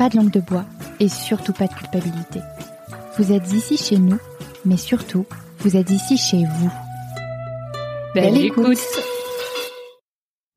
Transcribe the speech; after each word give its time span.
pas 0.00 0.08
de 0.08 0.16
langue 0.16 0.30
de 0.30 0.40
bois 0.40 0.64
et 0.98 1.10
surtout 1.10 1.52
pas 1.52 1.66
de 1.66 1.74
culpabilité. 1.74 2.40
Vous 3.18 3.32
êtes 3.32 3.52
ici 3.52 3.76
chez 3.76 3.98
nous, 3.98 4.16
mais 4.64 4.78
surtout, 4.78 5.26
vous 5.58 5.76
êtes 5.76 5.90
ici 5.90 6.16
chez 6.16 6.38
vous. 6.38 6.70
Belle, 8.14 8.38
écoute. 8.38 8.78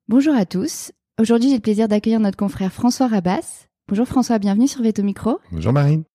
Bonjour 0.07 0.33
à 0.33 0.45
tous. 0.45 0.93
Aujourd'hui, 1.19 1.49
j'ai 1.49 1.55
le 1.55 1.61
plaisir 1.61 1.89
d'accueillir 1.89 2.21
notre 2.21 2.37
confrère 2.37 2.71
François 2.71 3.07
Rabas. 3.07 3.67
Bonjour 3.89 4.07
François, 4.07 4.39
bienvenue 4.39 4.69
sur 4.69 4.81
Veto 4.81 5.03
Micro. 5.03 5.39
Bonjour 5.51 5.73
Marine. 5.73 6.05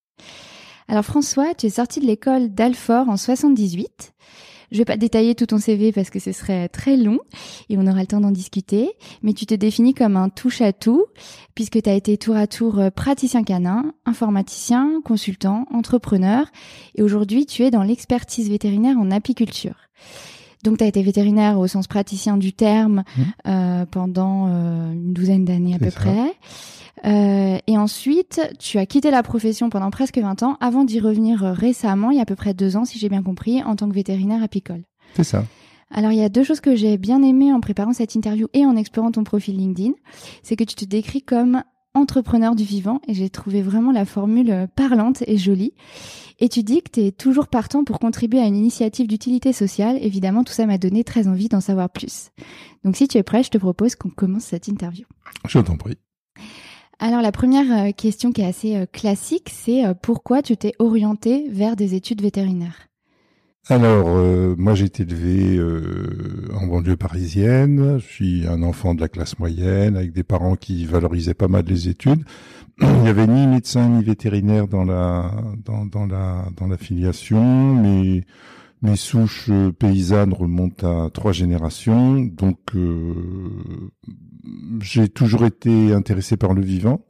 Alors 0.88 1.04
François, 1.04 1.54
tu 1.54 1.66
es 1.66 1.70
sorti 1.70 2.00
de 2.00 2.06
l'école 2.06 2.48
d'Alfort 2.54 3.10
en 3.10 3.18
78. 3.18 4.14
Je 4.70 4.78
vais 4.78 4.84
pas 4.84 4.96
détailler 4.96 5.34
tout 5.34 5.46
ton 5.46 5.58
CV 5.58 5.92
parce 5.92 6.10
que 6.10 6.18
ce 6.18 6.32
serait 6.32 6.68
très 6.68 6.96
long 6.96 7.18
et 7.68 7.78
on 7.78 7.86
aura 7.86 8.00
le 8.00 8.06
temps 8.06 8.20
d'en 8.20 8.30
discuter, 8.30 8.90
mais 9.22 9.32
tu 9.32 9.46
te 9.46 9.54
définis 9.54 9.94
comme 9.94 10.16
un 10.16 10.28
touche 10.28 10.60
à 10.60 10.72
tout 10.72 11.06
puisque 11.54 11.82
tu 11.82 11.88
as 11.88 11.94
été 11.94 12.18
tour 12.18 12.36
à 12.36 12.46
tour 12.46 12.78
euh, 12.78 12.90
praticien 12.90 13.44
canin, 13.44 13.94
informaticien, 14.04 15.00
consultant, 15.04 15.66
entrepreneur 15.70 16.46
et 16.94 17.02
aujourd'hui 17.02 17.46
tu 17.46 17.62
es 17.64 17.70
dans 17.70 17.82
l'expertise 17.82 18.50
vétérinaire 18.50 18.98
en 18.98 19.10
apiculture. 19.10 19.76
Donc, 20.64 20.78
tu 20.78 20.84
as 20.84 20.86
été 20.86 21.02
vétérinaire 21.02 21.58
au 21.58 21.66
sens 21.66 21.86
praticien 21.86 22.36
du 22.36 22.52
terme 22.52 23.04
Mmh. 23.16 23.22
euh, 23.46 23.86
pendant 23.86 24.46
euh, 24.48 24.92
une 24.92 25.12
douzaine 25.12 25.44
d'années 25.44 25.74
à 25.74 25.78
peu 25.78 25.90
ça. 25.90 26.00
près. 26.00 26.32
Euh, 27.06 27.58
et 27.66 27.78
ensuite, 27.78 28.40
tu 28.58 28.78
as 28.78 28.86
quitté 28.86 29.10
la 29.10 29.22
profession 29.22 29.70
pendant 29.70 29.90
presque 29.90 30.18
20 30.18 30.42
ans 30.42 30.56
avant 30.60 30.84
d'y 30.84 30.98
revenir 31.00 31.44
euh, 31.44 31.52
récemment, 31.52 32.10
il 32.10 32.16
y 32.16 32.18
a 32.18 32.22
à 32.22 32.26
peu 32.26 32.34
près 32.34 32.54
deux 32.54 32.76
ans, 32.76 32.84
si 32.84 32.98
j'ai 32.98 33.08
bien 33.08 33.22
compris, 33.22 33.62
en 33.62 33.76
tant 33.76 33.88
que 33.88 33.94
vétérinaire 33.94 34.42
apicole. 34.42 34.82
C'est 35.14 35.24
ça. 35.24 35.44
Alors, 35.90 36.12
il 36.12 36.18
y 36.18 36.22
a 36.22 36.28
deux 36.28 36.42
choses 36.44 36.60
que 36.60 36.74
j'ai 36.76 36.98
bien 36.98 37.22
aimées 37.22 37.52
en 37.52 37.60
préparant 37.60 37.92
cette 37.92 38.14
interview 38.14 38.48
et 38.52 38.66
en 38.66 38.76
explorant 38.76 39.10
ton 39.12 39.24
profil 39.24 39.56
LinkedIn. 39.56 39.92
C'est 40.42 40.56
que 40.56 40.64
tu 40.64 40.74
te 40.74 40.84
décris 40.84 41.22
comme 41.22 41.62
entrepreneur 41.98 42.54
du 42.54 42.64
vivant 42.64 43.00
et 43.06 43.14
j'ai 43.14 43.30
trouvé 43.30 43.62
vraiment 43.62 43.92
la 43.92 44.04
formule 44.04 44.50
euh, 44.50 44.66
parlante 44.66 45.22
et 45.26 45.36
jolie. 45.36 45.74
Et 46.40 46.48
tu 46.48 46.62
dis 46.62 46.82
que 46.82 46.90
tu 46.90 47.00
es 47.00 47.12
toujours 47.12 47.48
partant 47.48 47.84
pour 47.84 47.98
contribuer 47.98 48.40
à 48.40 48.46
une 48.46 48.56
initiative 48.56 49.06
d'utilité 49.06 49.52
sociale. 49.52 49.98
Évidemment, 50.00 50.44
tout 50.44 50.52
ça 50.52 50.66
m'a 50.66 50.78
donné 50.78 51.04
très 51.04 51.28
envie 51.28 51.48
d'en 51.48 51.60
savoir 51.60 51.90
plus. 51.90 52.30
Donc, 52.84 52.96
si 52.96 53.08
tu 53.08 53.18
es 53.18 53.22
prêt, 53.22 53.42
je 53.42 53.50
te 53.50 53.58
propose 53.58 53.96
qu'on 53.96 54.10
commence 54.10 54.44
cette 54.44 54.68
interview. 54.68 55.04
Je 55.46 55.58
t'en 55.58 55.76
prie. 55.76 55.96
Alors, 57.00 57.22
la 57.22 57.32
première 57.32 57.88
euh, 57.88 57.92
question 57.92 58.32
qui 58.32 58.40
est 58.40 58.46
assez 58.46 58.76
euh, 58.76 58.86
classique, 58.86 59.50
c'est 59.52 59.82
pourquoi 60.02 60.42
tu 60.42 60.56
t'es 60.56 60.72
orienté 60.78 61.48
vers 61.50 61.76
des 61.76 61.94
études 61.94 62.22
vétérinaires? 62.22 62.87
Alors, 63.66 64.08
euh, 64.08 64.54
moi 64.56 64.74
j'ai 64.74 64.86
été 64.86 65.02
élevé 65.02 65.56
euh, 65.56 66.48
en 66.54 66.66
banlieue 66.66 66.96
parisienne. 66.96 67.98
Je 67.98 68.06
suis 68.06 68.46
un 68.46 68.62
enfant 68.62 68.94
de 68.94 69.00
la 69.00 69.08
classe 69.08 69.38
moyenne 69.38 69.96
avec 69.96 70.12
des 70.12 70.22
parents 70.22 70.56
qui 70.56 70.86
valorisaient 70.86 71.34
pas 71.34 71.48
mal 71.48 71.64
les 71.66 71.88
études. 71.88 72.24
Il 72.80 72.88
n'y 72.88 73.08
avait 73.08 73.26
ni 73.26 73.46
médecin 73.46 73.88
ni 73.88 74.04
vétérinaire 74.04 74.68
dans 74.68 74.84
la 74.84 75.32
dans, 75.64 76.06
la 76.06 76.46
dans 76.56 76.66
la 76.66 76.76
filiation, 76.78 77.74
mes 78.82 78.96
souches 78.96 79.48
euh, 79.50 79.72
paysannes 79.72 80.32
remontent 80.32 81.06
à 81.06 81.10
trois 81.10 81.32
générations, 81.32 82.20
donc 82.20 82.58
euh, 82.76 83.14
j'ai 84.80 85.08
toujours 85.08 85.44
été 85.44 85.92
intéressé 85.92 86.36
par 86.36 86.54
le 86.54 86.62
vivant. 86.62 87.04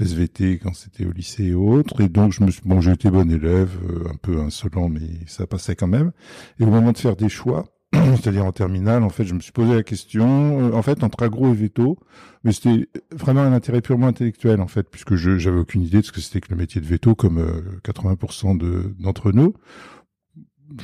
SVT 0.00 0.58
quand 0.58 0.74
c'était 0.74 1.04
au 1.04 1.12
lycée 1.12 1.44
et 1.46 1.54
autres. 1.54 2.00
Et 2.00 2.08
donc, 2.08 2.32
je 2.32 2.42
me 2.42 2.50
suis, 2.50 2.62
bon, 2.64 2.80
j'ai 2.80 2.92
été 2.92 3.10
bon 3.10 3.30
élève, 3.30 3.70
euh, 3.88 4.08
un 4.10 4.16
peu 4.16 4.40
insolent, 4.40 4.88
mais 4.88 5.00
ça 5.26 5.46
passait 5.46 5.76
quand 5.76 5.86
même. 5.86 6.12
Et 6.58 6.64
au 6.64 6.70
moment 6.70 6.92
de 6.92 6.98
faire 6.98 7.16
des 7.16 7.28
choix, 7.28 7.66
c'est-à-dire 7.92 8.44
en 8.44 8.52
terminale, 8.52 9.02
en 9.02 9.08
fait, 9.08 9.24
je 9.24 9.34
me 9.34 9.40
suis 9.40 9.52
posé 9.52 9.74
la 9.74 9.82
question, 9.82 10.60
euh, 10.60 10.72
en 10.72 10.82
fait, 10.82 11.02
entre 11.02 11.22
agro 11.22 11.52
et 11.52 11.56
veto, 11.56 11.98
mais 12.44 12.52
c'était 12.52 12.88
vraiment 13.12 13.42
un 13.42 13.52
intérêt 13.52 13.80
purement 13.80 14.06
intellectuel, 14.06 14.60
en 14.60 14.68
fait, 14.68 14.88
puisque 14.88 15.16
je 15.16 15.38
j'avais 15.38 15.58
aucune 15.58 15.82
idée 15.82 16.00
de 16.00 16.06
ce 16.06 16.12
que 16.12 16.20
c'était 16.20 16.40
que 16.40 16.50
le 16.50 16.56
métier 16.56 16.80
de 16.80 16.86
veto, 16.86 17.14
comme 17.14 17.38
euh, 17.38 17.78
80% 17.84 18.56
de 18.56 18.94
d'entre 18.98 19.32
nous. 19.32 19.54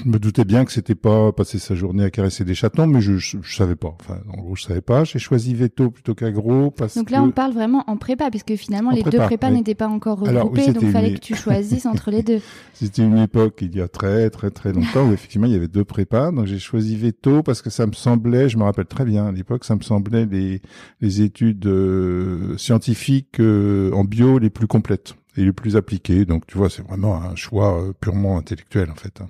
Je 0.04 0.08
me 0.08 0.18
doutais 0.18 0.44
bien 0.44 0.64
que 0.64 0.72
c'était 0.72 0.94
pas 0.96 1.30
passer 1.32 1.58
sa 1.58 1.74
journée 1.74 2.02
à 2.04 2.10
caresser 2.10 2.44
des 2.44 2.54
chatons, 2.54 2.86
mais 2.88 3.00
je, 3.00 3.18
je, 3.18 3.38
je 3.40 3.54
savais 3.56 3.76
pas. 3.76 3.94
Enfin, 4.00 4.18
en 4.32 4.40
gros, 4.42 4.56
je 4.56 4.62
savais 4.62 4.80
pas. 4.80 5.04
J'ai 5.04 5.18
choisi 5.20 5.54
veto 5.54 5.90
plutôt 5.90 6.14
qu'agro 6.14 6.70
parce 6.72 6.96
Donc 6.96 7.06
que 7.06 7.12
là, 7.12 7.22
on 7.22 7.30
parle 7.30 7.52
vraiment 7.52 7.84
en 7.86 7.96
prépa, 7.96 8.28
puisque 8.30 8.56
finalement, 8.56 8.90
En 8.90 8.94
les 8.94 9.02
deux 9.02 9.10
prépa, 9.10 9.26
prépas 9.26 9.48
oui. 9.50 9.54
n'étaient 9.54 9.74
pas 9.76 9.86
encore 9.88 10.26
Alors, 10.26 10.50
oui, 10.52 10.60
regroupés, 10.60 10.72
donc 10.72 10.82
il 10.82 10.90
fallait 10.90 11.08
une- 11.10 11.14
que 11.14 11.20
tu 11.20 11.34
choisisses 11.36 11.86
entre 11.86 12.10
les 12.10 12.22
deux. 12.22 12.40
C'était 12.74 13.02
une 13.04 13.18
époque, 13.18 13.58
il 13.62 13.76
y 13.76 13.80
a 13.80 13.88
très 13.88 14.28
très 14.30 14.50
très 14.50 14.72
longtemps, 14.72 15.08
où 15.08 15.12
effectivement 15.12 15.46
il 15.46 15.52
y 15.52 15.56
avait 15.56 15.68
deux 15.68 15.84
prépas. 15.84 16.32
Donc 16.32 16.46
j'ai 16.46 16.58
choisi 16.58 16.96
veto 16.96 17.42
parce 17.42 17.62
que 17.62 17.70
ça 17.70 17.86
me 17.86 17.92
semblait, 17.92 18.48
je 18.48 18.58
me 18.58 18.64
rappelle 18.64 18.86
très 18.86 19.04
bien 19.04 19.26
à 19.26 19.32
l'époque, 19.32 19.64
ça 19.64 19.76
me 19.76 19.82
semblait 19.82 20.26
les, 20.26 20.60
les 21.00 21.20
études 21.22 21.66
euh, 21.66 22.58
scientifiques 22.58 23.38
euh, 23.40 23.92
en 23.92 24.04
bio 24.04 24.38
les 24.38 24.50
plus 24.50 24.66
complètes 24.66 25.14
et 25.36 25.44
les 25.44 25.52
plus 25.52 25.76
appliquées. 25.76 26.24
Donc 26.24 26.46
tu 26.46 26.58
vois, 26.58 26.70
c'est 26.70 26.82
vraiment 26.86 27.22
un 27.22 27.36
choix 27.36 27.80
euh, 27.80 27.92
purement 28.00 28.36
intellectuel 28.38 28.90
en 28.90 28.94
fait. 28.94 29.20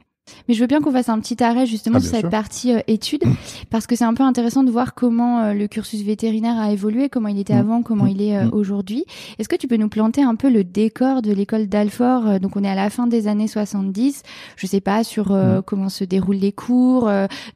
Mais 0.49 0.55
je 0.55 0.61
veux 0.61 0.67
bien 0.67 0.81
qu'on 0.81 0.93
fasse 0.93 1.09
un 1.09 1.19
petit 1.21 1.43
arrêt 1.43 1.67
justement 1.67 1.99
Ah, 1.99 2.01
sur 2.01 2.11
cette 2.11 2.21
sûr. 2.21 2.31
partie 2.31 2.73
euh, 2.73 2.81
études, 2.89 3.25
parce 3.71 3.87
que 3.87 3.95
c'est 3.97 4.05
un 4.05 4.15
peu 4.15 4.23
intéressant 4.23 4.63
de 4.65 4.71
voir 4.71 4.95
comment 4.95 5.41
euh, 5.41 5.53
le 5.55 5.67
cursus 5.69 6.03
vétérinaire 6.03 6.59
a 6.59 6.73
évolué, 6.73 7.09
comment 7.09 7.29
il 7.29 7.39
était 7.39 7.55
Mm. 7.55 7.59
avant, 7.59 7.83
comment 7.83 8.05
Mm. 8.05 8.09
il 8.09 8.23
est 8.23 8.37
euh, 8.37 8.45
Mm. 8.47 8.51
aujourd'hui. 8.55 9.05
Est-ce 9.39 9.49
que 9.49 9.57
tu 9.57 9.67
peux 9.69 9.77
nous 9.77 9.89
planter 9.89 10.23
un 10.23 10.35
peu 10.35 10.51
le 10.51 10.65
décor 10.65 11.23
de 11.23 11.33
l'école 11.33 11.67
d'Alfort 11.69 12.27
euh, 12.27 12.39
Donc 12.39 12.57
on 12.57 12.65
est 12.65 12.69
à 12.69 12.75
la 12.75 12.91
fin 12.91 13.07
des 13.07 13.29
années 13.29 13.49
70. 13.49 14.23
Je 14.57 14.67
sais 14.67 14.81
pas 14.81 15.05
sur 15.05 15.31
Mm. 15.33 15.63
comment 15.67 15.89
se 15.89 16.05
déroulent 16.05 16.37
les 16.37 16.53
cours, 16.53 17.07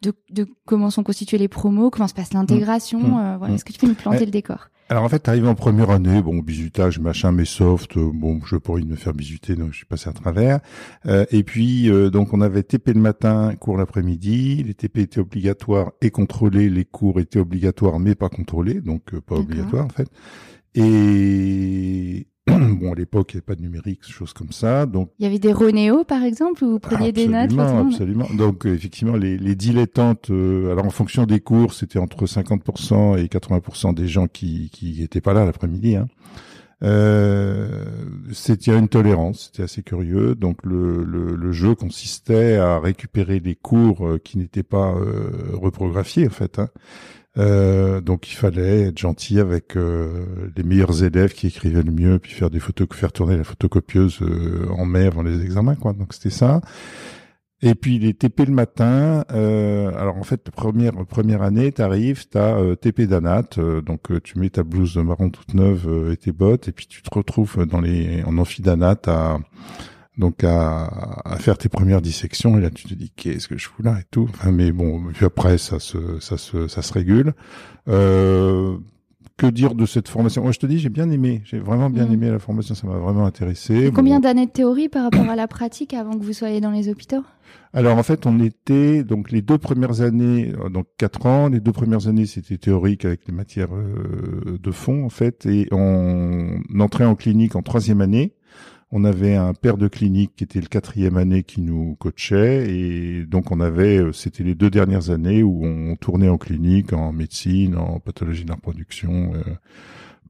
de, 0.02 0.12
de 0.30 0.46
comment 0.66 0.90
sont 0.90 1.02
constitués 1.02 1.38
les 1.38 1.48
promos, 1.48 1.90
comment 1.90 2.08
se 2.08 2.14
passe 2.14 2.32
l'intégration. 2.32 3.00
Mm. 3.00 3.36
voilà. 3.38 3.52
Mm. 3.52 3.56
Est-ce 3.56 3.64
que 3.64 3.72
tu 3.72 3.78
peux 3.78 3.86
nous 3.88 3.94
planter 3.94 4.24
le 4.24 4.30
décor? 4.30 4.68
Alors 4.90 5.04
en 5.04 5.08
fait, 5.08 5.20
t'arrives 5.20 5.46
en 5.46 5.54
première 5.54 5.90
année, 5.90 6.20
bon, 6.20 6.38
bisutage, 6.38 6.98
machin, 6.98 7.30
mais 7.30 7.44
soft, 7.44 7.96
euh, 7.96 8.10
bon, 8.12 8.40
je 8.44 8.56
pas 8.56 8.72
envie 8.72 8.84
de 8.84 8.90
me 8.90 8.96
faire 8.96 9.12
bisuter, 9.12 9.54
donc 9.54 9.70
je 9.70 9.76
suis 9.76 9.86
passé 9.86 10.10
à 10.10 10.12
travers. 10.12 10.58
Euh, 11.06 11.24
et 11.30 11.44
puis, 11.44 11.88
euh, 11.88 12.10
donc 12.10 12.34
on 12.34 12.40
avait 12.40 12.64
TP 12.64 12.94
le 12.94 13.00
matin, 13.00 13.54
cours 13.54 13.76
l'après-midi, 13.76 14.64
les 14.64 14.74
TP 14.74 14.98
étaient 14.98 15.20
obligatoires 15.20 15.92
et 16.02 16.10
contrôlés, 16.10 16.68
les 16.68 16.84
cours 16.84 17.20
étaient 17.20 17.38
obligatoires 17.38 18.00
mais 18.00 18.16
pas 18.16 18.28
contrôlés, 18.28 18.80
donc 18.80 19.14
euh, 19.14 19.20
pas 19.20 19.36
obligatoires 19.36 19.86
en 19.86 19.90
fait. 19.90 20.08
Et 20.74 22.26
bon, 22.80 22.92
à 22.92 22.94
l'époque, 22.94 23.32
il 23.32 23.36
n'y 23.36 23.38
avait 23.38 23.46
pas 23.46 23.54
de 23.54 23.62
numérique, 23.62 24.00
choses 24.02 24.32
comme 24.32 24.52
ça, 24.52 24.86
donc 24.86 25.10
Il 25.18 25.24
y 25.24 25.26
avait 25.26 25.38
des 25.38 25.52
Ronéo 25.52 26.04
par 26.04 26.22
exemple, 26.22 26.64
où 26.64 26.72
vous 26.72 26.78
preniez 26.78 27.12
des 27.12 27.28
notes 27.28 27.52
Absolument. 27.58 28.26
Donc 28.34 28.66
euh, 28.66 28.74
effectivement, 28.74 29.16
les, 29.16 29.38
les 29.38 29.54
dilettantes, 29.54 30.30
euh, 30.30 30.70
alors 30.72 30.86
en 30.86 30.90
fonction 30.90 31.24
des 31.24 31.40
cours, 31.40 31.74
c'était 31.74 31.98
entre 31.98 32.26
50% 32.26 33.18
et 33.18 33.26
80% 33.26 33.94
des 33.94 34.08
gens 34.08 34.26
qui 34.26 34.70
qui 34.70 35.02
étaient 35.02 35.20
pas 35.20 35.32
là 35.32 35.44
l'après-midi. 35.44 35.96
Hein. 35.96 36.08
Euh, 36.82 37.84
c'était 38.32 38.76
une 38.76 38.88
tolérance, 38.88 39.46
c'était 39.46 39.64
assez 39.64 39.82
curieux. 39.82 40.34
Donc 40.34 40.58
le, 40.64 41.04
le, 41.04 41.36
le 41.36 41.52
jeu 41.52 41.74
consistait 41.74 42.56
à 42.56 42.78
récupérer 42.78 43.40
les 43.40 43.54
cours 43.54 44.06
euh, 44.06 44.18
qui 44.18 44.38
n'étaient 44.38 44.62
pas 44.62 44.94
euh, 44.94 45.30
reprographiés 45.52 46.26
en 46.26 46.30
fait. 46.30 46.58
Hein. 46.58 46.68
Euh, 47.38 48.00
donc 48.00 48.30
il 48.32 48.34
fallait 48.34 48.88
être 48.88 48.98
gentil 48.98 49.38
avec 49.38 49.76
euh, 49.76 50.26
les 50.56 50.64
meilleurs 50.64 51.04
élèves 51.04 51.32
qui 51.32 51.46
écrivaient 51.46 51.82
le 51.82 51.92
mieux, 51.92 52.18
puis 52.18 52.32
faire 52.32 52.50
des 52.50 52.58
photos, 52.58 52.88
faire 52.92 53.12
tourner 53.12 53.36
la 53.36 53.44
photocopieuse 53.44 54.18
euh, 54.22 54.66
en 54.70 54.84
mai 54.84 55.06
avant 55.06 55.22
les 55.22 55.42
examens, 55.42 55.76
quoi. 55.76 55.92
Donc 55.92 56.12
c'était 56.12 56.30
ça. 56.30 56.60
Et 57.62 57.74
puis 57.74 57.98
les 57.98 58.14
TP 58.14 58.46
le 58.46 58.54
matin. 58.54 59.24
Alors 59.28 60.16
en 60.16 60.22
fait, 60.22 60.50
première 60.50 60.94
première 61.06 61.42
année, 61.42 61.70
t'arrives, 61.72 62.26
t'as 62.28 62.74
TP 62.76 63.02
d'anat, 63.02 63.42
donc 63.84 64.22
tu 64.22 64.38
mets 64.38 64.48
ta 64.48 64.62
blouse 64.62 64.96
marron 64.96 65.28
toute 65.28 65.52
neuve 65.52 66.10
et 66.10 66.16
tes 66.16 66.32
bottes, 66.32 66.68
et 66.68 66.72
puis 66.72 66.86
tu 66.86 67.02
te 67.02 67.14
retrouves 67.14 67.66
dans 67.66 67.82
les 67.82 68.24
en 68.24 68.38
amphi 68.38 68.62
d'anat 68.62 68.96
à 69.06 69.38
donc 70.18 70.44
à, 70.44 70.84
à, 71.24 71.36
faire 71.38 71.56
tes 71.56 71.68
premières 71.68 72.02
dissections 72.02 72.58
et 72.58 72.60
là 72.60 72.70
tu 72.70 72.86
te 72.88 72.94
dis 72.94 73.10
qu'est-ce 73.14 73.48
que 73.48 73.56
je 73.56 73.68
fous 73.68 73.82
là 73.82 73.98
et 74.00 74.04
tout 74.10 74.26
enfin 74.30 74.50
mais 74.50 74.72
bon 74.72 75.02
puis 75.14 75.24
après 75.24 75.56
ça 75.56 75.78
se 75.78 76.18
ça 76.20 76.36
se 76.36 76.66
ça 76.68 76.82
se 76.82 76.92
régule 76.92 77.32
euh, 77.88 78.76
que 79.36 79.46
dire 79.46 79.74
de 79.74 79.86
cette 79.86 80.08
formation? 80.08 80.42
Moi, 80.42 80.52
je 80.52 80.58
te 80.58 80.66
dis, 80.66 80.78
j'ai 80.78 80.90
bien 80.90 81.10
aimé. 81.10 81.40
J'ai 81.46 81.60
vraiment 81.60 81.88
bien 81.88 82.04
Mm. 82.06 82.12
aimé 82.12 82.30
la 82.30 82.38
formation. 82.38 82.74
Ça 82.74 82.86
m'a 82.86 82.98
vraiment 82.98 83.24
intéressé. 83.24 83.86
Et 83.86 83.90
combien 83.90 84.16
Bon. 84.16 84.24
d'années 84.24 84.44
de 84.44 84.50
théorie 84.50 84.90
par 84.90 85.04
rapport 85.04 85.30
à 85.30 85.34
la 85.34 85.48
pratique 85.48 85.94
avant 85.94 86.18
que 86.18 86.22
vous 86.22 86.34
soyez 86.34 86.60
dans 86.60 86.70
les 86.72 86.90
hôpitaux? 86.90 87.24
Alors, 87.72 87.96
en 87.96 88.02
fait, 88.02 88.26
on 88.26 88.38
était 88.38 89.02
donc 89.02 89.30
les 89.30 89.40
deux 89.40 89.56
premières 89.56 90.02
années, 90.02 90.52
euh, 90.62 90.68
donc 90.68 90.88
quatre 90.98 91.24
ans. 91.24 91.48
Les 91.48 91.60
deux 91.60 91.72
premières 91.72 92.06
années, 92.06 92.26
c'était 92.26 92.58
théorique 92.58 93.06
avec 93.06 93.26
les 93.26 93.32
matières 93.32 93.74
euh, 93.74 94.58
de 94.62 94.70
fond, 94.70 95.04
en 95.06 95.08
fait, 95.08 95.46
et 95.46 95.68
on 95.72 96.60
entrait 96.78 97.06
en 97.06 97.14
clinique 97.14 97.56
en 97.56 97.62
troisième 97.62 98.02
année. 98.02 98.34
On 98.92 99.04
avait 99.04 99.36
un 99.36 99.54
père 99.54 99.76
de 99.76 99.86
clinique 99.88 100.32
qui 100.36 100.44
était 100.44 100.60
le 100.60 100.66
quatrième 100.66 101.16
année 101.16 101.42
qui 101.44 101.60
nous 101.60 101.94
coachait 102.00 102.68
et 102.74 103.24
donc 103.24 103.52
on 103.52 103.60
avait, 103.60 103.98
euh, 103.98 104.12
c'était 104.12 104.42
les 104.42 104.54
deux 104.56 104.70
dernières 104.70 105.10
années 105.10 105.42
où 105.44 105.64
on 105.64 105.94
tournait 105.96 106.28
en 106.28 106.38
clinique, 106.38 106.92
en 106.92 107.12
médecine, 107.12 107.76
en 107.76 108.00
pathologie 108.00 108.44
de 108.44 108.48
la 108.48 108.56
reproduction. 108.56 109.32
euh, 109.34 109.42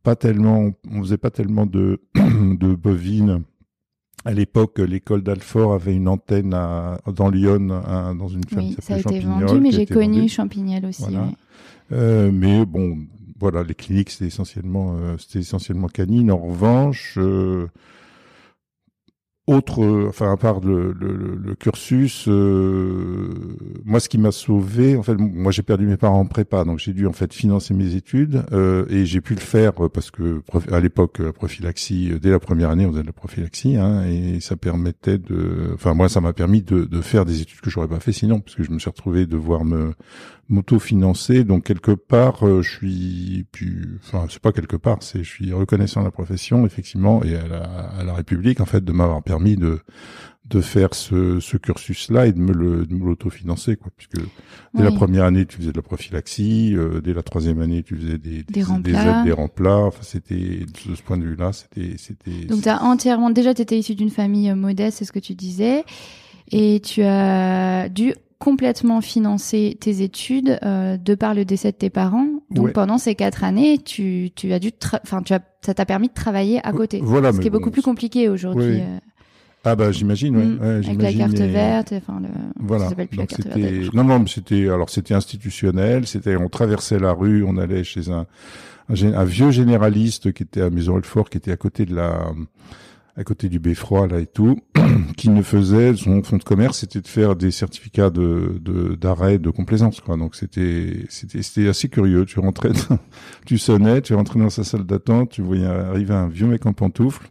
pas 0.03 0.17
tellement, 0.17 0.71
on 0.91 1.01
faisait 1.03 1.19
pas 1.19 1.31
tellement 1.31 1.67
de 1.67 2.01
de 2.15 2.75
bovines. 2.75 3.43
À 4.25 4.33
l'époque, 4.33 4.79
l'école 4.79 5.23
d'Alfort 5.23 5.73
avait 5.73 5.95
une 5.95 6.09
antenne 6.09 6.53
à, 6.53 6.99
dans 7.15 7.31
Lyon, 7.31 7.69
dans 8.19 8.29
une 8.29 8.45
ferme 8.45 8.67
Oui, 8.67 8.77
qui 8.77 8.83
ça 8.83 8.95
a 8.95 8.99
été 8.99 9.21
vendu, 9.21 9.61
mais 9.61 9.71
j'ai 9.73 9.87
connu. 9.87 10.29
Champignol 10.29 10.85
aussi. 10.85 11.03
Voilà. 11.03 11.23
ouais. 11.23 11.33
Euh, 11.93 12.31
mais 12.33 12.65
bon, 12.67 12.99
voilà, 13.39 13.63
les 13.63 13.75
cliniques 13.75 14.11
c'était 14.11 14.27
essentiellement, 14.27 14.97
euh, 14.99 15.17
c'était 15.19 15.41
essentiellement 15.41 15.89
canine. 15.89 16.31
En 16.31 16.37
revanche, 16.39 17.15
euh, 17.19 17.69
autre, 19.51 19.83
euh, 19.85 20.07
enfin 20.09 20.33
à 20.33 20.37
part 20.37 20.61
le, 20.61 20.93
le, 20.99 21.13
le- 21.15 21.55
cursus, 21.55 22.27
euh, 22.29 23.29
moi 23.85 24.01
ce 24.01 24.09
qui 24.09 24.19
m'a 24.19 24.33
sauvé, 24.33 24.97
en 24.97 25.03
fait, 25.03 25.15
moi 25.17 25.53
j'ai 25.53 25.63
perdu 25.63 25.87
mes 25.87 25.97
parents 25.97 26.21
en 26.21 26.27
prépa, 26.27 26.65
donc 26.65 26.79
j'ai 26.79 26.93
dû 26.93 27.07
en 27.07 27.13
fait 27.13 27.33
financer 27.35 27.75
mes 27.75 27.95
études 27.97 28.45
euh, 28.53 28.87
et 28.89 29.05
j'ai 29.07 29.21
pu 29.21 29.35
le 29.35 29.41
faire 29.41 29.73
euh, 29.85 29.89
parce 29.89 30.11
que 30.11 30.43
à 30.71 30.81
l'époque 30.81 31.19
la 31.19 31.33
prophylaxie, 31.33 32.13
euh, 32.13 32.19
dès 32.19 32.31
la 32.31 32.39
première 32.39 32.71
année 32.71 32.87
on 32.87 32.91
faisait 32.93 33.03
de 33.03 33.07
la 33.07 33.13
prophylaxie 33.13 33.77
hein, 33.77 34.05
et 34.07 34.41
ça 34.41 34.57
permettait 34.57 35.19
de, 35.19 35.71
enfin 35.75 35.95
moi 35.95 36.09
ça 36.09 36.21
m'a 36.21 36.33
permis 36.33 36.63
de, 36.63 36.85
de 36.85 37.01
faire 37.01 37.25
des 37.25 37.43
études 37.43 37.61
que 37.61 37.71
j'aurais 37.71 37.89
pas 37.89 38.01
fait 38.01 38.13
sinon 38.13 38.41
parce 38.41 38.55
que 38.57 38.63
je 38.63 38.71
me 38.71 38.79
suis 38.79 38.91
retrouvé 38.91 39.27
devoir 39.27 39.65
me 39.65 39.93
m'auto-financer. 40.51 41.45
Donc 41.45 41.65
quelque 41.65 41.93
part, 41.93 42.47
euh, 42.47 42.61
je 42.63 42.71
suis, 42.71 43.47
plus, 43.53 43.99
enfin 44.05 44.27
c'est 44.29 44.43
pas 44.43 44.53
quelque 44.53 44.77
part, 44.77 44.99
c'est 45.03 45.23
je 45.25 45.29
suis 45.31 45.53
reconnaissant 45.53 46.01
à 46.01 46.05
la 46.05 46.11
profession 46.11 46.67
effectivement 46.67 47.23
et 47.25 47.37
à 47.37 47.47
la, 47.47 47.63
à 47.63 48.05
la 48.05 48.13
République 48.13 48.61
en 48.61 48.67
fait 48.67 48.85
de 48.85 48.93
m'avoir 48.93 49.23
permis 49.23 49.57
de 49.57 49.81
de 50.49 50.61
faire 50.61 50.95
ce, 50.95 51.39
ce 51.39 51.57
cursus-là 51.57 52.27
et 52.27 52.33
de 52.33 52.41
me 52.41 52.53
le 52.53 52.85
de 52.85 52.93
me 52.93 53.07
l'auto-financer 53.07 53.77
quoi, 53.77 53.93
puisque 53.97 54.21
dès 54.75 54.83
la 54.83 54.91
première 54.91 55.25
année 55.25 55.47
tu 55.47 55.57
faisais 55.59 55.71
de 55.71 55.77
la 55.77 55.83
prophylaxie, 55.83 56.75
euh, 56.77 57.01
dès 57.01 57.15
la 57.15 57.23
troisième 57.23 57.61
année 57.61 57.85
tu 57.85 57.95
faisais 57.97 58.19
des 58.19 58.43
Des 58.43 58.55
des, 58.55 58.63
remplats. 58.65 59.19
aides, 59.21 59.25
des 59.27 59.33
remplats. 59.33 59.79
Enfin 59.79 60.03
c'était 60.03 60.35
de 60.89 60.95
ce 60.97 61.03
point 61.03 61.19
de 61.19 61.25
vue-là, 61.25 61.53
c'était 61.53 61.97
c'était. 61.99 62.47
Donc, 62.49 62.63
tu 62.63 62.69
as 62.69 62.83
entièrement. 62.83 63.31
Déjà, 63.31 63.55
tu 63.55 63.63
étais 63.63 63.79
issu 63.79 63.95
d'une 63.95 64.11
famille 64.11 64.51
euh, 64.51 64.57
modeste, 64.57 64.99
c'est 64.99 65.05
ce 65.05 65.13
que 65.13 65.21
tu 65.21 65.35
disais. 65.35 65.85
Et 66.51 66.81
tu 66.81 67.03
as 67.03 67.89
dû 67.89 68.13
complètement 68.41 69.01
financer 69.03 69.77
tes 69.81 70.03
études 70.03 70.59
euh, 70.65 70.97
de 70.97 71.15
par 71.15 71.35
le 71.35 71.45
décès 71.45 71.71
de 71.71 71.77
tes 71.77 71.91
parents. 71.91 72.27
Donc, 72.51 72.67
Ouais. 72.67 72.73
pendant 72.73 72.99
ces 72.99 73.15
quatre 73.15 73.45
années, 73.45 73.79
tu, 73.79 74.31
tu 74.35 74.53
as 74.53 74.59
dû. 74.59 74.73
Enfin, 75.05 75.23
tu 75.23 75.33
as, 75.35 75.41
ça 75.65 75.75
t'a 75.75 75.85
permis 75.85 76.09
de 76.09 76.15
travailler 76.15 76.59
à 76.67 76.73
côté. 76.73 77.01
Voilà, 77.03 77.33
ce 77.33 77.39
qui 77.41 77.47
est 77.47 77.51
beaucoup 77.51 77.71
plus 77.71 77.83
compliqué 77.83 78.29
aujourd'hui. 78.29 78.81
Euh, 78.81 78.99
Ah 79.63 79.77
bah 79.77 79.93
j'imagine, 79.93 80.37
ouais, 80.39 80.45
mm, 80.47 80.59
ouais, 80.59 80.67
avec 80.89 81.03
la 81.03 81.13
carte 81.13 81.39
et- 81.39 81.47
verte, 81.47 81.93
enfin, 81.95 82.19
le, 82.21 82.29
Voilà. 82.59 82.85
ça 82.85 82.89
s'appelle 82.91 83.09
plus 83.09 83.19
la 83.19 83.23
Donc 83.25 83.29
carte 83.29 83.43
verte. 83.47 83.59
c'était 83.61 83.97
non 83.97 84.05
non 84.05 84.19
mais 84.21 84.27
c'était 84.29 84.69
alors 84.71 84.89
c'était 84.89 85.13
institutionnel, 85.13 86.07
c'était 86.07 86.35
on 86.37 86.49
traversait 86.49 86.99
la 86.99 87.13
rue, 87.13 87.45
on 87.47 87.59
allait 87.59 87.85
chez 87.85 88.11
un 88.11 88.27
un 88.89 89.25
vieux 89.25 89.51
généraliste 89.51 90.33
qui 90.33 90.43
était 90.45 90.63
à 90.63 90.71
Maison 90.71 90.97
Alfort 90.97 91.29
qui 91.31 91.37
était 91.37 91.53
à 91.53 91.57
côté 91.59 91.85
de 91.85 91.95
la 91.95 92.33
à 93.21 93.25
côté 93.25 93.49
du 93.49 93.59
beffroi 93.59 94.07
là 94.07 94.19
et 94.19 94.27
tout 94.27 94.59
qui 95.17 95.29
ne 95.29 95.43
faisait 95.43 95.95
son 95.95 96.23
fonds 96.23 96.39
de 96.39 96.43
commerce 96.43 96.79
c'était 96.79 97.01
de 97.01 97.09
faire 97.09 97.37
des 97.37 97.51
certificats 97.51 98.11
de 98.11 98.61
d'arrêt 98.99 99.39
de, 99.39 99.51
complaisance 99.51 100.01
quoi. 100.01 100.17
Donc 100.17 100.35
c'était 100.35 101.05
c'était 101.09 101.43
c'était 101.43 101.69
assez 101.69 101.89
curieux, 101.89 102.25
tu 102.25 102.41
rentrais 102.41 102.73
tu 103.47 103.59
sonnais, 103.59 104.01
tu 104.01 104.15
rentrais 104.15 104.41
dans 104.41 104.51
sa 104.51 104.65
salle 104.65 104.85
d'attente, 104.85 105.31
tu 105.31 105.43
voyais 105.43 105.67
arriver 105.67 106.15
un 106.15 106.29
vieux 106.29 106.47
mec 106.47 106.65
en 106.67 106.73
pantoufles 106.73 107.31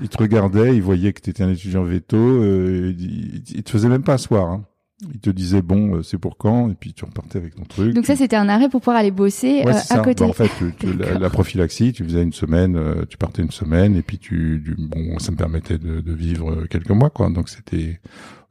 il 0.00 0.08
te 0.08 0.18
regardait, 0.18 0.76
il 0.76 0.82
voyait 0.82 1.12
que 1.12 1.20
tu 1.20 1.30
étais 1.30 1.42
un 1.42 1.50
étudiant 1.50 1.82
veto, 1.82 2.16
euh, 2.16 2.94
il, 2.98 3.42
il 3.54 3.62
te 3.62 3.70
faisait 3.70 3.88
même 3.88 4.02
pas 4.02 4.14
asseoir. 4.14 4.50
Hein. 4.50 4.64
Il 5.12 5.20
te 5.20 5.30
disait 5.30 5.62
bon, 5.62 5.96
euh, 5.96 6.02
c'est 6.02 6.18
pour 6.18 6.36
quand, 6.36 6.70
et 6.70 6.74
puis 6.74 6.92
tu 6.92 7.04
repartais 7.04 7.38
avec 7.38 7.54
ton 7.56 7.64
truc. 7.64 7.94
Donc 7.94 8.06
ça, 8.06 8.14
c'était 8.16 8.36
un 8.36 8.48
arrêt 8.48 8.68
pour 8.68 8.80
pouvoir 8.80 8.96
aller 8.96 9.10
bosser 9.10 9.62
Ouais, 9.64 9.74
euh, 9.74 9.78
à 9.90 9.98
côté. 9.98 10.24
Bah, 10.24 10.30
en 10.30 10.32
fait, 10.32 10.48
tu- 10.58 10.72
tu- 10.78 10.92
la, 11.18 11.30
prophylaxie, 11.30 11.92
tu 11.92 12.04
faisais 12.04 12.22
une 12.22 12.32
semaine, 12.32 12.76
euh, 12.76 13.04
tu 13.08 13.16
partais 13.16 13.42
une 13.42 13.50
semaine, 13.50 13.96
et 13.96 14.02
puis 14.02 14.18
tu, 14.18 14.62
tu- 14.64 14.76
bon, 14.78 15.18
ça 15.18 15.32
me 15.32 15.36
permettait 15.36 15.78
de, 15.78 16.00
de 16.00 16.12
vivre 16.12 16.52
euh, 16.52 16.66
quelques 16.70 16.90
mois, 16.90 17.10
quoi. 17.10 17.28
Donc 17.30 17.48
c'était, 17.48 18.00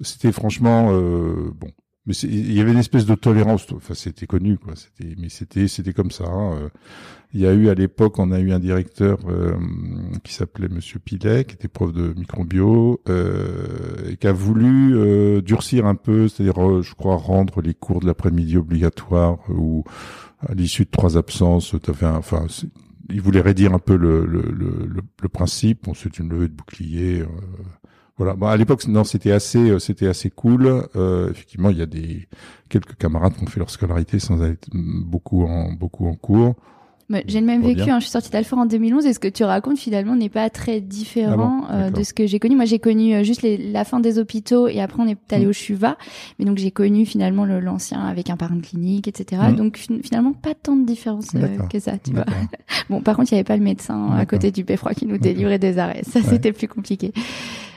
c'était 0.01 0.31
franchement 0.31 0.89
euh, 0.92 1.51
bon. 1.59 1.69
Mais 2.07 2.13
il 2.15 2.53
y 2.53 2.59
avait 2.62 2.71
une 2.71 2.80
espèce 2.80 3.06
de 3.06 3.15
tolérance. 3.15 3.68
Enfin, 3.74 3.94
c'était 3.94 4.25
connu, 4.25 4.57
quoi. 4.57 4.74
C'était, 4.75 5.15
mais 5.19 5.30
c'était, 5.30 5.68
c'était 5.68 5.94
comme 5.94 6.12
ça. 6.12 6.25
hein, 6.25 6.53
euh. 6.56 6.69
Il 7.33 7.39
y 7.39 7.45
a 7.48 7.53
eu 7.53 7.69
à 7.69 7.74
l'époque, 7.75 8.19
on 8.19 8.31
a 8.31 8.39
eu 8.39 8.51
un 8.51 8.59
directeur 8.59 9.18
euh, 9.30 9.53
qui 10.24 10.33
s'appelait 10.33 10.68
Monsieur 10.68 11.00
Pilet, 11.00 11.45
qui 11.45 11.56
était 11.56 11.69
prof 11.69 11.94
de 11.94 12.13
microbio, 12.18 13.00
euh, 13.07 14.09
et 14.09 14.18
qui 14.18 14.27
a 14.27 14.33
voulu 14.33 14.98
euh, 14.98 15.42
durcir 15.42 15.86
un 15.86 15.95
peu, 15.95 16.27
c'est-à-dire, 16.27 16.62
euh, 16.62 16.81
je 16.81 16.94
crois, 16.94 17.15
rendre 17.15 17.62
les 17.62 17.74
cours 17.74 18.01
de 18.01 18.06
l'après-midi 18.07 18.57
obligatoires 18.57 19.38
euh, 19.50 19.54
ou 19.54 19.83
à 20.45 20.54
l'issue 20.56 20.83
de 20.83 20.89
trois 20.89 21.18
absences, 21.18 21.74
t'avais 21.81 22.06
un, 22.07 22.15
enfin, 22.15 22.47
il 23.09 23.21
voulait 23.21 23.39
rédire 23.42 23.74
un 23.74 23.80
peu 23.80 23.95
le, 23.95 24.25
le, 24.25 24.42
le, 24.42 24.89
le, 25.21 25.30
principe. 25.30 25.86
Bon, 25.86 25.94
c'est 25.94 26.19
une 26.19 26.27
levée 26.30 26.50
de 26.50 26.54
bouclier. 26.54 27.24
Voilà. 28.23 28.35
Bon, 28.35 28.47
à 28.47 28.57
l'époque, 28.57 28.88
non, 28.88 29.03
c'était 29.03 29.31
assez, 29.31 29.57
euh, 29.71 29.79
c'était 29.79 30.07
assez 30.07 30.29
cool. 30.29 30.88
Euh, 30.95 31.31
effectivement, 31.31 31.69
il 31.69 31.77
y 31.77 31.81
a 31.81 31.85
des 31.88 32.27
quelques 32.69 32.95
camarades 32.97 33.33
qui 33.35 33.44
ont 33.44 33.47
fait 33.47 33.59
leur 33.59 33.69
scolarité 33.69 34.19
sans 34.19 34.35
mm, 34.38 35.03
beaucoup 35.06 35.44
en 35.45 35.71
beaucoup 35.73 36.07
en 36.07 36.13
cours. 36.13 36.56
J'ai 37.27 37.41
le 37.41 37.45
même 37.45 37.62
vécu, 37.62 37.89
hein, 37.89 38.00
je 38.00 38.06
suis 38.06 38.12
sortie 38.12 38.29
d'Alfort 38.29 38.59
en 38.59 38.65
2011 38.65 39.06
et 39.06 39.12
ce 39.12 39.19
que 39.19 39.27
tu 39.27 39.44
racontes 39.44 39.77
finalement 39.77 40.15
n'est 40.15 40.29
pas 40.29 40.50
très 40.50 40.79
différent 40.79 41.33
Ah 41.68 41.73
bon 41.73 41.75
euh, 41.75 41.89
de 41.89 42.03
ce 42.03 42.13
que 42.13 42.25
j'ai 42.25 42.39
connu. 42.39 42.56
Moi 42.56 42.63
j'ai 42.63 42.79
connu 42.79 43.13
euh, 43.13 43.23
juste 43.23 43.41
les- 43.41 43.57
la 43.57 43.83
fin 43.83 44.00
des 44.00 44.18
hôpitaux 44.18 44.69
et 44.69 44.79
après 44.79 45.04
on 45.04 45.07
est 45.07 45.18
allé 45.33 45.45
Mm. 45.45 45.49
au 45.49 45.51
CHUVA. 45.51 45.97
Mais 46.40 46.45
donc 46.45 46.57
j'ai 46.57 46.71
connu 46.71 47.06
finalement 47.06 47.44
le- 47.44 47.59
l'ancien 47.59 47.99
avec 47.99 48.30
un 48.30 48.37
parrain 48.37 48.56
de 48.56 48.61
clinique, 48.66 49.09
etc. 49.09 49.42
Mm. 49.51 49.56
Donc 49.57 49.75
fin- 49.75 49.99
finalement 50.01 50.31
pas 50.31 50.54
tant 50.54 50.78
de 50.78 50.85
différence 50.85 51.25
euh, 51.35 51.57
que 51.69 51.80
ça, 51.81 51.97
tu 51.97 52.13
vois. 52.13 52.23
Bon 52.90 53.01
par 53.01 53.18
contre 53.18 53.33
il 53.33 53.35
n'y 53.35 53.40
avait 53.40 53.44
pas 53.47 53.57
le 53.57 53.63
médecin 53.63 54.11
à 54.13 54.25
côté 54.25 54.51
du 54.51 54.63
beffroi 54.63 54.94
qui 54.94 55.06
nous 55.06 55.18
délivrait 55.18 55.59
des 55.59 55.80
arrêts. 55.80 56.04
Ça 56.09 56.19
Ouais. 56.21 56.25
c'était 56.30 56.54
plus 56.54 56.69
compliqué. 56.69 57.11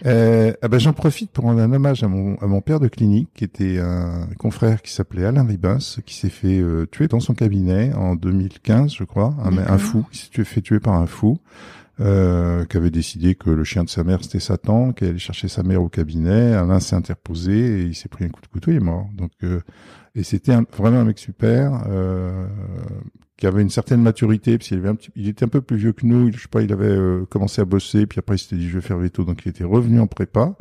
Euh, 0.07 0.53
ah 0.63 0.69
ben, 0.69 0.79
j'en 0.79 0.93
profite 0.93 1.31
pour 1.31 1.45
rendre 1.45 1.61
un 1.61 1.73
hommage 1.73 2.03
à 2.03 2.09
mon, 2.09 2.37
à 2.37 2.47
mon 2.47 2.61
père 2.61 2.81
de 2.81 2.89
clinique, 2.89 3.29
qui 3.35 3.45
était 3.45 3.79
un 3.79 4.29
confrère 4.39 4.83
qui 4.83 4.93
s'appelait 4.93 5.25
Alain 5.25 5.45
Ribas, 5.45 5.99
qui 6.05 6.15
s'est 6.15 6.31
fait 6.31 6.61
euh, 6.61 6.87
tuer 6.87 7.09
dans 7.09 7.21
son 7.21 7.35
cabinet 7.35 7.93
en 7.95 8.15
2015, 8.17 8.95
je 8.95 9.05
crois, 9.05 9.35
un, 9.43 9.57
un 9.59 9.79
fou, 9.79 10.05
qui 10.11 10.19
s'est 10.19 10.45
fait 10.45 10.61
tuer 10.61 10.81
par 10.81 10.95
un 10.95 11.07
fou, 11.07 11.39
euh, 12.01 12.65
qui 12.65 12.77
avait 12.77 12.91
décidé 12.91 13.37
que 13.37 13.51
le 13.51 13.63
chien 13.63 13.85
de 13.85 13.89
sa 13.89 14.03
mère 14.03 14.19
c'était 14.23 14.41
Satan, 14.41 14.93
qui 14.93 15.05
allait 15.05 15.19
chercher 15.19 15.47
sa 15.47 15.63
mère 15.63 15.81
au 15.81 15.89
cabinet. 15.89 16.53
Alain 16.55 16.81
s'est 16.81 16.97
interposé 16.97 17.53
et 17.53 17.83
il 17.83 17.95
s'est 17.95 18.09
pris 18.09 18.25
un 18.25 18.31
coup 18.31 18.41
de 18.41 18.49
couteau, 18.49 18.73
il 18.73 18.79
est 18.79 18.81
mort. 18.81 19.09
Donc, 19.15 19.31
euh, 19.45 19.61
et 20.15 20.23
c'était 20.23 20.57
vraiment 20.77 20.99
un 21.01 21.05
mec 21.05 21.19
super. 21.19 21.85
Euh, 21.89 22.47
qui 23.37 23.49
avait 23.49 23.63
une 23.63 23.71
certaine 23.71 24.01
maturité, 24.01 24.57
petit, 24.59 24.79
il 25.17 25.29
était 25.29 25.45
un 25.45 25.49
peu 25.49 25.61
plus 25.61 25.77
vieux 25.77 25.93
que 25.93 26.07
nous. 26.07 26.33
Je 26.33 26.43
sais 26.43 26.49
pas, 26.49 26.63
il 26.63 26.73
avait 26.73 26.87
euh, 26.87 27.25
commencé 27.27 27.61
à 27.61 27.65
bosser, 27.65 28.07
puis 28.07 28.21
après 28.21 28.37
il 28.37 28.39
s'était 28.39 28.57
dit 28.57 28.69
je 28.69 28.77
vais 28.77 28.81
faire 28.81 28.97
veto, 28.97 29.25
donc 29.25 29.45
il 29.45 29.49
était 29.49 29.65
revenu 29.65 29.99
en 29.99 30.07
prépa. 30.07 30.55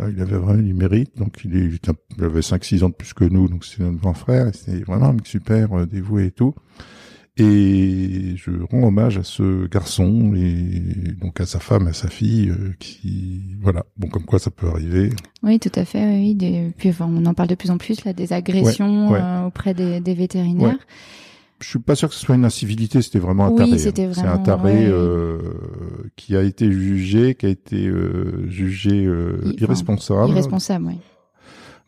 Euh, 0.00 0.10
il 0.12 0.20
avait 0.20 0.36
vraiment 0.36 0.60
du 0.60 0.74
mérite, 0.74 1.16
donc 1.16 1.44
il, 1.44 1.56
est, 1.56 1.60
il, 1.60 1.78
il 2.18 2.24
avait 2.24 2.40
5-6 2.40 2.82
ans 2.82 2.88
de 2.88 2.94
plus 2.94 3.14
que 3.14 3.24
nous, 3.24 3.48
donc 3.48 3.64
c'était 3.64 3.84
notre 3.84 3.98
grand 3.98 4.14
frère. 4.14 4.52
C'était 4.52 4.82
vraiment 4.82 5.06
un 5.06 5.12
mec 5.12 5.26
super 5.26 5.86
dévoué 5.86 6.26
et 6.26 6.30
tout. 6.32 6.54
Et 7.38 8.32
je 8.36 8.50
rends 8.70 8.84
hommage 8.86 9.18
à 9.18 9.22
ce 9.22 9.66
garçon 9.66 10.32
et 10.34 11.12
donc 11.20 11.38
à 11.40 11.44
sa 11.46 11.60
femme, 11.60 11.86
à 11.86 11.92
sa 11.92 12.08
fille, 12.08 12.48
euh, 12.48 12.72
qui 12.78 13.42
voilà, 13.60 13.84
bon 13.98 14.08
comme 14.08 14.24
quoi 14.24 14.38
ça 14.38 14.50
peut 14.50 14.66
arriver. 14.68 15.10
Oui 15.42 15.58
tout 15.58 15.72
à 15.74 15.84
fait. 15.84 16.02
Oui, 16.18 16.34
des... 16.34 16.72
puis 16.78 16.88
enfin, 16.88 17.06
on 17.10 17.26
en 17.26 17.34
parle 17.34 17.50
de 17.50 17.54
plus 17.54 17.70
en 17.70 17.76
plus 17.76 18.04
là 18.06 18.14
des 18.14 18.32
agressions 18.32 19.10
ouais. 19.10 19.18
euh, 19.20 19.46
auprès 19.46 19.74
des, 19.74 20.00
des 20.00 20.14
vétérinaires. 20.14 20.68
Ouais. 20.68 20.76
Je 21.60 21.68
suis 21.68 21.78
pas 21.78 21.94
sûr 21.94 22.08
que 22.10 22.14
ce 22.14 22.20
soit 22.20 22.34
une 22.34 22.44
incivilité, 22.44 23.00
c'était 23.00 23.18
vraiment 23.18 23.46
un 23.46 23.50
Oui, 23.50 23.56
taré. 23.58 23.72
hein. 23.72 23.78
c'était 23.78 24.12
C'est 24.12 24.20
un 24.20 24.24
vraiment, 24.36 24.42
taré 24.42 24.86
euh, 24.86 25.38
qui 26.16 26.36
a 26.36 26.42
été 26.42 26.70
jugé, 26.70 27.34
qui 27.34 27.46
a 27.46 27.48
été 27.50 27.86
euh, 27.86 28.46
jugé 28.48 29.04
euh, 29.06 29.40
enfin, 29.42 29.52
irresponsable. 29.60 30.30
Irresponsable, 30.32 30.84
oui. 30.88 30.94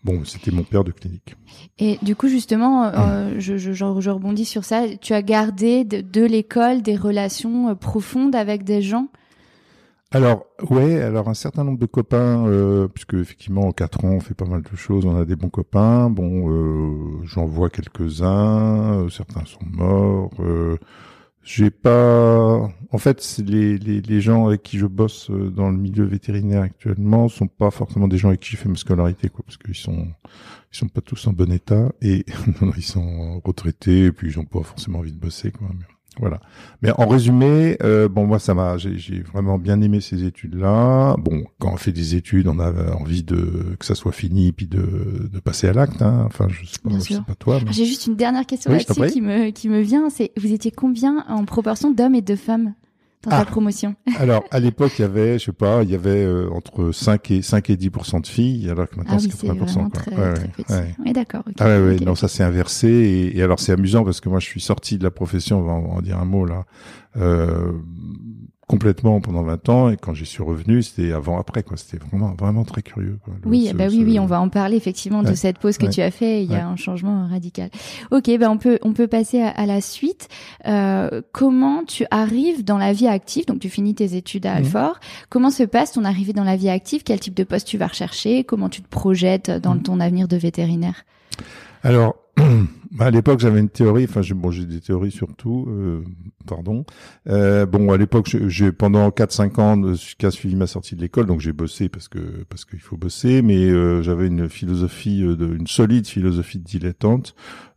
Bon, 0.05 0.25
c'était 0.25 0.50
mon 0.52 0.62
père 0.62 0.85
de 0.85 0.93
clinique. 0.93 1.35
Et 1.78 1.99
du 2.02 2.14
coup, 2.14 2.28
justement, 2.28 2.85
Hum. 2.85 2.93
euh, 2.95 3.35
je, 3.40 3.57
je, 3.57 3.85
rebondis 3.85 4.45
sur 4.45 4.64
ça. 4.64 4.85
Tu 5.00 5.12
as 5.12 5.23
gardé 5.23 5.85
de, 5.85 6.00
de 6.00 6.25
l'école 6.25 6.83
des 6.83 6.97
relations 6.97 7.69
euh, 7.71 7.75
profondes 7.75 8.35
avec 8.37 8.62
des 8.64 8.81
gens? 8.81 9.09
Alors, 10.11 10.47
ouais, 10.71 11.02
alors 11.02 11.28
un 11.28 11.35
certain 11.35 11.64
nombre 11.64 11.78
de 11.78 11.85
copains, 11.87 12.47
euh, 12.47 12.88
puisque 12.88 13.12
effectivement 13.14 13.67
en 13.67 13.73
quatre 13.73 14.07
ans 14.07 14.12
on 14.12 14.21
fait 14.21 14.33
pas 14.33 14.47
mal 14.47 14.62
de 14.62 14.75
choses, 14.76 15.05
on 15.05 15.14
a 15.21 15.26
des 15.26 15.37
bons 15.37 15.50
copains. 15.50 16.09
Bon, 16.09 16.49
euh, 16.50 17.21
j'en 17.25 17.45
vois 17.45 17.69
quelques-uns, 17.69 19.07
certains 19.11 19.45
sont 19.45 19.67
morts. 19.71 20.31
J'ai 21.42 21.71
pas, 21.71 22.68
en 22.90 22.99
fait, 22.99 23.40
les, 23.45 23.78
les, 23.78 24.02
les 24.02 24.21
gens 24.21 24.47
avec 24.49 24.62
qui 24.62 24.78
je 24.78 24.87
bosse 24.87 25.30
euh, 25.30 25.50
dans 25.50 25.71
le 25.71 25.78
milieu 25.78 26.04
vétérinaire 26.04 26.62
actuellement 26.62 27.28
sont 27.28 27.47
pas 27.47 27.71
forcément 27.71 28.07
des 28.07 28.18
gens 28.18 28.28
avec 28.28 28.40
qui 28.40 28.50
j'ai 28.50 28.57
fait 28.59 28.68
ma 28.68 28.76
scolarité, 28.76 29.28
quoi, 29.30 29.45
parce 29.47 29.57
qu'ils 29.57 29.75
sont, 29.75 30.09
ils 30.73 30.76
sont 30.76 30.88
pas 30.88 31.00
tous 31.00 31.26
en 31.26 31.33
bon 31.33 31.50
état 31.50 31.90
et 32.02 32.26
ils 32.76 32.83
sont 32.83 33.40
retraités, 33.40 34.07
et 34.07 34.12
puis 34.12 34.28
ils 34.28 34.38
ont 34.38 34.45
pas 34.45 34.62
forcément 34.62 34.99
envie 34.99 35.12
de 35.12 35.18
bosser, 35.18 35.50
quoi. 35.50 35.68
Voilà. 36.21 36.41
Mais 36.83 36.91
en 36.97 37.07
résumé, 37.07 37.77
euh, 37.83 38.09
bon 38.09 38.27
moi 38.27 38.39
ça 38.39 38.55
m'a, 38.55 38.77
j'ai 38.77 39.21
vraiment 39.21 39.59
bien 39.59 39.81
aimé 39.81 40.01
ces 40.01 40.25
études-là. 40.25 41.17
Bon, 41.19 41.45
quand 41.59 41.73
on 41.73 41.77
fait 41.77 41.93
des 41.93 42.15
études, 42.15 42.49
on 42.49 42.59
a 42.59 42.93
envie 42.95 43.23
de 43.23 43.77
que 43.79 43.85
ça 43.85 43.95
soit 43.95 44.13
fini 44.13 44.53
puis 44.53 44.67
de, 44.67 45.29
de 45.33 45.41
passer 45.41 45.69
à 45.69 45.73
l'acte. 45.73 46.03
Hein. 46.03 46.25
Enfin, 46.27 46.47
je 46.49 46.65
sais 46.67 46.79
pas, 46.83 46.91
je 46.91 47.01
sais 47.01 47.21
pas 47.27 47.35
toi. 47.35 47.59
Mais... 47.65 47.73
J'ai 47.73 47.85
juste 47.85 48.07
une 48.07 48.17
dernière 48.17 48.47
question 48.47 48.71
Oui, 48.71 48.79
là-dessus 48.79 49.13
qui 49.13 49.21
me 49.21 49.51
qui 49.51 49.69
me 49.69 49.81
vient. 49.81 50.11
C'est 50.11 50.33
vous 50.37 50.53
étiez 50.53 50.71
combien 50.71 51.25
en 51.29 51.45
proportion 51.45 51.91
d'hommes 51.91 52.15
et 52.15 52.23
de 52.23 52.37
femmes? 52.37 52.75
Dans 53.23 53.31
Ah. 53.33 53.45
ta 53.45 53.51
promotion 53.51 53.95
Alors 54.19 54.45
à 54.51 54.61
l'époque, 54.61 54.93
il 54.99 55.03
y 55.03 55.05
avait, 55.05 55.39
je 55.39 55.47
sais 55.47 55.53
pas, 55.53 55.83
il 55.83 55.91
y 55.91 55.95
avait 55.95 56.25
euh, 56.25 56.49
entre 56.51 56.93
5 56.93 57.31
et 57.33 57.43
5 57.43 57.71
et 57.71 57.77
10% 57.77 58.21
de 58.21 58.27
filles, 58.27 58.71
alors 58.71 58.89
que 58.89 58.97
maintenant 58.97 59.15
Ah 59.17 59.19
c'est 59.19 59.27
oui, 59.27 59.33
c'est 59.37 59.47
80 59.49 59.65
vraiment 59.73 59.91
quoi. 59.91 60.01
très, 60.03 60.17
Ouais, 60.17 60.35
très 60.65 60.95
ouais, 61.05 61.13
d'accord. 61.13 61.43
Ah 61.59 61.67
ouais, 61.67 61.81
ouais, 61.81 61.95
Ok. 61.97 62.01
non, 62.03 62.15
ça 62.15 62.29
s'est 62.29 62.45
inversé. 62.45 62.89
Et, 62.89 63.37
et 63.39 63.43
alors 63.43 63.59
c'est 63.61 63.73
amusant 63.73 64.05
parce 64.05 64.21
que 64.21 64.29
moi 64.29 64.39
je 64.41 64.47
suis 64.47 64.61
sorti 64.61 64.99
de 64.99 65.05
la 65.05 65.11
profession, 65.11 65.59
on 65.61 65.63
va 65.63 65.73
en, 65.73 65.79
on 65.79 65.89
va 65.89 65.95
en 65.95 66.03
dire 66.03 66.19
un 66.19 66.25
mot 66.25 66.45
là, 66.45 66.65
euh, 67.17 67.73
complètement 68.69 69.21
pendant 69.21 69.43
20 69.43 69.69
ans. 69.71 69.91
Et 69.91 69.97
quand 69.97 70.15
j'y 70.15 70.27
suis 70.27 70.43
revenu, 70.43 70.83
c'était 70.85 71.13
avant-après, 71.13 71.65
quoi. 71.65 71.77
C'était 71.77 71.97
vraiment, 72.05 72.35
vraiment 72.39 72.65
très 72.65 72.83
curieux. 72.83 73.19
Quoi. 73.25 73.35
Le- 73.43 73.49
Oui, 73.49 73.67
ce- 73.71 73.75
bah 73.75 73.87
oui, 73.89 74.01
ce- 74.01 74.05
oui, 74.05 74.19
on 74.21 74.27
va 74.27 74.41
en 74.41 74.49
parler 74.49 74.77
effectivement 74.77 75.23
de 75.25 75.35
cette 75.35 75.59
pause 75.59 75.77
que 75.79 75.87
ouais, 75.87 75.91
tu 75.91 76.01
as 76.03 76.11
fait. 76.13 76.45
Il 76.45 76.51
y 76.53 76.55
a 76.55 76.59
ouais. 76.59 76.63
un 76.65 76.77
changement 76.77 77.27
radical. 77.27 77.71
Ok, 78.13 78.27
ben 78.39 78.49
on 78.49 78.59
peut 78.59 78.79
on 78.83 78.93
peut 78.93 79.09
passer 79.09 79.41
à, 79.41 79.49
à 79.49 79.67
la 79.67 79.81
suite. 79.81 80.29
Euh, 80.67 81.23
comment 81.33 81.83
tu 81.85 82.05
arrives 82.13 82.63
dans 82.65 82.79
la 82.79 82.93
vie 82.93 83.09
active? 83.09 83.47
Donc 83.47 83.59
tu 83.59 83.71
finis 83.71 83.95
tes 83.95 84.15
études 84.15 84.47
à 84.47 84.51
Mhm. 84.53 84.57
Alfort. 84.59 85.01
Comment 85.31 85.51
se 85.51 85.63
passe 85.65 85.93
ton 85.93 86.05
arrivée 86.05 86.35
dans 86.35 86.45
la 86.45 86.57
vie 86.57 86.69
active? 86.69 87.03
Quel 87.05 87.19
type 87.19 87.35
de 87.35 87.45
poste 87.45 87.67
tu 87.67 87.79
vas 87.79 87.87
rechercher? 87.89 88.45
Comment 88.45 88.69
tu 88.69 88.83
te 88.83 88.89
projettes 88.89 89.51
dans 89.51 89.75
Mhm. 89.75 89.83
ton 89.83 89.99
avenir 90.01 90.29
de 90.29 90.37
vétérinaire? 90.37 91.05
Alors, 91.83 92.17
bah, 92.92 93.07
à 93.07 93.11
l'époque, 93.11 93.40
j'avais 93.40 93.61
une 93.61 93.68
théorie. 93.68 94.04
Enfin, 94.04 94.23
j'ai, 94.23 94.35
bon, 94.35 94.50
j'ai 94.50 94.64
des 94.66 94.80
théories 94.80 95.11
surtout. 95.11 95.66
Euh, 95.68 96.02
pardon. 96.47 96.85
Euh, 97.28 97.66
bon, 97.66 97.90
à 97.92 97.97
l'époque, 97.97 98.35
j'ai- 98.47 98.73
pendant 98.73 99.11
4-5 99.11 99.59
ans 99.61 99.92
jusqu'à 99.95 100.30
suivi 100.30 100.57
ma 100.57 100.66
sortie 100.66 100.97
de 100.97 101.00
l'école, 101.00 101.26
donc 101.26 101.40
j'ai 101.40 101.52
bossé 101.52 101.88
parce 101.88 102.09
que 102.09 102.18
parce 102.49 102.64
qu'il 102.64 102.80
faut 102.80 102.97
bosser. 102.97 103.42
Mais 103.42 103.68
euh, 103.68 104.02
j'avais 104.02 104.26
une 104.26 104.49
philosophie, 104.49 105.23
euh, 105.23 105.37
de, 105.37 105.54
une 105.54 105.66
solide 105.66 106.07
philosophie 106.07 106.59
de 106.59 106.64
dilettante. 106.64 107.35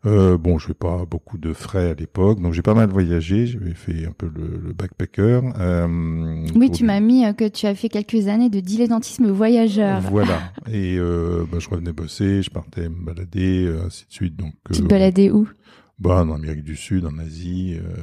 Euh, 0.08 0.36
bon, 0.36 0.58
je 0.58 0.66
fais 0.68 0.74
pas 0.74 1.06
beaucoup 1.06 1.38
de 1.38 1.54
frais 1.54 1.92
à 1.92 1.94
l'époque, 1.94 2.42
donc 2.42 2.54
j'ai 2.54 2.64
pas 2.64 2.74
mal 2.74 2.90
voyagé. 2.90 3.46
J'avais 3.46 3.76
fait 3.76 4.08
un 4.08 4.12
peu 4.14 4.32
le, 4.34 4.60
le 4.66 4.74
backpacker. 4.74 5.42
Euh, 5.60 6.48
Oui, 6.56 6.72
tu 6.72 6.84
m'as 6.86 7.00
mis 7.00 7.24
que 7.36 7.48
tu 7.48 7.68
as 7.68 7.76
fait 7.76 7.88
quelques 7.90 8.28
années 8.28 8.50
de 8.50 8.60
dilettantisme 8.62 9.30
voyageur. 9.30 10.02
Voilà. 10.02 10.40
Et 10.72 10.98
euh, 10.98 11.44
bah, 11.52 11.60
je 11.60 11.70
revenais 11.70 11.94
bosser, 11.94 12.42
je 12.42 12.50
partais 12.50 12.90
me 12.90 13.06
balader, 13.06 13.72
ainsi 13.86 14.06
de 14.08 14.12
suite. 14.14 14.36
Donc, 14.36 14.54
Baladais 15.02 15.32
où? 15.32 15.50
Bah, 15.98 16.24
en 16.24 16.32
Amérique 16.32 16.64
du 16.64 16.76
Sud, 16.76 17.06
en 17.06 17.18
Asie, 17.18 17.76
euh, 17.76 17.94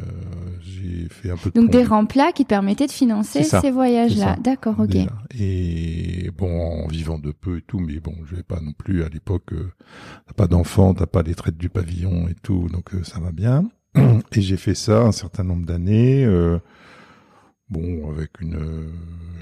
j'ai 0.61 1.09
fait 1.09 1.31
un 1.31 1.37
peu 1.37 1.50
de 1.50 1.61
Donc 1.61 1.71
des 1.71 1.85
remplats 1.85 2.33
qui 2.33 2.45
te 2.45 2.49
permettaient 2.49 2.87
de 2.87 2.93
financer 2.93 3.43
ça, 3.43 3.61
ces 3.61 3.71
voyages-là. 3.71 4.37
D'accord, 4.40 4.78
ok. 4.78 4.88
déjà. 4.88 5.12
Et 5.37 6.31
bon, 6.37 6.85
en 6.85 6.87
vivant 6.88 7.19
de 7.19 7.33
peu 7.33 7.59
et 7.59 7.62
tout, 7.62 7.78
mais 7.81 7.99
bon, 8.00 8.14
je 8.25 8.37
vais 8.37 8.43
pas 8.43 8.61
non 8.61 8.73
plus 8.73 9.02
à 9.02 9.09
l'époque. 9.09 9.52
Euh, 9.52 9.73
t'as 10.26 10.33
pas 10.35 10.47
d'enfants, 10.47 10.95
t'as 10.95 11.07
pas 11.07 11.23
les 11.23 11.35
traites 11.35 11.57
du 11.57 11.69
pavillon 11.69 12.28
et 12.28 12.35
tout, 12.43 12.69
donc 12.69 12.95
euh, 12.95 13.02
ça 13.02 13.19
va 13.21 13.33
bien. 13.33 13.69
Et 14.33 14.40
j'ai 14.40 14.57
fait 14.57 14.75
ça 14.76 15.02
un 15.02 15.12
certain 15.12 15.43
nombre 15.45 15.67
d'années. 15.67 16.25
euh, 16.25 16.59
bon, 17.69 18.11
avec 18.11 18.40
une, 18.40 18.90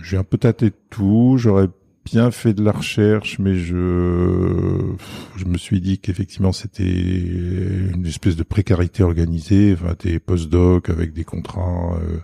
j'ai 0.02 0.16
un 0.16 0.24
peu 0.24 0.38
tâté 0.38 0.66
de 0.70 0.76
tout. 0.90 1.36
J'aurais 1.38 1.68
bien 2.06 2.30
fait 2.30 2.54
de 2.54 2.62
la 2.62 2.72
recherche, 2.72 3.38
mais 3.38 3.56
je, 3.56 4.94
je 5.36 5.44
me 5.44 5.58
suis 5.58 5.80
dit 5.80 5.98
qu'effectivement 5.98 6.52
c'était 6.52 6.84
une 6.86 8.06
espèce 8.06 8.36
de 8.36 8.42
précarité 8.44 9.02
organisée. 9.02 9.74
Enfin, 9.78 9.94
t'es 9.94 10.18
post-doc 10.18 10.88
avec 10.88 11.12
des 11.12 11.24
contrats 11.24 11.96
euh, 12.00 12.18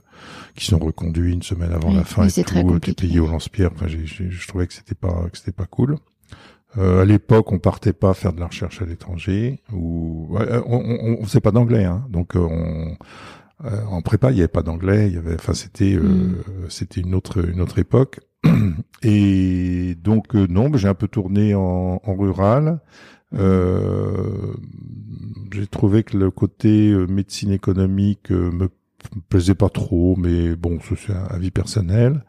qui 0.54 0.64
sont 0.66 0.78
reconduits 0.78 1.32
une 1.32 1.42
semaine 1.42 1.72
avant 1.72 1.90
Oui, 1.90 1.96
la 1.96 2.04
fin 2.04 2.26
et 2.26 2.30
tout. 2.44 2.78
T'es 2.80 2.94
payé 2.94 3.20
au 3.20 3.26
lance-pierre. 3.26 3.70
Enfin, 3.74 3.86
j'ai, 3.88 4.06
j'ai- 4.06 4.30
je 4.30 4.48
trouvais 4.48 4.66
que 4.66 4.72
c'était 4.74 4.94
pas 4.94 5.28
que 5.30 5.36
c'était 5.36 5.52
pas 5.52 5.66
cool. 5.66 5.96
Euh, 6.78 7.02
à 7.02 7.04
l'époque, 7.04 7.52
on 7.52 7.58
partait 7.58 7.92
pas 7.92 8.14
faire 8.14 8.32
de 8.32 8.40
la 8.40 8.46
recherche 8.46 8.80
à 8.80 8.86
l'étranger 8.86 9.60
ou 9.72 10.26
ouais, 10.30 10.42
euh, 10.48 10.62
on, 10.66 10.78
on, 10.78 11.18
on 11.20 11.24
faisait 11.24 11.40
pas 11.40 11.50
d'anglais, 11.50 11.84
hein. 11.84 12.06
donc 12.08 12.34
euh, 12.34 12.40
on 12.40 12.96
euh, 13.66 13.84
en 13.84 14.00
prépa, 14.00 14.30
il 14.32 14.38
y 14.38 14.40
avait 14.40 14.48
pas 14.48 14.62
d'anglais, 14.62 15.08
il 15.08 15.14
y 15.14 15.18
avait, 15.18 15.34
enfin 15.34 15.52
c'était 15.54 15.92
euh, 15.94 16.02
Mm. 16.02 16.34
c'était 16.70 17.00
une 17.02 17.14
autre 17.14 17.46
une 17.48 17.60
autre 17.60 17.78
époque. 17.78 18.20
Et 19.02 19.94
donc 20.02 20.34
euh, 20.34 20.46
non, 20.48 20.70
j'ai 20.76 20.88
un 20.88 20.94
peu 20.94 21.08
tourné 21.08 21.54
en, 21.54 22.00
en 22.02 22.14
rural. 22.14 22.80
Euh, 23.34 24.54
j'ai 25.52 25.66
trouvé 25.66 26.02
que 26.02 26.16
le 26.16 26.30
côté 26.30 26.90
euh, 26.90 27.06
médecine 27.06 27.50
économique 27.50 28.30
me 28.30 28.68
plaisait 29.28 29.54
pas 29.54 29.68
trop, 29.70 30.16
mais 30.16 30.54
bon, 30.54 30.78
c'est 30.96 31.12
un 31.12 31.24
avis 31.26 31.50
personnel. 31.50 32.24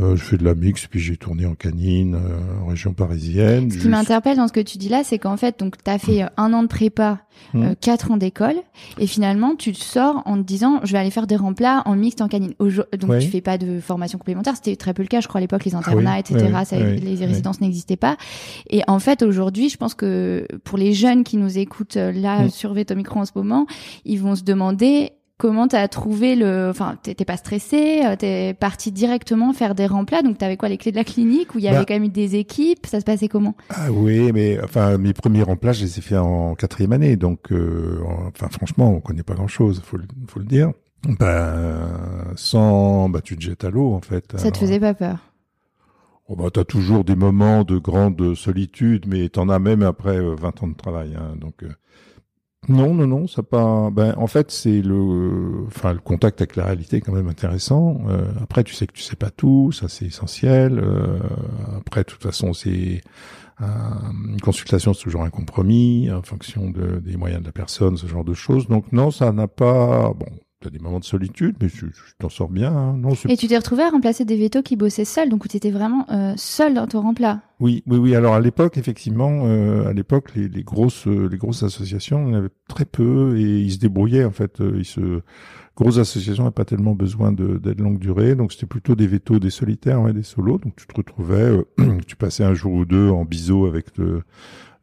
Euh, 0.00 0.14
je 0.16 0.22
fais 0.22 0.36
de 0.36 0.44
la 0.44 0.54
mix, 0.54 0.86
puis 0.86 1.00
j'ai 1.00 1.16
tourné 1.16 1.44
en 1.44 1.54
canine, 1.54 2.14
euh, 2.14 2.62
en 2.62 2.66
région 2.66 2.92
parisienne. 2.92 3.70
Ce 3.70 3.78
qui 3.78 3.88
m'interpelle 3.88 4.36
dans 4.36 4.46
ce 4.46 4.52
que 4.52 4.60
tu 4.60 4.78
dis 4.78 4.88
là, 4.88 5.02
c'est 5.02 5.18
qu'en 5.18 5.36
fait, 5.36 5.58
donc, 5.58 5.76
tu 5.82 5.90
as 5.90 5.98
fait 5.98 6.22
euh, 6.22 6.26
un 6.36 6.52
an 6.52 6.62
de 6.62 6.68
prépa, 6.68 7.18
Mm. 7.54 7.62
euh, 7.62 7.74
quatre 7.80 8.10
ans 8.10 8.16
d'école, 8.16 8.56
et 8.98 9.06
finalement, 9.06 9.54
tu 9.56 9.72
te 9.72 9.78
sors 9.78 10.22
en 10.24 10.36
te 10.38 10.42
disant, 10.42 10.80
je 10.82 10.90
vais 10.92 10.98
aller 10.98 11.10
faire 11.10 11.26
des 11.28 11.36
remplats 11.36 11.82
en 11.84 11.94
mixte, 11.94 12.20
en 12.20 12.26
canine. 12.28 12.52
Donc, 12.58 13.10
Oui. 13.10 13.18
tu 13.20 13.28
fais 13.28 13.40
pas 13.40 13.58
de 13.58 13.78
formation 13.80 14.18
complémentaire. 14.18 14.54
C'était 14.56 14.74
très 14.76 14.92
peu 14.92 15.02
le 15.02 15.08
cas, 15.08 15.20
je 15.20 15.28
crois, 15.28 15.38
à 15.38 15.42
l'époque, 15.42 15.64
les 15.64 15.74
Ah 15.74 15.78
internats, 15.78 16.14
oui, 16.14 16.18
etc. 16.20 16.46
oui, 16.52 16.64
ça- 16.66 16.78
les 16.78 17.24
résidences 17.26 17.60
n'existaient 17.60 17.96
pas. 17.96 18.16
Et 18.70 18.82
en 18.88 18.98
fait, 18.98 19.22
aujourd'hui, 19.22 19.68
je 19.68 19.76
pense 19.76 19.94
que 19.94 20.46
pour 20.64 20.78
les 20.78 20.92
jeunes 20.92 21.22
qui 21.24 21.36
nous 21.36 21.58
écoutent 21.58 21.96
euh, 21.96 22.10
là 22.12 22.44
Mm. 22.44 22.50
sur 22.50 22.72
Veto 22.72 22.94
Micro 22.96 23.20
en 23.20 23.24
ce 23.24 23.32
moment, 23.36 23.66
ils 24.04 24.20
vont 24.20 24.34
se 24.34 24.42
demander 24.42 25.10
comment 25.38 25.66
t'as 25.68 25.88
trouvé 25.88 26.36
le, 26.36 26.68
enfin, 26.68 26.96
t'es 27.02 27.14
pas 27.24 27.36
stressé, 27.36 28.02
euh, 28.04 28.16
t'es 28.16 28.54
parti 28.54 28.92
directement 28.92 29.52
faire 29.52 29.74
des 29.74 29.86
remplats, 29.86 30.22
donc 30.22 30.36
t'avais 30.38 30.56
quoi 30.56 30.68
les 30.68 30.76
clés 30.76 30.90
de 30.92 30.96
la 30.96 31.04
clinique 31.04 31.54
où 31.54 31.58
il 31.58 31.64
y 31.64 31.68
avait 31.68 31.78
Bah. 31.78 31.84
quand 31.88 31.94
même 31.94 32.04
eu 32.04 32.08
des 32.08 32.36
équipes, 32.36 32.84
ça 32.86 33.00
se 33.00 33.04
passait 33.04 33.28
comment? 33.28 33.54
Ah 33.70 33.90
oui, 33.90 34.32
mais 34.32 34.58
enfin 34.62 34.98
mes 34.98 35.12
premiers 35.14 35.42
remplats, 35.44 35.72
je 35.72 35.84
les 35.84 35.98
ai 35.98 36.02
faits 36.02 36.18
en 36.18 36.54
quatrième 36.54 36.92
année, 36.92 37.16
donc 37.16 37.52
euh, 37.52 38.00
enfin 38.28 38.48
franchement, 38.50 38.90
on 38.92 39.00
connaît 39.00 39.22
pas 39.22 39.34
grand-chose, 39.34 39.80
faut 39.84 39.96
le, 39.96 40.04
faut 40.28 40.40
le 40.40 40.44
dire. 40.46 40.72
Ben 41.18 42.32
sans, 42.34 43.08
bah 43.08 43.20
tu 43.22 43.36
te 43.36 43.42
jettes 43.42 43.64
à 43.64 43.70
l'eau 43.70 43.92
en 43.94 44.00
fait. 44.00 44.32
Ça 44.32 44.38
te 44.38 44.46
Alors, 44.48 44.56
faisait 44.58 44.80
pas 44.80 44.94
peur? 44.94 45.18
Oh, 46.28 46.36
bah, 46.36 46.50
t'as 46.52 46.64
toujours 46.64 47.04
des 47.04 47.16
moments 47.16 47.64
de 47.64 47.78
grande 47.78 48.34
solitude, 48.34 49.06
mais 49.08 49.28
t'en 49.30 49.48
as 49.48 49.58
même 49.58 49.82
après 49.82 50.18
euh, 50.18 50.34
20 50.34 50.62
ans 50.62 50.68
de 50.68 50.74
travail. 50.74 51.14
Hein, 51.16 51.36
donc 51.40 51.62
euh, 51.62 51.68
non, 52.68 52.94
non, 52.94 53.06
non, 53.06 53.26
ça 53.26 53.42
pas. 53.42 53.90
Ben 53.90 54.14
en 54.18 54.26
fait, 54.26 54.50
c'est 54.50 54.82
le, 54.82 55.64
enfin 55.66 55.92
le 55.94 56.00
contact 56.00 56.40
avec 56.40 56.56
la 56.56 56.64
réalité 56.66 57.00
quand 57.00 57.12
même 57.12 57.28
intéressant. 57.28 58.00
Euh, 58.08 58.30
après, 58.42 58.62
tu 58.64 58.74
sais 58.74 58.86
que 58.86 58.92
tu 58.92 59.02
sais 59.02 59.16
pas 59.16 59.30
tout, 59.30 59.72
ça 59.72 59.88
c'est 59.88 60.06
essentiel. 60.06 60.78
Euh, 60.78 61.18
après, 61.78 62.00
de 62.02 62.06
toute 62.06 62.22
façon, 62.22 62.52
c'est 62.52 63.00
un- 63.60 64.12
une 64.28 64.40
consultation, 64.40 64.94
c'est 64.94 65.02
toujours 65.04 65.22
un 65.22 65.30
compromis 65.30 66.10
en 66.12 66.22
fonction 66.22 66.70
de, 66.70 66.98
des 67.00 67.16
moyens 67.16 67.40
de 67.42 67.46
la 67.46 67.52
personne, 67.52 67.96
ce 67.96 68.06
genre 68.06 68.24
de 68.24 68.34
choses. 68.34 68.68
Donc 68.68 68.92
non, 68.92 69.10
ça 69.10 69.32
n'a 69.32 69.48
pas. 69.48 70.12
Bon, 70.14 70.26
t'as 70.60 70.70
des 70.70 70.78
moments 70.78 70.98
de 71.00 71.04
solitude, 71.04 71.56
mais 71.60 71.68
tu 71.68 71.90
tu 71.92 71.92
t'en 72.18 72.28
sors 72.28 72.48
bien. 72.48 72.72
Hein. 72.72 72.96
Non, 72.96 73.14
c'est 73.14 73.30
Et 73.30 73.36
tu 73.36 73.46
t'es 73.46 73.56
retrouvé 73.56 73.82
à 73.84 73.90
remplacer 73.90 74.24
des 74.24 74.36
vétos 74.36 74.62
qui 74.62 74.76
bossaient 74.76 75.04
seuls, 75.04 75.28
donc 75.28 75.44
où 75.44 75.48
t'étais 75.48 75.70
vraiment 75.70 76.04
euh, 76.10 76.34
seul 76.36 76.74
dans 76.74 76.86
ton 76.86 77.00
remplat. 77.02 77.40
Oui, 77.60 77.82
oui, 77.86 77.98
oui. 77.98 78.14
Alors 78.14 78.34
à 78.34 78.40
l'époque, 78.40 78.76
effectivement, 78.76 79.42
euh, 79.46 79.88
à 79.88 79.92
l'époque, 79.92 80.34
les, 80.34 80.48
les 80.48 80.62
grosses, 80.62 81.06
euh, 81.06 81.28
les 81.30 81.38
grosses 81.38 81.62
associations, 81.62 82.26
il 82.26 82.32
y 82.32 82.34
en 82.34 82.38
avait 82.38 82.48
très 82.68 82.84
peu 82.84 83.36
et 83.38 83.60
ils 83.60 83.72
se 83.72 83.78
débrouillaient 83.78 84.24
en 84.24 84.32
fait. 84.32 84.60
Ils 84.60 84.84
se 84.84 85.20
grosses 85.76 85.98
associations 85.98 86.42
n'avaient 86.42 86.54
pas 86.54 86.64
tellement 86.64 86.96
besoin 86.96 87.30
de- 87.30 87.56
d'aide 87.58 87.78
longue 87.80 88.00
durée, 88.00 88.34
donc 88.34 88.52
c'était 88.52 88.66
plutôt 88.66 88.96
des 88.96 89.06
vétos, 89.06 89.38
des 89.38 89.50
solitaires, 89.50 90.00
ouais, 90.02 90.12
des 90.12 90.24
solos. 90.24 90.58
Donc 90.58 90.74
tu 90.76 90.86
te 90.88 90.94
retrouvais, 90.96 91.62
euh, 91.78 91.98
tu 92.06 92.16
passais 92.16 92.42
un 92.42 92.54
jour 92.54 92.72
ou 92.72 92.84
deux 92.84 93.10
en 93.10 93.24
biseau 93.24 93.66
avec 93.66 93.96
le 93.96 94.22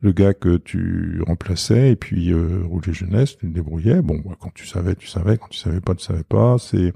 le 0.06 0.12
gars 0.12 0.36
que 0.36 0.58
tu 0.58 1.20
remplaçais 1.26 1.92
et 1.92 1.96
puis 1.96 2.32
euh, 2.32 2.64
rouler 2.64 2.94
jeunesse, 2.94 3.38
tu 3.38 3.48
te 3.48 3.54
débrouillais. 3.54 4.04
Bon, 4.04 4.22
bah, 4.24 4.36
quand 4.40 4.54
tu 4.54 4.68
savais, 4.68 4.96
tu 4.96 5.08
savais. 5.08 5.38
Quand 5.38 5.48
tu 5.50 5.58
savais 5.58 5.82
pas, 5.82 5.96
tu 5.96 6.06
savais 6.06 6.24
pas. 6.24 6.58
C'est 6.60 6.94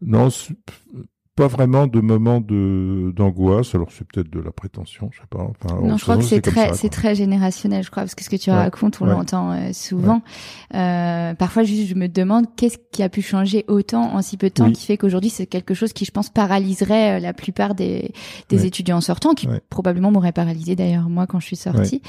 non, 0.00 0.28
pas 1.40 1.46
vraiment 1.46 1.86
de 1.86 2.00
moment 2.00 2.42
de 2.42 3.14
d'angoisse. 3.16 3.74
Alors 3.74 3.88
c'est 3.90 4.06
peut-être 4.06 4.30
de 4.30 4.40
la 4.40 4.50
prétention, 4.50 5.08
je 5.10 5.20
sais 5.20 5.26
pas. 5.30 5.38
Enfin, 5.38 5.80
non, 5.80 5.96
je 5.96 6.02
crois 6.02 6.18
que 6.18 6.22
c'est 6.22 6.42
très, 6.42 6.74
c'est 6.74 6.90
très 6.90 7.14
générationnel. 7.14 7.82
Je 7.82 7.90
crois 7.90 8.02
parce 8.02 8.14
que 8.14 8.22
ce 8.22 8.28
que 8.28 8.36
tu 8.36 8.50
racontes, 8.50 9.00
on 9.00 9.06
l'entend 9.06 9.50
euh, 9.50 9.70
souvent. 9.72 10.20
Euh, 10.74 11.32
parfois, 11.32 11.62
juste, 11.62 11.88
je 11.88 11.94
me 11.94 12.08
demande 12.08 12.44
qu'est-ce 12.56 12.76
qui 12.92 13.02
a 13.02 13.08
pu 13.08 13.22
changer 13.22 13.64
autant 13.68 14.14
en 14.14 14.20
si 14.20 14.36
peu 14.36 14.48
de 14.48 14.54
temps, 14.54 14.70
qui 14.70 14.84
fait 14.84 14.98
qu'aujourd'hui 14.98 15.30
c'est 15.30 15.46
quelque 15.46 15.72
chose 15.72 15.94
qui, 15.94 16.04
je 16.04 16.10
pense, 16.10 16.28
paralyserait 16.28 17.16
euh, 17.16 17.20
la 17.20 17.32
plupart 17.32 17.74
des, 17.74 18.12
des 18.50 18.66
étudiants 18.66 19.00
sortants, 19.00 19.32
qui 19.32 19.48
probablement 19.70 20.10
m'aurait 20.10 20.32
paralysé 20.32 20.76
d'ailleurs 20.76 21.08
moi 21.08 21.26
quand 21.26 21.40
je 21.40 21.46
suis 21.46 21.56
sortie. 21.56 22.02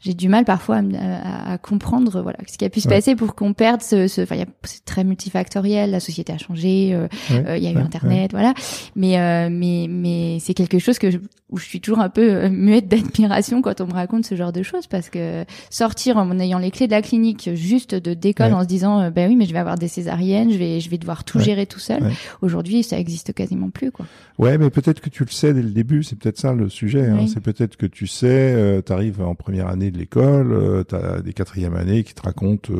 J'ai 0.00 0.12
du 0.12 0.28
mal 0.28 0.44
parfois 0.44 0.82
à, 1.00 1.52
à, 1.52 1.58
comprendre, 1.58 2.20
voilà, 2.20 2.38
ce 2.46 2.58
qui 2.58 2.66
a 2.66 2.68
pu 2.68 2.80
se 2.80 2.88
passer 2.88 3.16
pour 3.16 3.34
qu'on 3.34 3.54
perde 3.54 3.80
ce, 3.80 4.08
ce 4.08 4.20
enfin, 4.20 4.36
c'est 4.64 4.84
très 4.84 5.04
multifactoriel. 5.04 5.90
La 5.90 6.00
société 6.00 6.34
a 6.34 6.38
changé, 6.38 6.88
il 7.30 7.62
y 7.62 7.66
a 7.66 7.70
eu 7.70 7.78
Internet, 7.78 8.32
voilà. 8.32 8.52
Mais 8.96 9.18
euh, 9.18 9.48
mais 9.50 9.86
mais 9.88 10.38
c'est 10.40 10.54
quelque 10.54 10.78
chose 10.78 10.98
que 10.98 11.10
je, 11.10 11.18
où 11.50 11.58
je 11.58 11.64
suis 11.64 11.80
toujours 11.80 12.00
un 12.00 12.08
peu 12.08 12.30
euh, 12.30 12.50
muette 12.50 12.88
d'admiration 12.88 13.62
quand 13.62 13.80
on 13.80 13.86
me 13.86 13.92
raconte 13.92 14.24
ce 14.24 14.34
genre 14.34 14.52
de 14.52 14.62
choses 14.62 14.86
parce 14.86 15.10
que 15.10 15.44
sortir 15.70 16.16
en 16.16 16.38
ayant 16.38 16.58
les 16.58 16.70
clés 16.70 16.86
de 16.86 16.92
la 16.92 17.02
clinique 17.02 17.50
juste 17.54 17.94
de 17.94 18.14
d'école 18.14 18.54
en 18.54 18.62
se 18.62 18.66
disant 18.66 19.00
euh, 19.00 19.10
ben 19.10 19.28
oui 19.28 19.36
mais 19.36 19.46
je 19.46 19.52
vais 19.52 19.58
avoir 19.58 19.76
des 19.76 19.88
césariennes, 19.88 20.50
je 20.50 20.58
vais 20.58 20.80
je 20.80 20.90
vais 20.90 20.98
devoir 20.98 21.24
tout 21.24 21.38
gérer 21.38 21.66
tout 21.66 21.78
seul. 21.78 22.02
Aujourd'hui, 22.42 22.82
ça 22.82 22.98
existe 22.98 23.32
quasiment 23.32 23.70
plus 23.70 23.90
quoi. 23.90 24.06
Ouais, 24.38 24.58
mais 24.58 24.70
peut-être 24.70 25.00
que 25.00 25.10
tu 25.10 25.24
le 25.24 25.30
sais 25.30 25.54
dès 25.54 25.62
le 25.62 25.70
début, 25.70 26.02
c'est 26.02 26.18
peut-être 26.18 26.38
ça 26.38 26.52
le 26.52 26.68
sujet. 26.68 27.06
Hein. 27.06 27.26
C'est 27.28 27.40
peut-être 27.40 27.76
que 27.76 27.86
tu 27.86 28.06
sais, 28.06 28.26
euh, 28.26 28.82
tu 28.84 28.92
arrives 28.92 29.22
en 29.22 29.34
première 29.34 29.68
année 29.68 29.90
de 29.90 29.98
l'école, 29.98 30.52
euh, 30.52 30.84
tu 30.88 30.94
as 30.96 31.20
des 31.20 31.32
quatrièmes 31.32 31.76
années 31.76 32.02
qui 32.02 32.14
te 32.14 32.22
racontent 32.22 32.72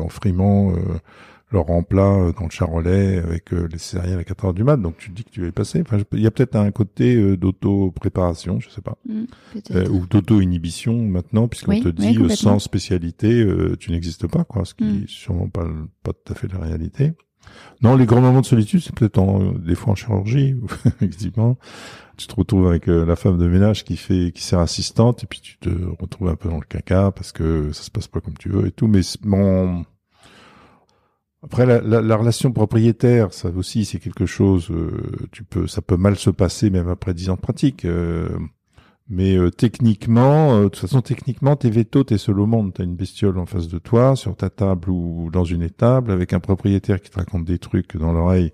en 0.00 0.08
frimant 0.08 0.72
leur 1.52 1.66
plat 1.86 2.14
euh, 2.14 2.32
dans 2.32 2.44
le 2.44 2.50
Charolais 2.50 3.18
avec 3.18 3.52
euh, 3.52 3.68
les 3.70 3.78
céréales 3.78 4.18
à 4.18 4.24
4 4.24 4.44
heures 4.46 4.54
du 4.54 4.64
mat. 4.64 4.76
Donc 4.76 4.96
tu 4.96 5.10
te 5.10 5.16
dis 5.16 5.24
que 5.24 5.30
tu 5.30 5.46
es 5.46 5.52
passé. 5.52 5.82
Enfin, 5.82 5.98
il 6.12 6.20
y 6.20 6.26
a 6.26 6.30
peut-être 6.30 6.56
un 6.56 6.70
côté 6.70 7.14
euh, 7.14 7.36
d'auto-préparation, 7.36 8.60
je 8.60 8.70
sais 8.70 8.80
pas, 8.80 8.98
mmh, 9.08 9.24
ou 9.90 10.06
d'auto-inhibition 10.06 10.96
maintenant, 10.96 11.48
puisqu'on 11.48 11.80
te 11.80 11.88
dit 11.88 12.18
sans 12.34 12.58
spécialité, 12.58 13.46
tu 13.78 13.90
n'existes 13.90 14.26
pas, 14.26 14.44
quoi. 14.44 14.64
Ce 14.64 14.74
qui 14.74 14.84
mmh. 14.84 15.02
est 15.04 15.08
sûrement 15.08 15.48
pas 15.48 15.66
pas 16.02 16.12
tout 16.12 16.32
à 16.32 16.36
fait 16.36 16.52
la 16.52 16.58
réalité. 16.58 17.12
Non, 17.82 17.96
les 17.96 18.06
grands 18.06 18.20
moments 18.20 18.40
de 18.40 18.46
solitude, 18.46 18.80
c'est 18.80 18.94
peut-être 18.94 19.18
en, 19.18 19.52
des 19.52 19.74
fois 19.74 19.92
en 19.92 19.96
chirurgie, 19.96 20.56
effectivement. 20.86 21.58
Tu 22.16 22.26
te 22.26 22.34
retrouves 22.34 22.68
avec 22.68 22.86
la 22.86 23.16
femme 23.16 23.38
de 23.38 23.48
ménage 23.48 23.84
qui 23.84 23.96
fait, 23.96 24.32
qui 24.32 24.42
sert 24.42 24.60
assistante, 24.60 25.24
et 25.24 25.26
puis 25.26 25.40
tu 25.40 25.58
te 25.58 25.70
retrouves 26.00 26.28
un 26.28 26.36
peu 26.36 26.48
dans 26.48 26.58
le 26.58 26.66
caca 26.66 27.10
parce 27.10 27.32
que 27.32 27.72
ça 27.72 27.82
se 27.82 27.90
passe 27.90 28.06
pas 28.06 28.20
comme 28.20 28.36
tu 28.38 28.48
veux 28.48 28.66
et 28.66 28.70
tout. 28.70 28.86
Mais 28.86 29.00
mon, 29.24 29.84
après 31.44 31.66
la, 31.66 31.80
la, 31.80 32.00
la, 32.00 32.16
relation 32.16 32.52
propriétaire, 32.52 33.32
ça 33.32 33.50
aussi 33.50 33.84
c'est 33.84 33.98
quelque 33.98 34.26
chose. 34.26 34.68
Euh, 34.70 34.92
tu 35.32 35.42
peux, 35.42 35.66
ça 35.66 35.82
peut 35.82 35.96
mal 35.96 36.16
se 36.16 36.30
passer 36.30 36.70
même 36.70 36.88
après 36.88 37.14
dix 37.14 37.30
ans 37.30 37.34
de 37.34 37.40
pratique. 37.40 37.84
Euh, 37.84 38.28
mais 39.08 39.36
euh, 39.36 39.50
techniquement, 39.50 40.60
de 40.60 40.64
toute 40.68 40.76
façon 40.76 41.00
techniquement, 41.00 41.56
t'es 41.56 41.68
veto, 41.68 42.04
t'es 42.04 42.16
seul 42.16 42.38
au 42.38 42.46
monde. 42.46 42.72
T'as 42.72 42.84
une 42.84 42.94
bestiole 42.94 43.38
en 43.38 43.46
face 43.46 43.66
de 43.66 43.78
toi, 43.78 44.14
sur 44.14 44.36
ta 44.36 44.50
table 44.50 44.88
ou 44.88 45.30
dans 45.32 45.44
une 45.44 45.62
étable, 45.62 46.12
avec 46.12 46.32
un 46.32 46.38
propriétaire 46.38 47.00
qui 47.00 47.10
te 47.10 47.18
raconte 47.18 47.44
des 47.44 47.58
trucs 47.58 47.96
dans 47.96 48.12
l'oreille 48.12 48.52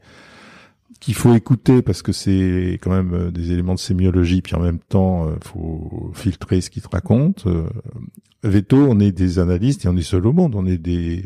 qu'il 0.99 1.15
faut 1.15 1.33
écouter 1.35 1.81
parce 1.81 2.03
que 2.03 2.11
c'est 2.11 2.77
quand 2.83 2.91
même 2.91 3.31
des 3.31 3.53
éléments 3.53 3.75
de 3.75 3.79
sémiologie, 3.79 4.43
puis 4.43 4.57
en 4.57 4.61
même 4.61 4.81
temps, 4.81 5.29
faut 5.45 6.11
filtrer 6.15 6.61
ce 6.61 6.71
qu'il 6.71 6.83
te 6.83 6.89
raconte. 6.91 7.47
veto, 8.43 8.79
on 8.79 8.99
est 8.99 9.13
des 9.13 9.39
analystes 9.39 9.85
et 9.85 9.89
on 9.89 9.97
est 9.97 10.03
seul 10.03 10.27
au 10.27 10.33
monde. 10.33 10.57
On 10.57 10.67
est 10.67 10.79
des 10.79 11.25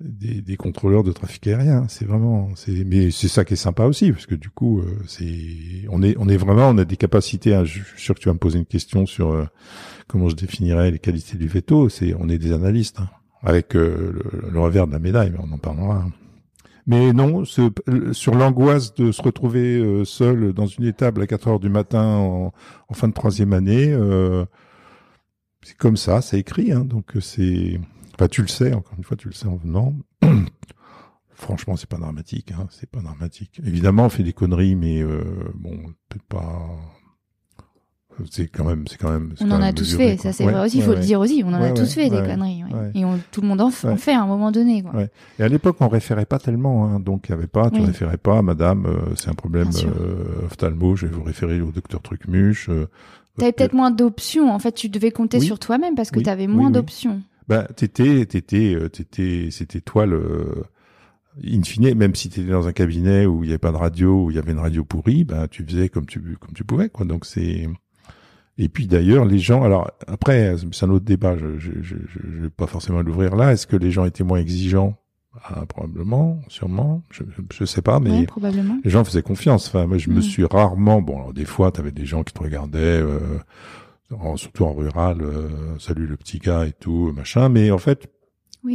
des, 0.00 0.42
des, 0.42 0.56
contrôleurs 0.56 1.04
de 1.04 1.12
trafic 1.12 1.46
aérien. 1.46 1.86
C'est 1.88 2.04
vraiment, 2.04 2.50
c'est, 2.56 2.84
mais 2.84 3.10
c'est 3.10 3.28
ça 3.28 3.44
qui 3.44 3.54
est 3.54 3.56
sympa 3.56 3.84
aussi, 3.84 4.12
parce 4.12 4.26
que 4.26 4.34
du 4.34 4.50
coup, 4.50 4.80
euh, 4.80 4.98
c'est, 5.06 5.86
on 5.90 6.02
est, 6.02 6.16
on 6.18 6.28
est 6.28 6.36
vraiment, 6.36 6.68
on 6.68 6.78
a 6.78 6.84
des 6.84 6.96
capacités. 6.96 7.54
Hein, 7.54 7.64
je 7.64 7.82
suis 7.82 8.00
sûr 8.00 8.14
que 8.14 8.20
tu 8.20 8.28
vas 8.28 8.34
me 8.34 8.38
poser 8.38 8.58
une 8.58 8.66
question 8.66 9.06
sur 9.06 9.32
euh, 9.32 9.46
comment 10.08 10.28
je 10.28 10.36
définirais 10.36 10.90
les 10.90 10.98
qualités 10.98 11.36
du 11.36 11.46
veto. 11.46 11.88
C'est, 11.88 12.14
on 12.18 12.28
est 12.28 12.38
des 12.38 12.52
analystes, 12.52 13.00
hein, 13.00 13.08
avec 13.42 13.76
euh, 13.76 14.20
le, 14.50 14.60
revers 14.60 14.86
de 14.86 14.92
la 14.92 14.98
médaille, 14.98 15.30
mais 15.30 15.40
on 15.40 15.52
en 15.52 15.58
parlera. 15.58 15.96
Hein. 15.98 16.12
Mais 16.86 17.14
non, 17.14 17.46
ce, 17.46 17.70
sur 18.12 18.34
l'angoisse 18.34 18.94
de 18.94 19.10
se 19.10 19.22
retrouver 19.22 20.02
seul 20.04 20.52
dans 20.52 20.66
une 20.66 20.84
étable 20.84 21.22
à 21.22 21.26
4 21.26 21.48
heures 21.48 21.60
du 21.60 21.70
matin 21.70 22.04
en, 22.04 22.52
en 22.88 22.94
fin 22.94 23.08
de 23.08 23.14
troisième 23.14 23.54
année, 23.54 23.96
c'est 25.62 25.78
comme 25.78 25.96
ça, 25.96 26.20
c'est 26.20 26.38
écrit. 26.38 26.72
Hein, 26.72 26.84
donc 26.84 27.12
c'est 27.20 27.80
Enfin, 28.14 28.28
tu 28.28 28.42
le 28.42 28.48
sais, 28.48 28.72
encore 28.72 28.94
une 28.96 29.04
fois, 29.04 29.16
tu 29.16 29.28
le 29.28 29.34
sais 29.34 29.46
en 29.46 29.56
venant. 29.56 29.94
Franchement, 31.34 31.76
c'est 31.76 31.88
pas 31.88 31.98
dramatique, 31.98 32.52
hein, 32.52 32.66
c'est 32.70 32.88
pas 32.88 33.00
dramatique. 33.00 33.60
Évidemment, 33.66 34.06
on 34.06 34.08
fait 34.08 34.22
des 34.22 34.32
conneries, 34.32 34.76
mais 34.76 35.02
euh, 35.02 35.24
bon, 35.54 35.76
peut-être 36.08 36.24
pas. 36.24 36.68
C'est 38.30 38.46
quand 38.46 38.64
même, 38.64 38.86
c'est 38.86 38.96
quand 38.96 39.10
même. 39.10 39.34
On 39.40 39.50
en 39.50 39.60
a 39.60 39.72
tous 39.72 39.96
fait, 39.96 40.16
ça 40.16 40.32
c'est 40.32 40.44
vrai 40.44 40.64
aussi. 40.64 40.78
Il 40.78 40.84
faut 40.84 40.94
le 40.94 41.00
dire 41.00 41.18
aussi. 41.18 41.42
On 41.44 41.52
en 41.52 41.60
a 41.60 41.72
tous 41.72 41.92
fait 41.92 42.08
des 42.08 42.22
conneries, 42.22 42.62
et 42.94 43.04
on, 43.04 43.18
tout 43.32 43.40
le 43.40 43.48
monde 43.48 43.60
en, 43.60 43.70
fait 43.70 44.12
à 44.12 44.22
un 44.22 44.26
moment 44.26 44.52
donné. 44.52 44.82
Quoi. 44.84 45.06
Et 45.40 45.42
à 45.42 45.48
l'époque, 45.48 45.76
on 45.80 45.88
référait 45.88 46.24
pas 46.24 46.38
tellement, 46.38 46.86
hein, 46.86 47.00
donc 47.00 47.26
il 47.28 47.32
y 47.32 47.34
avait 47.34 47.48
pas. 47.48 47.70
Tu 47.70 47.80
référais 47.80 48.16
pas, 48.16 48.40
Madame, 48.40 48.86
euh, 48.86 49.14
c'est 49.16 49.30
un 49.30 49.34
problème 49.34 49.70
euh, 49.84 50.44
ophtalmo. 50.44 50.94
Je 50.94 51.06
vais 51.06 51.12
vous 51.12 51.24
référer 51.24 51.60
au 51.60 51.72
docteur 51.72 52.00
Trucmuche. 52.00 52.68
Euh, 52.68 52.86
T'avais 53.38 53.50
peut-être 53.50 53.72
moins 53.72 53.90
d'options. 53.90 54.52
En 54.52 54.60
fait, 54.60 54.72
tu 54.72 54.88
devais 54.88 55.10
compter 55.10 55.40
sur 55.40 55.58
toi-même 55.58 55.96
parce 55.96 56.12
que 56.12 56.20
tu 56.20 56.30
avais 56.30 56.46
moins 56.46 56.70
d'options. 56.70 57.20
Ben, 57.48 57.66
t'étais, 57.76 58.24
t'étais, 58.26 58.74
euh, 58.74 58.88
t'étais, 58.88 59.48
c'était 59.50 59.80
toi 59.80 60.06
le, 60.06 60.64
in 61.44 61.62
fine, 61.62 61.94
même 61.94 62.14
si 62.14 62.30
t'étais 62.30 62.50
dans 62.50 62.66
un 62.66 62.72
cabinet 62.72 63.26
où 63.26 63.44
il 63.44 63.48
n'y 63.48 63.52
avait 63.52 63.58
pas 63.58 63.72
de 63.72 63.76
radio, 63.76 64.24
où 64.24 64.30
il 64.30 64.36
y 64.36 64.38
avait 64.38 64.52
une 64.52 64.60
radio 64.60 64.84
pourrie, 64.84 65.24
ben, 65.24 65.48
tu 65.48 65.64
faisais 65.64 65.88
comme 65.88 66.06
tu, 66.06 66.20
comme 66.40 66.54
tu 66.54 66.64
pouvais, 66.64 66.88
quoi. 66.88 67.04
Donc 67.04 67.26
c'est, 67.26 67.68
et 68.56 68.68
puis 68.68 68.86
d'ailleurs, 68.86 69.24
les 69.24 69.38
gens, 69.38 69.62
alors 69.62 69.90
après, 70.06 70.54
c'est 70.72 70.86
un 70.86 70.90
autre 70.90 71.04
débat, 71.04 71.36
je, 71.36 71.58
je, 71.58 71.72
je, 71.82 71.96
je 72.06 72.42
vais 72.42 72.50
pas 72.50 72.66
forcément 72.66 73.02
l'ouvrir 73.02 73.34
là. 73.36 73.52
Est-ce 73.52 73.66
que 73.66 73.76
les 73.76 73.90
gens 73.90 74.04
étaient 74.04 74.24
moins 74.24 74.38
exigeants? 74.38 74.96
Ah, 75.42 75.66
probablement, 75.66 76.40
sûrement, 76.46 77.02
je, 77.10 77.24
je 77.52 77.64
sais 77.64 77.82
pas, 77.82 77.98
mais 77.98 78.24
les 78.84 78.90
gens 78.90 79.02
faisaient 79.02 79.22
confiance. 79.22 79.66
Enfin, 79.66 79.86
moi, 79.86 79.98
je 79.98 80.08
me 80.10 80.18
mm. 80.18 80.22
suis 80.22 80.44
rarement, 80.44 81.02
bon, 81.02 81.16
alors 81.16 81.32
des 81.32 81.44
fois, 81.44 81.72
tu 81.72 81.80
avais 81.80 81.90
des 81.90 82.06
gens 82.06 82.22
qui 82.22 82.32
te 82.32 82.40
regardaient, 82.40 82.78
euh, 83.02 83.18
surtout 84.36 84.64
en 84.64 84.72
rural, 84.72 85.18
euh, 85.22 85.78
salut 85.78 86.06
le 86.06 86.16
petit 86.16 86.38
gars 86.38 86.66
et 86.66 86.72
tout, 86.72 87.12
machin. 87.14 87.48
Mais 87.48 87.70
en 87.70 87.78
fait, 87.78 88.10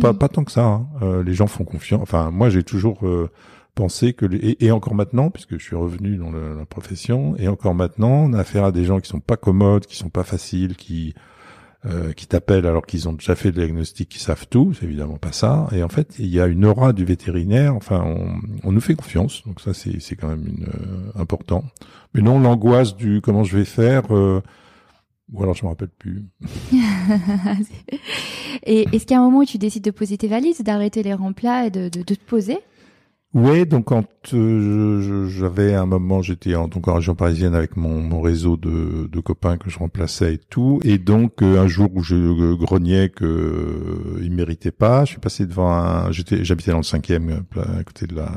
pas, 0.02 0.14
pas 0.14 0.28
tant 0.28 0.44
que 0.44 0.52
ça. 0.52 0.66
Hein. 0.66 0.88
Euh, 1.02 1.24
les 1.24 1.34
gens 1.34 1.48
font 1.48 1.64
confiance. 1.64 2.02
Enfin, 2.02 2.32
moi, 2.32 2.50
j'ai 2.50 2.64
toujours 2.64 3.06
euh, 3.08 3.30
pensé 3.76 4.14
que 4.14 4.26
et, 4.32 4.72
encore 4.72 4.96
maintenant, 4.96 5.30
puisque 5.30 5.58
je 5.58 5.64
suis 5.64 5.76
revenu 5.76 6.18
dans 6.18 6.32
la 6.32 6.66
profession, 6.66 7.36
et 7.38 7.48
encore 7.48 7.76
maintenant, 7.76 8.26
on 8.26 8.34
a 8.34 8.40
affaire 8.40 8.66
à 8.66 8.72
des 8.72 8.86
gens 8.86 9.00
qui 9.00 9.10
sont 9.10 9.20
pas 9.20 9.38
commodes, 9.38 9.86
qui 9.86 9.96
sont 9.96 10.10
pas 10.10 10.24
faciles, 10.24 10.76
qui 10.76 11.14
qui 12.18 12.28
t'appellent 12.28 12.66
alors 12.66 12.86
qu'ils 12.86 13.08
ont 13.08 13.14
déjà 13.14 13.36
fait 13.36 13.52
le 13.52 13.54
diagnostic, 13.54 14.10
qui 14.10 14.20
savent 14.20 14.48
tout. 14.50 14.74
C'est 14.74 14.84
évidemment 14.84 15.16
pas 15.16 15.32
ça. 15.32 15.70
Et 15.72 15.82
en 15.82 15.88
fait, 15.88 16.14
il 16.20 16.26
y 16.26 16.42
a 16.42 16.48
une 16.48 16.66
aura 16.66 16.92
du 16.92 17.06
vétérinaire. 17.06 17.74
Enfin, 17.74 18.04
on, 18.06 18.34
on 18.66 18.74
nous 18.74 18.82
fait 18.82 18.96
confiance. 18.96 19.44
Donc 19.48 19.62
ça, 19.62 19.74
c'est 19.74 20.02
c'est 20.02 20.18
quand 20.18 20.28
même 20.28 20.46
une, 20.46 20.68
important. 21.16 21.64
Mais 22.14 22.22
non, 22.22 22.38
l'angoisse 22.38 22.98
du 22.98 23.22
comment 23.22 23.46
je 23.46 23.58
vais 23.58 23.64
faire. 23.64 24.04
Ou 25.34 25.44
alors 25.44 25.56
je 25.56 25.64
me 25.64 25.70
rappelle 25.70 25.90
plus. 25.90 26.26
et 28.64 28.88
est-ce 28.92 29.06
qu'il 29.06 29.12
y 29.12 29.14
a 29.14 29.20
un 29.20 29.24
moment 29.24 29.40
où 29.40 29.46
tu 29.46 29.58
décides 29.58 29.84
de 29.84 29.92
poser 29.92 30.18
tes 30.18 30.28
valises, 30.28 30.62
d'arrêter 30.62 31.04
les 31.04 31.14
remplats 31.14 31.68
et 31.68 31.70
de, 31.70 31.90
te 31.90 32.14
poser? 32.16 32.58
Ouais, 33.36 33.66
donc 33.66 33.86
quand 33.86 34.08
euh, 34.34 35.28
j'avais 35.30 35.76
un 35.76 35.86
moment, 35.86 36.24
j'étais 36.24 36.56
en, 36.56 36.68
donc 36.68 36.88
en 36.88 36.96
région 36.96 37.14
parisienne 37.14 37.54
avec 37.54 37.78
mon, 37.78 38.02
mon 38.02 38.22
réseau 38.22 38.58
de, 38.58 39.08
de, 39.08 39.20
copains 39.20 39.58
que 39.58 39.70
je 39.70 39.78
remplaçais 39.78 40.34
et 40.34 40.38
tout, 40.40 40.80
et 40.84 40.98
donc 40.98 41.44
euh, 41.44 41.62
un 41.62 41.68
jour 41.68 41.92
où 41.94 42.02
je 42.02 42.56
grognais 42.56 43.10
que 43.10 43.26
euh, 43.26 44.20
il 44.24 44.32
méritait 44.32 44.72
pas, 44.72 45.06
je 45.06 45.12
suis 45.12 45.20
passé 45.20 45.46
devant 45.46 45.72
un, 45.72 46.12
j'étais, 46.12 46.44
j'habitais 46.44 46.72
dans 46.72 46.78
le 46.78 46.84
cinquième 46.84 47.44
à 47.56 47.84
côté 47.84 48.08
de 48.08 48.16
la, 48.16 48.32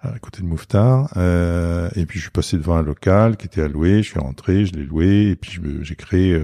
à 0.00 0.18
côté 0.18 0.42
de 0.42 0.46
Mouffetard, 0.46 1.10
euh, 1.16 1.88
et 1.96 2.04
puis 2.04 2.18
je 2.18 2.24
suis 2.24 2.30
passé 2.30 2.58
devant 2.58 2.76
un 2.76 2.82
local 2.82 3.38
qui 3.38 3.46
était 3.46 3.62
à 3.62 3.68
louer, 3.68 4.02
je 4.02 4.10
suis 4.10 4.20
rentré, 4.20 4.66
je 4.66 4.74
l'ai 4.74 4.84
loué, 4.84 5.30
et 5.30 5.36
puis 5.36 5.58
j'ai 5.80 5.96
créé 5.96 6.38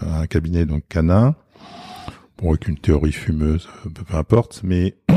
un 0.00 0.26
cabinet 0.26 0.64
donc 0.64 0.84
canin 0.88 1.36
bon, 2.38 2.50
avec 2.50 2.68
une 2.68 2.78
théorie 2.78 3.12
fumeuse, 3.12 3.68
peu 3.82 4.16
importe, 4.16 4.60
mais 4.64 4.96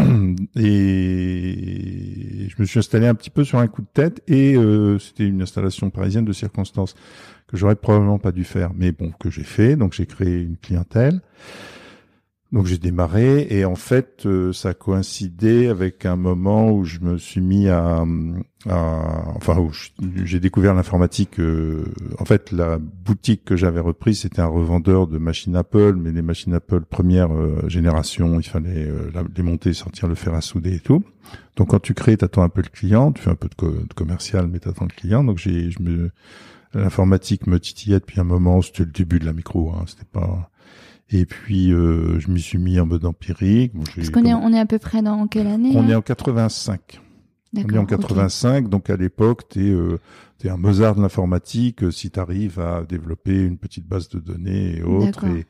et 0.55 2.47
je 2.49 2.55
me 2.59 2.65
suis 2.65 2.79
installé 2.79 3.07
un 3.07 3.15
petit 3.15 3.29
peu 3.29 3.43
sur 3.43 3.59
un 3.59 3.67
coup 3.67 3.81
de 3.81 3.87
tête 3.93 4.21
et 4.27 4.55
euh, 4.55 4.97
c'était 4.99 5.25
une 5.25 5.41
installation 5.41 5.89
parisienne 5.89 6.25
de 6.25 6.33
circonstances 6.33 6.95
que 7.47 7.57
j'aurais 7.57 7.75
probablement 7.75 8.19
pas 8.19 8.31
dû 8.31 8.43
faire, 8.43 8.71
mais 8.75 8.91
bon 8.91 9.11
que 9.19 9.29
j'ai 9.29 9.43
fait, 9.43 9.75
donc 9.75 9.93
j'ai 9.93 10.05
créé 10.05 10.41
une 10.41 10.57
clientèle. 10.57 11.21
Donc 12.53 12.65
j'ai 12.65 12.77
démarré 12.77 13.45
et 13.49 13.65
en 13.65 13.75
fait 13.75 14.25
euh, 14.25 14.53
ça 14.53 14.69
a 14.69 14.73
coïncidé 14.73 15.67
avec 15.67 16.05
un 16.05 16.15
moment 16.15 16.71
où 16.71 16.85
je 16.85 16.99
me 17.01 17.17
suis 17.17 17.41
mis 17.41 17.67
à, 17.67 18.05
à 18.69 19.33
enfin 19.35 19.57
où 19.59 19.69
j'ai 20.23 20.39
découvert 20.39 20.73
l'informatique. 20.73 21.41
euh, 21.41 21.83
en 22.19 22.23
fait 22.23 22.53
la 22.53 22.77
boutique 22.77 23.43
que 23.43 23.57
j'avais 23.57 23.81
reprise 23.81 24.21
c'était 24.21 24.41
un 24.41 24.47
revendeur 24.47 25.07
de 25.07 25.17
machines 25.17 25.57
Apple, 25.57 25.95
mais 25.97 26.11
les 26.13 26.21
machines 26.21 26.53
Apple 26.53 26.81
première 26.81 27.33
euh, 27.33 27.67
génération, 27.67 28.39
il 28.39 28.47
fallait 28.47 28.87
euh, 28.87 29.11
les 29.35 29.43
monter, 29.43 29.73
sortir 29.73 30.07
le 30.07 30.15
fer 30.15 30.33
à 30.33 30.39
souder 30.39 30.75
et 30.75 30.79
tout. 30.79 31.03
Donc 31.57 31.71
quand 31.71 31.81
tu 31.81 31.93
crées, 31.93 32.15
t'attends 32.15 32.43
un 32.43 32.49
peu 32.49 32.61
le 32.61 32.69
client, 32.69 33.11
tu 33.11 33.23
fais 33.23 33.29
un 33.29 33.35
peu 33.35 33.49
de, 33.49 33.67
de 33.87 33.93
commercial, 33.93 34.47
mais 34.47 34.59
t'attends 34.59 34.85
le 34.85 34.95
client. 34.95 35.25
Donc 35.25 35.37
j'ai 35.37 35.69
je 35.69 35.81
me 35.81 36.11
l'informatique 36.73 37.45
me 37.45 37.59
titillait 37.59 37.99
depuis 37.99 38.21
un 38.21 38.23
moment. 38.25 38.61
C'était 38.61 38.85
le 38.85 38.91
début 38.91 39.19
de 39.19 39.25
la 39.25 39.33
micro, 39.33 39.71
hein, 39.71 39.83
c'était 39.85 40.05
pas 40.09 40.49
et 41.09 41.25
puis, 41.25 41.71
euh, 41.71 42.19
je 42.19 42.29
m'y 42.29 42.41
suis 42.41 42.57
mis 42.57 42.79
en 42.79 42.85
mode 42.85 43.05
empirique. 43.05 43.73
Bon, 43.75 43.83
Parce 43.95 44.09
qu'on 44.09 44.25
est, 44.25 44.33
on 44.33 44.51
est 44.53 44.59
à 44.59 44.65
peu 44.65 44.77
près 44.79 45.01
dans 45.01 45.27
quelle 45.27 45.47
année 45.47 45.71
on 45.75 45.87
est 45.87 45.95
en 45.95 46.01
85. 46.01 46.99
On 47.55 47.59
est 47.69 47.77
en 47.77 47.83
ok. 47.83 47.89
85, 47.89 48.69
donc 48.69 48.89
à 48.89 48.97
l'époque, 48.97 49.47
t'es 49.49 49.61
euh, 49.61 49.97
es 50.43 50.49
un 50.49 50.57
Mozart 50.57 50.95
de 50.95 51.01
l'informatique 51.01 51.81
euh, 51.83 51.91
si 51.91 52.11
tu 52.11 52.19
arrives 52.19 52.59
à 52.59 52.83
développer 52.83 53.41
une 53.41 53.57
petite 53.57 53.87
base 53.87 54.09
de 54.09 54.19
données 54.19 54.77
et 54.77 54.83
autres. 54.83 55.25
Et, 55.25 55.45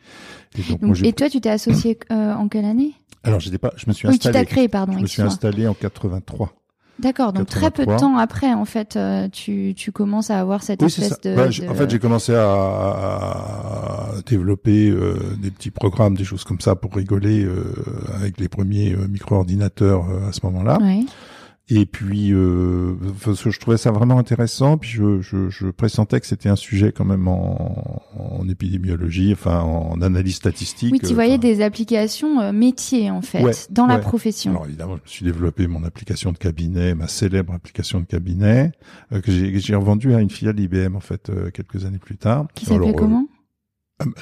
et 0.58 0.62
donc, 0.70 0.80
Donc, 0.80 0.82
moi, 0.84 0.96
et 1.04 1.12
toi, 1.12 1.30
tu 1.30 1.42
t'es 1.42 1.50
associé 1.50 1.98
euh, 2.12 2.34
en 2.34 2.48
quelle 2.48 2.66
année? 2.66 2.94
Alors 3.24 3.40
j'étais 3.40 3.58
pas, 3.58 3.74
je 3.76 3.86
me 3.88 3.94
suis 3.94 4.08
Oui, 4.08 4.20
tu 4.20 4.28
installé. 4.28 4.46
t'as 4.46 4.50
créé, 4.50 4.68
pardon. 4.70 4.94
je 4.94 5.02
me 5.02 5.08
suis 5.08 5.22
installé 5.24 5.68
en 5.68 5.74
83. 5.74 6.54
D'accord, 7.00 7.32
donc 7.32 7.48
très 7.48 7.70
peu 7.70 7.84
de 7.86 7.92
83. 7.92 7.98
temps 8.00 8.18
après, 8.18 8.54
en 8.54 8.66
fait, 8.66 8.96
euh, 8.96 9.28
tu, 9.32 9.74
tu 9.76 9.92
commences 9.92 10.32
à 10.32 10.40
avoir 10.40 10.64
cette 10.64 10.82
Oui, 10.82 10.88
espèce 10.88 11.10
ça. 11.10 11.18
de, 11.24 11.70
En 11.70 11.76
fait, 11.76 11.90
j'ai 11.92 12.00
commencé 12.00 12.34
à, 12.34 12.44
à 12.44 14.10
développer 14.26 14.90
euh, 14.90 15.16
des 15.42 15.52
petits 15.52 15.70
programmes, 15.72 16.16
des 16.16 16.24
choses 16.24 16.44
comme 16.44 16.60
ça 16.60 16.76
pour 16.76 16.96
rigoler 16.96 17.44
euh, 17.44 17.64
avec 18.16 18.40
les 18.40 18.48
premiers 18.48 18.94
euh, 18.94 19.08
micro-ordinateurs 19.08 20.06
euh, 20.10 20.30
à 20.30 20.32
ce 20.32 20.40
moment-là. 20.44 20.80
Ouais. 20.82 21.02
Et 21.70 21.86
puis, 21.86 22.32
euh, 22.32 22.96
parce 23.26 23.44
que 23.44 23.50
je 23.50 23.60
trouvais 23.60 23.76
ça 23.76 23.92
vraiment 23.92 24.18
intéressant. 24.18 24.78
Puis 24.78 24.90
je, 24.90 25.20
je, 25.20 25.50
je 25.50 25.68
pressentais 25.68 26.22
que 26.22 26.26
c'était 26.26 26.48
un 26.48 26.56
sujet 26.56 26.94
quand 26.94 27.04
même 27.04 27.28
en, 27.28 28.02
en 28.18 28.48
épidémiologie, 28.48 29.34
enfin 29.34 29.60
en 29.62 30.02
analyse 30.02 30.36
statistique. 30.36 30.94
Oui, 30.94 31.00
tu 31.00 31.14
voyais 31.14 31.34
enfin, 31.34 31.40
des 31.40 31.62
applications 31.62 32.40
euh, 32.40 32.54
métiers, 32.54 33.12
en 33.12 33.22
fait, 33.22 33.44
Ouais, 33.44 33.52
dans 33.70 33.86
la 33.86 34.00
profession. 34.00 34.52
Alors 34.52 34.66
évidemment, 34.66 34.96
je 34.96 35.02
me 35.02 35.08
suis 35.08 35.26
développé 35.26 35.68
mon 35.68 35.84
application 35.84 36.32
de 36.32 36.38
cabinet, 36.38 36.96
ma 36.96 37.08
célèbre 37.08 37.54
application 37.54 38.00
de 38.00 38.06
cabinet, 38.06 38.72
euh, 39.12 39.20
que 39.20 39.32
j'ai 39.32 39.76
revendue 39.76 40.14
à 40.14 40.22
une 40.22 40.30
filiale 40.30 40.60
IBM 40.60 40.96
en 40.96 41.02
fait 41.02 41.30
euh, 41.30 41.50
quelques 41.52 41.84
années 41.86 42.00
plus 42.00 42.18
tard. 42.18 42.48
qui 42.56 42.66
s'appelait 42.66 42.90
euh, 42.90 42.94
comment? 42.94 43.28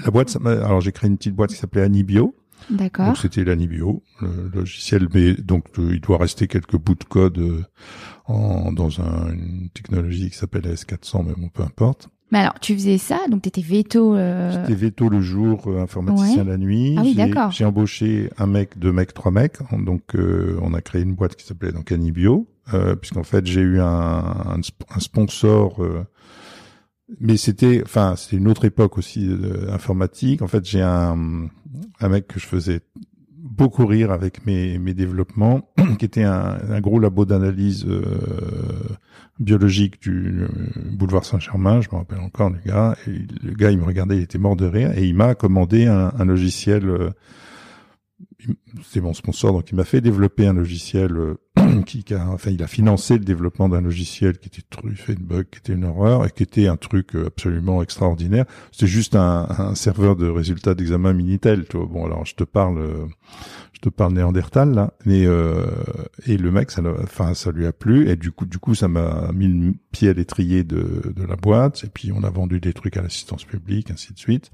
La 0.06 0.10
boîte, 0.10 0.36
alors 0.46 0.80
j'ai 0.80 0.94
créé 0.94 1.10
une 1.10 1.18
petite 1.18 1.36
boîte 1.36 1.50
qui 1.50 1.58
s'appelait 1.58 1.82
Anibio. 1.82 2.34
D'accord. 2.70 3.08
Donc 3.08 3.18
c'était 3.18 3.44
l'Anibio, 3.44 4.02
le 4.22 4.50
logiciel, 4.54 5.08
mais 5.14 5.34
donc 5.36 5.66
euh, 5.78 5.92
il 5.94 6.02
doit 6.02 6.18
rester 6.18 6.48
quelques 6.48 6.78
bouts 6.78 6.96
de 6.96 7.04
code 7.04 7.38
euh, 7.38 7.64
en, 8.26 8.72
dans 8.72 9.02
un- 9.02 9.32
une 9.34 9.70
technologie 9.74 10.30
qui 10.30 10.38
s'appelle 10.38 10.64
S400, 10.66 11.24
mais 11.28 11.34
bon, 11.38 11.50
peu 11.50 11.64
importe. 11.64 12.10
Mais 12.32 12.40
alors, 12.40 12.60
tu 12.60 12.74
faisais 12.74 12.98
ça, 12.98 13.20
donc 13.30 13.44
tu 13.44 13.50
étais 13.50 13.62
veto. 13.62 14.16
euh, 14.16 14.52
J'étais 14.52 14.74
veto 14.74 15.10
le 15.10 15.22
jour, 15.22 15.62
euh, 15.68 15.80
informaticien 15.84 16.44
Ouais. 16.44 16.50
la 16.50 16.58
nuit. 16.58 16.96
Ah 16.98 17.02
oui, 17.04 17.14
d'accord. 17.14 17.52
J'ai 17.52 17.66
embauché 17.66 18.32
un 18.40 18.48
mec, 18.48 18.80
deux 18.80 18.92
mecs, 18.92 19.14
trois 19.14 19.32
mecs. 19.32 19.58
Donc 19.72 20.16
euh, 20.16 20.58
on 20.64 20.74
a 20.74 20.82
créé 20.82 21.04
une 21.04 21.14
boîte 21.14 21.36
qui 21.36 21.46
s'appelait 21.46 21.72
donc 21.72 21.92
Anibio, 21.92 22.48
euh, 22.74 22.96
puisqu'en 22.96 23.24
fait 23.24 23.46
j'ai 23.46 23.62
eu 23.62 23.80
un, 23.80 23.86
un, 23.86 24.60
un 24.90 25.00
sponsor. 25.00 25.80
Mais 27.20 27.38
c'était, 27.38 27.82
enfin, 27.86 28.16
c'était 28.16 28.38
une 28.38 28.48
autre 28.48 28.66
époque 28.66 28.98
aussi 28.98 29.28
euh, 29.28 29.72
informatique. 29.72 30.42
En 30.42 30.48
fait, 30.48 30.66
j'ai 30.66 30.82
un, 30.82 31.48
un 32.00 32.10
mec 32.10 32.28
que 32.28 32.40
je 32.40 32.46
faisais 32.46 32.82
beaucoup 33.56 33.86
rire 33.86 34.12
avec 34.12 34.46
mes, 34.46 34.78
mes 34.80 34.94
développements, 34.94 35.70
qui 36.00 36.06
était 36.06 36.24
un, 36.24 36.58
un 36.70 36.82
gros 36.82 37.00
labo 37.00 37.26
d'analyse 37.26 37.86
euh, 37.88 38.02
biologique 39.40 40.02
du 40.02 40.44
euh, 40.44 40.48
boulevard 40.92 41.26
Saint-Germain, 41.26 41.82
je 41.82 41.90
me 41.92 41.98
rappelle 41.98 42.20
encore 42.20 42.50
le 42.50 42.60
gars, 42.66 42.96
le 43.08 43.54
gars 43.54 43.72
il 43.72 43.78
me 43.78 43.86
regardait, 43.86 44.18
il 44.18 44.24
était 44.24 44.38
mort 44.38 44.56
de 44.56 44.66
rire, 44.66 44.98
et 44.98 45.06
il 45.06 45.16
m'a 45.16 45.36
commandé 45.36 45.86
un, 45.86 46.12
un 46.18 46.26
logiciel, 46.26 46.90
euh, 46.90 47.10
c'est 48.84 49.02
mon 49.02 49.14
sponsor, 49.14 49.54
donc 49.54 49.70
il 49.72 49.76
m'a 49.76 49.84
fait 49.84 50.02
développer 50.02 50.48
un 50.48 50.54
logiciel 50.54 51.16
euh, 51.18 51.36
qui, 51.86 52.04
qui 52.04 52.14
a, 52.14 52.28
enfin 52.30 52.52
il 52.52 52.62
a 52.64 52.68
financé 52.68 53.18
le 53.18 53.24
développement 53.26 53.70
d'un 53.70 53.82
logiciel 53.82 54.38
qui 54.38 54.48
était 54.48 54.62
truffé 54.70 55.16
de 55.16 55.24
bugs, 55.24 55.44
qui 55.44 55.60
était 55.60 55.74
une 55.74 55.86
horreur, 55.86 56.26
et 56.26 56.30
qui 56.32 56.44
était 56.44 56.68
un 56.68 56.78
truc 56.78 57.16
euh, 57.16 57.28
absolument 57.28 57.82
extraordinaire. 57.82 58.46
C'était 58.72 58.88
juste 58.88 59.16
un, 59.16 59.48
un 59.58 59.76
serveur 59.76 60.16
de 60.16 60.28
résultats 60.28 60.76
d'examen 60.76 61.14
Minitel, 61.14 61.66
tu 61.70 61.78
vois. 61.78 61.86
Bon 61.86 62.06
alors 62.06 62.26
je 62.26 62.36
te 62.36 62.44
parle... 62.44 62.80
euh, 62.80 63.06
je 63.74 63.82
te 63.82 63.90
parle 63.90 64.14
néandertal 64.14 64.74
là, 64.74 64.94
mais 65.06 65.26
euh, 65.26 65.66
et 66.26 66.38
le 66.38 66.50
mec, 66.50 66.72
ça, 66.72 66.82
enfin 67.04 67.34
ça 67.34 67.52
lui 67.52 67.66
a 67.66 67.74
plu 67.74 68.10
et 68.10 68.16
du 68.16 68.32
coup, 68.32 68.46
du 68.46 68.58
coup, 68.58 68.74
ça 68.74 68.88
m'a 68.88 69.32
mis 69.34 69.48
le 69.48 69.74
pied 69.92 70.10
à 70.10 70.14
l'étrier 70.14 70.64
de, 70.64 71.14
de 71.14 71.24
la 71.26 71.36
boîte 71.36 71.84
et 71.84 71.90
puis 71.94 72.12
on 72.14 72.24
a 72.24 72.30
vendu 72.30 72.62
des 72.62 72.72
trucs 72.72 72.96
à 72.96 73.02
l'assistance 73.02 73.44
publique, 73.44 73.92
ainsi 73.92 74.14
de 74.14 74.18
suite. 74.18 74.50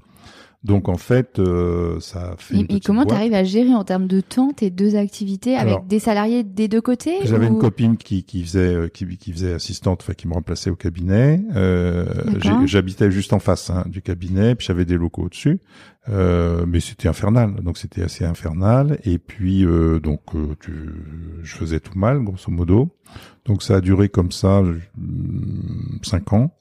Donc 0.64 0.88
en 0.88 0.96
fait, 0.96 1.40
euh, 1.40 1.98
ça 1.98 2.32
a 2.32 2.36
fait. 2.36 2.54
Et, 2.54 2.58
une 2.58 2.64
et 2.64 2.66
petite 2.68 2.86
comment 2.86 3.04
tu 3.04 3.12
arrives 3.12 3.34
à 3.34 3.42
gérer 3.42 3.74
en 3.74 3.82
termes 3.82 4.06
de 4.06 4.20
temps 4.20 4.52
tes 4.52 4.70
deux 4.70 4.94
activités 4.94 5.56
avec 5.56 5.72
Alors, 5.72 5.82
des 5.84 5.98
salariés 5.98 6.44
des 6.44 6.68
deux 6.68 6.80
côtés 6.80 7.16
J'avais 7.24 7.46
ou- 7.48 7.54
une 7.54 7.58
copine 7.58 7.96
qui, 7.96 8.22
qui 8.22 8.44
faisait 8.44 8.74
euh, 8.74 8.88
qui, 8.88 9.04
qui 9.16 9.32
faisait 9.32 9.54
assistante, 9.54 10.02
enfin 10.02 10.14
qui 10.14 10.28
me 10.28 10.34
remplaçait 10.34 10.70
au 10.70 10.76
cabinet. 10.76 11.42
Euh, 11.56 12.04
J'habitais 12.64 13.10
juste 13.10 13.32
en 13.32 13.40
face 13.40 13.70
hein, 13.70 13.84
du 13.88 14.02
cabinet, 14.02 14.54
puis 14.54 14.66
j'avais 14.68 14.84
des 14.84 14.96
locaux 14.96 15.22
au-dessus, 15.24 15.58
euh, 16.08 16.64
mais 16.66 16.78
c'était 16.78 17.08
infernal. 17.08 17.56
Donc 17.64 17.76
c'était 17.76 18.02
assez 18.02 18.24
infernal. 18.24 19.00
Et 19.04 19.18
puis 19.18 19.64
euh, 19.64 19.98
donc 19.98 20.20
euh, 20.36 20.54
tu, 20.60 20.72
je 21.42 21.56
faisais 21.56 21.80
tout 21.80 21.98
mal, 21.98 22.22
grosso 22.22 22.52
modo. 22.52 22.88
Donc 23.46 23.64
ça 23.64 23.76
a 23.76 23.80
duré 23.80 24.08
comme 24.08 24.30
ça 24.30 24.62
cinq 26.02 26.32
ans. 26.32 26.54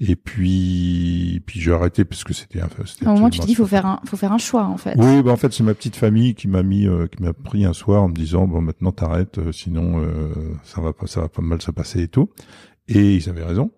Et 0.00 0.14
puis 0.14 1.42
puis 1.46 1.60
j'ai 1.60 1.72
arrêté 1.72 2.04
parce 2.04 2.22
que 2.24 2.32
c'était. 2.32 2.60
un- 2.60 2.68
c'était 2.86 3.06
À 3.06 3.10
un 3.10 3.14
moment, 3.14 3.30
tu 3.30 3.40
te 3.40 3.46
dis, 3.46 3.54
faut 3.56 3.66
faire 3.66 3.84
un, 3.86 4.00
faut 4.06 4.16
faire 4.16 4.32
un 4.32 4.38
choix, 4.38 4.64
en 4.64 4.76
fait. 4.76 4.94
oui, 4.96 5.22
bah 5.22 5.32
en 5.32 5.36
fait 5.36 5.52
c'est 5.52 5.64
ma 5.64 5.74
petite 5.74 5.96
famille 5.96 6.34
qui 6.34 6.46
m'a 6.46 6.62
mis, 6.62 6.86
euh, 6.86 7.06
qui 7.08 7.22
m'a 7.22 7.32
pris 7.32 7.64
un 7.64 7.72
soir 7.72 8.02
en 8.04 8.08
me 8.08 8.14
disant 8.14 8.46
bon 8.46 8.60
maintenant 8.60 8.92
t'arrêtes, 8.92 9.38
euh, 9.38 9.50
sinon 9.52 10.00
euh, 10.00 10.32
ça 10.62 10.80
va 10.80 10.92
pas, 10.92 11.06
ça 11.08 11.22
va 11.22 11.28
pas 11.28 11.42
mal 11.42 11.60
se 11.60 11.70
passer 11.72 12.02
et 12.02 12.08
tout. 12.08 12.30
Et 12.86 13.16
ils 13.16 13.28
avaient 13.28 13.44
raison. 13.44 13.72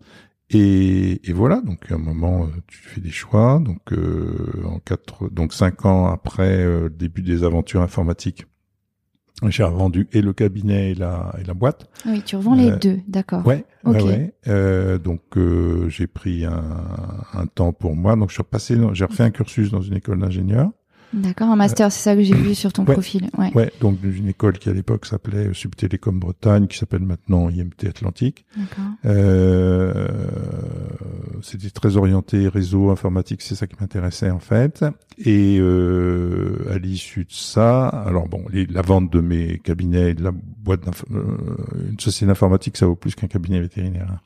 Et, 0.52 1.28
et 1.28 1.32
voilà, 1.32 1.60
donc 1.62 1.90
à 1.90 1.94
un 1.94 1.98
moment 1.98 2.44
euh, 2.44 2.48
tu 2.66 2.78
fais 2.78 3.00
des 3.00 3.10
choix. 3.10 3.58
Donc 3.64 3.92
euh, 3.92 4.62
en 4.66 4.78
quatre, 4.78 5.30
donc 5.30 5.54
cinq 5.54 5.86
ans 5.86 6.06
après 6.08 6.64
le 6.64 6.90
début 6.90 7.22
des 7.22 7.44
aventures 7.44 7.80
informatiques, 7.82 8.44
j'ai 9.48 9.62
revendu 9.62 10.06
et 10.12 10.20
le 10.20 10.32
cabinet 10.32 10.90
et 10.90 10.94
la 10.94 11.34
et 11.40 11.44
la 11.44 11.54
boîte. 11.54 11.88
Oui, 12.06 12.22
tu 12.24 12.36
revends 12.36 12.54
les 12.54 12.70
Euh, 12.70 12.76
deux, 12.78 13.00
d'accord. 13.08 13.46
Ouais, 13.46 13.64
Ok. 13.84 13.94
ouais, 13.94 14.02
ouais. 14.02 14.34
Euh, 14.48 14.98
donc 14.98 15.20
euh, 15.36 15.88
j'ai 15.88 16.06
pris 16.06 16.44
un, 16.44 16.62
un 17.32 17.46
temps 17.46 17.72
pour 17.72 17.96
moi. 17.96 18.16
Donc 18.16 18.28
je 18.28 18.34
suis 18.34 18.42
repassé, 18.42 18.76
j'ai 18.92 19.04
refait 19.04 19.22
un 19.24 19.30
cursus 19.30 19.70
dans 19.70 19.80
une 19.82 19.94
école 19.94 20.18
d'ingénieur. 20.20 20.70
D'accord, 21.12 21.48
un 21.48 21.56
master, 21.56 21.90
c'est 21.90 22.02
ça 22.02 22.14
que 22.14 22.22
j'ai 22.22 22.36
vu 22.36 22.54
sur 22.54 22.72
ton 22.72 22.84
ouais. 22.84 22.92
profil. 22.92 23.30
Ouais. 23.36 23.50
Ouais, 23.56 23.72
donc 23.80 24.00
d'une 24.00 24.28
école 24.28 24.58
qui 24.58 24.68
à 24.70 24.72
l'époque 24.72 25.06
s'appelait 25.06 25.52
Subtélécom 25.52 26.20
Bretagne, 26.20 26.68
qui 26.68 26.78
s'appelle 26.78 27.02
maintenant 27.02 27.50
IMT 27.50 27.88
Atlantique. 27.88 28.44
D'accord. 28.56 28.84
Euh, 29.06 30.06
C'était 31.42 31.70
très 31.70 31.96
orienté 31.96 32.46
réseau 32.48 32.90
informatique, 32.90 33.42
c'est 33.42 33.56
ça 33.56 33.66
qui 33.66 33.74
m'intéressait 33.80 34.30
en 34.30 34.38
fait. 34.38 34.84
Et 35.22 35.58
euh, 35.60 36.64
à 36.72 36.78
l'issue 36.78 37.24
de 37.24 37.32
ça, 37.32 37.88
alors 37.88 38.26
bon, 38.26 38.42
les- 38.50 38.64
la 38.64 38.80
vente 38.80 39.12
de 39.12 39.20
mes 39.20 39.58
cabinets 39.58 40.12
et 40.12 40.14
de 40.14 40.22
la 40.24 40.30
boîte 40.32 40.82
d'inf- 40.86 41.04
euh, 41.12 41.36
une 41.90 42.00
société 42.00 42.24
d'informatique, 42.26 42.78
ça 42.78 42.86
vaut 42.86 42.96
plus 42.96 43.14
qu'un 43.14 43.26
cabinet 43.26 43.60
vétérinaire. 43.60 44.08
hein. 44.10 44.20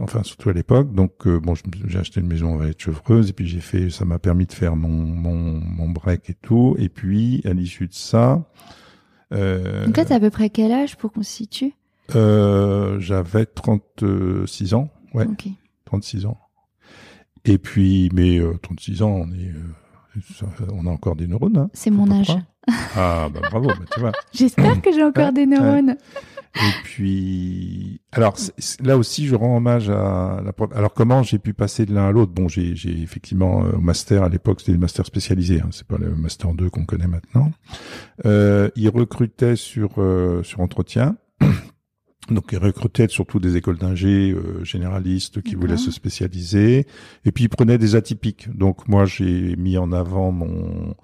Enfin, 0.00 0.24
surtout 0.24 0.48
à 0.50 0.52
l'époque. 0.52 0.92
Donc 0.92 1.26
euh, 1.28 1.38
bon, 1.38 1.54
j'ai 1.86 1.98
acheté 1.98 2.20
une 2.20 2.26
maison 2.26 2.60
à 2.60 2.66
Chevreuse 2.76 3.30
et 3.30 3.32
puis 3.32 3.46
j'ai 3.46 3.60
fait, 3.60 3.90
ça 3.90 4.04
m'a 4.04 4.18
permis 4.18 4.46
de 4.46 4.52
faire 4.52 4.74
mon 4.74 4.88
mon 4.88 5.60
mon 5.60 5.88
break 5.88 6.28
et 6.30 6.34
tout. 6.42 6.74
Et 6.80 6.88
puis 6.88 7.40
à 7.44 7.52
l'issue 7.52 7.86
de 7.86 7.94
ça. 7.94 8.42
Euh, 9.32 9.86
Donc 9.86 9.96
là, 9.96 10.04
t'as 10.04 10.16
à 10.16 10.20
peu 10.20 10.30
près 10.30 10.50
quel 10.50 10.72
âge 10.72 10.96
pour 10.96 11.12
qu'on 11.12 11.22
se 11.22 11.30
situe? 11.30 11.72
euh, 12.16 12.98
J'avais 12.98 13.46
36 13.46 14.74
ans, 14.74 14.90
ouais, 15.14 15.26
Ok. 15.26 15.46
36 15.84 16.26
ans. 16.26 16.38
Et 17.44 17.58
puis, 17.58 18.10
mais 18.12 18.38
euh, 18.38 18.54
36 18.62 19.02
ans, 19.02 19.10
on 19.10 19.30
est, 19.32 19.48
euh, 19.50 19.62
on 20.72 20.86
a 20.86 20.90
encore 20.90 21.16
des 21.16 21.26
neurones. 21.26 21.56
Hein, 21.56 21.70
C'est 21.72 21.90
mon 21.90 22.10
âge. 22.10 22.36
Ah, 22.96 23.28
bah 23.32 23.40
bravo, 23.50 23.68
bah, 23.68 23.84
tu 23.92 24.00
vois. 24.00 24.12
J'espère 24.32 24.80
que 24.80 24.92
j'ai 24.92 25.04
encore 25.04 25.32
des 25.32 25.46
neurones. 25.46 25.96
Et 26.56 26.72
puis, 26.84 28.00
alors 28.12 28.36
là 28.82 28.96
aussi, 28.96 29.26
je 29.26 29.34
rends 29.34 29.56
hommage 29.56 29.90
à 29.90 30.40
la. 30.44 30.52
Alors 30.76 30.94
comment 30.94 31.22
j'ai 31.24 31.38
pu 31.38 31.52
passer 31.52 31.84
de 31.84 31.92
l'un 31.92 32.06
à 32.06 32.12
l'autre? 32.12 32.32
Bon, 32.32 32.46
j'ai 32.46 32.76
j'ai 32.76 32.96
effectivement 33.02 33.64
euh, 33.64 33.72
au 33.72 33.80
master 33.80 34.22
à 34.22 34.28
l'époque, 34.28 34.60
c'était 34.60 34.72
le 34.72 34.78
master 34.78 35.04
spécialisé. 35.04 35.60
Hein, 35.60 35.70
c'est 35.72 35.86
pas 35.86 35.98
le 35.98 36.14
master 36.14 36.54
2 36.54 36.70
qu'on 36.70 36.84
connaît 36.84 37.08
maintenant. 37.08 37.50
Euh, 38.24 38.70
ils 38.76 38.88
recrutaient 38.88 39.56
sur 39.56 39.94
euh, 39.98 40.44
sur 40.44 40.60
entretien. 40.60 41.16
Donc, 42.30 42.50
ils 42.52 42.58
recrutaient 42.58 43.08
surtout 43.08 43.38
des 43.38 43.56
écoles 43.56 43.76
d'ingé 43.76 44.32
euh, 44.32 44.64
généralistes 44.64 45.42
qui 45.42 45.56
voulaient 45.56 45.76
se 45.76 45.90
spécialiser. 45.90 46.86
Et 47.24 47.32
puis, 47.32 47.44
ils 47.44 47.48
prenaient 47.48 47.78
des 47.78 47.96
atypiques. 47.96 48.48
Donc, 48.56 48.88
moi, 48.88 49.04
j'ai 49.04 49.56
mis 49.56 49.76
en 49.76 49.92
avant 49.92 50.32
mon 50.32 50.94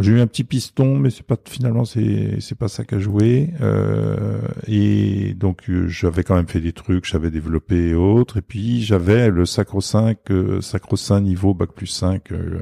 J'ai 0.00 0.12
eu 0.12 0.20
un 0.20 0.26
petit 0.26 0.44
piston, 0.44 0.98
mais 0.98 1.10
c'est 1.10 1.26
pas 1.26 1.36
finalement 1.44 1.84
c'est 1.84 2.40
c'est 2.40 2.54
pas 2.54 2.68
ça 2.68 2.84
qu'a 2.84 3.00
joué. 3.00 3.50
Euh, 3.60 4.40
et 4.68 5.34
donc 5.34 5.68
euh, 5.68 5.88
j'avais 5.88 6.22
quand 6.22 6.36
même 6.36 6.46
fait 6.46 6.60
des 6.60 6.72
trucs, 6.72 7.04
j'avais 7.04 7.30
développé 7.30 7.88
et 7.88 7.94
autres. 7.94 8.36
Et 8.36 8.42
puis 8.42 8.82
j'avais 8.82 9.28
le 9.28 9.44
sacro 9.44 9.80
5 9.80 10.18
euh, 10.30 10.60
sacro 10.60 10.96
5 10.96 11.20
niveau 11.20 11.52
bac 11.52 11.72
plus 11.72 11.88
5 11.88 12.30
euh, 12.30 12.60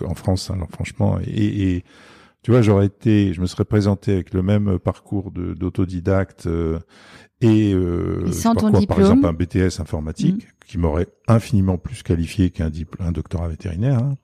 mm. 0.00 0.06
en 0.06 0.14
France. 0.14 0.50
Alors 0.50 0.68
franchement, 0.70 1.18
et, 1.26 1.74
et 1.74 1.84
tu 2.42 2.52
vois, 2.52 2.62
j'aurais 2.62 2.86
été, 2.86 3.34
je 3.34 3.40
me 3.40 3.46
serais 3.46 3.64
présenté 3.64 4.12
avec 4.12 4.32
le 4.32 4.42
même 4.42 4.78
parcours 4.78 5.32
d'autodidacte 5.32 6.46
euh, 6.46 6.78
et, 7.40 7.72
euh, 7.72 8.32
sans 8.32 8.54
ton 8.54 8.72
quoi, 8.72 8.80
par 8.86 8.98
exemple 8.98 9.26
un 9.26 9.32
BTS 9.32 9.80
informatique 9.80 10.44
mm. 10.44 10.66
qui 10.66 10.78
m'aurait 10.78 11.06
infiniment 11.28 11.78
plus 11.78 12.02
qualifié 12.02 12.50
qu'un 12.50 12.70
un 12.98 13.12
doctorat 13.12 13.48
vétérinaire. 13.48 13.98
Hein. 13.98 14.16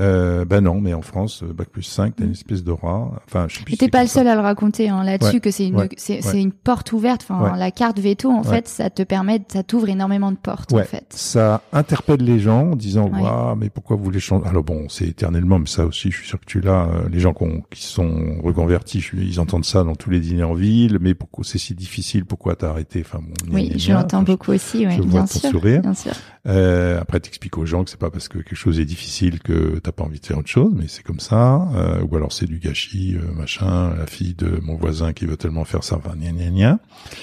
Euh, 0.00 0.44
ben 0.44 0.60
non, 0.60 0.80
mais 0.80 0.92
en 0.94 1.02
France, 1.02 1.42
euh, 1.42 1.52
bac 1.52 1.68
plus 1.68 1.82
5, 1.82 2.16
t'as 2.16 2.24
une 2.24 2.30
mm. 2.30 2.32
espèce 2.32 2.64
d'aura. 2.64 3.22
Enfin, 3.26 3.46
je 3.48 3.58
sais. 3.58 3.76
T'es 3.76 3.88
pas 3.88 4.02
le 4.02 4.08
seul 4.08 4.26
à 4.26 4.34
le 4.34 4.40
raconter 4.40 4.88
hein, 4.88 5.04
là-dessus 5.04 5.40
que 5.40 5.50
c'est 5.50 5.68
une, 5.68 5.88
c'est, 5.96 6.20
une 6.34 6.52
porte 6.52 6.92
ouverte. 6.92 7.26
Enfin, 7.28 7.56
la 7.56 7.70
carte 7.70 7.98
veto, 7.98 8.30
en 8.30 8.42
fait, 8.42 8.68
ça 8.68 8.90
te 8.90 9.02
permet, 9.02 9.42
ça 9.48 9.62
t'ouvre 9.62 9.88
énormément 9.88 10.32
de 10.32 10.36
portes, 10.36 10.72
en 10.72 10.82
fait. 10.82 11.06
Ça 11.10 11.62
interpelle 11.72 12.22
les 12.22 12.40
gens 12.40 12.72
en 12.72 12.76
disant, 12.76 13.08
waouh, 13.08 13.56
mais 13.56 13.70
pourquoi 13.70 13.96
vous 13.96 14.04
voulez 14.04 14.20
changer 14.20 14.46
Alors 14.48 14.64
bon, 14.64 14.88
c'est 14.88 15.06
éternellement, 15.06 15.58
mais 15.58 15.66
ça 15.66 15.84
aussi, 15.84 16.10
je 16.10 16.18
suis 16.18 16.28
sûr 16.28 16.40
que 16.40 16.46
tu 16.46 16.60
l'as. 16.60 16.84
Euh, 16.84 17.08
les 17.10 17.20
gens 17.20 17.34
qui 17.70 17.82
sont 17.82 18.40
reconvertis, 18.42 19.04
ils 19.14 19.40
entendent 19.40 19.64
ça 19.64 19.84
dans 19.84 19.94
tous 19.94 20.10
les 20.10 20.20
dîners 20.20 20.44
en 20.44 20.54
ville. 20.54 20.98
Mais 21.00 21.14
pourquoi 21.14 21.44
c'est 21.44 21.58
si 21.58 21.74
difficile? 21.74 22.24
Pourquoi 22.24 22.56
t'as 22.56 22.70
arrêté? 22.70 23.02
Enfin 23.04 23.20
bon. 23.20 23.54
Oui, 23.54 23.72
je 23.76 23.92
l'entends 23.92 24.22
beaucoup 24.22 24.52
aussi. 24.52 24.86
Ouais, 24.86 24.98
bien 24.98 25.26
sûr. 25.26 25.50
Sourire. 25.50 25.82
Bien 25.82 25.94
sûr. 25.94 26.12
Euh, 26.46 27.00
après, 27.00 27.20
t'expliques 27.20 27.56
aux 27.56 27.64
gens 27.64 27.84
que 27.84 27.90
c'est 27.90 27.98
pas 27.98 28.10
parce 28.10 28.28
que 28.28 28.38
quelque 28.38 28.54
chose 28.54 28.78
est 28.78 28.84
difficile 28.84 29.40
que 29.40 29.78
t'as 29.78 29.92
pas 29.92 30.04
envie 30.04 30.20
de 30.20 30.26
faire 30.26 30.38
autre 30.38 30.48
chose, 30.48 30.72
mais 30.74 30.84
c'est 30.88 31.02
comme 31.02 31.20
ça. 31.20 31.68
Euh, 31.74 32.02
ou 32.02 32.16
alors 32.16 32.32
c'est 32.32 32.46
du 32.46 32.58
gâchis, 32.58 33.16
euh, 33.16 33.32
machin. 33.32 33.94
La 33.96 34.06
fille 34.06 34.34
de 34.34 34.60
mon 34.62 34.76
voisin 34.76 35.12
qui 35.12 35.24
veut 35.24 35.36
tellement 35.36 35.64
faire 35.64 35.84
ça, 35.84 35.96
enfin, 35.96 36.14
gna 36.16 36.32
gna 36.32 36.50
gna. 36.50 36.78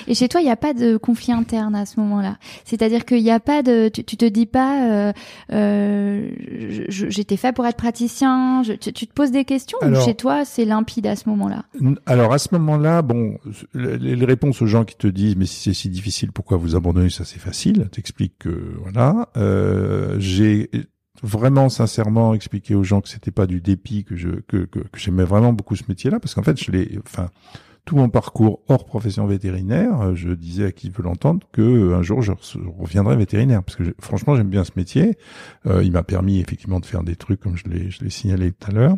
Et 0.08 0.16
chez 0.16 0.28
toi, 0.28 0.42
il 0.42 0.46
n'y 0.46 0.52
a 0.52 0.56
pas 0.56 0.74
de 0.74 0.98
conflit 0.98 1.34
interne 1.34 1.76
à 1.76 1.86
ce 1.86 2.00
moment-là. 2.00 2.38
C'est-à-dire 2.66 3.06
qu'il 3.06 3.22
n'y 3.22 3.32
a 3.32 3.40
pas 3.40 3.62
de, 3.62 3.90
tu, 3.90 4.04
tu 4.04 4.18
te 4.18 4.26
dis 4.26 4.46
pas, 4.48 4.90
euh, 4.90 5.14
euh 5.54 6.30
j'étais 6.90 7.38
fait 7.38 7.54
pour 7.54 7.66
être 7.66 7.78
praticien. 7.78 8.64
Je, 8.64 8.74
tu, 8.74 8.92
te 8.92 9.14
poses 9.14 9.32
des 9.32 9.46
questions 9.46 9.78
ou 9.82 9.96
chez 10.02 10.16
toi, 10.16 10.46
c'est 10.46 10.66
limpide 10.66 11.08
à 11.08 11.16
ce 11.16 11.30
moment-là? 11.30 11.66
Alors 12.06 12.34
à 12.34 12.40
ce 12.40 12.50
moment-là, 12.54 13.02
bon, 13.02 13.38
les, 13.74 14.26
réponses 14.26 14.62
aux 14.62 14.68
gens 14.68 14.86
qui 14.86 14.96
te 14.96 15.08
disent, 15.08 15.36
mais 15.36 15.46
si 15.46 15.62
c'est 15.62 15.74
si 15.74 15.90
difficile, 15.90 16.32
pourquoi 16.32 16.58
vous 16.58 16.76
abandonnez? 16.76 17.10
Ça 17.10 17.26
c'est 17.26 17.40
facile. 17.40 17.90
T'expliques 17.92 18.38
que 18.40 18.74
voilà. 18.82 19.11
Euh, 19.38 20.16
j'ai 20.20 20.70
vraiment 21.24 21.70
sincèrement 21.70 22.34
expliqué 22.34 22.76
aux 22.76 22.84
gens 22.84 23.02
que 23.02 23.10
c'était 23.10 23.32
pas 23.32 23.46
du 23.46 23.62
dépit 23.62 24.04
que 24.04 24.16
je 24.16 24.30
que, 24.48 24.68
j'aimais 24.96 25.24
vraiment 25.24 25.54
beaucoup 25.54 25.76
ce 25.76 25.84
métier-là 25.88 26.20
parce 26.20 26.34
qu'en 26.34 26.42
fait 26.42 26.62
je 26.62 26.72
l'ai 26.72 27.00
enfin 27.06 27.30
tout 27.86 27.96
mon 27.96 28.10
parcours 28.10 28.62
hors 28.68 28.86
profession 28.86 29.26
vétérinaire, 29.26 30.16
je 30.16 30.30
disais 30.30 30.66
à 30.66 30.72
qui 30.72 30.90
veut 30.90 31.04
l'entendre 31.04 31.48
que 31.52 31.62
euh, 31.62 31.96
un 31.96 32.04
jour 32.04 32.22
je 32.22 32.32
reviendrai 32.80 33.16
vétérinaire 33.16 33.64
parce 33.64 33.76
que 33.76 33.96
franchement 34.00 34.36
j'aime 34.36 34.50
bien 34.50 34.64
ce 34.64 34.72
métier. 34.76 35.18
Euh, 35.66 35.84
il 35.84 35.92
m'a 35.92 36.04
permis 36.04 36.40
effectivement 36.40 36.80
de 36.80 36.86
faire 36.86 37.04
des 37.04 37.16
trucs 37.16 37.40
comme 37.40 37.58
je 37.58 37.68
l'ai 37.68 37.90
je 37.90 38.04
l'ai 38.04 38.10
signalé 38.10 38.52
tout 38.52 38.70
à 38.70 38.74
l'heure. 38.74 38.98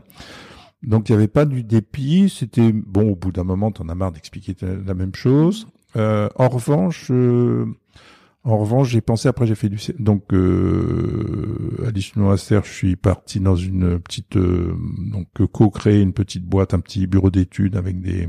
Donc 0.82 1.08
il 1.08 1.13
n'y 1.13 1.17
avait 1.17 1.28
pas 1.30 1.45
du 1.45 1.63
dépit, 1.63 2.30
c'était 2.30 2.73
bon 2.73 3.12
au 3.12 3.15
bout 3.15 3.32
d'un 3.32 3.45
moment 3.45 3.71
tu 3.71 3.82
en 3.82 3.89
as 3.89 3.95
marre 3.95 4.12
d'expliquer 4.12 4.56
la 4.62 4.93
même 4.93 5.15
chose. 5.15 5.67
Euh, 5.95 6.30
en 6.36 6.49
revanche, 6.49 7.08
euh, 7.12 7.65
en 8.45 8.58
revanche, 8.58 8.89
j'ai 8.89 8.99
pensé 8.99 9.29
après 9.29 9.47
j'ai 9.47 9.56
fait 9.56 9.69
du 9.69 9.79
donc 9.99 10.34
euh, 10.34 11.82
à 11.88 11.91
l'issue 11.91 12.19
je 12.19 12.60
suis 12.65 12.97
parti 12.97 13.39
dans 13.39 13.56
une 13.56 13.99
petite 14.01 14.36
euh, 14.36 14.75
donc 14.97 15.27
co-créer 15.51 16.01
une 16.01 16.12
petite 16.12 16.43
boîte, 16.45 16.73
un 16.73 16.82
petit 16.82 17.08
bureau 17.08 17.32
d'études 17.32 17.77
avec 17.77 18.01
des 18.01 18.27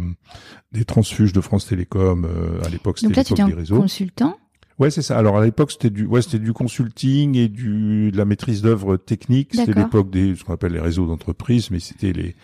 des 0.70 0.84
transfuges 0.84 1.32
de 1.32 1.40
France 1.40 1.66
Télécom 1.66 2.26
euh, 2.26 2.62
à 2.64 2.68
l'époque 2.68 2.98
c'était 2.98 3.22
l'époque 3.22 3.48
des 3.48 3.54
réseaux. 3.54 3.80
Consultant. 3.80 4.38
Ouais, 4.78 4.90
c'est 4.90 5.02
ça. 5.02 5.16
Alors 5.16 5.38
à 5.38 5.44
l'époque, 5.44 5.70
c'était 5.70 5.90
du 5.90 6.04
ouais, 6.04 6.20
c'était 6.20 6.40
du 6.40 6.52
consulting 6.52 7.36
et 7.36 7.48
du 7.48 8.10
de 8.10 8.16
la 8.16 8.24
maîtrise 8.24 8.62
d'œuvre 8.62 8.96
technique. 8.96 9.50
C'était 9.54 9.72
l'époque 9.72 10.10
des 10.10 10.34
ce 10.34 10.44
qu'on 10.44 10.54
appelle 10.54 10.72
les 10.72 10.80
réseaux 10.80 11.06
d'entreprise, 11.06 11.70
mais 11.70 11.78
c'était 11.78 12.12
les 12.12 12.34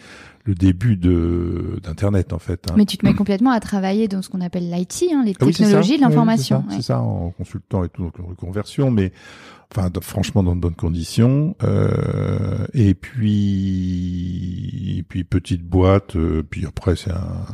le 0.45 0.55
début 0.55 0.97
de 0.97 1.79
d'internet 1.83 2.33
en 2.33 2.39
fait. 2.39 2.71
Hein. 2.71 2.75
Mais 2.77 2.87
tu 2.87 2.97
te 2.97 3.05
mets 3.05 3.15
complètement 3.15 3.51
à 3.51 3.61
travailler 3.61 4.09
dans 4.09 4.23
ce 4.23 4.29
qu'on 4.29 4.41
appelle 4.41 4.71
l'IT, 4.71 5.05
hein, 5.13 5.23
les 5.25 5.35
ah 5.41 5.45
technologies 5.45 5.97
de 5.97 6.03
l'information. 6.03 6.65
c'est 6.71 6.83
ça, 6.83 7.01
en 7.01 7.31
consultant 7.31 7.85
et 7.85 7.89
tout, 7.89 8.03
donc 8.03 8.19
en 8.21 8.27
reconversion, 8.27 8.91
mais 8.91 9.13
enfin 9.71 9.91
franchement 10.01 10.43
dans 10.43 10.57
de 10.57 10.61
bonnes 10.61 10.75
conditions. 10.75 11.55
Euh, 11.63 12.67
et 12.75 12.95
puis 12.95 14.97
et 14.99 15.03
puis 15.03 15.25
petite 15.25 15.63
boîte, 15.63 16.17
euh, 16.17 16.43
puis 16.49 16.67
après 16.67 16.97
c'est 16.97 17.13
un 17.13 17.47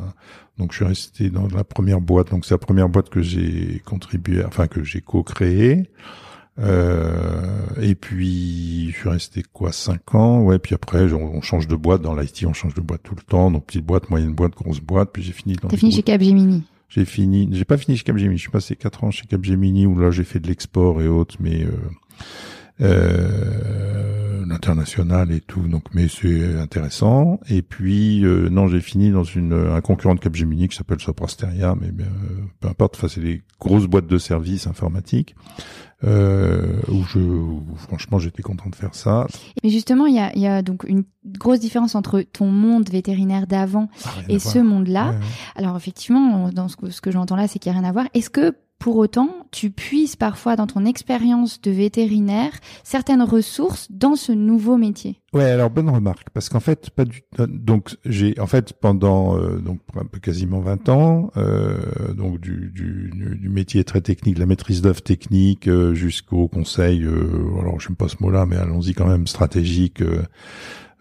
donc 0.59 0.73
je 0.73 0.77
suis 0.77 0.87
resté 0.87 1.31
dans 1.31 1.47
la 1.49 1.65
première 1.65 2.01
boîte, 2.01 2.31
donc 2.31 2.47
c'est 2.47 2.55
la 2.55 2.59
première 2.59 2.89
boîte 2.89 3.11
que 3.11 3.21
j'ai 3.21 3.83
contribué, 3.85 4.43
enfin 4.45 4.67
que 4.67 4.83
j'ai 4.83 5.03
co-créée. 5.03 5.91
Euh, 6.59 7.67
et 7.83 7.95
puis 7.95 8.91
je 8.91 8.97
suis 8.97 9.09
resté 9.11 9.43
quoi 9.53 9.73
cinq 9.73 10.15
ans, 10.15 10.41
ouais. 10.41 10.59
Puis 10.59 10.75
après 10.75 11.13
on, 11.13 11.43
change 11.43 11.69
de 11.69 11.77
boîte 11.77 12.01
dans 12.01 12.15
l'IT, 12.15 12.47
on 12.47 12.55
change 12.55 12.75
de 12.75 12.81
boîte 12.81 13.03
tout 13.03 13.15
le 13.15 13.23
temps, 13.23 13.51
donc 13.51 13.67
petite 13.67 13.85
boîte, 13.85 14.09
moyenne 14.09 14.33
boîte, 14.33 14.55
grosse 14.55 14.81
boîte. 14.81 15.11
Puis 15.13 15.23
j'ai 15.23 15.33
fini 15.33 15.57
dans. 15.57 15.69
T'as 15.69 15.77
fini 15.77 15.93
chez 15.93 16.03
Capgemini. 16.03 16.65
J'ai 16.89 17.05
fini, 17.05 17.51
j'ai 17.53 17.65
pas 17.67 17.77
fini 17.77 17.99
chez 17.99 18.05
Capgemini. 18.05 18.39
Je 18.39 18.43
suis 18.43 18.51
passé 18.51 18.77
quatre 18.77 19.05
ans 19.05 19.11
chez 19.11 19.27
Capgemini 19.27 19.87
où 19.87 19.99
là 19.99 20.11
j'ai 20.11 20.25
fait 20.25 20.41
de 20.41 20.47
l'export 20.47 21.03
et 21.03 21.09
autres, 21.09 21.37
mais 21.41 21.65
euh, 21.65 21.73
euh, 22.81 24.45
l'international 24.47 25.33
et 25.33 25.41
tout. 25.41 25.67
Donc, 25.69 25.85
mais 25.95 26.09
c'est 26.09 26.57
intéressant. 26.59 27.41
Et 27.49 27.63
puis 27.63 28.25
euh, 28.25 28.49
non, 28.51 28.69
j'ai 28.69 28.81
fini 28.81 29.11
dans 29.11 29.25
une 29.25 29.53
un 29.53 29.81
concurrent 29.81 30.15
de 30.15 30.21
Capgemini 30.21 30.69
qui 30.69 30.77
s'appelle 30.77 31.01
Soprasteria, 31.01 31.75
mais 31.81 31.89
euh, 31.89 32.07
peu 32.61 32.69
importe. 32.69 32.97
Enfin, 32.97 33.09
c'est 33.09 33.21
des 33.21 33.43
grosses 33.59 33.87
boîtes 33.87 34.07
de 34.07 34.19
services 34.19 34.67
informatiques 34.67 35.35
euh, 36.05 36.81
où 36.89 37.03
je 37.05 37.19
franchement 37.79 38.19
j'étais 38.19 38.43
content 38.43 38.69
de 38.69 38.75
faire 38.75 38.95
ça. 38.95 39.27
Mais 39.63 39.71
justement, 39.71 40.07
il 40.07 40.15
y 40.15 40.21
a, 40.21 40.37
y 40.37 40.47
a, 40.47 40.63
donc 40.63 40.85
une 40.87 41.05
grosse 41.27 41.61
différence 41.61 41.95
entre 41.95 42.21
ton 42.21 42.47
monde 42.47 42.89
vétérinaire 42.91 43.47
d'avant 43.47 43.89
ah, 44.05 44.11
et 44.29 44.39
ce 44.39 44.59
monde-là. 44.59 45.15
Alors 45.55 45.77
effectivement, 45.77 46.51
dans 46.51 46.69
ce 46.69 46.77
que, 46.77 46.91
ce 46.91 47.01
que 47.01 47.11
j'entends 47.11 47.37
là, 47.37 47.49
c'est 47.49 47.59
qu'il 47.59 47.73
n'y 47.73 47.79
a 47.79 47.81
rien 47.81 47.89
à 47.89 47.93
voir. 47.93 48.07
Est-ce 48.15 48.31
que 48.31 48.55
pour 48.79 48.97
autant, 48.97 49.31
tu 49.51 49.71
puisses 49.71 50.17
parfois 50.17 50.55
dans 50.55 50.67
ton 50.67 50.85
expérience 50.85 51.61
de 51.61 51.71
vétérinaire 51.71 52.53
certaines 52.85 53.23
ressources 53.23 53.89
dans 53.91 54.17
ce 54.17 54.33
nouveau 54.33 54.77
métier. 54.77 55.21
Ouais, 55.33 55.45
alors 55.45 55.71
bonne 55.71 55.89
remarque 55.91 56.31
parce 56.31 56.49
qu'en 56.49 56.61
fait 56.61 56.91
pas 56.91 57.05
du 57.05 57.23
donc 57.49 57.97
j'ai 58.05 58.39
en 58.41 58.47
fait 58.47 58.73
pendant 58.75 59.37
euh, 59.37 59.59
donc 59.59 59.81
un 59.95 60.05
peu 60.05 60.19
quasiment 60.19 60.61
20 60.61 60.89
ans 60.89 61.31
euh, 61.37 62.15
donc 62.15 62.41
du, 62.41 62.71
du, 62.73 63.49
métier 63.49 63.85
très 63.85 64.01
technique, 64.01 64.39
la 64.39 64.47
maîtrise 64.47 64.83
d'œuvre 64.83 65.03
technique 65.03 65.69
euh, 65.69 65.95
jusqu'au 65.95 66.49
conseil 66.49 67.03
alors 67.03 67.81
j'aime 67.81 67.97
pas 67.97 68.09
ce 68.09 68.17
mot-là 68.21 68.47
mais 68.47 68.57
allons-y 68.57 68.95
quand 68.95 69.07
même 69.07 69.27
stratégique 69.27 70.03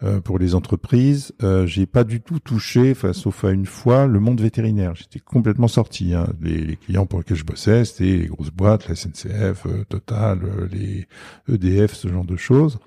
euh, 0.02 0.20
pour 0.20 0.38
les 0.38 0.54
entreprises. 0.54 1.32
Euh, 1.42 1.66
j'ai 1.66 1.86
pas 1.86 2.04
du 2.04 2.20
tout 2.20 2.38
touché, 2.38 2.94
sauf 3.12 3.44
à 3.44 3.50
une 3.50 3.64
fois, 3.64 4.06
le 4.06 4.20
monde 4.20 4.42
vétérinaire. 4.42 4.94
J'étais 4.94 5.20
complètement 5.20 5.68
sorti. 5.68 6.12
Hein. 6.12 6.26
Les, 6.42 6.76
clients 6.76 7.06
pour 7.06 7.20
lesquels 7.20 7.38
je 7.38 7.46
bossais, 7.46 7.86
c'était 7.86 8.18
les 8.18 8.26
grosses 8.26 8.50
boîtes, 8.50 8.88
la 8.88 8.94
SNCF, 8.94 9.64
euh, 9.64 9.84
Total, 9.88 10.40
euh, 10.44 10.68
les 10.70 11.08
EDF, 11.48 11.94
ce 11.94 12.08
genre 12.08 12.26
de 12.26 12.36
choses. 12.36 12.78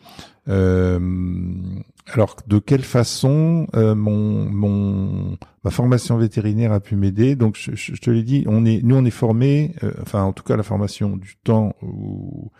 alors, 0.45 2.35
de 2.45 2.59
quelle 2.59 2.83
façon 2.83 3.65
mon, 3.73 4.45
mon 4.45 5.37
ma 5.63 5.71
formation 5.71 6.15
vétérinaire 6.15 6.71
a 6.71 6.79
pu 6.79 6.95
m'aider? 6.95 7.35
Donc, 7.35 7.57
je, 7.57 7.71
je, 7.73 7.99
te 7.99 8.11
l'ai 8.11 8.23
dit, 8.23 8.43
on 8.47 8.67
est, 8.67 8.81
nous, 8.83 8.95
on 8.95 9.05
est 9.05 9.09
formés, 9.09 9.73
enfin, 10.03 10.21
en 10.21 10.33
tout 10.33 10.43
cas, 10.43 10.55
la 10.55 10.63
formation 10.63 11.17
du 11.17 11.37
temps 11.43 11.73
où 11.81 12.51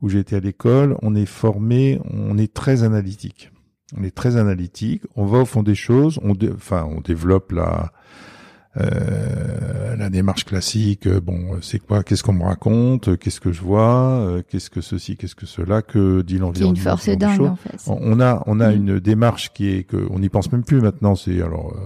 où 0.00 0.10
été 0.10 0.34
à 0.34 0.40
l'école, 0.40 0.96
on 1.02 1.14
est 1.14 1.26
formé, 1.26 2.00
on 2.10 2.36
est 2.36 2.52
très 2.52 2.82
analytique 2.82 3.52
on 3.96 4.02
est 4.04 4.14
très 4.14 4.36
analytique, 4.36 5.02
on 5.16 5.26
va 5.26 5.38
au 5.38 5.44
fond 5.44 5.62
des 5.62 5.74
choses, 5.74 6.18
on 6.22 6.34
enfin 6.54 6.86
on 6.90 7.00
développe 7.00 7.52
la 7.52 7.92
euh, 8.80 9.96
la 9.96 10.08
démarche 10.08 10.46
classique. 10.46 11.06
Euh, 11.06 11.20
bon, 11.20 11.58
c'est 11.60 11.78
quoi? 11.78 12.02
Qu'est-ce 12.02 12.22
qu'on 12.22 12.32
me 12.32 12.44
raconte? 12.44 13.18
Qu'est-ce 13.18 13.40
que 13.40 13.52
je 13.52 13.60
vois? 13.60 14.20
Euh, 14.20 14.42
Qu'est-ce 14.48 14.70
que 14.70 14.80
ceci? 14.80 15.16
Qu'est-ce 15.18 15.34
que 15.34 15.44
cela? 15.44 15.82
Que 15.82 16.22
dit 16.22 16.38
l'environnement? 16.38 16.74
Une 16.74 16.82
force 16.82 17.08
dingue 17.10 17.42
en 17.42 17.56
fait. 17.56 17.76
On 17.86 18.18
a 18.18 18.42
on 18.46 18.60
a 18.60 18.70
mm. 18.70 18.76
une 18.76 19.00
démarche 19.00 19.52
qui 19.52 19.68
est 19.68 19.84
que 19.84 20.06
on 20.10 20.20
n'y 20.20 20.30
pense 20.30 20.50
même 20.52 20.64
plus 20.64 20.80
maintenant. 20.80 21.14
C'est 21.14 21.42
alors 21.42 21.76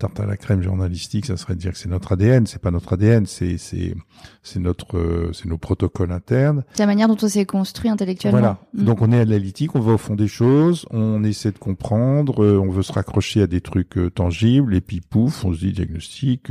tarte 0.00 0.18
à 0.18 0.26
la 0.26 0.36
crème 0.36 0.62
journalistique, 0.62 1.26
ça 1.26 1.36
serait 1.36 1.54
de 1.54 1.60
dire 1.60 1.72
que 1.72 1.78
c'est 1.78 1.88
notre 1.88 2.12
ADN. 2.12 2.46
C'est 2.46 2.60
pas 2.60 2.70
notre 2.72 2.92
ADN, 2.94 3.26
c'est 3.26 3.56
c'est 3.58 3.94
c'est 4.42 4.58
notre 4.58 4.96
euh, 4.98 5.30
c'est 5.32 5.46
nos 5.46 5.58
protocoles 5.58 6.10
internes. 6.12 6.64
C'est 6.74 6.82
la 6.82 6.86
manière 6.88 7.06
dont 7.08 7.16
on 7.22 7.28
s'est 7.28 7.46
construit 7.46 7.88
intellectuellement. 7.90 8.38
Voilà. 8.40 8.58
Mm. 8.74 8.84
Donc 8.84 9.02
on 9.02 9.12
est 9.12 9.20
analytique, 9.20 9.74
on 9.76 9.80
va 9.80 9.92
au 9.92 9.98
fond 9.98 10.16
des 10.16 10.28
choses, 10.28 10.86
on 10.90 11.22
essaie 11.22 11.52
de 11.52 11.58
comprendre, 11.58 12.42
euh, 12.44 12.58
on 12.58 12.70
veut 12.70 12.82
se 12.82 12.92
raccrocher 12.92 13.42
à 13.42 13.46
des 13.46 13.60
trucs 13.60 13.96
euh, 13.98 14.10
tangibles, 14.10 14.74
et 14.74 14.80
puis 14.80 15.00
pouf, 15.00 15.44
on 15.44 15.52
se 15.54 15.58
dit 15.60 15.72
diagnostic, 15.72 16.50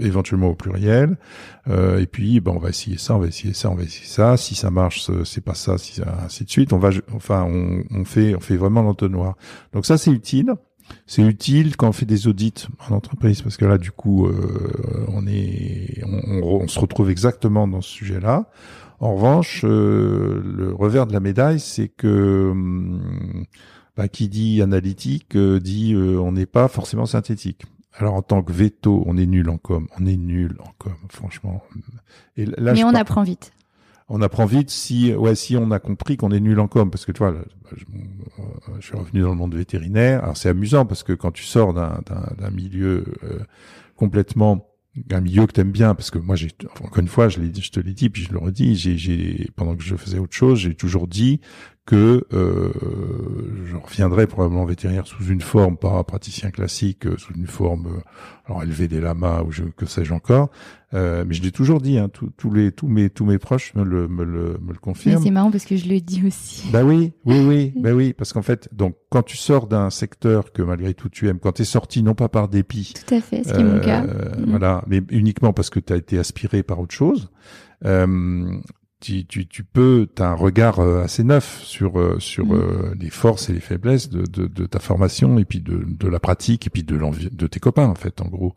éventuellement 0.00 0.48
au 0.48 0.54
pluriel, 0.54 1.16
euh, 1.68 1.98
et 2.00 2.06
puis 2.06 2.40
ben 2.40 2.52
on 2.52 2.58
va 2.58 2.68
essayer 2.68 2.98
ça, 2.98 3.16
on 3.16 3.18
va 3.18 3.26
essayer 3.26 3.52
ça, 3.52 3.70
on 3.70 3.74
va 3.74 3.82
essayer 3.82 4.06
ça. 4.06 4.36
Si 4.36 4.54
ça 4.54 4.70
marche, 4.70 5.02
ce- 5.02 5.24
c'est 5.24 5.40
pas 5.40 5.54
ça, 5.54 5.76
si 5.78 5.94
ça, 5.94 6.18
ainsi 6.24 6.44
de 6.44 6.50
suite. 6.50 6.72
On 6.72 6.78
va, 6.78 6.90
enfin, 7.14 7.44
on, 7.48 7.82
on 7.90 8.04
fait, 8.04 8.34
on 8.34 8.40
fait 8.40 8.56
vraiment 8.56 8.82
l'entonnoir. 8.82 9.36
Donc 9.72 9.84
ça 9.86 9.98
c'est 9.98 10.10
utile. 10.12 10.52
C'est 11.06 11.22
utile 11.22 11.76
quand 11.76 11.88
on 11.88 11.92
fait 11.92 12.06
des 12.06 12.28
audits 12.28 12.66
en 12.88 12.94
entreprise 12.94 13.42
parce 13.42 13.56
que 13.56 13.64
là, 13.64 13.78
du 13.78 13.90
coup, 13.90 14.26
euh, 14.26 15.06
on 15.08 15.26
est, 15.26 16.02
on, 16.04 16.42
on 16.42 16.62
on 16.62 16.68
se 16.68 16.78
retrouve 16.78 17.10
exactement 17.10 17.66
dans 17.68 17.80
ce 17.80 17.90
sujet-là. 17.90 18.46
En 19.00 19.16
revanche, 19.16 19.62
euh, 19.64 20.40
le 20.44 20.72
revers 20.72 21.08
de 21.08 21.12
la 21.12 21.18
médaille, 21.18 21.58
c'est 21.58 21.88
que 21.88 22.50
hum, 22.52 23.44
bah, 23.96 24.06
qui 24.06 24.28
dit 24.28 24.62
analytique 24.62 25.34
euh, 25.34 25.58
dit 25.58 25.92
euh, 25.92 26.18
on 26.20 26.32
n'est 26.32 26.46
pas 26.46 26.68
forcément 26.68 27.04
synthétique. 27.04 27.62
Alors 27.94 28.14
en 28.14 28.22
tant 28.22 28.42
que 28.42 28.52
veto, 28.52 29.02
on 29.06 29.16
est 29.16 29.26
nul 29.26 29.50
en 29.50 29.58
com, 29.58 29.88
on 29.98 30.06
est 30.06 30.16
nul 30.16 30.56
en 30.60 30.70
com, 30.78 30.94
franchement. 31.08 31.62
Et 32.36 32.46
là, 32.46 32.72
Mais 32.72 32.84
on 32.84 32.94
apprend 32.94 33.22
vite. 33.24 33.52
On 34.14 34.20
apprend 34.20 34.44
vite 34.44 34.68
si 34.68 35.14
ouais 35.14 35.34
si 35.34 35.56
on 35.56 35.70
a 35.70 35.78
compris 35.78 36.18
qu'on 36.18 36.30
est 36.32 36.40
nul 36.40 36.60
en 36.60 36.68
com 36.68 36.90
parce 36.90 37.06
que 37.06 37.12
tu 37.12 37.18
vois 37.18 37.34
je, 37.74 37.84
euh, 37.84 38.42
je 38.78 38.86
suis 38.86 38.96
revenu 38.96 39.22
dans 39.22 39.30
le 39.30 39.36
monde 39.36 39.54
vétérinaire. 39.54 40.22
Alors 40.22 40.36
c'est 40.36 40.50
amusant 40.50 40.84
parce 40.84 41.02
que 41.02 41.14
quand 41.14 41.32
tu 41.32 41.44
sors 41.44 41.72
d'un 41.72 42.00
d'un 42.38 42.50
milieu 42.50 43.04
euh, 43.24 43.40
complètement 43.96 44.68
un 45.10 45.20
milieu 45.22 45.46
que 45.46 45.52
t'aimes 45.52 45.72
bien 45.72 45.94
parce 45.94 46.10
que 46.10 46.18
moi 46.18 46.36
j'ai 46.36 46.50
encore 46.82 46.98
une 46.98 47.08
fois 47.08 47.30
je 47.30 47.40
l'ai 47.40 47.48
dit 47.48 47.62
je 47.62 47.70
te 47.70 47.80
l'ai 47.80 47.94
dit 47.94 48.10
puis 48.10 48.24
je 48.24 48.32
le 48.32 48.38
redis 48.38 48.76
j'ai 48.76 49.50
pendant 49.56 49.74
que 49.74 49.82
je 49.82 49.96
faisais 49.96 50.18
autre 50.18 50.34
chose 50.34 50.58
j'ai 50.58 50.74
toujours 50.74 51.08
dit 51.08 51.40
que 51.84 52.24
euh, 52.32 52.72
je 53.66 53.74
reviendrai 53.76 54.28
probablement 54.28 54.64
vétérinaire 54.64 55.06
sous 55.06 55.24
une 55.24 55.40
forme 55.40 55.76
pas 55.76 56.04
praticien 56.04 56.50
classique 56.52 57.06
euh, 57.06 57.16
sous 57.18 57.34
une 57.34 57.48
forme 57.48 57.86
euh, 57.88 58.00
alors 58.46 58.62
élever 58.62 58.86
des 58.86 59.00
lamas 59.00 59.42
ou 59.42 59.50
je, 59.50 59.64
que 59.64 59.84
sais-je 59.84 60.12
encore 60.14 60.50
euh, 60.94 61.24
mais 61.26 61.34
je 61.34 61.42
l'ai 61.42 61.50
toujours 61.50 61.80
dit 61.80 61.98
hein, 61.98 62.08
tous 62.36 62.52
les 62.52 62.70
tous 62.70 62.86
mes 62.86 63.10
tous 63.10 63.24
mes 63.24 63.38
proches 63.38 63.74
me 63.74 63.82
le 63.82 64.06
me 64.06 64.22
le 64.24 64.58
me 64.62 64.72
le 64.72 64.78
confirment 64.78 65.20
c'est 65.22 65.30
marrant 65.32 65.50
parce 65.50 65.64
que 65.64 65.74
je 65.76 65.88
le 65.88 66.00
dis 66.00 66.22
aussi. 66.26 66.68
bah 66.70 66.84
oui, 66.84 67.14
oui, 67.24 67.40
oui, 67.46 67.72
bah 67.82 67.92
oui, 67.92 68.12
parce 68.12 68.32
qu'en 68.32 68.42
fait, 68.42 68.68
donc 68.72 68.94
quand 69.10 69.22
tu 69.22 69.36
sors 69.36 69.66
d'un 69.66 69.88
secteur 69.90 70.52
que 70.52 70.60
malgré 70.62 70.92
tout 70.94 71.08
tu 71.08 71.28
aimes, 71.28 71.38
quand 71.40 71.52
tu 71.52 71.62
es 71.62 71.64
sorti 71.64 72.02
non 72.02 72.14
pas 72.14 72.28
par 72.28 72.48
dépit, 72.48 72.92
Tout 72.94 73.14
à 73.14 73.20
fait, 73.20 73.42
ce 73.42 73.54
qui 73.54 73.60
est 73.60 73.64
mon 73.64 73.80
cas. 73.80 74.04
euh, 74.04 74.36
Mm. 74.36 74.50
voilà, 74.50 74.84
mais 74.86 75.02
uniquement 75.10 75.52
parce 75.52 75.70
que 75.70 75.80
tu 75.80 75.92
as 75.92 75.96
été 75.96 76.18
aspiré 76.18 76.62
par 76.62 76.78
autre 76.78 76.94
chose, 76.94 77.30
euh, 77.86 78.54
tu, 79.02 79.26
tu, 79.26 79.46
tu 79.48 79.64
peux, 79.64 80.08
as 80.18 80.24
un 80.24 80.34
regard 80.34 80.78
euh, 80.78 81.02
assez 81.02 81.24
neuf 81.24 81.60
sur 81.64 81.98
euh, 81.98 82.18
sur 82.20 82.46
Mm. 82.46 82.52
euh, 82.52 82.94
les 82.98 83.10
forces 83.10 83.50
et 83.50 83.52
les 83.52 83.60
faiblesses 83.60 84.08
de, 84.08 84.22
de, 84.22 84.46
de 84.46 84.66
ta 84.66 84.78
formation 84.78 85.38
et 85.38 85.44
puis 85.44 85.60
de, 85.60 85.84
de 85.86 86.08
la 86.08 86.20
pratique 86.20 86.66
et 86.68 86.70
puis 86.70 86.84
de 86.84 86.94
l'envie 86.96 87.28
de 87.30 87.46
tes 87.48 87.60
copains 87.60 87.88
en 87.88 87.96
fait, 87.96 88.20
en 88.22 88.28
gros. 88.28 88.54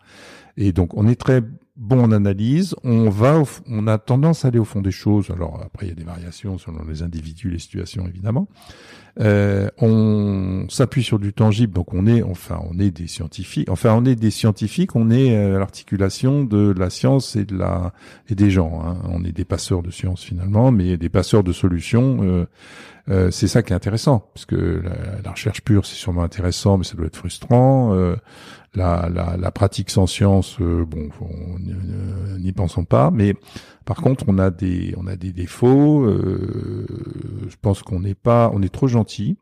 Et 0.56 0.72
donc 0.72 0.94
on 0.96 1.08
est 1.08 1.16
très 1.20 1.42
bon 1.78 2.04
en 2.04 2.12
analyse, 2.12 2.76
on 2.84 3.10
va, 3.10 3.42
on 3.68 3.88
a 3.88 3.98
tendance 3.98 4.46
à 4.46 4.50
aller 4.50 4.60
au 4.60 4.66
fond 4.66 4.82
des 4.82 4.92
choses. 4.92 5.30
Alors 5.32 5.62
après 5.64 5.88
il 5.88 5.90
y 5.90 5.92
a 5.92 5.96
des 5.96 6.04
variations 6.04 6.58
selon 6.58 6.84
les 6.88 7.04
individus, 7.04 7.50
les 7.50 7.60
situations 7.60 8.08
évidemment. 8.08 8.48
Euh, 9.22 9.70
on 9.78 10.66
s'appuie 10.70 11.04
sur 11.04 11.20
du 11.20 11.32
tangible, 11.32 11.74
donc 11.74 11.94
on 11.94 12.06
est, 12.06 12.22
enfin, 12.22 12.60
on 12.70 12.78
est 12.80 12.92
des 12.92 13.08
scientifiques. 13.08 13.70
Enfin, 13.70 13.94
on 13.94 14.04
est 14.04 14.16
des 14.16 14.32
scientifiques. 14.32 14.96
On 14.96 15.10
est 15.10 15.36
euh, 15.36 15.56
à 15.56 15.60
l'articulation 15.60 16.44
de 16.44 16.74
la 16.78 16.90
science 16.90 17.38
et 17.38 17.46
de 17.46 17.58
la 17.58 17.94
et 18.30 18.36
des 18.36 18.50
gens. 18.50 18.82
hein. 18.86 18.98
On 19.10 19.24
est 19.24 19.32
des 19.32 19.46
passeurs 19.46 19.84
de 19.84 19.92
science 19.92 20.22
finalement, 20.22 20.72
mais 20.72 20.98
des 20.98 21.10
passeurs 21.10 21.44
de 21.44 21.54
solutions. 21.54 22.20
euh, 22.24 22.46
euh, 23.10 23.30
c'est 23.32 23.48
ça 23.48 23.62
qui 23.64 23.72
est 23.74 23.76
intéressant, 23.76 24.30
parce 24.34 24.46
que 24.46 24.56
la, 24.84 25.22
la 25.24 25.32
recherche 25.32 25.62
pure, 25.62 25.86
c'est 25.86 25.96
sûrement 25.96 26.24
intéressant, 26.24 26.78
mais 26.78 26.84
ça 26.84 26.96
doit 26.96 27.06
être 27.06 27.18
frustrant. 27.18 27.94
Euh, 27.94 28.16
la, 28.74 29.10
la, 29.14 29.38
la 29.38 29.52
pratique 29.52 29.90
sans 29.90 30.06
science, 30.08 30.58
euh, 30.60 30.86
bon, 30.86 31.10
on 31.22 31.60
n'y- 31.60 32.52
pensons 32.52 32.84
pas. 32.84 33.10
Mais 33.12 33.36
par 33.86 33.98
contre, 33.98 34.26
on 34.28 34.38
a 34.38 34.50
des, 34.50 34.94
on 34.98 35.08
a 35.08 35.16
des 35.16 35.32
défauts. 35.32 36.04
euh, 36.06 36.86
je 37.48 37.56
pense 37.62 37.84
qu'on 37.84 38.00
n'est 38.02 38.16
pas, 38.16 38.52
on 38.54 38.62
est 38.62 38.74
trop 38.74 38.88
gentil. 38.88 39.38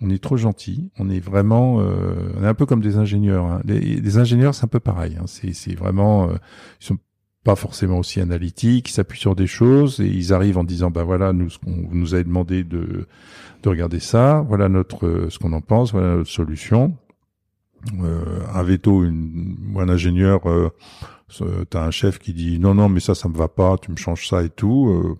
On 0.00 0.10
est 0.10 0.22
trop 0.22 0.36
gentil. 0.36 0.90
On 0.98 1.08
est 1.08 1.20
vraiment, 1.20 1.80
euh, 1.80 2.32
on 2.38 2.42
est 2.44 2.48
un 2.48 2.54
peu 2.54 2.66
comme 2.66 2.80
des 2.82 2.96
ingénieurs. 2.98 3.46
hein. 3.46 3.62
Ingénieurs, 4.18 4.54
c'est 4.54 4.64
un 4.64 4.68
peu 4.68 4.80
pareil. 4.80 5.16
Hein. 5.18 5.24
C'est, 5.26 5.74
vraiment, 5.74 6.28
euh, 6.28 6.34
ils 6.80 6.86
sont 6.86 6.98
pas 7.44 7.56
forcément 7.56 7.98
aussi 7.98 8.20
analytiques. 8.20 8.90
Ils 8.90 8.92
s'appuient 8.92 9.20
sur 9.20 9.34
des 9.34 9.46
choses 9.46 10.00
et 10.00 10.06
ils 10.06 10.32
arrivent 10.32 10.58
en 10.58 10.64
disant, 10.64 10.90
bah 10.90 11.02
voilà, 11.04 11.32
nous, 11.32 11.50
ce 11.50 11.58
qu'on 11.58 11.88
nous 11.90 12.14
avez 12.14 12.24
demandé 12.24 12.64
de, 12.64 13.06
de 13.62 13.68
regarder 13.68 14.00
ça. 14.00 14.44
Voilà 14.48 14.68
notre, 14.68 15.06
euh, 15.06 15.30
ce 15.30 15.38
qu'on 15.38 15.52
en 15.52 15.60
pense. 15.60 15.92
Voilà 15.92 16.16
notre 16.16 16.30
solution. 16.30 16.96
Euh, 18.00 18.40
un 18.54 18.62
veto, 18.62 19.02
une, 19.02 19.56
ou 19.74 19.80
un 19.80 19.88
ingénieur, 19.88 20.48
euh, 20.48 20.70
t'as 21.68 21.84
un 21.84 21.90
chef 21.90 22.18
qui 22.18 22.32
dit 22.32 22.58
non 22.58 22.74
non 22.74 22.88
mais 22.88 23.00
ça 23.00 23.14
ça 23.14 23.28
me 23.28 23.36
va 23.36 23.48
pas, 23.48 23.76
tu 23.78 23.90
me 23.90 23.96
changes 23.96 24.28
ça 24.28 24.42
et 24.42 24.50
tout. 24.50 24.88
Euh, 24.88 25.18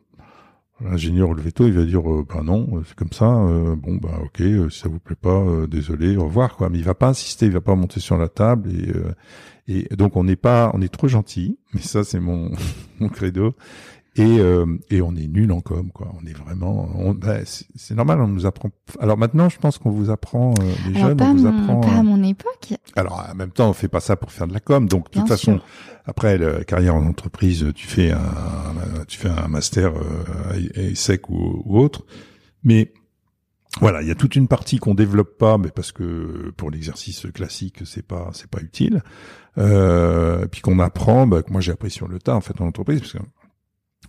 L'ingénieur 0.85 1.29
ou 1.29 1.35
le 1.35 1.43
veto, 1.43 1.65
il 1.67 1.75
va 1.75 1.85
dire 1.85 2.11
euh, 2.11 2.27
bah 2.29 2.43
non, 2.43 2.69
euh, 2.73 2.83
c'est 2.85 2.97
comme 2.97 3.13
ça. 3.13 3.25
bon 3.77 3.97
bah 3.97 4.19
ok, 4.25 4.43
si 4.71 4.81
ça 4.81 4.89
vous 4.89 4.99
plaît 4.99 5.17
pas, 5.21 5.45
désolé, 5.69 6.17
au 6.17 6.25
revoir 6.25 6.57
quoi. 6.57 6.71
Mais 6.71 6.79
il 6.79 6.85
va 6.85 6.95
pas 6.95 7.09
insister, 7.09 7.47
il 7.47 7.53
va 7.53 7.61
pas 7.61 7.77
monter 7.77 8.01
sur 8.01 8.17
la 8.17 8.29
table 8.29 8.71
et 8.71 8.93
et 9.69 9.89
donc 9.97 10.17
on 10.17 10.25
n'est 10.25 10.37
pas, 10.37 10.71
on 10.75 10.81
est 10.83 10.93
trop 10.93 11.09
gentil. 11.09 11.59
Mais 11.75 11.81
ça 11.81 12.05
c'est 12.05 12.21
mon 12.21 12.51
mon 13.01 13.09
credo. 13.09 13.55
Et 14.15 14.41
euh, 14.41 14.67
et 14.91 15.01
on 15.01 15.17
est 15.17 15.27
nul 15.27 15.51
en 15.53 15.63
com 15.63 15.91
quoi. 15.91 16.13
On 16.23 16.27
est 16.27 16.35
vraiment, 16.35 16.87
on, 16.97 17.15
bah, 17.15 17.39
c'est 17.47 17.95
normal. 17.95 18.21
On 18.21 18.29
nous 18.29 18.45
apprend. 18.45 18.69
Alors 19.01 19.17
maintenant, 19.17 19.49
je 19.49 19.57
pense 19.59 19.79
qu'on 19.79 19.91
vous 19.91 20.11
apprend 20.11 20.53
euh, 20.61 20.71
les 20.91 20.97
Alors 20.97 21.09
jeunes, 21.09 21.17
pas, 21.17 21.25
on 21.31 21.35
vous 21.35 21.45
mon- 21.49 21.63
apprend. 21.63 21.81
pas 21.81 21.89
à 21.97 22.01
euh, 22.01 22.03
mon 22.03 22.23
époque. 22.23 22.75
alors, 22.95 23.27
en 23.33 23.35
même 23.35 23.53
temps, 23.53 23.71
on 23.71 23.73
fait 23.73 23.89
pas 23.89 24.01
ça 24.01 24.17
pour 24.17 24.31
faire 24.31 24.47
de 24.47 24.53
la 24.53 24.61
com. 24.61 24.87
Donc, 24.87 25.11
de 25.11 25.19
toute 25.19 25.29
façon, 25.29 25.55
sûr. 25.55 25.65
après 26.05 26.37
la 26.37 26.63
carrière 26.65 26.95
en 26.95 27.07
entreprise, 27.07 27.65
tu 27.75 27.87
fais 27.87 28.11
un, 28.11 28.21
tu 29.09 29.17
fais 29.17 29.31
un 29.31 29.49
master 29.49 29.95
euh, 29.97 30.95
sec 30.95 31.31
ou, 31.31 31.63
ou 31.65 31.79
autre. 31.79 32.05
Mais 32.65 32.93
voilà, 33.81 34.03
il 34.03 34.09
y 34.09 34.11
a 34.11 34.15
toute 34.15 34.37
une 34.37 34.49
partie 34.49 34.79
qu'on 34.79 34.95
développe 34.95 35.39
pas, 35.39 35.57
mais 35.59 35.71
parce 35.75 35.93
que 35.93 36.53
pour 36.57 36.71
l'exercice 36.71 37.27
classique, 37.35 37.81
c'est 37.85 38.07
pas, 38.07 38.31
c'est 38.33 38.51
pas 38.51 38.61
utile. 38.61 39.03
Euh, 39.59 40.47
puis 40.47 40.61
qu'on 40.61 40.79
apprend, 40.79 41.27
bah, 41.27 41.43
que 41.43 41.51
moi 41.53 41.61
j'ai 41.61 41.73
appris 41.73 41.91
sur 41.91 42.09
le 42.09 42.19
tas 42.19 42.35
en 42.35 42.41
fait 42.41 42.61
en 42.61 42.67
entreprise, 42.67 43.01
parce 43.01 43.13
que 43.13 43.19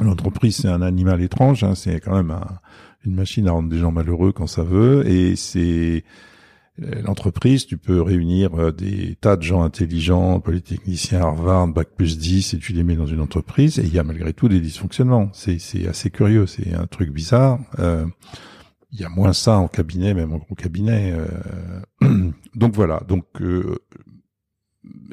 l'entreprise 0.04 0.58
c'est 0.58 0.68
un 0.70 0.82
animal 0.82 1.22
étrange, 1.22 1.64
hein, 1.64 1.76
c'est 1.76 2.00
quand 2.00 2.16
même 2.16 2.32
un- 2.32 2.60
une 3.06 3.16
machine 3.16 3.48
à 3.48 3.52
rendre 3.52 3.70
des 3.70 3.78
gens 3.80 3.92
malheureux 3.92 4.32
quand 4.32 4.48
ça 4.48 4.64
veut, 4.64 5.08
et 5.08 5.36
c'est 5.36 6.04
euh, 6.82 7.02
l'entreprise, 7.04 7.66
tu 7.68 7.78
peux 7.78 8.02
réunir 8.02 8.58
euh, 8.60 8.72
des 8.72 9.16
tas 9.20 9.36
de 9.36 9.44
gens 9.44 9.62
intelligents, 9.64 10.40
polytechniciens, 10.40 11.22
Harvard, 11.22 11.68
bac 11.68 11.90
plus 11.96 12.18
10, 12.18 12.54
et 12.54 12.58
tu 12.58 12.74
les 12.74 12.84
mets 12.84 12.96
dans 12.96 13.06
une 13.06 13.20
entreprise, 13.22 13.80
et 13.80 13.84
il 13.84 13.94
y 13.94 14.00
a 14.00 14.04
malgré 14.04 14.34
tout 14.34 14.48
des 14.50 14.60
dysfonctionnements. 14.60 15.30
C'est, 15.34 15.60
c'est 15.60 15.88
assez 15.88 16.10
curieux, 16.10 16.48
c'est 16.48 16.74
un 16.74 16.88
truc 16.88 17.12
bizarre. 17.12 17.60
Euh, 17.80 18.06
il 18.94 19.02
y 19.02 19.04
a 19.06 19.10
moins 19.10 19.34
ça 19.34 19.58
en 19.58 19.68
cabinet, 19.68 20.14
même 20.14 20.32
en 20.34 20.38
gros 20.38 20.56
cabinet. 20.56 21.14
euh. 21.14 22.30
donc 22.56 22.74
voilà. 22.76 23.02
Donc, 23.08 23.26
euh, 23.42 23.76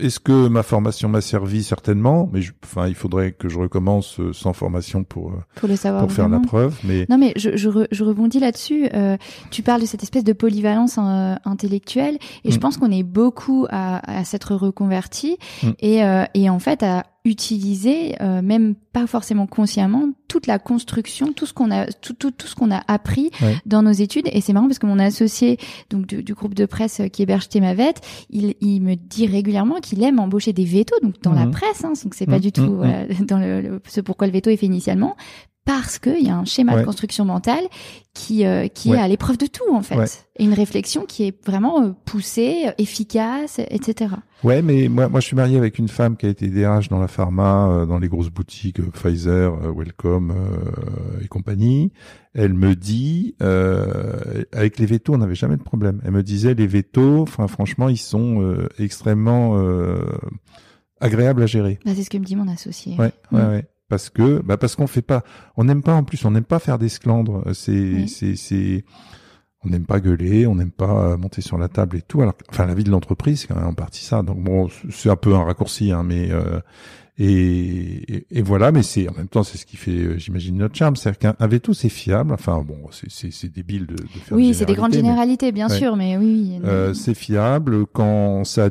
est-ce 0.00 0.18
que 0.18 0.48
ma 0.48 0.64
formation 0.64 1.08
m'a 1.08 1.20
servi? 1.20 1.62
Certainement 1.62 2.28
Mais 2.32 2.42
je, 2.42 2.52
enfin, 2.64 2.88
il 2.88 2.94
faudrait 2.96 3.30
que 3.32 3.48
je 3.48 3.56
recommence 3.58 4.18
euh, 4.18 4.32
sans 4.32 4.52
formation 4.52 5.04
pour 5.04 5.30
euh, 5.30 5.36
Pour 5.56 5.68
le 5.68 5.76
savoir 5.76 6.02
pour 6.02 6.12
faire 6.12 6.28
la 6.28 6.40
preuve. 6.40 6.76
Mais 6.82 7.06
Non 7.08 7.18
mais 7.18 7.32
je, 7.36 7.56
je, 7.56 7.68
re- 7.68 7.86
je 7.92 8.02
rebondis 8.02 8.40
là-dessus. 8.40 8.88
Euh, 8.94 9.16
tu 9.52 9.62
parles 9.62 9.80
de 9.80 9.86
cette 9.86 10.02
espèce 10.02 10.24
de 10.24 10.32
polyvalence 10.32 10.96
euh, 10.98 11.34
intellectuelle 11.44 12.18
et 12.44 12.50
je 12.50 12.56
Mm. 12.56 12.60
pense 12.60 12.76
qu'on 12.78 12.90
est 12.90 13.04
beaucoup 13.04 13.66
à, 13.70 14.18
à 14.20 14.24
s'être 14.24 14.56
reconverti 14.56 15.36
Mm. 15.62 15.68
et, 15.78 16.04
euh, 16.04 16.24
et 16.34 16.50
en 16.50 16.58
fait 16.58 16.82
à 16.82 17.04
utiliser, 17.24 18.14
euh, 18.22 18.40
même 18.42 18.74
pas 18.92 19.06
forcément 19.06 19.46
consciemment, 19.46 20.08
toute 20.26 20.46
la 20.46 20.58
construction, 20.58 21.32
tout 21.32 21.44
ce 21.46 21.52
qu'on 21.52 21.70
a, 21.70 21.86
tout, 21.86 22.14
tout, 22.14 22.30
tout 22.30 22.46
ce 22.46 22.54
qu'on 22.54 22.70
a 22.70 22.82
appris 22.88 23.30
Ouais. 23.42 23.56
dans 23.66 23.82
nos 23.82 23.92
études. 23.92 24.28
Et 24.32 24.40
c'est 24.40 24.52
marrant 24.52 24.66
parce 24.68 24.78
que 24.78 24.86
mon 24.86 24.98
associé 24.98 25.58
donc 25.90 26.06
du, 26.06 26.22
du 26.22 26.34
groupe 26.34 26.54
de 26.54 26.66
presse 26.66 27.00
euh, 27.00 27.08
qui 27.08 27.22
héberge 27.22 27.48
Thémavet, 27.48 27.94
il, 28.30 28.54
il 28.60 28.80
me 28.80 28.94
dit 28.94 29.26
régulièrement 29.26 29.76
qu'il 29.80 30.02
aime 30.02 30.18
embaucher 30.18 30.52
des 30.52 30.64
vétos, 30.64 30.96
donc 31.02 31.20
dans 31.22 31.32
la 31.32 31.46
Mhm. 31.46 31.50
presse, 31.52 31.84
hein, 31.84 31.92
donc 32.02 32.14
c'est 32.14 32.26
pas 32.26 32.36
Mhm, 32.36 32.40
du 32.40 32.52
tout 32.52 32.74
voilà, 32.76 33.04
dans 33.28 33.38
le, 33.38 33.60
le- 33.60 33.82
ce 33.88 34.00
pourquoi 34.00 34.26
le 34.26 34.32
veto 34.32 34.50
est 34.50 34.56
fait 34.56 34.66
initialement 34.66 35.16
parce 35.72 36.00
qu'il 36.00 36.20
y 36.26 36.28
a 36.30 36.36
un 36.36 36.44
schéma 36.44 36.74
Ouais. 36.74 36.80
de 36.80 36.84
construction 36.84 37.24
mentale 37.24 37.62
qui, 38.12 38.44
euh, 38.44 38.66
qui 38.66 38.90
Ouais. 38.90 38.96
est 38.98 39.00
à 39.00 39.06
l'épreuve 39.06 39.38
de 39.38 39.46
tout, 39.46 39.72
en 39.72 39.82
fait. 39.82 39.94
Ouais. 39.96 40.06
Et 40.36 40.44
une 40.44 40.52
réflexion 40.52 41.04
qui 41.06 41.22
est 41.28 41.46
vraiment 41.46 41.80
euh, 41.82 41.90
poussée, 42.04 42.64
euh, 42.66 42.72
efficace, 42.78 43.60
etc. 43.70 44.14
Ouais, 44.42 44.62
mais 44.62 44.88
moi, 44.88 45.08
moi, 45.08 45.20
je 45.20 45.26
suis 45.26 45.36
marié 45.36 45.56
avec 45.56 45.78
une 45.78 45.86
femme 45.86 46.16
qui 46.16 46.26
a 46.26 46.28
été 46.28 46.48
DRH 46.48 46.88
dans 46.88 46.98
la 46.98 47.06
pharma, 47.06 47.68
euh, 47.70 47.86
dans 47.86 48.00
les 48.00 48.08
grosses 48.08 48.30
boutiques 48.30 48.80
euh, 48.80 48.90
Pfizer, 48.92 49.52
Welcome 49.72 50.34
et 51.22 51.28
compagnie. 51.28 51.92
Elle 52.34 52.54
me 52.54 52.74
dit, 52.74 53.36
avec 53.40 54.78
les 54.80 54.86
vétos, 54.86 55.14
on 55.14 55.18
n'avait 55.18 55.34
jamais 55.36 55.56
de 55.56 55.62
problème. 55.62 56.00
Elle 56.04 56.10
me 56.12 56.22
disait, 56.24 56.54
les 56.54 56.66
vétos, 56.66 57.22
enfin, 57.22 57.46
franchement, 57.46 57.88
ils 57.88 57.96
sont 57.96 58.56
extrêmement 58.78 59.56
agréables 61.00 61.42
à 61.42 61.46
gérer. 61.46 61.78
Bah, 61.84 61.92
c'est 61.94 62.02
ce 62.02 62.10
que 62.10 62.18
me 62.18 62.24
dit 62.24 62.36
mon 62.36 62.48
associé. 62.48 62.96
Ouais, 62.98 63.12
ouais, 63.32 63.42
Mm. 63.42 63.48
ouais. 63.50 63.64
Parce 63.90 64.08
que, 64.08 64.40
bah 64.40 64.56
parce 64.56 64.76
qu'on 64.76 64.86
fait 64.86 65.02
pas, 65.02 65.22
on 65.56 65.64
n'aime 65.64 65.82
pas 65.82 65.92
en 65.94 66.04
plus, 66.04 66.24
on 66.24 66.30
n'aime 66.30 66.44
pas 66.44 66.60
faire 66.60 66.78
d'esclandre. 66.78 67.42
C'est, 67.52 67.72
Oui. 67.72 68.08
c'est, 68.08 68.36
c'est, 68.36 68.84
on 69.64 69.68
n'aime 69.68 69.84
pas 69.84 70.00
gueuler, 70.00 70.46
on 70.46 70.54
n'aime 70.54 70.70
pas 70.70 71.10
euh, 71.12 71.16
monter 71.18 71.42
sur 71.42 71.58
la 71.58 71.68
table 71.68 71.96
et 71.98 72.02
tout. 72.02 72.22
Alors, 72.22 72.34
enfin, 72.50 72.66
la 72.66 72.74
vie 72.74 72.84
de 72.84 72.90
l'entreprise, 72.90 73.40
c'est 73.40 73.46
quand 73.48 73.56
même 73.56 73.66
en 73.66 73.74
partie 73.74 74.04
ça. 74.04 74.22
Donc 74.22 74.38
bon, 74.42 74.68
c'est 74.90 75.10
un 75.10 75.16
peu 75.16 75.34
un 75.34 75.44
raccourci, 75.44 75.90
hein, 75.92 76.04
mais 76.04 76.30
euh, 76.30 76.60
et, 77.22 78.14
et, 78.16 78.26
et 78.30 78.42
voilà. 78.42 78.72
Mais 78.72 78.82
c'est 78.82 79.08
en 79.08 79.12
même 79.14 79.28
temps, 79.28 79.42
c'est 79.42 79.58
ce 79.58 79.66
qui 79.66 79.76
fait, 79.76 79.90
euh, 79.90 80.18
j'imagine, 80.18 80.56
notre 80.56 80.74
charme. 80.74 80.96
C'est-à-dire 80.96 81.18
qu'un 81.18 81.36
un 81.38 81.46
veto, 81.46 81.72
c'est 81.74 81.88
fiable. 81.90 82.32
Enfin 82.32 82.62
bon, 82.66 82.78
c'est, 82.90 83.10
c'est, 83.10 83.30
c'est 83.30 83.52
débile 83.52 83.86
de, 83.86 83.94
de 83.96 84.02
faire. 84.08 84.36
Oui, 84.36 84.54
c'est 84.54 84.64
des 84.64 84.74
grandes 84.74 84.92
généralités, 84.94 85.52
mais- 85.52 85.52
généralités, 85.52 85.52
bien 85.52 85.68
Ouais. 85.68 85.78
sûr, 85.78 85.96
mais 85.96 86.16
oui. 86.16 86.56
oui. 86.60 86.60
euh, 86.64 86.94
c'est 86.94 87.14
fiable 87.14 87.86
quand 87.86 88.44
ça 88.44 88.70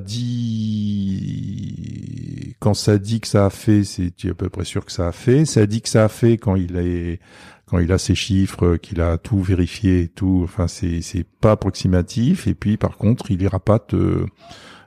dit 1.29 2.55
quand 2.59 2.73
ça 2.73 2.97
dit 2.97 3.19
que 3.21 3.27
ça 3.27 3.45
a 3.45 3.49
fait, 3.49 3.83
c'est 3.83 4.15
tu 4.15 4.27
es 4.27 4.31
à 4.31 4.33
peu 4.33 4.49
près 4.49 4.65
sûr 4.65 4.85
que 4.85 4.91
ça 4.91 5.07
a 5.07 5.11
fait. 5.11 5.45
Ça 5.45 5.65
dit 5.65 5.81
que 5.81 5.89
ça 5.89 6.05
a 6.05 6.09
fait 6.09 6.37
quand 6.37 6.55
il 6.55 6.75
est 6.77 7.19
quand 7.67 7.77
il 7.79 7.91
a 7.91 7.97
ses 7.99 8.15
chiffres, 8.15 8.77
qu'il 8.77 8.99
a 8.99 9.17
tout 9.19 9.41
vérifié 9.41 10.01
et 10.01 10.07
tout. 10.07 10.41
Enfin, 10.43 10.67
c'est 10.67 11.01
c'est 11.01 11.23
pas 11.23 11.51
approximatif. 11.51 12.47
Et 12.47 12.55
puis 12.55 12.77
par 12.77 12.97
contre, 12.97 13.31
il 13.31 13.41
ira 13.41 13.59
pas 13.59 13.79
te 13.79 14.25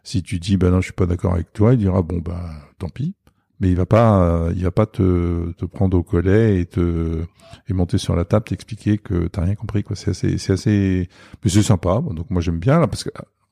si 0.05 0.23
tu 0.23 0.39
dis 0.41 0.57
ben 0.57 0.71
non, 0.71 0.81
je 0.81 0.87
suis 0.87 0.93
pas 0.93 1.07
d'accord 1.07 1.35
avec 1.35 1.53
toi, 1.53 1.75
il 1.75 1.79
dira 1.79 2.03
bon 2.03 2.19
bah 2.19 2.43
tant 2.79 2.89
pis. 2.89 3.15
Mais 3.63 3.71
il 3.71 3.77
va 3.77 3.87
pas, 3.87 4.23
euh, 4.23 4.53
il 4.55 4.65
va 4.65 4.71
pas 4.73 4.87
te, 4.87 5.53
te 5.53 5.65
prendre 5.65 5.97
au 5.97 6.03
collet 6.03 6.61
et 6.61 6.67
te 6.67 7.23
et 7.69 7.73
monter 7.73 7.97
sur 7.97 8.17
la 8.17 8.25
table, 8.25 8.45
t'expliquer 8.47 8.99
que 8.99 9.29
t'as 9.29 9.43
rien 9.43 9.55
compris 9.55 9.85
quoi. 9.85 9.97
C'est 9.97 10.11
assez, 10.11 10.37
c'est 10.37 10.53
assez, 10.53 11.09
mais 11.45 11.51
c'est 11.51 11.63
sympa. 11.63 12.03
Donc 12.11 12.29
moi 12.31 12.43
j'aime 12.43 12.59
bien 12.59 12.81
là 12.81 12.89
parce 12.89 13.05
que 13.05 13.11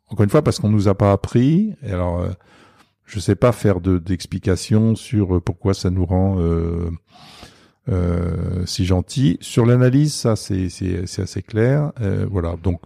encore 0.08 0.24
une 0.24 0.30
fois 0.30 0.42
parce 0.42 0.58
qu'on 0.58 0.68
nous 0.68 0.88
a 0.88 0.94
pas 0.94 1.12
appris. 1.12 1.74
Et 1.82 1.92
alors 1.92 2.20
euh, 2.20 2.30
je 3.06 3.20
sais 3.20 3.36
pas 3.36 3.52
faire 3.52 3.80
de 3.80 3.98
d'explications 3.98 4.94
sur 4.96 5.40
pourquoi 5.42 5.74
ça 5.74 5.90
nous 5.90 6.04
rend 6.04 6.40
euh, 6.40 6.90
euh, 7.88 8.64
si 8.66 8.84
gentil. 8.84 9.38
Sur 9.40 9.66
l'analyse, 9.66 10.14
ça 10.14 10.36
c'est 10.36 10.68
c'est 10.68 11.22
assez 11.22 11.42
clair. 11.42 11.92
Euh, 12.00 12.26
voilà. 12.30 12.56
Donc 12.62 12.82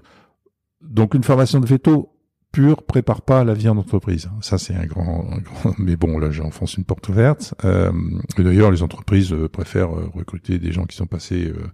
donc 0.80 1.14
une 1.14 1.24
formation 1.24 1.60
de 1.60 1.66
veto 1.66 2.13
pure 2.55 2.82
prépare 2.82 3.22
pas 3.22 3.40
à 3.40 3.44
la 3.44 3.52
vie 3.55 3.68
en 3.68 3.76
entreprise. 3.76 4.30
Ça 4.40 4.59
c'est 4.59 4.74
un 4.74 4.86
grand, 4.86 5.24
un 5.30 5.38
grand- 5.38 5.74
mais 5.78 5.96
bon 5.96 6.18
là 6.18 6.30
j'enfonce 6.30 6.74
une 6.76 6.84
porte 6.84 7.09
ouverte. 7.09 7.55
Euh, 7.64 7.92
d'ailleurs 8.38 8.70
les 8.70 8.82
entreprises 8.82 9.32
euh, 9.32 9.48
préfèrent 9.48 9.94
euh, 9.94 10.09
recruter 10.14 10.59
des 10.59 10.72
gens 10.72 10.84
qui 10.84 10.96
sont 10.96 11.07
passés 11.07 11.46
euh, 11.48 11.66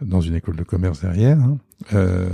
dans 0.00 0.20
une 0.20 0.34
école 0.34 0.56
de 0.56 0.64
commerce 0.64 1.00
derrière. 1.02 1.38
hein. 1.38 1.58
Euh, 1.92 2.28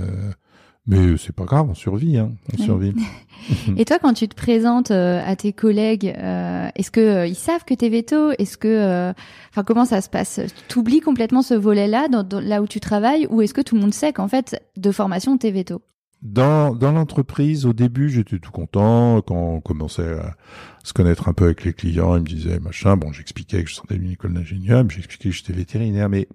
mais 0.87 1.17
c'est 1.19 1.35
pas 1.35 1.45
grave, 1.45 1.67
on 1.71 1.75
survit, 1.75 2.17
hein, 2.19 2.33
on 2.59 2.63
survit. 2.63 2.95
Et 3.77 3.85
toi, 3.85 3.99
quand 4.01 4.13
tu 4.15 4.27
te 4.29 4.35
présentes 4.35 4.91
euh, 4.91 5.21
à 5.25 5.37
tes 5.37 5.53
collègues, 5.53 6.13
euh, 6.19 6.69
est-ce 6.75 6.91
que 6.91 7.29
ils 7.29 7.35
savent 7.37 7.65
que 7.65 7.75
t'es 7.75 7.89
veto? 7.91 8.31
Est-ce 8.39 8.57
que, 8.57 8.67
euh, 8.69 9.13
enfin, 9.51 9.63
comment 9.63 9.85
ça 9.85 10.01
se 10.01 10.09
passe? 10.09 10.41
T'oublies 10.69 11.01
complètement 11.01 11.43
ce 11.43 11.55
volet-là, 11.55 12.09
dans, 12.09 12.23
dans- 12.25 12.41
là 12.41 12.61
où 12.63 12.67
tu 12.67 12.81
travailles, 12.81 13.27
ou 13.31 13.41
est-ce 13.43 13.55
que 13.55 13.61
tout 13.61 13.75
le 13.77 13.83
monde 13.83 13.95
sait 13.95 14.13
qu'en 14.13 14.27
fait, 14.27 14.61
de 14.77 14.91
formation, 14.91 15.37
t'es 15.37 15.51
veto? 15.51 15.83
Dans, 16.23 16.75
dans 16.75 16.93
l'entreprise, 16.93 17.65
au 17.65 17.73
début, 17.73 18.11
j'étais 18.11 18.39
tout 18.39 18.51
content. 18.53 19.23
Quand 19.23 19.37
on 19.37 19.61
commençait 19.61 20.19
à 20.19 20.37
se 20.85 20.93
connaître 20.93 21.29
un 21.29 21.33
peu 21.33 21.45
avec 21.47 21.65
les 21.65 21.73
clients, 21.73 22.17
ils 22.17 22.23
me 22.23 22.27
disaient 22.27 22.61
machin. 22.61 22.97
Bon, 22.97 23.13
j'expliquais 23.13 23.63
que 23.65 23.71
je 23.71 23.75
sortais 23.77 23.97
d'une 23.97 24.13
école 24.13 24.35
d'ingénieur, 24.35 24.85
j'expliquais 24.89 25.31
que 25.31 25.35
j'étais 25.35 25.53
vétérinaire, 25.55 26.09
mais 26.09 26.29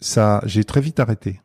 ça, 0.00 0.42
j'ai 0.44 0.64
très 0.64 0.80
vite 0.80 1.00
arrêté 1.00 1.40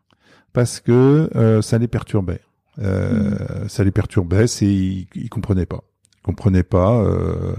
parce 0.54 0.80
que 0.80 1.30
euh, 1.36 1.62
ça 1.62 1.78
les 1.78 1.88
perturbait. 1.88 2.42
Euh, 2.80 3.70
Ça 3.70 3.86
les 3.86 3.92
perturbait, 3.92 4.48
c'est 4.48 4.66
ils, 4.66 5.08
ils 5.16 5.30
comprenaient 5.30 5.66
pas. 5.66 5.84
Ils 6.20 6.22
comprenaient 6.24 6.64
pas. 6.64 7.00
euh, 7.04 7.56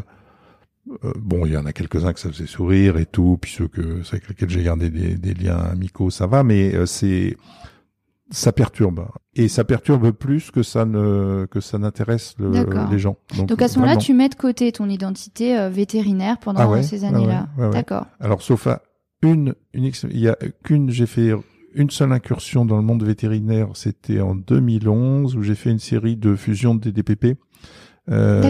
euh, 1.05 1.13
bon, 1.19 1.47
il 1.47 1.53
y 1.53 1.57
en 1.57 1.65
a 1.67 1.73
quelques-uns 1.73 2.13
que 2.13 2.21
ça 2.21 2.31
faisait 2.31 2.47
sourire 2.47 2.99
et 2.99 3.07
tout, 3.07 3.39
puis 3.41 3.51
ceux 3.51 3.67
que 3.69 4.03
avec 4.13 4.29
lesquels 4.29 4.51
j'ai 4.51 4.63
gardé 4.63 4.91
des, 4.91 5.17
des 5.17 5.35
liens 5.35 5.57
amicaux, 5.59 6.11
ça 6.11 6.27
va, 6.27 6.43
mais 6.43 6.75
euh, 6.75 6.85
c'est 6.87 7.37
ça 8.31 8.51
perturbe 8.53 9.07
et 9.35 9.49
ça 9.49 9.62
perturbe 9.64 10.11
plus 10.11 10.51
que 10.51 10.62
ça 10.62 10.85
ne 10.85 11.47
que 11.51 11.61
ça 11.61 11.79
n'intéresse 11.79 12.35
le- 12.39 12.51
les 12.91 12.99
gens. 12.99 13.16
Donc 13.47 13.62
à 13.62 13.68
ce 13.68 13.79
moment-là, 13.79 13.97
tu 13.99 14.14
mets 14.14 14.29
de 14.29 14.35
côté 14.35 14.72
ton 14.72 14.89
identité 14.89 15.57
euh, 15.59 15.68
vétérinaire 15.68 16.39
pendant 16.39 16.61
Ah 16.61 16.68
ouais, 16.68 16.83
ces 16.83 17.03
ouais, 17.03 17.09
années-là. 17.09 17.49
ouais, 17.57 17.62
ouais, 17.62 17.68
ouais. 17.68 17.72
D'accord. 17.74 18.07
Alors 18.20 18.43
sauf 18.43 18.66
à 18.66 18.83
une, 19.22 19.55
ex- 19.74 20.07
il 20.11 20.18
y 20.20 20.29
a 20.29 20.37
qu'une, 20.64 20.91
j'ai 20.91 21.07
fait 21.07 21.33
une 21.74 21.91
seule 21.91 22.12
incursion 22.12 22.64
dans 22.64 22.77
le 22.77 22.83
monde 22.83 23.03
vétérinaire, 23.05 23.68
c'était 23.74 24.20
en 24.20 24.35
2011 24.35 25.37
où 25.37 25.43
j'ai 25.43 25.55
fait 25.55 25.70
une 25.70 25.79
série 25.79 26.16
de 26.16 26.35
fusions 26.35 26.74
de 26.74 26.81
DDPP. 26.91 27.37
Euh. 28.09 28.41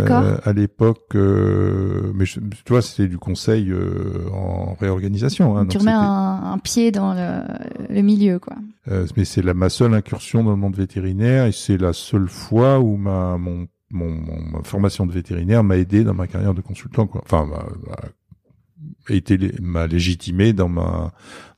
À 0.45 0.53
l'époque, 0.53 1.15
euh, 1.15 2.13
mais 2.15 2.27
je- 2.27 2.41
tu 2.41 2.63
vois, 2.69 2.83
c'était 2.83 3.09
du 3.09 3.17
conseil 3.19 3.71
euh, 3.71 4.29
en 4.33 4.75
réorganisation. 4.75 5.57
Hein, 5.57 5.67
tu 5.67 5.79
remets 5.79 5.93
un, 5.93 6.53
un 6.53 6.59
pied 6.59 6.91
dans 6.93 7.15
le, 7.15 7.41
le 7.89 8.03
milieu, 8.03 8.39
quoi. 8.39 8.57
Euh, 8.89 9.07
mais 9.17 9.25
c'est 9.25 9.43
ma 9.43 9.69
seule 9.71 9.95
incursion 9.95 10.45
dans 10.45 10.51
le 10.51 10.57
monde 10.57 10.77
vétérinaire 10.77 11.47
et 11.47 11.53
c'est 11.53 11.79
la 11.79 11.93
seule 11.93 12.29
fois 12.29 12.81
où 12.81 12.97
ma 12.97 13.39
mon, 13.39 13.67
mon, 13.91 14.11
mon- 14.11 14.41
ma 14.59 14.63
formation 14.63 15.07
de 15.07 15.13
vétérinaire 15.13 15.65
m'a 15.65 15.77
aidé 15.79 16.05
dans 16.05 16.15
ma 16.15 16.27
carrière 16.27 16.53
de 16.55 16.61
consultant 16.61 17.07
quoi. 17.07 17.23
Enfin 17.25 17.47
m'a 17.47 19.15
été 19.15 19.39
m'a 19.61 19.87
légitimé 19.87 20.53
dans 20.53 20.69
ma 20.69 21.13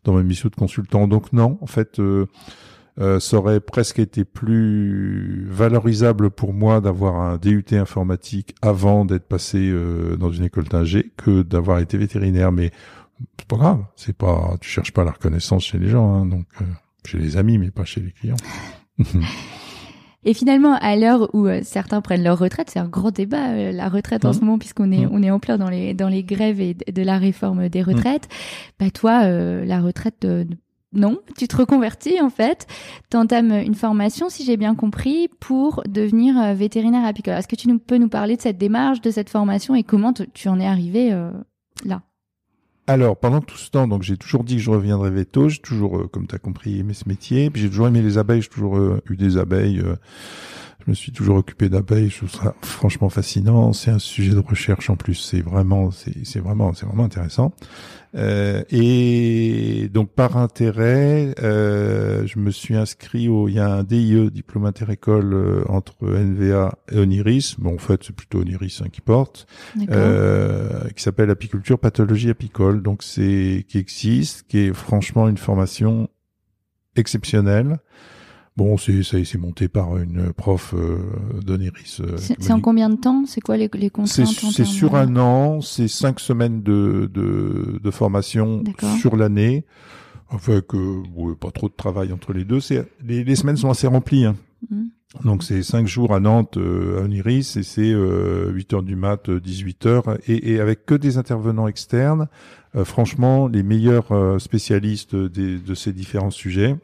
dans 0.04 0.12
ma 0.12 0.22
mission 0.22 0.48
de 0.48 0.54
consultant. 0.54 1.08
Donc 1.08 1.32
non, 1.32 1.58
en 1.60 1.66
fait 1.66 2.00
euh, 3.00 3.20
ça 3.20 3.36
aurait 3.38 3.60
presque 3.60 3.98
été 3.98 4.24
plus 4.24 5.46
valorisable 5.48 6.30
pour 6.30 6.52
moi 6.52 6.80
d'avoir 6.80 7.20
un 7.20 7.36
DUT 7.36 7.64
informatique 7.72 8.54
avant 8.62 9.04
d'être 9.04 9.28
passé 9.28 9.58
euh, 9.70 10.16
dans 10.16 10.30
une 10.32 10.44
école 10.44 10.64
d'ingé 10.64 11.12
que 11.16 11.42
d'avoir 11.42 11.78
été 11.78 11.96
vétérinaire 11.96 12.50
mais 12.52 12.70
c'est 13.38 13.46
pas 13.48 13.56
grave, 13.56 13.84
c'est 13.96 14.16
pas 14.16 14.56
tu 14.60 14.68
cherches 14.68 14.92
pas 14.92 15.04
la 15.04 15.10
reconnaissance 15.12 15.64
chez 15.64 15.78
les 15.78 15.88
gens 15.88 16.12
hein, 16.14 16.26
donc 16.26 16.46
euh, 16.60 16.64
chez 17.04 17.18
les 17.18 17.36
amis, 17.36 17.58
mais 17.58 17.70
pas 17.70 17.84
chez 17.84 18.00
les 18.00 18.12
clients. 18.12 18.36
Et 20.24 20.34
finalement, 20.34 20.74
à 20.74 20.96
l'heure 20.96 21.32
où 21.34 21.46
euh, 21.46 21.60
certains 21.62 22.00
prennent 22.00 22.24
leur 22.24 22.38
retraite, 22.38 22.68
c'est 22.70 22.80
un 22.80 22.88
grand 22.88 23.12
débat 23.12 23.50
euh, 23.52 23.72
la 23.72 23.88
retraite 23.88 24.24
en 24.24 24.28
Mhm. 24.28 24.34
ce 24.34 24.40
moment 24.40 24.58
puisqu'on 24.58 24.90
est 24.90 25.06
Mhm. 25.06 25.10
on 25.12 25.22
est 25.22 25.30
en 25.30 25.38
plein 25.38 25.58
dans 25.58 25.70
les 25.70 25.94
dans 25.94 26.08
les 26.08 26.24
grèves 26.24 26.60
et 26.60 26.74
de, 26.74 27.02
la 27.02 27.18
réforme 27.18 27.68
des 27.68 27.82
retraites. 27.82 28.28
Bah 28.80 28.90
toi, 28.90 29.22
euh, 29.24 29.64
la 29.64 29.80
retraite 29.80 30.24
euh, 30.24 30.44
non, 30.92 31.18
tu 31.36 31.46
te 31.48 31.56
reconvertis 31.56 32.20
en 32.20 32.30
fait, 32.30 32.66
t'entames 33.10 33.52
une 33.52 33.74
formation, 33.74 34.30
si 34.30 34.44
j'ai 34.44 34.56
bien 34.56 34.74
compris, 34.74 35.28
pour 35.40 35.82
devenir 35.86 36.38
euh, 36.38 36.54
vétérinaire 36.54 37.04
apicole. 37.04 37.34
Est-ce 37.34 37.48
que 37.48 37.56
tu 37.56 37.68
nous, 37.68 37.78
peux 37.78 37.98
nous 37.98 38.08
parler 38.08 38.36
de 38.36 38.40
cette 38.40 38.58
démarche, 38.58 39.00
de 39.00 39.10
cette 39.10 39.28
formation 39.28 39.74
et 39.74 39.82
comment 39.82 40.12
tu 40.12 40.48
en 40.48 40.58
es 40.58 40.66
arrivé 40.66 41.12
euh, 41.12 41.30
là? 41.84 42.02
Alors, 42.86 43.18
pendant 43.18 43.42
tout 43.42 43.58
ce 43.58 43.70
temps, 43.70 43.86
donc 43.86 44.02
j'ai 44.02 44.16
toujours 44.16 44.44
dit 44.44 44.56
que 44.56 44.62
je 44.62 44.70
reviendrais 44.70 45.10
veto. 45.10 45.50
J'ai 45.50 45.60
toujours, 45.60 45.98
euh, 45.98 46.06
comme 46.06 46.26
tu 46.26 46.34
as 46.34 46.38
compris, 46.38 46.78
aimé 46.78 46.94
ce 46.94 47.06
métier. 47.06 47.50
Puis 47.50 47.60
j'ai 47.60 47.68
toujours 47.68 47.88
aimé 47.88 48.00
les 48.00 48.16
abeilles. 48.16 48.40
J'ai 48.40 48.48
toujours 48.48 48.78
eu 49.10 49.16
des 49.16 49.36
abeilles. 49.36 49.84
Je 50.84 50.90
me 50.90 50.94
suis 50.94 51.12
toujours 51.12 51.36
occupé 51.36 51.68
d'abeilles. 51.68 52.08
Je 52.08 52.18
trouve 52.18 52.30
ça 52.30 52.54
franchement 52.62 53.08
fascinant. 53.08 53.72
C'est 53.72 53.90
un 53.90 53.98
sujet 53.98 54.32
de 54.32 54.38
recherche 54.38 54.90
en 54.90 54.96
plus. 54.96 55.14
C'est 55.14 55.40
vraiment, 55.40 55.90
c'est 55.90 56.38
vraiment, 56.38 56.72
c'est 56.72 56.86
vraiment 56.86 57.04
intéressant. 57.04 57.52
Euh, 58.14 58.62
et 58.70 59.90
donc 59.92 60.10
par 60.12 60.38
intérêt, 60.38 61.34
euh, 61.42 62.26
je 62.26 62.38
me 62.38 62.50
suis 62.50 62.74
inscrit 62.74 63.28
au. 63.28 63.48
Il 63.48 63.54
y 63.54 63.58
a 63.58 63.70
un 63.70 63.82
DIE, 63.82 64.30
diplôme 64.30 64.64
interécole 64.64 65.34
euh, 65.34 65.64
entre 65.68 66.06
NVA 66.06 66.78
et 66.90 66.98
Oniris. 66.98 67.56
Bon, 67.58 67.74
en 67.74 67.78
fait, 67.78 68.04
c'est 68.04 68.14
plutôt 68.14 68.40
Oniris 68.40 68.80
hein, 68.82 68.88
qui 68.90 69.00
porte 69.00 69.46
euh, 69.90 70.88
qui 70.96 71.02
s'appelle 71.02 71.30
apiculture 71.30 71.78
pathologie 71.78 72.30
apicole 72.30 72.82
donc 72.82 73.02
c'est 73.02 73.64
qui 73.68 73.78
existe 73.78 74.46
qui 74.48 74.58
est 74.58 74.72
franchement 74.72 75.28
une 75.28 75.38
formation 75.38 76.08
exceptionnelle 76.96 77.78
bon 78.58 78.76
c'est 78.76 79.04
ça 79.04 79.16
c'est 79.24 79.38
monté 79.38 79.68
par 79.68 79.96
une 79.98 80.32
prof 80.32 80.74
euh, 80.76 80.98
d'Oniris 81.40 82.00
euh, 82.00 82.16
c'est 82.18 82.52
en 82.52 82.60
combien 82.60 82.90
de 82.90 82.96
temps? 82.96 83.22
C'est 83.24 83.40
quoi 83.40 83.56
les, 83.56 83.70
les 83.72 83.90
c'est 84.04 84.24
contraintes 84.24 84.52
c'est 84.52 84.64
sur 84.64 84.96
un 84.96 85.16
an 85.16 85.60
c'est 85.60 85.86
cinq 85.86 86.18
semaines 86.18 86.62
de 86.62 87.08
de, 87.14 87.78
de 87.82 87.90
formation 87.90 88.64
sur 89.00 89.16
l'année 89.16 89.64
avec 90.30 90.74
euh, 90.74 91.02
ouais, 91.14 91.36
pas 91.36 91.52
trop 91.52 91.68
de 91.68 91.74
travail 91.74 92.12
entre 92.12 92.32
les 92.32 92.44
deux 92.44 92.58
c'est 92.60 92.84
les, 93.02 93.22
les 93.22 93.36
semaines 93.36 93.56
sont 93.56 93.70
assez 93.70 93.86
remplies 93.86 94.26
hein. 94.26 94.36
Mhm. 94.70 94.90
Donc 95.24 95.44
c'est 95.44 95.62
cinq 95.62 95.86
jours 95.86 96.14
à 96.14 96.20
Nantes, 96.20 96.58
à 96.58 97.00
Oniris, 97.00 97.56
et 97.56 97.62
c'est 97.62 97.94
8 97.94 98.74
heures 98.74 98.82
du 98.82 98.94
mat, 98.94 99.30
18 99.30 99.86
heures, 99.86 100.18
et, 100.26 100.52
et, 100.52 100.60
avec 100.60 100.84
que 100.84 100.94
des 100.94 101.16
intervenants 101.16 101.66
externes. 101.66 102.28
franchement, 102.84 103.48
les 103.48 103.62
meilleurs 103.62 104.12
spécialistes 104.38 105.16
de 105.16 105.74
ces 105.74 105.94
différents 105.94 106.30
sujets 106.30 106.76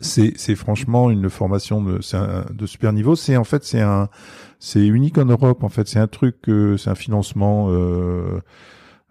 c'est 0.00 0.54
franchement 0.54 1.10
une 1.10 1.28
formation 1.30 1.82
de, 1.82 2.00
un, 2.14 2.44
de 2.52 2.66
super 2.66 2.92
niveau. 2.92 3.16
C'est 3.16 3.36
en 3.36 3.44
fait 3.44 3.64
c'est 3.64 3.80
un 3.80 4.08
c'est 4.58 4.86
unique 4.86 5.18
en 5.18 5.26
Europe 5.26 5.62
en 5.62 5.68
fait. 5.68 5.88
C'est 5.88 5.98
un 5.98 6.08
truc 6.08 6.36
c'est 6.78 6.90
un 6.90 6.94
financement 6.94 7.68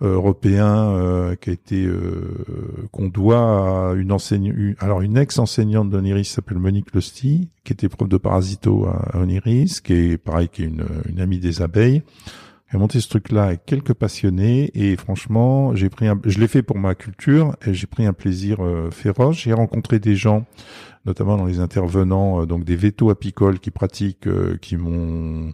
euh, 0.01 0.15
européen 0.15 0.95
euh, 0.95 1.35
qui 1.35 1.51
a 1.51 1.53
été 1.53 1.85
euh, 1.85 2.87
qu'on 2.91 3.07
doit 3.07 3.91
à 3.91 3.93
une 3.93 4.11
enseigne 4.11 4.75
alors 4.79 5.01
une 5.01 5.15
ex 5.15 5.37
enseignante 5.37 5.91
d'Oniris 5.91 6.25
s'appelle 6.27 6.57
Monique 6.57 6.91
Lusty 6.95 7.49
qui 7.63 7.73
était 7.73 7.87
prof 7.87 8.09
de 8.09 8.17
parasito 8.17 8.87
à, 8.87 9.19
Oniris 9.19 9.79
qui 9.81 9.93
est 9.93 10.17
pareil 10.17 10.49
qui 10.49 10.63
est 10.63 10.67
une, 10.67 10.85
une 11.07 11.19
amie 11.19 11.37
des 11.37 11.61
abeilles 11.61 12.01
j'ai 12.71 12.77
monté 12.77 13.01
ce 13.01 13.09
truc-là 13.09 13.45
avec 13.45 13.65
quelques 13.65 13.93
passionnés 13.93 14.71
et 14.73 14.95
franchement, 14.95 15.75
j'ai 15.75 15.89
pris 15.89 16.07
un, 16.07 16.19
je 16.23 16.39
l'ai 16.39 16.47
fait 16.47 16.63
pour 16.63 16.77
ma 16.77 16.95
culture 16.95 17.55
et 17.65 17.73
j'ai 17.73 17.87
pris 17.87 18.05
un 18.05 18.13
plaisir 18.13 18.63
euh, 18.63 18.89
féroce. 18.91 19.37
J'ai 19.37 19.51
rencontré 19.51 19.99
des 19.99 20.15
gens, 20.15 20.45
notamment 21.05 21.35
dans 21.35 21.45
les 21.45 21.59
intervenants, 21.59 22.41
euh, 22.41 22.45
donc 22.45 22.63
des 22.63 22.77
vétos 22.77 23.09
apicoles 23.09 23.59
qui 23.59 23.71
pratiquent, 23.71 24.27
euh, 24.27 24.57
qui 24.61 24.77
m'ont 24.77 25.53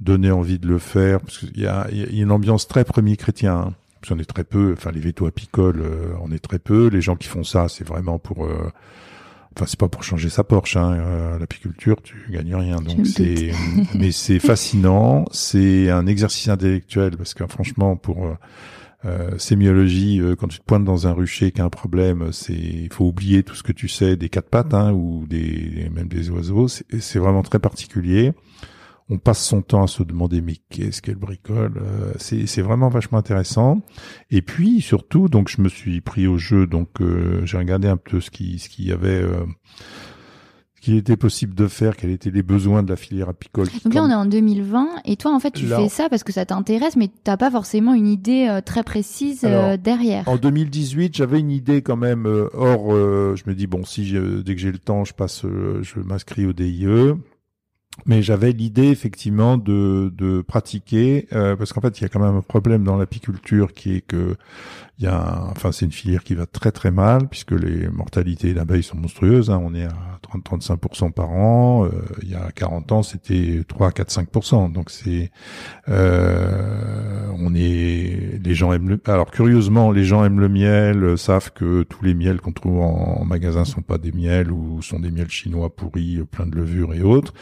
donné 0.00 0.30
envie 0.30 0.58
de 0.58 0.66
le 0.66 0.78
faire 0.78 1.20
parce 1.20 1.38
qu'il 1.38 1.60
y 1.60 1.66
a, 1.66 1.88
y 1.90 2.02
a, 2.02 2.22
une 2.22 2.30
ambiance 2.30 2.66
très 2.68 2.84
premier 2.84 3.16
chrétien. 3.16 3.56
Hein. 3.56 3.74
Qu'on 4.06 4.18
est 4.18 4.24
très 4.24 4.44
peu, 4.44 4.72
enfin 4.76 4.92
les 4.92 5.00
vétos 5.00 5.26
apicoles, 5.26 5.82
on 6.22 6.30
est 6.30 6.38
très 6.38 6.60
peu. 6.60 6.86
Les 6.86 7.00
gens 7.00 7.16
qui 7.16 7.26
font 7.26 7.42
ça, 7.42 7.68
c'est 7.68 7.86
vraiment 7.86 8.20
pour 8.20 8.46
Enfin, 9.56 9.64
c'est 9.66 9.80
pas 9.80 9.88
pour 9.88 10.02
changer 10.02 10.28
sa 10.28 10.44
Porsche, 10.44 10.76
hein. 10.76 10.92
Euh, 11.00 11.38
l'apiculture, 11.38 12.02
tu 12.02 12.14
gagnes 12.30 12.54
rien. 12.54 12.76
Donc 12.76 13.06
c'est, 13.06 13.52
mais 13.94 14.12
c'est 14.12 14.38
fascinant. 14.38 15.24
C'est 15.32 15.88
un 15.90 16.06
exercice 16.06 16.48
intellectuel 16.48 17.16
parce 17.16 17.32
que 17.32 17.46
franchement, 17.46 17.96
pour 17.96 18.26
euh, 18.26 18.34
euh 19.06 19.38
sémiologie, 19.38 20.20
euh, 20.20 20.36
quand 20.36 20.48
tu 20.48 20.58
te 20.58 20.64
pointes 20.64 20.84
dans 20.84 21.06
un 21.06 21.12
rucher 21.12 21.52
qui 21.52 21.62
a 21.62 21.64
un 21.64 21.70
problème, 21.70 22.32
c'est, 22.32 22.52
il 22.52 22.92
faut 22.92 23.06
oublier 23.06 23.44
tout 23.44 23.54
ce 23.54 23.62
que 23.62 23.72
tu 23.72 23.88
sais 23.88 24.16
des 24.16 24.28
quatre 24.28 24.50
pattes 24.50 24.74
hein, 24.74 24.92
ou 24.92 25.24
des 25.26 25.90
même 25.90 26.08
des 26.08 26.28
oiseaux. 26.28 26.68
C'est 26.68 27.18
vraiment 27.18 27.42
très 27.42 27.58
particulier 27.58 28.34
on 29.08 29.18
passe 29.18 29.44
son 29.44 29.62
temps 29.62 29.84
à 29.84 29.86
se 29.86 30.02
demander 30.02 30.40
mais 30.40 30.56
qu'est-ce 30.68 31.00
qu'elle 31.00 31.16
bricole 31.16 31.74
euh, 31.76 32.12
c'est 32.18 32.62
vraiment 32.62 32.88
vachement 32.88 33.18
intéressant 33.18 33.80
et 34.30 34.42
puis 34.42 34.80
surtout 34.80 35.28
donc 35.28 35.48
je 35.48 35.60
me 35.60 35.68
suis 35.68 36.00
pris 36.00 36.26
au 36.26 36.38
jeu 36.38 36.66
donc 36.66 37.00
euh, 37.00 37.44
j'ai 37.44 37.58
regardé 37.58 37.88
un 37.88 37.96
peu 37.96 38.20
ce 38.20 38.30
qui 38.30 38.58
ce 38.58 38.68
qu'il 38.68 38.86
y 38.86 38.92
avait 38.92 39.22
euh, 39.22 39.44
ce 40.74 40.80
qu'il 40.82 40.96
était 40.96 41.16
possible 41.16 41.54
de 41.54 41.68
faire, 41.68 41.96
quels 41.96 42.10
étaient 42.10 42.30
les 42.30 42.42
besoins 42.42 42.82
de 42.82 42.90
la 42.90 42.96
filière 42.96 43.30
apicole. 43.30 43.66
Donc 43.82 43.94
là, 43.94 44.04
on 44.04 44.10
est 44.10 44.14
en 44.14 44.26
2020, 44.26 44.88
et 45.06 45.16
toi, 45.16 45.34
en 45.34 45.40
fait, 45.40 45.50
tu 45.50 45.64
fais 45.64 45.88
ça 45.88 46.10
parce 46.10 46.22
que 46.22 46.32
ça 46.32 46.44
t'intéresse, 46.44 46.96
mais 46.96 47.08
t'as 47.24 47.38
pas 47.38 47.50
forcément 47.50 47.94
une 47.94 48.06
idée 48.06 48.60
très 48.66 48.82
précise 48.82 49.40
derrière. 49.82 50.28
En 50.28 50.36
2018, 50.36 51.16
j'avais 51.16 51.40
une 51.40 51.50
idée 51.50 51.80
quand 51.80 51.96
même. 51.96 52.26
or, 52.26 52.90
je 52.90 53.42
me 53.46 53.54
dis 53.54 53.66
bon, 53.66 53.86
si 53.86 54.12
dès 54.44 54.54
que 54.54 54.60
j'ai 54.60 54.70
le 54.70 54.78
temps, 54.78 55.06
je 55.06 55.14
passe, 55.14 55.44
je 55.44 56.00
m'inscris 56.00 56.44
au 56.44 56.52
DIE 56.52 56.86
mais 58.04 58.22
j'avais 58.22 58.52
l'idée 58.52 58.88
effectivement 58.88 59.56
de, 59.56 60.12
de 60.14 60.42
pratiquer 60.42 61.26
euh, 61.32 61.56
parce 61.56 61.72
qu'en 61.72 61.80
fait 61.80 61.98
il 61.98 62.02
y 62.02 62.04
a 62.04 62.08
quand 62.08 62.20
même 62.20 62.36
un 62.36 62.42
problème 62.42 62.84
dans 62.84 62.96
l'apiculture 62.96 63.72
qui 63.72 63.96
est 63.96 64.00
que 64.00 64.36
il 64.98 65.04
y 65.04 65.08
a 65.08 65.44
enfin 65.50 65.72
c'est 65.72 65.84
une 65.84 65.92
filière 65.92 66.24
qui 66.24 66.34
va 66.34 66.46
très 66.46 66.72
très 66.72 66.90
mal 66.90 67.28
puisque 67.28 67.52
les 67.52 67.88
mortalités 67.88 68.54
d'abeilles 68.54 68.82
sont 68.82 68.96
monstrueuses 68.96 69.50
hein. 69.50 69.60
on 69.62 69.74
est 69.74 69.84
à 69.84 70.16
30-35% 70.34 71.12
par 71.12 71.30
an. 71.30 71.84
Euh, 71.84 71.90
il 72.22 72.30
y 72.30 72.34
a 72.34 72.50
40 72.50 72.92
ans 72.92 73.02
c'était 73.02 73.62
3 73.68 73.92
4 73.92 74.10
5% 74.10 74.72
donc 74.72 74.90
c'est 74.90 75.30
euh, 75.88 77.26
on 77.38 77.54
est 77.54 78.40
les 78.42 78.54
gens 78.54 78.72
aiment 78.72 78.88
le 78.88 79.00
alors 79.06 79.30
curieusement 79.30 79.90
les 79.90 80.04
gens 80.04 80.24
aiment 80.24 80.40
le 80.40 80.48
miel 80.48 81.04
euh, 81.04 81.16
savent 81.16 81.52
que 81.52 81.82
tous 81.82 82.02
les 82.02 82.14
miels 82.14 82.40
qu'on 82.40 82.52
trouve 82.52 82.80
en, 82.80 83.20
en, 83.20 83.24
magasin 83.26 83.64
sont 83.64 83.82
pas 83.82 83.98
des 83.98 84.12
miels 84.12 84.50
ou 84.50 84.80
sont 84.80 85.00
des 85.00 85.10
miels 85.10 85.30
chinois 85.30 85.74
pourris 85.74 86.22
plein 86.30 86.46
de 86.46 86.56
levures 86.56 86.94
et 86.94 87.02
autres. 87.02 87.34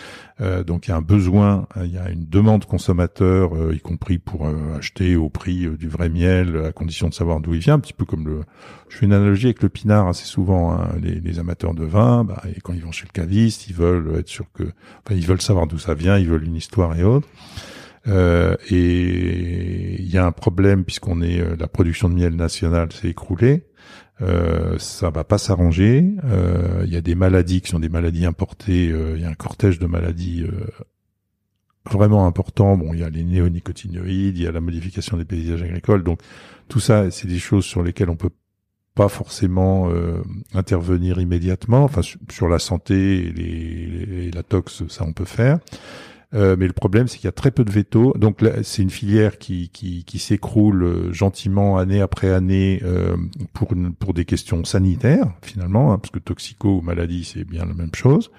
Donc 0.67 0.87
il 0.87 0.91
y 0.91 0.93
a 0.93 0.97
un 0.97 1.03
besoin 1.03 1.69
il 1.77 1.93
y 1.93 1.99
a 1.99 2.11
une 2.11 2.27
demande 2.27 2.65
consommateur 2.65 3.73
y 3.73 3.79
compris 3.79 4.19
pour 4.19 4.49
acheter 4.77 5.15
au 5.15 5.29
prix 5.29 5.69
du 5.79 5.89
vrai 5.89 6.09
miel 6.09 6.61
à 6.67 6.73
condition 6.73 7.09
de 7.09 7.15
savoir 7.15 7.41
d'où 7.45 7.55
il 7.55 7.61
vient, 7.61 7.75
un 7.75 7.79
petit 7.79 7.93
peu 7.93 8.05
comme 8.05 8.27
le. 8.27 8.41
Je 8.89 8.99
fais 8.99 9.07
une 9.07 9.13
analogie 9.13 9.47
avec 9.47 9.63
le 9.63 9.69
pinard 9.69 10.09
assez 10.09 10.25
souvent. 10.25 10.73
Hein. 10.73 10.89
Les, 11.01 11.39
amateurs 11.39 11.75
de 11.75 11.85
vin, 11.85 12.25
bah, 12.25 12.43
et 12.49 12.61
quand 12.61 12.73
ils 12.73 12.83
vont 12.83 12.93
chez 12.93 13.07
le 13.07 13.13
caviste, 13.13 13.69
ils 13.69 13.75
veulent 13.75 14.17
être 14.19 14.29
sûrs 14.29 14.51
que, 14.53 14.63
enfin, 14.63 15.17
ils 15.17 15.27
veulent 15.27 15.43
savoir 15.43 15.67
d'où 15.67 15.79
ça 15.79 15.95
vient, 15.95 16.19
ils 16.19 16.29
veulent 16.29 16.45
une 16.45 16.57
histoire 16.57 16.99
et 16.99 17.05
autres. 17.05 17.29
Euh, 18.07 18.57
et 18.71 20.01
il 20.01 20.11
y 20.11 20.19
a 20.19 20.27
un 20.27 20.33
problème 20.33 20.85
puisqu'on 20.85 21.23
est 21.23 21.41
euh, 21.41 21.57
la 21.59 21.69
production 21.69 22.09
de 22.09 22.15
miel 22.15 22.37
nationale 22.37 22.93
s'est 22.93 23.09
écroulée. 23.09 23.67
Euh, 24.23 24.79
ça 24.79 25.11
va 25.11 25.25
pas 25.25 25.39
s'arranger. 25.39 26.05
Euh, 26.25 26.83
il 26.87 26.93
y 26.93 26.97
a 26.97 27.01
des 27.01 27.15
maladies 27.15 27.61
qui 27.61 27.71
sont 27.71 27.81
des 27.81 27.89
maladies 27.89 28.27
importées. 28.27 28.87
Il 28.87 29.21
y 29.21 29.25
a 29.25 29.29
un 29.29 29.35
cortège 29.35 29.79
de 29.79 29.87
maladies 29.87 30.45
vraiment 31.91 32.27
important. 32.27 32.77
Bon, 32.77 32.93
il 32.95 33.01
y 33.01 33.05
a 33.05 33.11
les 33.11 33.25
néonicotinoïdes, 33.25 34.39
il 34.39 34.45
y 34.45 34.47
a 34.47 34.53
la 34.53 34.61
modification 34.61 35.17
des 35.17 35.25
paysages 35.25 35.63
agricoles. 35.63 36.03
Donc 36.03 36.21
tout 36.69 36.81
ça, 36.81 37.11
c'est 37.11 37.29
des 37.29 37.39
choses 37.39 37.65
sur 37.65 37.83
lesquelles 37.83 38.11
on 38.11 38.17
peut 38.17 38.31
pas 38.95 39.09
forcément 39.09 39.91
euh, 39.91 40.23
intervenir 40.55 41.21
immédiatement. 41.21 41.85
Enfin, 41.85 42.03
sur, 42.03 42.49
la 42.49 42.59
santé 42.59 43.27
et, 43.27 43.33
les, 43.33 44.31
la 44.31 44.43
tox, 44.43 44.85
ça 44.89 45.05
on 45.05 45.13
peut 45.13 45.25
faire. 45.25 45.59
Euh, 46.35 46.57
mais 46.59 46.67
le 46.67 46.73
problème, 46.73 47.07
c'est 47.07 47.19
qu'il 47.19 47.27
y 47.27 47.29
a 47.29 47.33
très 47.33 47.51
peu 47.51 47.65
de 47.65 47.71
vétos. 47.71 48.13
Donc, 48.17 48.45
c'est 48.63 48.83
une 48.83 48.91
filière 48.91 49.39
qui, 49.39 49.69
qui, 49.69 50.05
qui 50.05 50.19
s'écroule 50.19 50.83
euh, 50.83 51.13
gentiment 51.13 51.79
année 51.79 52.01
après 52.01 52.33
année 52.33 52.81
euh, 52.85 53.17
pour, 53.53 53.69
pour 53.99 54.15
des 54.15 54.25
questions 54.25 54.65
sanitaires, 54.65 55.33
finalement, 55.43 55.93
hein, 55.93 55.99
parce 55.99 56.11
que 56.11 56.19
toxico 56.19 56.79
ou 56.79 56.81
maladie, 56.81 57.25
c'est 57.25 57.45
bien 57.45 57.65
la 57.65 57.75
même 57.75 57.95
chose. 57.95 58.31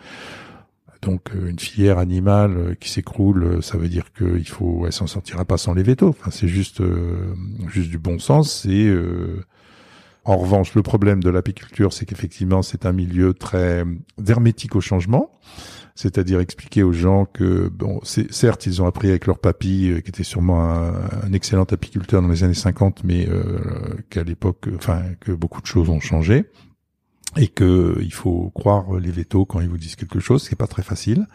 Donc 1.02 1.32
euh, 1.36 1.50
une 1.50 1.60
filière 1.60 2.00
animale 2.00 2.58
euh, 2.58 2.76
qui 2.76 2.90
s'écroule, 2.90 3.44
euh, 3.44 3.62
ça 3.62 3.78
veut 3.78 3.90
dire 3.90 4.12
qu'il 4.14 4.48
faut, 4.48 4.84
elle 4.86 4.94
s'en 4.94 5.08
sortira 5.08 5.46
pas 5.46 5.58
sans 5.58 5.74
les 5.74 5.84
vétos. 5.84 6.10
Enfin, 6.10 6.32
c'est 6.32 6.48
juste, 6.48 6.82
juste 7.68 7.90
du 7.90 8.00
bon 8.00 8.20
sens. 8.20 8.62
C'est 8.64 8.94
en 10.24 10.38
revanche, 10.38 10.74
le 10.74 10.82
problème 10.82 11.22
de 11.22 11.30
l'apiculture, 11.30 11.94
c'est 11.94 12.06
qu'effectivement, 12.06 12.64
c'est 12.64 12.86
un 12.86 12.92
milieu 12.92 13.34
très 13.34 13.84
hermétique 14.28 14.76
au 14.76 14.82
changement. 14.82 15.32
C'est-à-dire 15.98 16.42
expliquer 16.42 16.84
aux 16.84 16.92
gens 16.92 17.26
que, 17.26 17.70
bon, 17.70 18.02
certes, 18.04 18.66
ils 18.66 18.82
ont 18.82 18.88
appris 18.88 19.10
avec 19.10 19.28
leur 19.28 19.40
papy, 19.40 19.94
qui 20.04 20.10
était 20.10 20.24
sûrement 20.24 20.62
un, 20.62 21.32
excellent 21.32 21.64
apiculteur 21.64 22.22
dans 22.22 22.28
les 22.28 22.44
années 22.44 22.54
50, 22.54 23.04
mais 23.04 23.30
qu'à 24.10 24.24
l'époque, 24.24 24.68
enfin, 24.76 25.04
que 25.22 25.32
beaucoup 25.32 25.62
de 25.62 25.68
choses 25.68 25.90
ont 25.90 26.02
changé 26.02 26.46
et 27.38 27.48
que 27.48 27.98
il 28.02 28.14
faut 28.14 28.52
croire 28.56 28.94
les 28.96 29.12
vétos 29.12 29.46
quand 29.46 29.60
ils 29.60 29.70
vous 29.70 29.78
disent 29.78 29.96
quelque 29.96 30.20
chose, 30.20 30.44
ce 30.44 30.50
qui 30.50 30.56
est 30.56 30.58
pas 30.58 30.68
très 30.68 30.84
facile. 30.84 31.28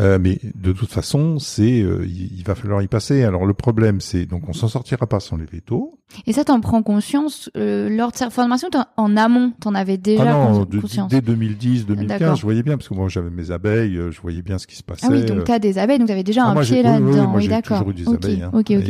Euh, 0.00 0.18
mais 0.20 0.40
de 0.54 0.72
toute 0.72 0.90
façon, 0.90 1.38
c'est 1.38 1.80
euh, 1.80 2.06
il, 2.06 2.42
va 2.44 2.54
falloir 2.54 2.82
y 2.82 2.88
passer. 2.88 3.22
Alors 3.22 3.46
le 3.46 3.54
problème, 3.54 4.00
c'est 4.00 4.26
donc 4.26 4.48
on 4.48 4.52
s'en 4.52 4.68
sortira 4.68 5.06
pas 5.06 5.20
sans 5.20 5.36
les 5.36 5.46
vétos. 5.46 5.98
Et 6.26 6.32
ça, 6.32 6.44
t'en 6.44 6.60
prends 6.60 6.82
conscience 6.82 7.50
euh, 7.56 7.88
lors 7.88 8.12
de 8.12 8.16
cette 8.16 8.32
formation 8.32 8.68
en 8.96 9.16
amont, 9.16 9.52
t'en 9.60 9.74
avais 9.74 9.96
déjà 9.96 10.46
ah 10.46 10.52
non, 10.52 10.66
conscience. 10.80 11.10
dès 11.10 11.20
2010, 11.20 11.86
2015, 11.86 12.38
je 12.38 12.42
voyais 12.42 12.62
bien 12.62 12.76
parce 12.76 12.88
que 12.88 12.94
moi 12.94 13.08
j'avais 13.08 13.30
mes 13.30 13.50
abeilles, 13.50 13.96
euh, 13.96 14.10
je 14.10 14.20
voyais 14.20 14.42
bien 14.42 14.58
ce 14.58 14.66
qui 14.66 14.76
se 14.76 14.82
passait. 14.82 15.06
Ah 15.08 15.12
oui, 15.12 15.24
donc 15.24 15.44
t'as 15.44 15.58
des 15.58 15.78
abeilles, 15.78 15.98
donc 15.98 16.08
t'avais 16.08 16.22
déjà 16.22 16.44
ah, 16.44 16.50
un 16.50 16.60
pied 16.62 16.82
là-dedans. 16.82 17.32
Oui, 17.34 17.48
d'accord. 17.48 17.84
Toujours 17.84 17.90
eu 17.90 17.94
des 17.94 18.08
abeilles. 18.08 18.42
Hein. 18.42 18.50
Ok, 18.52 18.70
ok. 18.70 18.88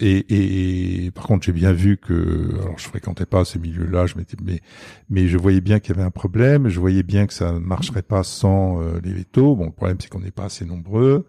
Et, 0.00 0.06
et, 0.06 1.06
et, 1.06 1.10
par 1.10 1.24
contre, 1.26 1.46
j'ai 1.46 1.52
bien 1.52 1.72
vu 1.72 1.96
que, 1.96 2.50
alors 2.60 2.78
je 2.78 2.86
fréquentais 2.86 3.26
pas 3.26 3.44
ces 3.44 3.58
milieux-là, 3.58 4.06
je 4.06 4.16
m'étais, 4.16 4.36
mais 4.44 4.60
mais 5.08 5.28
je 5.28 5.38
voyais 5.38 5.60
bien 5.60 5.78
qu'il 5.78 5.94
y 5.94 5.98
avait 5.98 6.06
un 6.06 6.10
problème, 6.10 6.68
je 6.68 6.80
voyais 6.80 7.02
bien 7.02 7.26
que 7.26 7.32
ça 7.32 7.52
ne 7.52 7.58
marcherait 7.58 8.02
pas 8.02 8.22
sans 8.22 8.80
les 9.02 9.12
vétos. 9.12 9.56
Bon, 9.56 9.66
le 9.66 9.72
problème 9.72 9.96
c'est 10.06 10.12
qu'on 10.12 10.20
n'est 10.20 10.30
pas 10.30 10.44
assez 10.44 10.64
nombreux, 10.64 11.26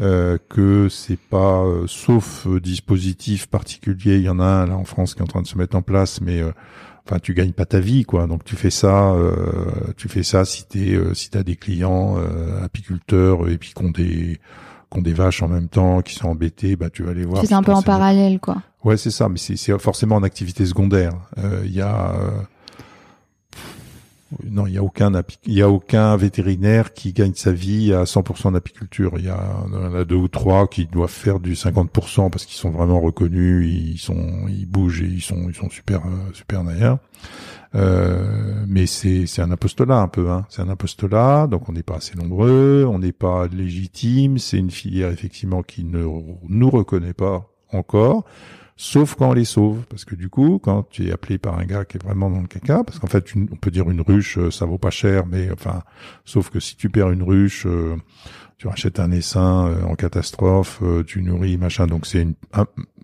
euh, 0.00 0.38
que 0.48 0.88
c'est 0.88 1.18
pas, 1.18 1.62
euh, 1.62 1.84
sauf 1.86 2.46
euh, 2.48 2.60
dispositif 2.60 3.46
particulier, 3.46 4.16
il 4.16 4.22
y 4.22 4.28
en 4.28 4.40
a 4.40 4.44
un 4.44 4.66
là 4.66 4.76
en 4.76 4.84
France 4.84 5.14
qui 5.14 5.20
est 5.20 5.22
en 5.22 5.28
train 5.28 5.42
de 5.42 5.46
se 5.46 5.56
mettre 5.56 5.76
en 5.76 5.82
place, 5.82 6.20
mais 6.20 6.42
enfin 7.06 7.20
tu 7.20 7.32
gagnes 7.32 7.52
pas 7.52 7.64
ta 7.64 7.78
vie 7.78 8.04
quoi. 8.04 8.26
Donc 8.26 8.42
tu 8.42 8.56
fais 8.56 8.70
ça, 8.70 9.14
tu 9.96 10.08
fais 10.08 10.24
ça 10.24 10.44
si 10.44 10.66
t'es, 10.66 10.98
si 11.14 11.30
t'as 11.30 11.44
des 11.44 11.56
clients 11.56 12.16
apiculteurs 12.62 13.48
et 13.48 13.56
puis 13.56 13.72
qu'on 13.72 13.90
des 13.90 14.40
qu'on 14.90 15.02
des 15.02 15.12
vaches 15.12 15.42
en 15.42 15.48
même 15.48 15.68
temps, 15.68 16.00
qui 16.00 16.14
sont 16.14 16.28
embêtés, 16.28 16.74
bah 16.74 16.90
tu 16.90 17.02
vas 17.04 17.12
les 17.12 17.24
voir. 17.24 17.44
C'est 17.46 17.54
un 17.54 17.62
peu 17.62 17.72
en 17.72 17.82
parallèle, 17.82 18.40
quoi. 18.40 18.62
Ouais, 18.84 18.96
c'est 18.96 19.10
ça, 19.10 19.28
mais 19.28 19.38
c'est 19.38 19.78
forcément 19.78 20.16
en 20.16 20.22
activité 20.22 20.66
secondaire. 20.66 21.12
Il 21.64 21.72
y 21.72 21.82
a 21.82 22.14
non, 24.44 24.66
il 24.66 24.74
y 24.74 24.78
a 24.78 24.82
aucun 24.82 25.10
il 25.46 25.54
y 25.54 25.62
a 25.62 25.70
aucun 25.70 26.14
vétérinaire 26.16 26.92
qui 26.92 27.14
gagne 27.14 27.32
sa 27.34 27.50
vie 27.50 27.94
à 27.94 28.04
100% 28.04 28.52
d'apiculture. 28.52 29.12
Il 29.16 29.24
y 29.24 29.28
a, 29.28 29.40
il 29.68 29.72
y 29.72 29.76
en 29.76 29.94
a 29.94 30.04
deux 30.04 30.16
ou 30.16 30.28
trois 30.28 30.68
qui 30.68 30.84
doivent 30.84 31.10
faire 31.10 31.40
du 31.40 31.54
50% 31.54 32.30
parce 32.30 32.44
qu'ils 32.44 32.58
sont 32.58 32.70
vraiment 32.70 33.00
reconnus, 33.00 33.66
ils 33.66 33.98
sont, 33.98 34.46
ils 34.48 34.66
bougent 34.66 35.00
et 35.02 35.06
ils 35.06 35.22
sont, 35.22 35.48
ils 35.48 35.54
sont 35.54 35.70
super, 35.70 36.00
euh, 36.06 36.32
super 36.34 36.62
d'ailleurs. 36.62 36.98
Euh, 37.74 38.64
mais 38.66 38.86
c'est 38.86 39.26
c'est 39.26 39.42
un 39.42 39.50
apostolat 39.50 39.98
un 39.98 40.08
peu, 40.08 40.30
hein. 40.30 40.46
C'est 40.50 40.62
un 40.62 40.68
apostolat, 40.68 41.46
donc 41.46 41.68
on 41.68 41.72
n'est 41.72 41.82
pas 41.82 41.96
assez 41.96 42.16
nombreux, 42.16 42.84
on 42.86 42.98
n'est 42.98 43.12
pas 43.12 43.46
légitime. 43.46 44.38
C'est 44.38 44.58
une 44.58 44.70
filière 44.70 45.10
effectivement 45.10 45.62
qui 45.62 45.84
ne 45.84 46.04
nous 46.48 46.70
reconnaît 46.70 47.14
pas 47.14 47.50
encore 47.72 48.24
sauf 48.78 49.16
quand 49.16 49.30
on 49.30 49.32
les 49.34 49.44
sauve. 49.44 49.84
Parce 49.90 50.06
que 50.06 50.14
du 50.14 50.30
coup, 50.30 50.58
quand 50.62 50.88
tu 50.88 51.08
es 51.08 51.12
appelé 51.12 51.36
par 51.36 51.58
un 51.58 51.66
gars 51.66 51.84
qui 51.84 51.98
est 51.98 52.02
vraiment 52.02 52.30
dans 52.30 52.40
le 52.40 52.46
caca, 52.46 52.84
parce 52.84 52.98
qu'en 52.98 53.08
fait, 53.08 53.26
on 53.36 53.56
peut 53.56 53.70
dire 53.70 53.90
une 53.90 54.00
ruche, 54.00 54.38
euh, 54.38 54.50
ça 54.50 54.64
vaut 54.64 54.78
pas 54.78 54.90
cher, 54.90 55.26
mais 55.26 55.50
enfin, 55.52 55.82
sauf 56.24 56.48
que 56.48 56.60
si 56.60 56.76
tu 56.76 56.88
perds 56.88 57.10
une 57.10 57.22
ruche, 57.22 57.66
euh, 57.66 57.96
tu 58.56 58.68
rachètes 58.68 58.98
un 58.98 59.10
essaim 59.10 59.66
euh, 59.68 59.82
en 59.82 59.94
catastrophe, 59.94 60.82
tu 61.06 61.22
nourris, 61.22 61.58
machin. 61.58 61.86
Donc 61.86 62.06
c'est 62.06 62.22
une, 62.22 62.34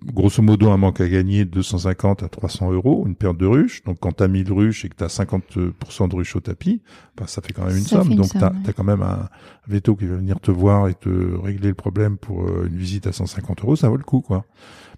grosso 0.05 0.43
modo 0.43 0.70
un 0.70 0.77
manque 0.77 1.01
à 1.01 1.09
gagner 1.09 1.45
de 1.45 1.51
250 1.51 2.22
à 2.22 2.29
300 2.29 2.72
euros, 2.72 3.05
une 3.07 3.16
perte 3.16 3.37
de 3.37 3.47
ruche. 3.47 3.83
Donc 3.83 3.99
quand 4.01 4.12
t'as 4.12 4.29
1000 4.29 4.53
ruches 4.53 4.85
et 4.85 4.89
que 4.89 4.97
t'as 4.97 5.07
50% 5.07 6.09
de 6.09 6.14
ruches 6.14 6.37
au 6.37 6.41
tapis, 6.41 6.83
bah, 7.16 7.25
ça 7.27 7.43
fait 7.43 7.53
quand 7.53 7.64
même 7.64 7.77
une 7.77 7.85
somme. 7.85 8.14
Donc 8.14 8.29
t'as 8.33 8.53
as 8.66 8.72
quand 8.72 8.85
même 8.85 9.03
un 9.03 9.29
veto 9.66 9.97
qui 9.97 10.07
va 10.07 10.16
venir 10.16 10.39
te 10.39 10.53
voir 10.53 10.89
et 10.89 10.95
te 10.95 11.09
régler 11.43 11.68
le 11.68 11.75
problème 11.75 12.16
pour 12.16 12.49
une 12.64 12.77
visite 12.77 13.09
à 13.09 13.12
150 13.12 13.62
euros, 13.62 13.77
ça 13.77 13.89
vaut 13.89 13.97
le 13.97 14.05
coup, 14.05 14.20
quoi. 14.20 14.45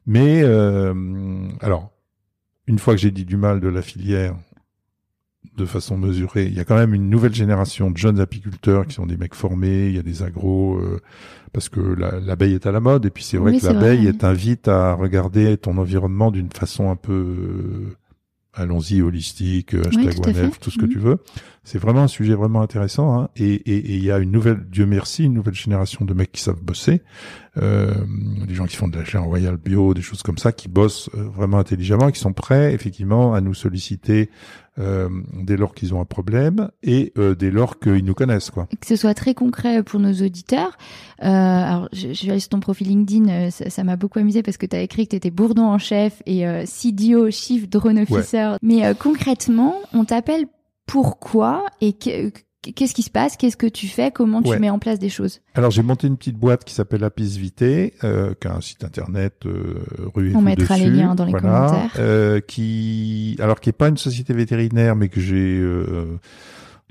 Mais 0.06 0.42
euh, 0.42 0.94
alors, 1.60 1.90
une 2.66 2.78
fois 2.78 2.94
que 2.94 3.00
j'ai 3.00 3.10
dit 3.10 3.24
du 3.24 3.36
mal 3.36 3.60
de 3.60 3.68
la 3.68 3.82
filière 3.82 4.36
de 5.56 5.64
façon 5.64 5.96
mesurée, 5.96 6.46
il 6.46 6.54
y 6.54 6.60
a 6.60 6.64
quand 6.64 6.76
même 6.76 6.92
une 6.92 7.08
nouvelle 7.08 7.34
génération 7.34 7.90
de 7.90 7.96
jeunes 7.96 8.20
apiculteurs 8.20 8.86
qui 8.86 8.94
sont 8.94 9.06
des 9.06 9.16
mecs 9.16 9.34
formés, 9.34 9.88
il 9.88 9.96
y 9.96 9.98
a 9.98 10.02
des 10.02 10.22
agros, 10.22 10.76
euh, 10.76 11.00
parce 11.52 11.68
que 11.68 11.80
l'abeille 11.80 12.54
est 12.54 12.66
à 12.66 12.72
la 12.72 12.80
mode, 12.80 13.06
et 13.06 13.10
puis 13.10 13.24
c'est 13.24 13.38
vrai 13.38 13.58
que 13.58 13.64
l'abeille 13.64 14.14
t'invite 14.16 14.68
à 14.68 14.92
regarder 14.92 15.56
ton 15.56 15.78
environnement 15.78 16.30
d'une 16.30 16.50
façon 16.50 16.90
un 16.90 16.96
peu 16.96 17.96
allons-y, 18.56 19.02
holistique, 19.02 19.74
euh, 19.74 19.82
hashtag 19.86 20.26
One 20.26 20.50
tout 20.60 20.70
ce 20.70 20.78
que 20.78 20.86
tu 20.86 20.98
mhm. 20.98 21.04
veux. 21.04 21.18
C'est 21.66 21.78
vraiment 21.78 22.02
un 22.02 22.08
sujet 22.08 22.34
vraiment 22.34 22.62
intéressant. 22.62 23.18
Hein. 23.18 23.28
Et 23.34 23.60
il 23.66 24.04
y 24.04 24.12
a 24.12 24.18
une 24.18 24.30
nouvelle, 24.30 24.64
Dieu 24.70 24.86
merci, 24.86 25.24
une 25.24 25.34
nouvelle 25.34 25.54
génération 25.54 26.04
de 26.04 26.14
mecs 26.14 26.30
qui 26.30 26.40
savent 26.40 26.62
bosser. 26.62 27.02
Euh, 27.56 27.92
des 28.46 28.54
gens 28.54 28.66
qui 28.66 28.76
font 28.76 28.86
de 28.86 28.96
la 28.96 29.04
chair 29.04 29.24
royale 29.24 29.56
bio, 29.56 29.92
des 29.92 30.00
choses 30.00 30.22
comme 30.22 30.38
ça, 30.38 30.52
qui 30.52 30.68
bossent 30.68 31.10
euh, 31.14 31.24
vraiment 31.24 31.58
intelligemment, 31.58 32.12
qui 32.12 32.20
sont 32.20 32.32
prêts 32.32 32.72
effectivement 32.72 33.34
à 33.34 33.40
nous 33.40 33.52
solliciter 33.52 34.30
euh, 34.78 35.08
dès 35.42 35.56
lors 35.56 35.74
qu'ils 35.74 35.94
ont 35.94 36.00
un 36.00 36.04
problème 36.04 36.70
et 36.82 37.12
euh, 37.18 37.34
dès 37.34 37.50
lors 37.50 37.78
qu'ils 37.78 38.04
nous 38.04 38.14
connaissent 38.14 38.50
quoi. 38.50 38.68
Que 38.80 38.86
ce 38.86 38.96
soit 38.96 39.14
très 39.14 39.34
concret 39.34 39.82
pour 39.82 40.00
nos 40.00 40.12
auditeurs. 40.12 40.76
Euh, 41.22 41.26
alors 41.26 41.88
je, 41.92 42.12
je 42.12 42.26
vais 42.26 42.38
sur 42.38 42.50
ton 42.50 42.60
profil 42.60 42.88
LinkedIn, 42.88 43.28
euh, 43.28 43.50
ça 43.50 43.84
m'a 43.84 43.96
beaucoup 43.96 44.18
amusé 44.18 44.42
parce 44.42 44.56
que 44.56 44.66
tu 44.66 44.76
as 44.76 44.82
écrit 44.82 45.06
que 45.06 45.10
tu 45.10 45.16
étais 45.16 45.30
bourdon 45.30 45.64
en 45.64 45.78
chef 45.78 46.22
et 46.26 46.46
euh, 46.46 46.64
CDO, 46.66 47.30
Chief 47.30 47.68
Drone 47.68 47.98
Officer. 47.98 48.56
Mais 48.62 48.94
concrètement, 48.98 49.76
on 49.92 50.04
t'appelle 50.04 50.46
pourquoi 50.86 51.66
et 51.80 51.92
que, 51.92 52.30
qu'est-ce 52.72 52.94
qui 52.94 53.02
se 53.02 53.10
passe 53.10 53.36
Qu'est-ce 53.36 53.56
que 53.56 53.66
tu 53.66 53.88
fais 53.88 54.10
Comment 54.10 54.42
tu 54.42 54.58
mets 54.58 54.70
en 54.70 54.78
place 54.78 54.98
des 54.98 55.08
choses? 55.08 55.40
Alors 55.54 55.70
j'ai 55.70 55.82
monté 55.82 56.06
une 56.06 56.16
petite 56.16 56.36
boîte 56.36 56.64
qui 56.64 56.74
s'appelle 56.74 57.04
Apis 57.04 57.38
Vitae, 57.38 57.92
euh, 58.04 58.34
qui 58.40 58.48
a 58.48 58.54
un 58.54 58.60
site 58.60 58.84
internet 58.84 59.34
euh, 59.46 59.84
rue 60.14 60.34
On 60.34 60.42
mettra 60.42 60.76
les 60.76 60.90
liens 60.90 61.14
dans 61.14 61.24
les 61.24 61.32
commentaires. 61.32 61.92
Euh, 61.98 62.40
qui, 62.40 63.36
alors 63.40 63.60
qui 63.60 63.70
est 63.70 63.72
pas 63.72 63.88
une 63.88 63.96
société 63.96 64.32
vétérinaire, 64.32 64.96
mais 64.96 65.08
que 65.08 65.20
j'ai 65.20 65.58
euh, 65.58 66.18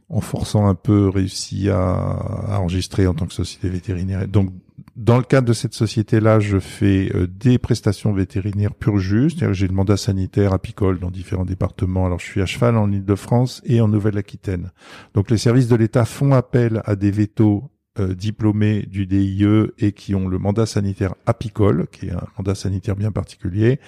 en 0.09 0.21
forçant 0.21 0.67
un 0.67 0.75
peu 0.75 1.09
réussi 1.09 1.69
à, 1.69 1.79
à, 1.79 2.59
enregistrer 2.59 3.07
en 3.07 3.13
tant 3.13 3.25
que 3.25 3.33
société 3.33 3.69
vétérinaire. 3.69 4.27
Donc 4.27 4.51
dans 4.95 5.17
le 5.17 5.23
cadre 5.23 5.47
de 5.47 5.53
cette 5.53 5.73
société-là, 5.73 6.39
je 6.39 6.57
fais 6.57 7.11
euh, 7.13 7.27
des 7.27 7.57
prestations 7.57 8.13
vétérinaires 8.13 8.73
pur 8.73 8.97
jus, 8.97 9.31
j'ai 9.51 9.67
le 9.67 9.73
mandat 9.73 9.97
sanitaire 9.97 10.53
apicole 10.53 10.99
dans 10.99 11.11
différents 11.11 11.45
départements. 11.45 12.05
Alors 12.05 12.19
je 12.19 12.25
suis 12.25 12.41
à 12.41 12.45
cheval 12.45 12.77
en 12.77 12.91
Ile-de-France 12.91 13.61
et 13.65 13.81
en 13.81 13.87
Nouvelle-Aquitaine. 13.87 14.71
Donc 15.13 15.29
les 15.29 15.37
services 15.37 15.67
de 15.67 15.75
l'État 15.75 16.05
font 16.05 16.33
appel 16.33 16.81
à 16.85 16.95
des 16.95 17.11
vétos 17.11 17.69
euh, 17.99 18.13
diplômés 18.13 18.83
du 18.83 19.05
DIE 19.05 19.45
et 19.79 19.91
qui 19.91 20.15
ont 20.15 20.27
le 20.27 20.37
mandat 20.37 20.65
sanitaire 20.65 21.15
apicole, 21.25 21.87
qui 21.91 22.07
est 22.07 22.11
un 22.11 22.27
mandat 22.37 22.55
sanitaire 22.55 22.95
bien 22.95 23.11
particulier. 23.11 23.79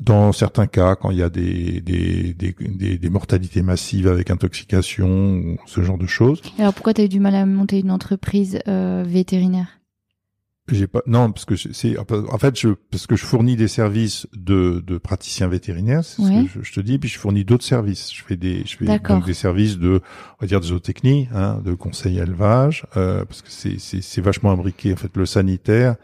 Dans 0.00 0.32
certains 0.32 0.66
cas, 0.66 0.94
quand 0.94 1.10
il 1.10 1.18
y 1.18 1.22
a 1.22 1.30
des, 1.30 1.80
des, 1.80 2.34
des, 2.34 2.98
des, 2.98 3.10
mortalités 3.10 3.62
massives 3.62 4.08
avec 4.08 4.30
intoxication, 4.30 5.56
ce 5.66 5.82
genre 5.82 5.98
de 5.98 6.06
choses. 6.06 6.42
Alors 6.58 6.74
pourquoi 6.74 6.94
tu 6.94 7.00
as 7.00 7.04
eu 7.04 7.08
du 7.08 7.20
mal 7.20 7.34
à 7.34 7.44
monter 7.46 7.80
une 7.80 7.90
entreprise 7.90 8.58
euh, 8.68 9.04
vétérinaire? 9.06 9.79
J'ai 10.74 10.86
pas 10.86 11.02
non 11.06 11.32
parce 11.32 11.44
que 11.44 11.56
c'est 11.56 11.96
en 11.98 12.38
fait 12.38 12.58
je 12.58 12.70
parce 12.90 13.06
que 13.06 13.16
je 13.16 13.24
fournis 13.24 13.56
des 13.56 13.68
services 13.68 14.26
de, 14.34 14.82
de 14.86 14.98
praticiens 14.98 15.48
vétérinaires 15.48 16.04
c'est 16.04 16.22
ce 16.22 16.54
que 16.58 16.62
je, 16.62 16.72
te 16.72 16.80
dis 16.80 16.98
puis 16.98 17.08
je 17.08 17.18
fournis 17.18 17.44
d'autres 17.44 17.64
services. 17.64 18.12
Je 18.12 18.22
fais 18.24 18.36
des 18.36 18.64
je 18.64 18.76
fais 18.76 18.98
donc 18.98 19.26
des 19.26 19.34
services 19.34 19.78
de 19.78 20.00
on 20.38 20.40
va 20.40 20.46
dire 20.46 20.60
de 20.60 20.66
zootechnie 20.66 21.28
hein, 21.34 21.60
de 21.64 21.74
conseil 21.74 22.18
élevage 22.18 22.86
euh, 22.96 23.24
parce 23.24 23.42
que 23.42 23.50
c'est 23.50 23.78
c'est 23.78 24.02
c'est 24.02 24.20
vachement 24.20 24.50
imbriqué 24.50 24.92
en 24.92 24.96
fait 24.96 25.16
le 25.16 25.26
sanitaire 25.26 25.96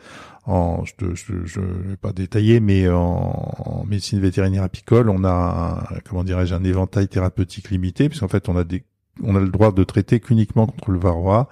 en 0.45 0.85
je 0.85 0.95
te, 0.95 1.15
je, 1.15 1.45
je 1.45 1.61
vais 1.61 1.97
pas 1.97 2.13
détailler 2.13 2.61
mais 2.61 2.89
en, 2.89 3.55
en, 3.59 3.85
médecine 3.87 4.21
vétérinaire 4.21 4.63
apicole 4.63 5.11
on 5.11 5.25
a 5.25 5.87
un, 5.91 5.99
comment 6.09 6.25
dirais-je 6.25 6.55
un 6.55 6.65
éventail 6.65 7.09
thérapeutique 7.09 7.71
limité 7.71 8.09
puisqu'en 8.09 8.29
fait 8.29 8.49
on 8.49 8.57
a 8.57 8.65
des 8.65 8.85
on 9.23 9.37
a 9.37 9.41
le 9.41 9.49
droit 9.49 9.73
de 9.73 9.85
traiter 9.85 10.21
qu'uniquement 10.21 10.67
contre 10.67 10.91
le 10.91 10.99
varroa 10.99 11.49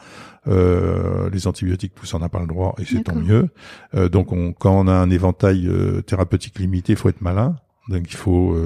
euh, 0.47 1.31
les 1.31 1.47
antibiotiques, 1.47 1.95
tout 1.95 2.07
ça, 2.07 2.19
on 2.19 2.21
n'a 2.21 2.29
pas 2.29 2.41
le 2.41 2.47
droit, 2.47 2.75
et 2.79 2.85
c'est 2.85 3.03
tant 3.03 3.15
mieux. 3.15 3.49
Euh, 3.95 4.09
donc, 4.09 4.33
on, 4.33 4.53
quand 4.53 4.79
on 4.79 4.87
a 4.89 4.93
un 4.93 5.11
éventail 5.11 5.67
euh, 5.67 6.03
thérapeutique 6.03 6.59
limité, 6.59 6.93
il 6.93 6.97
faut 6.97 7.09
être 7.09 7.23
malin. 7.23 7.57
Donc, 7.89 8.11
il 8.11 8.16
faut 8.16 8.57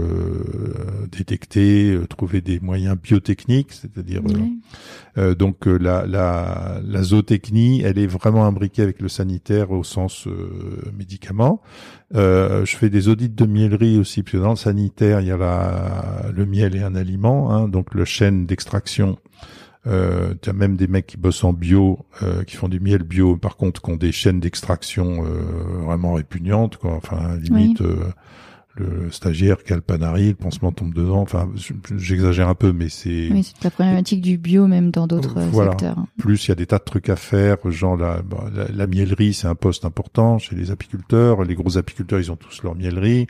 détecter, 1.11 1.99
trouver 2.09 2.41
des 2.41 2.61
moyens 2.61 2.97
biotechniques, 2.97 3.73
c'est-à-dire 3.73 4.23
donc 5.37 5.67
la, 5.67 6.07
la, 6.07 6.81
la 6.85 7.03
zootechnie, 7.03 7.83
elle 7.83 7.99
est 7.99 8.07
vraiment 8.07 8.47
imbriquée 8.47 8.83
avec 8.83 9.01
le 9.01 9.09
sanitaire 9.09 9.73
au 9.73 9.83
sens 9.83 10.29
médicament. 10.97 11.61
je 12.13 12.77
fais 12.77 12.91
des 12.91 13.09
audits 13.09 13.29
de 13.29 13.45
miellerie 13.45 13.99
aussi, 13.99 14.23
parce 14.23 14.33
que 14.33 14.39
dans 14.39 14.51
le 14.51 14.57
sanitaire, 14.57 15.21
il 15.21 15.27
y 15.27 15.33
a 15.33 15.37
la, 15.37 16.31
le 16.33 16.47
miel 16.47 16.77
est 16.77 16.83
un 16.83 16.95
aliment, 16.95 17.53
hein, 17.53 17.67
donc 17.67 17.95
le 17.95 18.05
chêne 18.05 18.47
d'extraction 18.47 19.19
euh, 19.87 20.35
tu 20.43 20.51
as 20.51 20.53
même 20.53 20.77
des 20.77 20.87
mecs 20.87 21.07
qui 21.07 21.17
bossent 21.17 21.45
en 21.45 21.53
bio, 21.53 22.05
euh, 22.23 22.45
qui 22.45 22.57
font 22.57 22.69
du 22.69 22.81
miel 22.81 23.03
bio, 23.03 23.37
par 23.37 23.57
contre, 23.57 23.81
qui 23.81 23.91
ont 23.91 23.97
des 23.97 24.13
chaînes 24.13 24.41
d'extraction 24.41 25.25
euh, 25.25 25.85
vraiment 25.85 26.15
répugnantes, 26.15 26.77
quoi. 26.77 26.95
Enfin, 26.95 27.37
limite, 27.37 27.81
euh, 27.81 27.97
le 28.79 29.11
stagiaire 29.11 29.63
qui 29.63 29.73
a 29.73 29.77
le 29.77 29.83
panari, 29.83 30.29
le 30.29 30.35
pansement 30.35 30.73
tombe 30.73 30.95
dedans. 30.95 31.21
Enfin, 31.21 31.49
j'exagère 31.97 32.49
un 32.49 32.55
peu, 32.55 32.73
mais 32.73 32.89
c'est. 32.89 33.29
Oui, 33.31 33.43
c'est 33.43 33.65
la 33.65 33.71
problématique 33.71 34.21
du 34.21 34.39
bio 34.39 34.67
même 34.67 34.91
dans 34.91 35.07
d'autres 35.07 35.41
voilà. 35.51 35.73
secteurs. 35.73 36.05
Plus 36.19 36.47
il 36.47 36.49
y 36.49 36.53
a 36.53 36.55
des 36.55 36.67
tas 36.67 36.79
de 36.79 36.85
trucs 36.85 37.09
à 37.09 37.17
faire, 37.17 37.57
genre 37.71 37.97
la, 37.97 38.23
la, 38.55 38.69
la 38.69 38.87
miellerie, 38.87 39.35
c'est 39.35 39.49
un 39.49 39.55
poste 39.55 39.85
important 39.85 40.39
chez 40.39 40.57
les 40.57 40.71
apiculteurs. 40.71 41.45
Les 41.45 41.55
gros 41.55 41.79
apiculteurs, 41.79 42.21
ils 42.21 42.33
ont 42.33 42.37
tous 42.37 42.63
leur 42.63 42.75
miellerie 42.75 43.27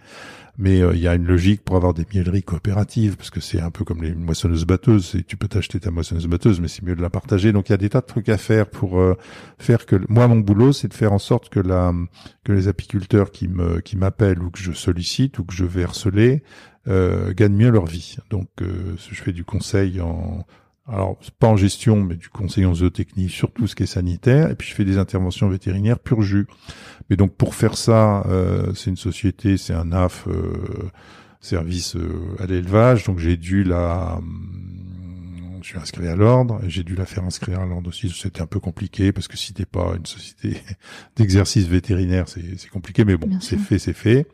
mais 0.59 0.83
euh, 0.83 0.93
il 0.95 1.01
y 1.01 1.09
a 1.09 1.15
une 1.15 1.25
logique 1.27 1.65
pour 1.65 1.77
avoir 1.77 1.95
des 1.95 2.05
mielleries 2.13 2.43
coopératives 2.43 3.17
parce 3.17 3.31
que 3.31 3.41
c'est 3.41 3.61
un 3.61 3.71
peu 3.71 3.85
comme 3.85 4.03
les 4.03 4.15
moissonneuses 4.15 4.67
batteuses 4.67 5.17
tu 5.27 5.37
peux 5.37 5.49
t'acheter 5.49 5.79
ta 5.79 5.91
moissonneuse 5.91 6.27
batteuse 6.27 6.61
mais 6.61 6.69
c'est 6.69 6.83
mieux 6.83 6.97
de 6.97 7.03
la 7.03 7.11
partager. 7.11 7.53
Donc 7.53 7.69
il 7.69 7.73
y 7.73 7.75
a 7.75 7.79
des 7.79 7.89
tas 7.89 8.01
de 8.01 8.07
trucs 8.07 8.29
à 8.29 8.37
faire 8.37 8.69
pour 8.69 9.01
euh, 9.01 9.17
faire 9.59 9.87
que 9.87 9.97
moi 10.09 10.27
mon 10.27 10.41
boulot 10.41 10.73
c'est 10.73 10.89
de 10.89 10.95
faire 10.95 11.13
en 11.13 11.19
sorte 11.19 11.49
que 11.49 11.61
la 11.61 11.95
que 12.45 12.53
les 12.53 12.69
apiculteurs 12.69 13.31
qui 13.31 13.49
me 13.49 13.81
qui 13.81 13.97
m'appellent 13.97 14.43
ou 14.43 14.51
que 14.51 14.59
je 14.59 14.73
sollicite 14.73 15.39
ou 15.39 15.45
que 15.45 15.55
je 15.55 15.65
vais 15.65 15.85
harceler 15.85 16.43
euh, 16.89 17.33
gagnent 17.35 17.57
mieux 17.57 17.71
leur 17.71 17.87
vie. 17.87 18.17
Donc 18.31 18.49
euh, 18.61 18.97
je 18.97 19.23
fais 19.23 19.33
du 19.33 19.45
conseil 19.45 20.01
en 20.01 20.45
alors 20.89 21.19
pas 21.39 21.49
en 21.49 21.57
gestion, 21.57 22.03
mais 22.03 22.17
du 22.17 22.29
conseil 22.29 22.65
en 22.65 22.75
zootechnie 22.75 23.29
sur 23.29 23.53
tout 23.53 23.67
ce 23.67 23.77
qui 23.77 23.83
est 23.83 23.87
sanitaire, 23.87 24.51
et 24.51 24.55
puis 24.55 24.69
je 24.69 24.75
fais 24.75 24.85
des 24.85 24.99
interventions 24.99 25.49
vétérinaires 25.49 25.99
pur 25.99 26.23
jus. 26.23 26.47
Mais 27.11 27.17
donc 27.17 27.35
pour 27.35 27.55
faire 27.55 27.77
ça, 27.77 28.25
euh, 28.27 28.73
c'est 28.75 28.91
une 28.91 28.97
société, 28.97 29.57
c'est 29.59 29.75
un 29.75 29.93
AF, 29.93 30.27
euh, 30.29 30.91
service 31.41 31.97
euh, 31.97 32.37
à 32.39 32.47
l'élevage, 32.47 33.05
donc 33.05 33.19
j'ai 33.19 33.37
dû 33.37 33.65
la... 33.65 34.17
Hum, 34.17 34.65
je 35.61 35.73
suis 35.73 35.79
inscrit 35.79 36.07
à 36.07 36.17
l'ordre, 36.17 36.61
j'ai 36.67 36.85
dû 36.85 36.95
la 36.95 37.05
faire 37.05 37.25
inscrire 37.25 37.61
à 37.61 37.67
l'ordre 37.67 37.89
aussi, 37.89 38.09
c'était 38.09 38.41
un 38.41 38.47
peu 38.47 38.61
compliqué, 38.61 39.13
parce 39.13 39.29
que 39.29 39.37
si 39.37 39.53
t'es 39.53 39.67
pas 39.67 39.95
une 39.97 40.07
société 40.07 40.63
d'exercice 41.17 41.67
vétérinaire, 41.67 42.27
c'est 42.29 42.71
compliqué, 42.71 43.05
mais 43.05 43.17
bon, 43.17 43.39
c'est 43.41 43.59
fait, 43.59 43.79
c'est 43.79 43.93
fait. 43.93 44.27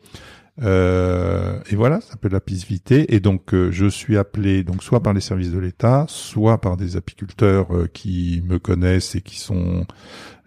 Euh, 0.61 1.59
et 1.69 1.75
voilà, 1.75 2.01
ça 2.01 2.11
s'appelle 2.11 2.31
la 2.31 2.39
pisvité. 2.39 3.13
Et 3.13 3.19
donc, 3.19 3.53
euh, 3.53 3.71
je 3.71 3.87
suis 3.87 4.17
appelé 4.17 4.63
donc 4.63 4.83
soit 4.83 5.01
par 5.01 5.13
les 5.13 5.21
services 5.21 5.51
de 5.51 5.59
l'État, 5.59 6.05
soit 6.07 6.59
par 6.59 6.77
des 6.77 6.97
apiculteurs 6.97 7.75
euh, 7.75 7.87
qui 7.87 8.41
me 8.45 8.59
connaissent 8.59 9.15
et 9.15 9.21
qui 9.21 9.39
sont 9.39 9.85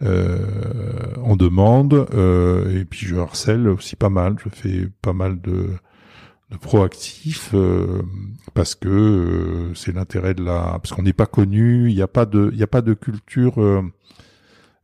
en 0.00 1.36
demande. 1.36 2.06
et 2.70 2.84
puis, 2.84 3.06
je 3.06 3.16
harcèle 3.16 3.68
aussi 3.68 3.96
pas 3.96 4.10
mal. 4.10 4.36
Je 4.42 4.48
fais 4.48 4.88
pas 5.02 5.12
mal 5.12 5.40
de 5.40 5.70
de 6.50 6.56
proactif 6.56 7.50
euh, 7.54 8.02
parce 8.54 8.74
que 8.74 8.88
euh, 8.88 9.74
c'est 9.74 9.94
l'intérêt 9.94 10.34
de 10.34 10.42
la 10.42 10.78
parce 10.82 10.92
qu'on 10.92 11.02
n'est 11.02 11.12
pas 11.12 11.26
connu 11.26 11.90
il 11.90 11.94
n'y 11.94 12.02
a 12.02 12.08
pas 12.08 12.24
de 12.24 12.50
il 12.52 12.58
y 12.58 12.62
a 12.62 12.68
pas 12.68 12.80
de 12.80 12.94
culture 12.94 13.60
euh, 13.62 13.82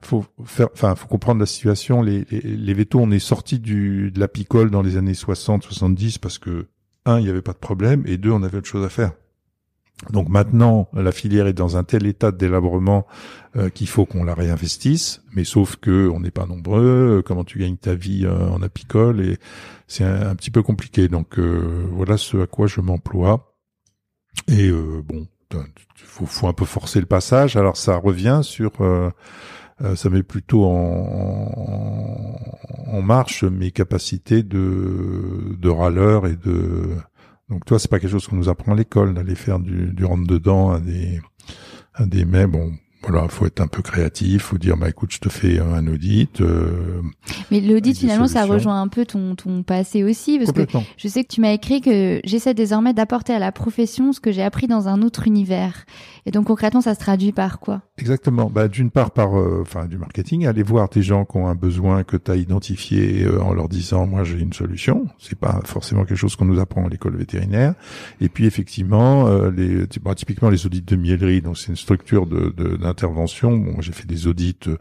faut 0.04 0.24
faire 0.44 0.68
enfin 0.72 0.94
faut 0.94 1.06
comprendre 1.06 1.40
la 1.40 1.46
situation 1.46 2.02
les 2.02 2.24
les, 2.30 2.40
les 2.40 2.74
vétos 2.74 3.00
on 3.00 3.10
est 3.10 3.18
sorti 3.18 3.58
du 3.58 4.10
de 4.10 4.20
la 4.20 4.28
picole 4.28 4.70
dans 4.70 4.82
les 4.82 4.96
années 4.96 5.14
60 5.14 5.62
70 5.62 6.18
parce 6.18 6.38
que 6.38 6.66
un 7.06 7.20
il 7.20 7.26
y 7.26 7.30
avait 7.30 7.42
pas 7.42 7.52
de 7.52 7.58
problème 7.58 8.02
et 8.06 8.16
deux 8.16 8.30
on 8.30 8.42
avait 8.42 8.58
autre 8.58 8.68
chose 8.68 8.84
à 8.84 8.88
faire 8.88 9.12
donc 10.10 10.28
maintenant, 10.28 10.88
la 10.92 11.12
filière 11.12 11.46
est 11.46 11.52
dans 11.52 11.76
un 11.76 11.84
tel 11.84 12.06
état 12.06 12.30
de 12.30 12.36
délabrement 12.36 13.06
euh, 13.56 13.70
qu'il 13.70 13.86
faut 13.86 14.06
qu'on 14.06 14.24
la 14.24 14.34
réinvestisse, 14.34 15.22
mais 15.32 15.44
sauf 15.44 15.76
que 15.76 16.08
on 16.08 16.20
n'est 16.20 16.32
pas 16.32 16.46
nombreux. 16.46 17.22
Comment 17.24 17.44
tu 17.44 17.58
gagnes 17.58 17.76
ta 17.76 17.94
vie 17.94 18.26
euh, 18.26 18.48
en 18.50 18.60
apicole 18.62 19.20
et 19.20 19.38
c'est 19.86 20.04
un, 20.04 20.34
petit 20.34 20.50
peu 20.50 20.62
compliqué. 20.62 21.08
Donc 21.08 21.38
euh, 21.38 21.86
voilà 21.92 22.16
ce 22.16 22.38
à 22.38 22.46
quoi 22.46 22.66
je 22.66 22.80
m'emploie. 22.80 23.56
Et 24.48 24.70
bon, 24.70 25.28
il 25.52 25.60
faut, 25.96 26.26
faut, 26.26 26.48
un 26.48 26.52
peu 26.52 26.64
forcer 26.64 26.98
le 26.98 27.06
passage. 27.06 27.56
Alors 27.56 27.76
ça 27.76 27.96
revient 27.96 28.40
sur, 28.42 28.72
ça 29.96 30.10
met 30.10 30.22
plutôt 30.22 30.64
en, 30.64 32.38
en, 32.86 33.02
marche 33.02 33.44
mes 33.44 33.70
capacités 33.70 34.42
de, 34.42 35.56
de 35.58 35.68
râleur 35.68 36.26
et 36.26 36.36
de 36.36 36.96
donc 37.50 37.64
toi, 37.66 37.78
c'est 37.78 37.90
pas 37.90 37.98
quelque 37.98 38.10
chose 38.10 38.26
qu'on 38.26 38.36
nous 38.36 38.48
apprend 38.48 38.72
à 38.72 38.74
l'école 38.74 39.12
d'aller 39.14 39.34
faire 39.34 39.58
du, 39.58 39.92
du 39.92 40.04
rentre 40.04 40.26
dedans 40.26 40.70
à 40.70 40.80
des 40.80 41.20
à 41.94 42.06
des 42.06 42.24
mais 42.24 42.46
bon 42.46 42.72
voilà, 43.06 43.28
faut 43.28 43.46
être 43.46 43.60
un 43.60 43.66
peu 43.66 43.82
créatif, 43.82 44.42
faut 44.42 44.58
dire 44.58 44.76
bah 44.76 44.88
écoute, 44.88 45.12
je 45.12 45.18
te 45.18 45.28
fais 45.28 45.58
un 45.58 45.86
audit. 45.86 46.40
Euh, 46.40 47.02
Mais 47.50 47.60
l'audit 47.60 47.96
finalement, 47.96 48.26
ça 48.26 48.46
rejoint 48.46 48.80
un 48.80 48.88
peu 48.88 49.04
ton 49.04 49.34
ton 49.34 49.62
passé 49.62 50.02
aussi, 50.02 50.38
parce 50.38 50.52
que 50.52 50.62
je 50.96 51.08
sais 51.08 51.22
que 51.24 51.28
tu 51.28 51.40
m'as 51.40 51.52
écrit 51.52 51.80
que 51.80 52.20
j'essaie 52.24 52.54
désormais 52.54 52.94
d'apporter 52.94 53.32
à 53.32 53.38
la 53.38 53.52
profession 53.52 54.12
ce 54.12 54.20
que 54.20 54.32
j'ai 54.32 54.42
appris 54.42 54.66
dans 54.66 54.88
un 54.88 55.02
autre 55.02 55.26
univers. 55.26 55.84
Et 56.26 56.30
donc 56.30 56.46
concrètement, 56.46 56.80
ça 56.80 56.94
se 56.94 57.00
traduit 57.00 57.32
par 57.32 57.60
quoi? 57.60 57.82
Exactement. 57.98 58.48
Bah 58.48 58.68
d'une 58.68 58.90
part 58.90 59.10
par 59.10 59.38
euh, 59.38 59.60
enfin 59.60 59.86
du 59.86 59.98
marketing, 59.98 60.46
aller 60.46 60.62
voir 60.62 60.88
des 60.88 61.02
gens 61.02 61.26
qui 61.26 61.36
ont 61.36 61.48
un 61.48 61.54
besoin 61.54 62.04
que 62.04 62.16
tu 62.16 62.30
as 62.30 62.36
identifié 62.36 63.24
euh, 63.24 63.42
en 63.42 63.52
leur 63.52 63.68
disant 63.68 64.06
moi 64.06 64.24
j'ai 64.24 64.38
une 64.38 64.54
solution. 64.54 65.06
C'est 65.18 65.38
pas 65.38 65.60
forcément 65.64 66.04
quelque 66.04 66.16
chose 66.16 66.36
qu'on 66.36 66.46
nous 66.46 66.60
apprend 66.60 66.86
à 66.86 66.88
l'école 66.88 67.16
vétérinaire. 67.16 67.74
Et 68.20 68.30
puis 68.30 68.46
effectivement, 68.46 69.28
les 69.50 69.86
bah, 70.02 70.14
typiquement 70.14 70.48
les 70.48 70.64
audits 70.64 70.82
de 70.82 70.96
miellerie, 70.96 71.42
donc 71.42 71.58
c'est 71.58 71.68
une 71.68 71.76
structure 71.76 72.26
de, 72.26 72.54
de 72.56 72.76
Bon, 73.02 73.80
j'ai 73.80 73.92
fait 73.92 74.06
des 74.06 74.26
audits 74.26 74.56
euh, 74.66 74.76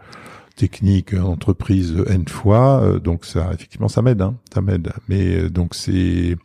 techniques 0.55 1.13
entreprises 1.13 1.95
n 2.07 2.27
fois, 2.27 2.81
euh, 2.81 2.99
donc 2.99 3.25
ça 3.25 3.51
effectivement 3.53 3.87
ça 3.87 4.01
m'aide, 4.01 4.21
hein, 4.21 4.35
ça 4.53 4.61
m'aide. 4.61 4.91
Mais 5.09 5.35
euh, 5.35 5.49
donc 5.49 5.75
c'est 5.75 6.37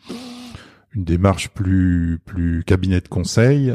une 0.95 1.05
démarche 1.05 1.49
plus 1.51 2.19
plus 2.25 2.65
cabinet 2.65 3.01
de 3.01 3.09
conseil 3.09 3.75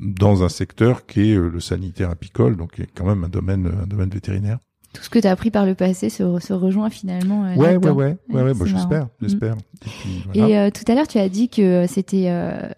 dans 0.00 0.44
un 0.44 0.48
secteur 0.48 1.06
qui 1.06 1.32
est 1.32 1.34
le 1.36 1.60
sanitaire 1.60 2.10
apicole, 2.10 2.56
donc 2.56 2.74
qui 2.74 2.82
est 2.82 2.90
quand 2.94 3.06
même 3.06 3.24
un 3.24 3.28
domaine 3.28 3.70
un 3.82 3.86
domaine 3.86 4.10
vétérinaire 4.10 4.58
tout 4.98 5.04
ce 5.04 5.10
que 5.10 5.20
tu 5.20 5.28
as 5.28 5.30
appris 5.30 5.52
par 5.52 5.64
le 5.64 5.76
passé 5.76 6.10
se, 6.10 6.40
se 6.40 6.52
rejoint 6.52 6.90
finalement. 6.90 7.44
Euh, 7.44 7.54
ouais, 7.54 7.76
ouais, 7.76 7.90
ouais, 7.90 8.16
ouais, 8.30 8.42
ouais, 8.42 8.54
bah, 8.54 8.64
j'espère, 8.64 9.04
mm. 9.04 9.08
j'espère. 9.22 9.56
Et, 10.34 10.58
euh, 10.58 10.70
tout 10.70 10.90
à 10.90 10.96
l'heure, 10.96 11.06
tu 11.06 11.18
as 11.18 11.28
dit 11.28 11.48
que 11.48 11.62
euh, 11.62 11.86
c'était 11.86 12.28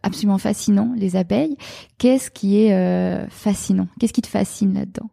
absolument 0.02 0.36
fascinant 0.36 0.92
les 0.96 1.16
abeilles. 1.16 1.56
Qu'est-ce 1.96 2.30
qui 2.30 2.62
est 2.62 3.26
fascinant? 3.30 3.88
Qu'est-ce 3.98 4.12
qui 4.12 4.20
te 4.20 4.28
fascine 4.28 4.74
là-dedans? 4.74 5.08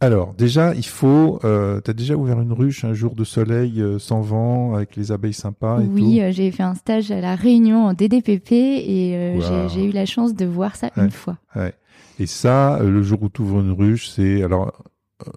Alors 0.00 0.34
déjà, 0.34 0.74
il 0.74 0.84
faut. 0.84 1.40
Euh, 1.42 1.80
T'as 1.80 1.94
déjà 1.94 2.16
ouvert 2.16 2.38
une 2.38 2.52
ruche 2.52 2.84
un 2.84 2.92
jour 2.92 3.14
de 3.14 3.24
soleil 3.24 3.82
sans 3.98 4.20
vent 4.20 4.74
avec 4.74 4.94
les 4.94 5.10
abeilles 5.10 5.32
sympas 5.32 5.80
et 5.80 5.86
Oui, 5.86 6.20
j'ai 6.32 6.50
fait 6.50 6.64
un 6.64 6.74
stage 6.74 7.10
à 7.10 7.22
la 7.22 7.34
Réunion 7.34 7.86
en 7.86 7.94
DDPP 7.94 8.52
et 8.52 9.38
j'ai 9.72 9.84
eu 9.86 9.92
la 9.92 10.04
chance 10.04 10.34
de 10.34 10.44
voir 10.44 10.76
ça 10.76 10.90
une 10.98 11.10
fois. 11.10 11.38
Ouais. 11.54 11.72
Et 12.18 12.26
ça, 12.26 12.78
le 12.82 13.02
jour 13.02 13.22
où 13.22 13.28
tu 13.30 13.40
ouvres 13.40 13.60
une 13.60 13.72
ruche, 13.72 14.08
c'est 14.08 14.42
alors 14.42 14.72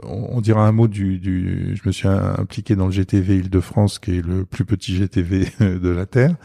on 0.03 0.41
dira 0.41 0.67
un 0.67 0.71
mot 0.71 0.87
du, 0.87 1.19
du, 1.19 1.75
je 1.75 1.87
me 1.87 1.91
suis 1.91 2.07
impliqué 2.07 2.75
dans 2.75 2.85
le 2.87 2.91
GTV 2.91 3.37
Île-de-France 3.37 3.99
qui 3.99 4.17
est 4.17 4.25
le 4.25 4.45
plus 4.45 4.65
petit 4.65 4.95
GTV 4.95 5.47
de 5.59 5.89
la 5.89 6.05
terre 6.05 6.35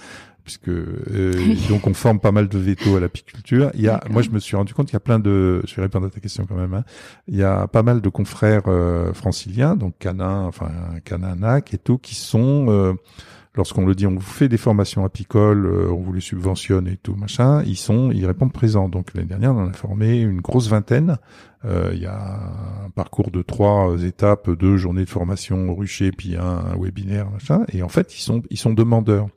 puisque 0.44 0.68
euh, 0.68 1.54
donc 1.68 1.86
on 1.86 1.94
forme 1.94 2.20
pas 2.20 2.30
mal 2.30 2.48
de 2.48 2.58
vétos 2.58 2.96
à 2.96 3.00
l'apiculture. 3.00 3.70
Il 3.74 3.80
y 3.80 3.88
a, 3.88 4.00
moi 4.10 4.22
je 4.22 4.30
me 4.30 4.38
suis 4.38 4.56
rendu 4.56 4.74
compte 4.74 4.86
qu'il 4.86 4.94
y 4.94 4.96
a 4.96 5.00
plein 5.00 5.18
de, 5.18 5.62
je 5.66 5.74
vais 5.74 5.82
répondre 5.82 6.06
à 6.06 6.10
ta 6.10 6.20
question 6.20 6.46
quand 6.46 6.54
même. 6.54 6.74
Hein. 6.74 6.84
Il 7.26 7.36
y 7.36 7.42
a 7.42 7.66
pas 7.66 7.82
mal 7.82 8.00
de 8.00 8.08
confrères 8.08 8.68
euh, 8.68 9.12
franciliens, 9.12 9.74
donc 9.74 9.94
Canin, 9.98 10.42
enfin 10.42 10.70
Cananac 11.04 11.74
et 11.74 11.78
tout, 11.78 11.98
qui 11.98 12.14
sont 12.14 12.66
euh, 12.68 12.92
lorsqu'on 13.54 13.86
le 13.86 13.94
dit, 13.94 14.06
on 14.06 14.14
vous 14.14 14.20
fait 14.20 14.48
des 14.48 14.56
formations 14.56 15.04
apicoles, 15.04 15.66
euh, 15.66 15.90
on 15.90 16.00
vous 16.00 16.12
les 16.12 16.20
subventionne 16.20 16.88
et 16.88 16.96
tout 16.96 17.14
machin, 17.14 17.62
ils 17.64 17.76
sont, 17.76 18.10
ils 18.10 18.26
répondent 18.26 18.52
présents. 18.52 18.88
Donc 18.88 19.14
l'année 19.14 19.28
dernière, 19.28 19.54
on 19.54 19.64
en 19.64 19.70
a 19.70 19.72
formé 19.72 20.20
une 20.20 20.40
grosse 20.40 20.68
vingtaine. 20.68 21.18
Euh, 21.64 21.92
il 21.94 22.00
y 22.00 22.06
a 22.06 22.40
un 22.84 22.90
parcours 22.90 23.30
de 23.30 23.42
trois 23.42 24.02
étapes, 24.02 24.50
deux 24.50 24.76
journées 24.76 25.04
de 25.04 25.10
formation 25.10 25.70
au 25.70 25.74
rucher, 25.74 26.12
puis 26.12 26.36
un, 26.36 26.76
webinaire 26.78 27.30
machin. 27.30 27.64
Et 27.72 27.82
en 27.82 27.88
fait, 27.88 28.14
ils 28.16 28.20
sont, 28.20 28.42
ils 28.50 28.58
sont 28.58 28.74
demandeurs. 28.74 29.28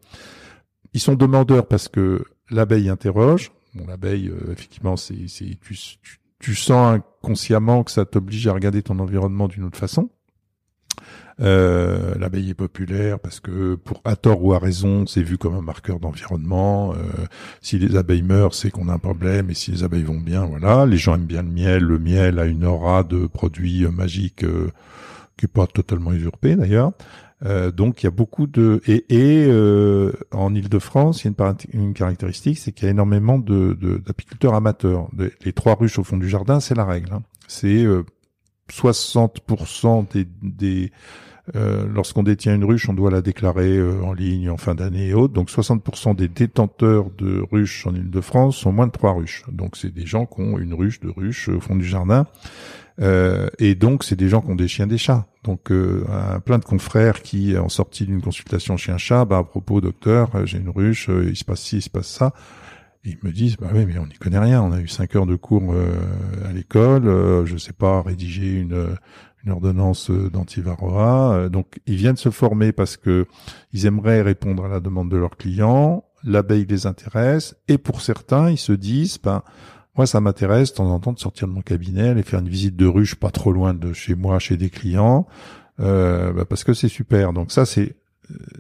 Ils 0.94 1.00
sont 1.00 1.16
demandeurs 1.16 1.68
parce 1.68 1.88
que 1.88 2.26
l'abeille 2.50 2.90
interroge. 2.90 3.52
Bon, 3.76 3.86
l'abeille, 3.88 4.30
euh, 4.30 4.52
effectivement, 4.52 4.98
c'est, 4.98 5.28
c'est, 5.28 5.58
tu, 5.62 5.76
tu, 6.02 6.20
tu 6.40 6.56
sens 6.56 6.96
inconsciemment 6.96 7.84
que 7.84 7.92
ça 7.92 8.06
t'oblige 8.06 8.48
à 8.48 8.54
regarder 8.54 8.84
ton 8.84 9.00
environnement 9.00 9.48
d'une 9.48 9.64
autre 9.64 9.78
façon. 9.78 10.10
Euh, 11.40 12.16
L'abeille 12.18 12.50
est 12.50 12.56
populaire 12.56 13.20
parce 13.20 13.40
que, 13.40 13.76
pour 13.76 14.02
à 14.06 14.16
tort 14.16 14.44
ou 14.44 14.54
à 14.54 14.60
raison, 14.60 15.06
c'est 15.06 15.22
vu 15.22 15.38
comme 15.38 15.56
un 15.56 15.62
marqueur 15.62 16.00
d'environnement. 16.00 16.94
Euh, 16.94 17.26
si 17.62 17.78
les 17.78 17.96
abeilles 17.96 18.24
meurent, 18.24 18.54
c'est 18.54 18.72
qu'on 18.72 18.90
a 18.90 18.94
un 18.94 19.00
problème, 19.00 19.50
et 19.50 19.54
si 19.54 19.72
les 19.72 19.84
abeilles 19.84 20.04
vont 20.04 20.20
bien, 20.20 20.46
voilà. 20.46 20.86
Les 20.86 20.98
gens 20.98 21.16
aiment 21.16 21.26
bien 21.26 21.44
le 21.44 21.50
miel. 21.50 21.84
Le 21.84 22.00
miel 22.00 22.40
a 22.40 22.46
une 22.46 22.66
aura 22.66 23.04
de 23.04 23.28
produit 23.28 23.86
euh, 23.86 23.92
magique 23.92 24.44
euh, 24.44 24.72
qui 25.38 25.46
est 25.46 25.50
pas 25.50 25.68
totalement 25.68 26.12
usurpée 26.12 26.56
d'ailleurs. 26.56 26.94
Euh, 27.46 27.70
donc 27.70 28.02
il 28.02 28.08
y 28.08 28.08
a 28.08 28.12
beaucoup 28.12 28.48
de 28.48 28.82
et, 28.88 29.06
et 29.10 29.46
euh, 29.48 30.12
en 30.32 30.56
Île-de-France, 30.56 31.24
il 31.24 31.32
y 31.32 31.42
a 31.42 31.56
une, 31.74 31.94
caractéristique, 31.94 32.58
c'est 32.58 32.72
qu'il 32.72 32.86
y 32.86 32.88
a 32.88 32.92
énormément 32.92 33.38
de 33.38 33.78
d'apiculteurs 34.04 34.56
amateurs. 34.56 35.08
les 35.46 35.54
trois 35.54 35.76
ruches 35.76 36.00
au 36.00 36.04
fond 36.04 36.18
du 36.18 36.28
jardin, 36.28 36.60
c'est 36.60 36.74
la 36.74 36.86
règle. 36.86 37.14
Hein. 37.14 37.22
C'est 37.48 37.86
60% 38.72 40.12
des, 40.12 40.28
des 40.42 40.92
euh, 41.56 41.86
lorsqu'on 41.88 42.24
détient 42.24 42.56
une 42.56 42.64
ruche, 42.64 42.90
on 42.90 42.94
doit 42.94 43.12
la 43.12 43.22
déclarer 43.22 43.78
euh, 43.78 44.02
en 44.04 44.14
ligne 44.14 44.50
en 44.50 44.58
fin 44.58 44.76
d'année 44.76 45.08
et 45.08 45.14
autres. 45.14 45.34
Donc 45.34 45.50
60% 45.50 46.16
des 46.16 46.28
détenteurs 46.28 47.10
de 47.18 47.44
ruches 47.52 47.88
en 47.88 47.96
Ile-de-France 47.96 48.58
sont 48.58 48.72
moins 48.72 48.88
de 48.88 48.92
trois 48.92 49.14
ruches. 49.14 49.44
Donc 49.52 49.78
c'est 49.78 49.94
des 49.94 50.06
gens 50.06 50.26
qui 50.26 50.42
ont 50.42 50.58
une 50.58 50.74
ruche, 50.74 51.00
de 51.00 51.10
ruches 51.10 51.50
au 51.50 51.60
fond 51.60 51.76
du 51.76 51.86
jardin. 51.86 52.28
Euh, 53.00 53.48
et 53.60 53.76
donc 53.76 54.04
c'est 54.04 54.16
des 54.16 54.28
gens 54.28 54.42
qui 54.42 54.50
ont 54.50 54.56
des 54.56 54.68
chiens, 54.68 54.88
des 54.88 54.98
chats. 54.98 55.26
Donc 55.44 55.72
euh, 55.72 56.04
plein 56.46 56.58
de 56.58 56.66
confrères 56.66 57.22
qui, 57.22 57.58
en 57.58 57.70
sortie 57.70 58.06
d'une 58.06 58.22
consultation 58.22 58.76
chien-chat, 58.76 59.26
bah, 59.26 59.38
à 59.38 59.44
propos 59.44 59.80
docteur, 59.80 60.46
j'ai 60.46 60.58
une 60.58 60.70
ruche, 60.70 61.10
il 61.10 61.36
se 61.36 61.46
passe 61.46 61.62
ci, 61.62 61.78
il 61.78 61.82
se 61.82 61.90
passe 61.90 62.08
ça 62.08 62.34
ils 63.08 63.18
me 63.24 63.32
disent 63.32 63.58
bah 63.58 63.70
oui 63.74 63.86
mais 63.86 63.98
on 63.98 64.06
n'y 64.06 64.16
connaît 64.16 64.40
rien 64.40 64.62
on 64.62 64.72
a 64.72 64.80
eu 64.80 64.88
cinq 64.88 65.16
heures 65.16 65.26
de 65.26 65.36
cours 65.36 65.74
euh, 65.74 65.96
à 66.48 66.52
l'école 66.52 67.08
euh, 67.08 67.46
je 67.46 67.58
sais 67.58 67.74
pas 67.74 68.02
rédiger 68.02 68.52
une 68.52 68.96
ordonnance 69.52 70.12
d'antivarroa. 70.12 71.34
Euh, 71.34 71.50
donc 71.50 71.80
ils 71.86 71.96
viennent 71.96 72.18
se 72.18 72.30
former 72.30 72.72
parce 72.72 72.98
que 72.98 73.26
ils 73.74 73.86
aimeraient 73.86 74.22
répondre 74.22 74.66
à 74.66 74.68
la 74.68 74.80
demande 74.80 75.10
de 75.10 75.18
leurs 75.18 75.38
clients. 75.38 76.04
L'abeille 76.24 76.66
les 76.66 76.86
intéresse. 76.86 77.56
Et 77.68 77.78
pour 77.78 78.02
certains 78.02 78.50
ils 78.50 78.58
se 78.58 78.74
disent 78.74 79.20
ben 79.22 79.44
moi 79.96 80.06
ça 80.06 80.22
m'intéresse 80.22 80.72
de 80.72 80.78
temps 80.78 80.92
en 80.92 81.00
temps 81.00 81.14
de 81.14 81.20
sortir 81.20 81.48
de 81.48 81.54
mon 81.54 81.62
cabinet 81.62 82.10
aller 82.10 82.24
faire 82.24 82.40
une 82.40 82.50
visite 82.50 82.76
de 82.76 82.86
ruche 82.86 83.16
pas 83.16 83.32
trop 83.32 83.52
loin 83.52 83.74
de 83.74 83.94
chez 83.94 84.16
moi 84.16 84.40
chez 84.40 84.58
des 84.58 84.70
clients. 84.70 85.28
Euh, 85.80 86.34
bah, 86.34 86.46
parce 86.46 86.64
que 86.64 86.74
c'est 86.74 86.90
super. 86.90 87.34
Donc 87.34 87.52
ça 87.52 87.66
c'est 87.66 87.96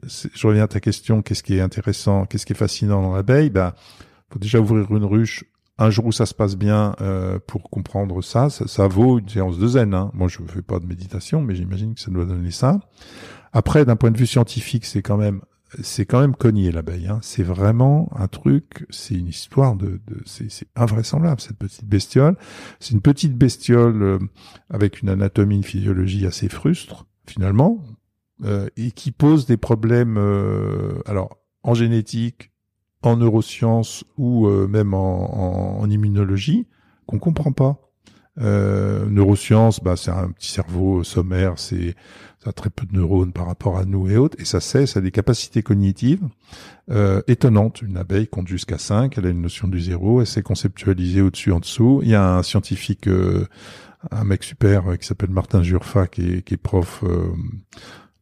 je 0.09 0.47
reviens 0.47 0.63
à 0.63 0.67
ta 0.67 0.79
question, 0.79 1.21
qu'est-ce 1.21 1.43
qui 1.43 1.57
est 1.57 1.61
intéressant, 1.61 2.25
qu'est-ce 2.25 2.45
qui 2.45 2.53
est 2.53 2.55
fascinant 2.57 3.01
dans 3.01 3.13
l'abeille? 3.13 3.49
Ben, 3.49 3.73
faut 4.29 4.39
déjà 4.39 4.59
ouvrir 4.59 4.89
une 4.95 5.03
ruche 5.03 5.43
un 5.77 5.89
jour 5.89 6.07
où 6.07 6.11
ça 6.11 6.25
se 6.25 6.33
passe 6.33 6.55
bien 6.55 6.95
euh, 7.01 7.39
pour 7.45 7.69
comprendre 7.69 8.21
ça, 8.23 8.49
ça, 8.49 8.87
vaut 8.87 9.19
une 9.19 9.29
séance 9.29 9.57
de 9.59 9.67
zen. 9.67 9.93
Hein. 9.93 10.11
Moi, 10.13 10.27
je 10.27 10.41
ne 10.41 10.47
fais 10.47 10.61
pas 10.61 10.79
de 10.79 10.85
méditation, 10.85 11.41
mais 11.41 11.55
j'imagine 11.55 11.93
que 11.93 12.01
ça 12.01 12.11
doit 12.11 12.25
donner 12.25 12.51
ça. 12.51 12.79
Après, 13.53 13.85
d'un 13.85 13.95
point 13.95 14.11
de 14.11 14.17
vue 14.17 14.27
scientifique, 14.27 14.85
c'est 14.85 15.01
quand 15.01 15.17
même 15.17 15.41
c'est 15.81 16.05
quand 16.05 16.21
même 16.21 16.35
cogné 16.35 16.71
l'abeille. 16.71 17.07
Hein. 17.07 17.19
C'est 17.21 17.43
vraiment 17.43 18.09
un 18.15 18.27
truc, 18.27 18.85
c'est 18.89 19.15
une 19.15 19.27
histoire 19.27 19.75
de, 19.75 19.99
de 20.07 20.21
c'est 20.25 20.67
invraisemblable 20.75 21.41
cette 21.41 21.57
petite 21.57 21.85
bestiole. 21.85 22.37
C'est 22.79 22.93
une 22.93 23.01
petite 23.01 23.37
bestiole 23.37 24.01
euh, 24.01 24.19
avec 24.69 25.01
une 25.01 25.09
anatomie, 25.09 25.57
une 25.57 25.63
physiologie 25.63 26.25
assez 26.25 26.47
frustre 26.47 27.05
finalement, 27.25 27.83
euh, 28.45 28.69
et 28.77 28.91
qui 28.91 29.11
pose 29.11 29.45
des 29.45 29.57
problèmes. 29.57 30.17
Euh, 30.17 31.01
alors 31.05 31.37
en 31.63 31.73
génétique, 31.73 32.51
en 33.07 33.17
neurosciences 33.17 34.03
ou 34.17 34.47
euh, 34.47 34.67
même 34.67 34.93
en, 34.93 35.85
immunologie 35.89 36.67
qu'on 37.05 37.19
comprend 37.19 37.51
pas. 37.51 37.81
Euh, 38.39 39.05
neurosciences, 39.09 39.81
bah, 39.81 39.95
c'est 39.95 40.11
un 40.11 40.29
petit 40.29 40.51
cerveau 40.51 41.03
sommaire, 41.03 41.53
c'est 41.57 41.95
ça 42.43 42.51
a 42.51 42.53
très 42.53 42.69
peu 42.69 42.85
de 42.85 42.95
neurones 42.95 43.31
par 43.31 43.47
rapport 43.47 43.79
à 43.79 43.85
nous 43.85 44.11
et 44.11 44.17
autres, 44.17 44.37
et 44.39 44.45
ça 44.45 44.59
sait, 44.59 44.85
ça 44.85 44.99
a 44.99 45.01
des 45.01 45.09
capacités 45.09 45.63
cognitives 45.63 46.21
euh, 46.91 47.21
étonnantes. 47.27 47.81
Une 47.81 47.97
abeille 47.97 48.27
compte 48.27 48.47
jusqu'à 48.47 48.77
5, 48.77 49.17
elle 49.17 49.25
a 49.25 49.29
une 49.29 49.41
notion 49.41 49.67
du 49.67 49.79
zéro, 49.79 50.21
elle 50.21 50.27
sait 50.27 50.43
conceptualiser 50.43 51.21
au-dessus, 51.21 51.51
en 51.51 51.59
dessous. 51.59 52.01
Il 52.03 52.09
y 52.09 52.15
a 52.15 52.35
un 52.35 52.43
scientifique, 52.43 53.09
un 54.11 54.23
mec 54.23 54.43
super 54.43 54.97
qui 54.99 55.07
s'appelle 55.07 55.31
Martin 55.31 55.63
Jurfa, 55.63 56.05
qui 56.05 56.33
est, 56.33 56.41
qui 56.43 56.53
est 56.53 56.57
prof 56.57 57.03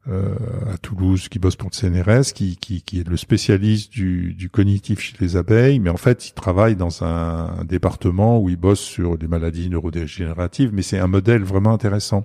euh, 0.07 0.35
à 0.71 0.77
Toulouse, 0.77 1.29
qui 1.29 1.39
bosse 1.39 1.55
pour 1.55 1.69
le 1.69 1.75
CNRS, 1.75 2.33
qui, 2.33 2.57
qui, 2.57 2.81
qui 2.81 2.99
est 2.99 3.07
le 3.07 3.17
spécialiste 3.17 3.91
du, 3.91 4.33
du, 4.33 4.49
cognitif 4.49 4.99
chez 4.99 5.15
les 5.19 5.35
abeilles, 5.35 5.79
mais 5.79 5.89
en 5.89 5.97
fait, 5.97 6.29
il 6.29 6.33
travaille 6.33 6.75
dans 6.75 7.03
un, 7.03 7.63
département 7.65 8.39
où 8.39 8.49
il 8.49 8.55
bosse 8.55 8.79
sur 8.79 9.17
les 9.17 9.27
maladies 9.27 9.69
neurodégénératives, 9.69 10.71
mais 10.73 10.83
c'est 10.83 10.99
un 10.99 11.07
modèle 11.07 11.43
vraiment 11.43 11.73
intéressant. 11.73 12.23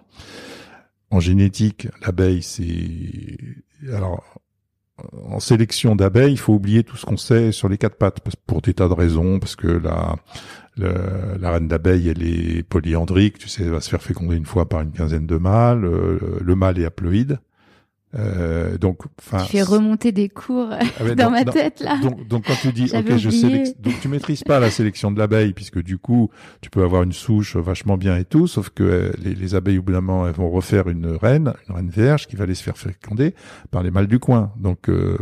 En 1.11 1.21
génétique, 1.21 1.89
l'abeille, 2.03 2.43
c'est 2.43 3.39
alors 3.95 4.23
en 5.27 5.41
sélection 5.41 5.97
d'abeilles, 5.97 6.33
il 6.33 6.39
faut 6.39 6.53
oublier 6.53 6.85
tout 6.85 6.99
ce 6.99 7.07
qu'on 7.07 7.17
sait 7.17 7.53
sur 7.53 7.71
les 7.71 7.79
quatre 7.79 7.97
pattes 7.97 8.19
pour 8.47 8.61
des 8.61 8.75
tas 8.75 8.89
de 8.89 8.93
raisons, 8.93 9.39
parce 9.39 9.57
que 9.57 9.67
la 9.67 10.17
la, 10.77 10.93
la 11.39 11.51
reine 11.51 11.69
d'abeille, 11.69 12.09
elle 12.09 12.23
est 12.23 12.63
polyandrique, 12.63 13.39
tu 13.39 13.49
sais, 13.49 13.65
elle 13.65 13.71
va 13.71 13.81
se 13.81 13.91
faire 13.91 14.03
féconder 14.03 14.37
une 14.37 14.47
fois 14.47 14.69
par 14.69 14.81
une 14.81 14.93
quinzaine 14.93 15.27
de 15.27 15.37
mâles. 15.37 15.85
Euh, 15.85 16.39
le 16.41 16.55
mâle 16.55 16.79
est 16.79 16.85
haploïde. 16.85 17.39
Euh, 18.19 18.77
donc, 18.77 19.03
enfin, 19.21 19.45
tu 19.45 19.53
fais 19.53 19.63
remonter 19.63 20.11
des 20.11 20.29
cours 20.29 20.71
ah 20.73 21.15
dans 21.17 21.31
ma 21.31 21.45
tête 21.45 21.81
là. 21.81 21.99
Donc, 21.99 22.27
donc, 22.27 22.45
quand 22.47 22.57
tu 22.61 22.73
dis, 22.73 22.91
ok, 22.93 23.17
je 23.17 23.73
donc 23.81 24.01
tu 24.01 24.09
maîtrises 24.09 24.43
pas 24.43 24.59
la 24.59 24.71
sélection 24.71 25.13
de 25.13 25.19
l'abeille 25.19 25.53
puisque 25.53 25.81
du 25.81 25.99
coup, 25.99 26.31
tu 26.61 26.71
peux 26.71 26.83
avoir 26.83 27.05
une 27.05 27.13
souche 27.13 27.57
vachement 27.57 27.97
bien 27.97 28.17
et 28.17 28.25
tout, 28.25 28.49
sauf 28.49 28.71
que 28.71 28.83
euh, 28.83 29.13
les, 29.23 29.35
les, 29.35 29.55
abeilles 29.55 29.79
au 29.79 29.83
bout 29.83 29.93
d'un 29.93 30.01
moment, 30.01 30.27
elles 30.27 30.35
vont 30.35 30.51
refaire 30.51 30.89
une 30.89 31.07
reine, 31.07 31.53
une 31.69 31.75
reine 31.77 31.91
vierge 31.91 32.27
qui 32.27 32.35
va 32.35 32.45
aller 32.45 32.55
se 32.55 32.65
faire 32.65 32.77
féconder 32.77 33.35
par 33.71 33.83
les 33.83 33.91
mâles 33.91 34.09
du 34.09 34.19
coin. 34.19 34.53
Donc, 34.57 34.89
euh, 34.89 35.17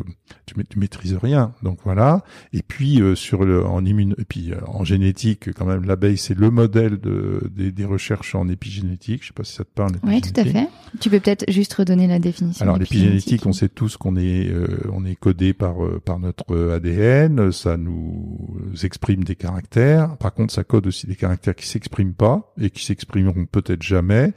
tu, 0.47 0.55
tu, 0.65 0.79
maîtrises 0.79 1.17
rien. 1.17 1.53
Donc 1.63 1.79
voilà. 1.85 2.23
Et 2.53 2.63
puis 2.63 3.01
euh, 3.01 3.15
sur 3.15 3.45
le, 3.45 3.65
en 3.65 3.85
immune, 3.85 4.15
et 4.19 4.25
puis 4.25 4.53
en 4.67 4.85
génétique, 4.85 5.53
quand 5.55 5.67
même, 5.67 5.85
l'abeille 5.85 6.19
c'est 6.19 6.37
le 6.37 6.51
modèle 6.51 6.99
de, 6.99 7.51
des, 7.55 7.73
des, 7.73 7.85
recherches 7.85 8.35
en 8.35 8.49
épigénétique. 8.49 9.23
Je 9.23 9.29
sais 9.29 9.35
pas 9.35 9.45
si 9.45 9.55
ça 9.55 9.65
te 9.65 9.71
parle. 9.75 9.93
Oui, 10.03 10.21
tout 10.21 10.39
à 10.41 10.45
fait. 10.45 10.69
Tu 11.01 11.11
peux 11.11 11.21
peut-être 11.21 11.51
juste 11.51 11.75
redonner 11.75 12.07
la 12.07 12.19
définition. 12.19 12.63
Alors 12.65 12.79
l'épigénétique, 12.79 13.47
on 13.47 13.53
sait 13.53 13.69
tous 13.69 13.97
qu'on 13.97 14.17
est 14.17 14.49
euh, 14.51 14.79
on 14.93 15.05
est 15.05 15.17
codé 15.17 15.53
par 15.53 15.85
euh, 15.85 16.01
par 16.05 16.19
notre 16.19 16.73
ADN, 16.73 17.53
ça 17.53 17.77
nous 17.77 18.49
exprime 18.83 19.25
des 19.25 19.37
caractères. 19.37 20.17
Par 20.17 20.33
contre, 20.35 20.53
ça 20.53 20.65
code 20.65 20.87
aussi 20.87 21.07
des 21.07 21.17
caractères 21.17 21.55
qui 21.55 21.67
s'expriment 21.67 22.15
pas 22.15 22.53
et 22.61 22.71
qui 22.71 22.85
s'exprimeront 22.85 23.47
peut-être 23.47 23.83
jamais 23.83 24.33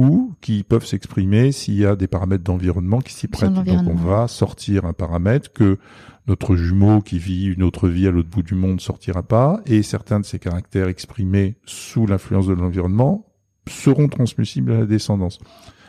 ou 0.00 0.34
qui 0.40 0.62
peuvent 0.62 0.86
s'exprimer 0.86 1.52
s'il 1.52 1.74
y 1.74 1.84
a 1.84 1.94
des 1.94 2.06
paramètres 2.06 2.42
d'environnement 2.42 3.00
qui 3.00 3.12
s'y 3.12 3.28
prêtent. 3.28 3.52
Donc 3.52 3.86
on 3.86 3.94
va 3.94 4.28
sortir 4.28 4.86
un 4.86 4.94
paramètre 4.94 5.52
que 5.52 5.78
notre 6.26 6.56
jumeau 6.56 7.02
qui 7.02 7.18
vit 7.18 7.44
une 7.44 7.62
autre 7.62 7.86
vie 7.86 8.06
à 8.06 8.10
l'autre 8.10 8.30
bout 8.30 8.42
du 8.42 8.54
monde 8.54 8.80
sortira 8.80 9.22
pas, 9.22 9.60
et 9.66 9.82
certains 9.82 10.20
de 10.20 10.24
ces 10.24 10.38
caractères 10.38 10.88
exprimés 10.88 11.56
sous 11.66 12.06
l'influence 12.06 12.46
de 12.46 12.54
l'environnement 12.54 13.26
seront 13.68 14.08
transmissibles 14.08 14.72
à 14.72 14.78
la 14.78 14.86
descendance. 14.86 15.38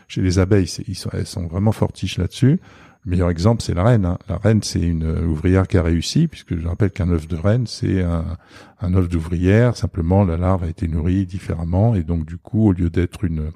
Chez 0.10 0.22
les 0.22 0.40
abeilles, 0.40 0.68
ils 0.88 0.96
sont, 0.96 1.10
elles 1.14 1.26
sont 1.26 1.48
vraiment 1.48 1.72
fortiches 1.72 2.18
là-dessus. 2.18 2.60
Le 3.04 3.12
meilleur 3.12 3.30
exemple, 3.30 3.64
c'est 3.64 3.74
la 3.74 3.84
reine. 3.84 4.06
Hein. 4.06 4.18
La 4.28 4.38
reine, 4.38 4.62
c'est 4.62 4.82
une 4.82 5.10
ouvrière 5.26 5.68
qui 5.68 5.78
a 5.78 5.84
réussi, 5.84 6.28
puisque 6.28 6.58
je 6.58 6.68
rappelle 6.68 6.92
qu'un 6.92 7.10
œuf 7.10 7.28
de 7.28 7.38
reine, 7.38 7.66
c'est 7.66 8.02
un, 8.04 8.38
un 8.82 8.94
œuf 8.94 9.08
d'ouvrière. 9.08 9.78
Simplement, 9.78 10.26
la 10.26 10.38
larve 10.38 10.66
a 10.66 10.68
été 10.68 10.88
nourrie 10.88 11.26
différemment, 11.26 11.96
et 11.96 12.04
donc 12.04 12.26
du 12.26 12.38
coup, 12.38 12.68
au 12.68 12.74
lieu 12.74 12.90
d'être 12.90 13.24
une 13.24 13.52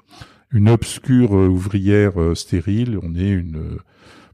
une 0.52 0.68
obscure 0.68 1.32
ouvrière 1.32 2.20
euh, 2.20 2.34
stérile, 2.34 2.98
on 3.02 3.14
est 3.14 3.28
une 3.28 3.56
euh, 3.56 3.78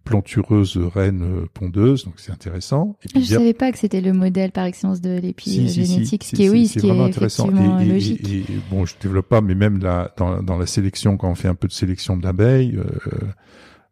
plantureuse 0.05 0.77
reine 0.77 1.47
pondeuse, 1.55 2.05
donc 2.05 2.15
c'est 2.17 2.33
intéressant. 2.33 2.97
Et 3.05 3.09
puis, 3.09 3.25
je 3.25 3.35
savais 3.35 3.55
pas 3.55 3.71
que 3.71 3.79
c'était 3.79 4.01
le 4.01 4.13
modèle 4.13 4.51
par 4.51 4.65
excellence 4.65 5.01
de 5.01 5.19
l'épigénétique, 5.19 6.25
ce 6.25 6.35
qui 6.35 6.45
est 6.45 6.51
oui, 6.51 6.67
ce 6.67 6.79
qui 6.81 6.89
est 6.89 7.01
intéressant. 7.01 7.49
Et, 7.81 7.85
logique. 7.85 8.29
Et, 8.29 8.45
bon, 8.71 8.85
je 8.85 8.95
développe 9.01 9.29
pas, 9.29 9.41
mais 9.41 9.55
même 9.55 9.79
là, 9.79 10.13
dans, 10.17 10.43
dans, 10.43 10.59
la 10.59 10.67
sélection, 10.67 11.17
quand 11.17 11.31
on 11.31 11.35
fait 11.35 11.49
un 11.49 11.55
peu 11.55 11.69
de 11.69 11.73
sélection 11.73 12.17
d'abeilles, 12.17 12.77
euh, 12.77 12.85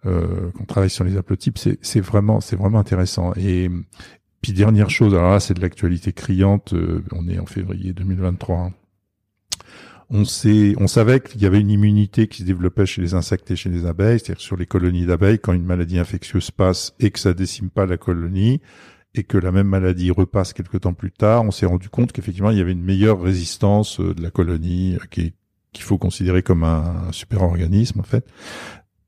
euh, 0.07 0.51
quand 0.55 0.63
on 0.63 0.67
travaille 0.67 0.91
sur 0.91 1.05
les 1.05 1.17
haplotypes, 1.17 1.59
c'est 1.59 2.01
vraiment, 2.01 2.41
c'est 2.41 2.57
vraiment 2.57 2.79
intéressant. 2.79 3.33
Et 3.37 3.71
puis 4.43 4.53
dernière 4.53 4.91
chose, 4.91 5.15
alors 5.15 5.33
là, 5.33 5.41
c'est 5.41 5.55
de 5.55 5.61
l'actualité 5.61 6.13
criante. 6.13 6.73
Euh, 6.73 7.05
on 7.13 7.29
est 7.29 7.39
en 7.39 7.47
février 7.47 7.93
2023 7.93 8.73
on 10.11 10.25
sait, 10.25 10.75
on 10.79 10.89
savait 10.89 11.21
qu'il 11.21 11.41
y 11.41 11.47
avait 11.47 11.61
une 11.61 11.71
immunité 11.71 12.27
qui 12.27 12.39
se 12.39 12.45
développait 12.45 12.87
chez 12.87 13.01
les 13.01 13.15
insectes 13.15 13.51
et 13.51 13.57
chez 13.57 13.71
les 13.71 13.87
abeilles, 13.87 14.19
c'est-à-dire 14.19 14.43
sur 14.43 14.57
les 14.57 14.67
colonies 14.67 15.07
d'abeilles, 15.07 15.39
quand 15.39 15.53
une 15.53 15.65
maladie 15.65 15.99
infectieuse 15.99 16.51
passe 16.51 16.95
et 16.99 17.11
que 17.11 17.19
ça 17.19 17.33
décime 17.33 17.71
pas 17.71 17.87
la 17.87 17.97
colonie, 17.97 18.61
et 19.15 19.25
que 19.25 19.39
la 19.39 19.53
même 19.53 19.67
maladie 19.67 20.11
repasse 20.11 20.53
quelque 20.53 20.77
temps 20.77 20.95
plus 20.95 21.11
tard, 21.11 21.43
on 21.45 21.51
s'est 21.51 21.67
rendu 21.67 21.89
compte 21.89 22.13
qu'effectivement 22.13 22.51
il 22.51 22.59
y 22.59 22.61
avait 22.61 22.73
une 22.73 22.83
meilleure 22.83 23.21
résistance 23.21 24.01
euh, 24.01 24.15
de 24.15 24.23
la 24.23 24.31
colonie, 24.31 24.97
euh, 24.97 25.07
qui 25.11 25.35
qu'il 25.73 25.85
faut 25.85 25.99
considérer 25.99 26.43
comme 26.43 26.65
un, 26.65 27.13
super 27.13 27.43
organisme 27.43 28.01
en 28.01 28.05
fait. 28.05 28.27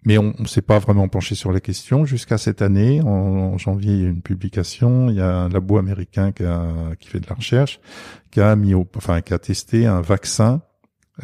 Mais 0.05 0.19
on 0.19 0.35
ne 0.39 0.47
s'est 0.47 0.63
pas 0.63 0.79
vraiment 0.79 1.09
penché 1.09 1.35
sur 1.35 1.53
la 1.53 1.61
question 1.61 2.05
jusqu'à 2.05 2.39
cette 2.39 2.63
année. 2.63 3.01
En, 3.03 3.57
janvier, 3.59 3.93
il 3.93 4.03
y 4.03 4.05
a 4.05 4.09
une 4.09 4.23
publication. 4.23 5.09
Il 5.09 5.17
y 5.17 5.21
a 5.21 5.43
un 5.43 5.49
labo 5.49 5.79
américain 5.79 6.33
qui, 6.33 6.45
a, 6.45 6.69
qui 6.99 7.09
fait 7.09 7.21
de 7.21 7.27
la 7.29 7.35
recherche, 7.37 7.81
qui 8.31 8.41
a 8.41 8.57
mis 8.57 8.75
au, 8.75 8.87
enfin, 8.97 9.21
qui 9.23 9.33
a 9.33 9.39
testé 9.39 9.87
un 9.87 10.01
vaccin 10.01 10.63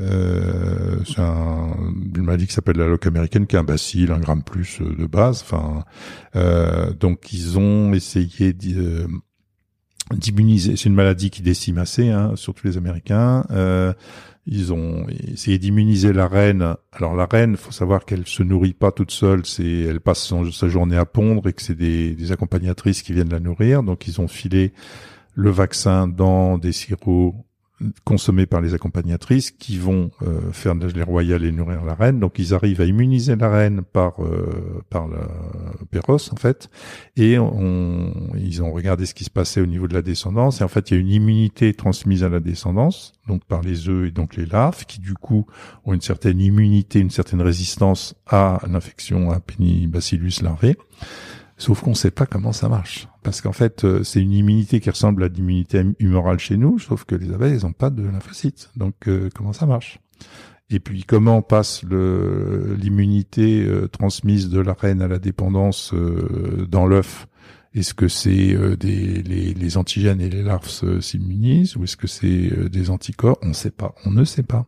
euh, 0.01 0.97
c'est 1.05 1.21
un, 1.21 1.77
une 2.17 2.25
maladie 2.25 2.47
qui 2.47 2.53
s'appelle 2.53 2.77
la 2.77 2.87
loque 2.87 3.07
américaine, 3.07 3.47
qui 3.47 3.57
est 3.57 3.59
un 3.59 3.65
bacille, 3.65 4.11
un 4.11 4.19
gramme 4.19 4.43
plus 4.43 4.81
euh, 4.81 4.95
de 4.97 5.07
base. 5.07 5.43
Enfin, 5.43 5.85
euh, 6.37 6.93
donc 6.93 7.33
ils 7.33 7.59
ont 7.59 7.93
essayé 7.93 8.55
euh, 8.77 9.07
d'immuniser. 10.13 10.77
C'est 10.77 10.89
une 10.89 10.95
maladie 10.95 11.31
qui 11.31 11.43
décime 11.43 11.79
assez, 11.79 12.11
hein, 12.11 12.33
surtout 12.37 12.67
les 12.67 12.77
Américains. 12.77 13.45
Euh, 13.51 13.93
ils 14.47 14.73
ont 14.73 15.07
essayé 15.09 15.59
d'immuniser 15.59 16.13
la 16.13 16.27
reine. 16.27 16.75
Alors 16.93 17.15
la 17.15 17.27
reine, 17.27 17.57
faut 17.57 17.73
savoir 17.73 18.07
qu'elle 18.07 18.27
se 18.27 18.43
nourrit 18.43 18.73
pas 18.73 18.93
toute 18.93 19.11
seule. 19.11 19.45
C'est, 19.45 19.81
elle 19.83 20.01
passe 20.01 20.33
sa 20.53 20.69
journée 20.69 20.97
à 20.97 21.05
pondre 21.05 21.47
et 21.49 21.53
que 21.53 21.61
c'est 21.61 21.75
des 21.75 22.33
accompagnatrices 22.33 23.03
qui 23.03 23.13
viennent 23.13 23.29
la 23.29 23.41
nourrir. 23.41 23.83
Donc 23.83 24.09
ils 24.09 24.23
ont 24.23 24.29
filé 24.29 24.73
le 25.35 25.51
vaccin 25.51 26.09
dans 26.09 26.57
des 26.57 26.73
sirops 26.73 27.35
consommés 28.05 28.47
par 28.47 28.61
les 28.61 28.75
accompagnatrices 28.75 29.51
qui 29.51 29.79
vont 29.79 30.11
euh, 30.23 30.53
faire 30.53 30.75
de 30.75 30.83
la 30.83 30.89
gelée 30.89 31.03
royale 31.03 31.45
et 31.45 31.53
nourrir 31.53 31.85
la 31.85 31.95
reine. 31.95 32.19
Donc 32.19 32.39
ils 32.39 32.55
arrivent 32.55 32.81
à 32.81 32.85
immuniser 32.85 33.37
la 33.37 33.51
reine 33.51 33.83
par 33.83 34.23
euh, 34.23 34.83
par 34.91 35.09
la 35.09 35.29
péros 35.91 36.33
en 36.33 36.37
fait, 36.37 36.71
et 37.17 37.39
on, 37.39 38.13
ils 38.37 38.63
ont 38.63 38.73
regardé 38.73 39.07
ce 39.07 39.15
qui 39.15 39.25
se 39.25 39.31
passait 39.31 39.61
au 39.61 39.67
niveau 39.67 39.89
de 39.89 39.95
la 39.95 40.03
descendance. 40.03 40.61
Et 40.61 40.65
en 40.65 40.69
fait, 40.69 40.91
il 40.91 40.95
y 40.95 40.97
a 40.97 41.01
une 41.01 41.11
immunité 41.11 41.75
transmise 41.75 42.25
à 42.25 42.29
la 42.29 42.41
descendance, 42.41 43.13
donc 43.27 43.45
par 43.45 43.63
les 43.63 43.89
œufs 43.89 44.09
et 44.09 44.11
donc 44.11 44.37
les 44.37 44.47
larves, 44.47 44.85
qui 44.87 45.01
du 45.01 45.15
coup 45.15 45.47
ont 45.85 45.95
une 45.95 46.01
certaine 46.01 46.41
immunité, 46.41 46.99
une 46.99 47.11
certaine 47.11 47.43
résistance 47.43 48.15
à 48.27 48.61
l'infection 48.69 49.31
à 49.31 49.41
Penibacillus 49.41 50.43
larvae. 50.43 50.75
Sauf 51.59 51.83
qu'on 51.83 51.91
ne 51.91 51.97
sait 51.97 52.13
pas 52.13 52.25
comment 52.25 52.53
ça 52.53 52.69
marche. 52.69 53.09
Parce 53.25 53.41
qu'en 53.41 53.53
fait, 53.53 53.85
euh, 53.85 54.05
c'est 54.05 54.23
une 54.23 54.33
immunité 54.33 54.79
qui 54.79 54.89
ressemble 54.91 55.25
à 55.25 55.29
l'immunité 55.29 55.83
humorale 55.99 56.39
chez 56.39 56.57
nous, 56.57 56.79
sauf 56.79 57.05
que 57.05 57.17
les 57.17 57.33
abeilles, 57.33 57.55
elles 57.55 57.65
n'ont 57.65 57.73
pas 57.73 57.91
de 57.91 58.05
lymphocytes. 58.05 58.71
Donc, 58.77 59.09
euh, 59.09 59.29
comment 59.35 59.53
ça 59.53 59.67
marche? 59.67 59.99
Et 60.71 60.79
puis, 60.79 61.03
comment 61.03 61.43
passe 61.43 61.83
l'immunité 61.83 63.65
euh, 63.65 63.89
transmise 63.89 64.51
de 64.51 64.61
la 64.61 64.73
reine 64.73 65.03
à 65.03 65.09
la 65.09 65.19
dépendance 65.19 65.93
dans 66.69 66.87
l'œuf? 66.87 67.27
Est-ce 67.75 67.93
que 67.93 68.07
c'est 68.07 68.57
des 68.77 69.23
les, 69.23 69.55
les, 69.55 69.77
antigènes 69.77 70.21
et 70.21 70.31
les 70.31 70.43
larves 70.43 70.69
s'immunisent 71.01 71.77
ou 71.77 71.85
est-ce 71.85 71.97
que 71.97 72.07
c'est 72.07 72.69
des 72.71 72.91
anticorps? 72.91 73.39
On 73.43 73.49
ne 73.49 73.53
sait 73.53 73.71
pas. 73.71 73.95
On 74.05 74.11
ne 74.11 74.25
sait 74.25 74.43
pas. 74.43 74.67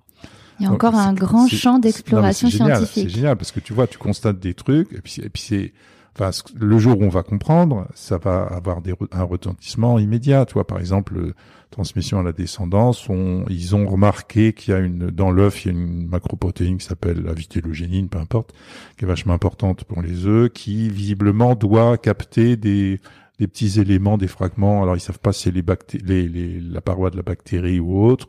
Il 0.59 0.64
y 0.64 0.66
a 0.66 0.72
encore 0.72 0.95
un 0.95 1.14
grand 1.14 1.49
champ 1.49 1.78
d'exploration 1.78 2.51
scientifique. 2.51 3.05
C'est 3.05 3.09
génial 3.09 3.36
parce 3.36 3.53
que 3.53 3.61
tu 3.61 3.72
vois, 3.72 3.86
tu 3.86 3.97
constates 3.97 4.38
des 4.38 4.55
trucs 4.55 4.93
et 4.93 5.01
puis, 5.01 5.16
et 5.22 5.30
puis 5.30 5.43
c'est 5.43 5.72
Enfin, 6.20 6.38
le 6.54 6.78
jour 6.78 7.00
où 7.00 7.04
on 7.04 7.08
va 7.08 7.22
comprendre, 7.22 7.86
ça 7.94 8.18
va 8.18 8.42
avoir 8.42 8.82
un 9.10 9.22
retentissement 9.22 9.98
immédiat. 9.98 10.44
Tu 10.44 10.62
par 10.64 10.78
exemple, 10.78 11.32
transmission 11.70 12.18
à 12.18 12.22
la 12.22 12.32
descendance, 12.32 13.08
ils 13.48 13.74
ont 13.74 13.86
remarqué 13.86 14.52
qu'il 14.52 14.74
y 14.74 14.76
a 14.76 14.86
dans 15.10 15.30
l'œuf, 15.30 15.64
il 15.64 15.68
y 15.68 15.70
a 15.70 15.78
une 15.78 16.08
macroprotéine 16.08 16.76
qui 16.76 16.84
s'appelle 16.84 17.22
la 17.22 17.32
vitellogénine, 17.32 18.10
peu 18.10 18.18
importe, 18.18 18.52
qui 18.98 19.06
est 19.06 19.08
vachement 19.08 19.32
importante 19.32 19.84
pour 19.84 20.02
les 20.02 20.26
œufs, 20.26 20.50
qui 20.52 20.90
visiblement 20.90 21.54
doit 21.54 21.96
capter 21.96 22.58
des 22.58 23.00
petits 23.38 23.80
éléments, 23.80 24.18
des 24.18 24.28
fragments. 24.28 24.82
Alors 24.82 24.96
ils 24.96 25.00
savent 25.00 25.20
pas 25.20 25.32
si 25.32 25.50
c'est 25.50 25.54
la 25.54 26.80
paroi 26.82 27.08
de 27.08 27.16
la 27.16 27.22
bactérie 27.22 27.80
ou 27.80 28.04
autre 28.04 28.26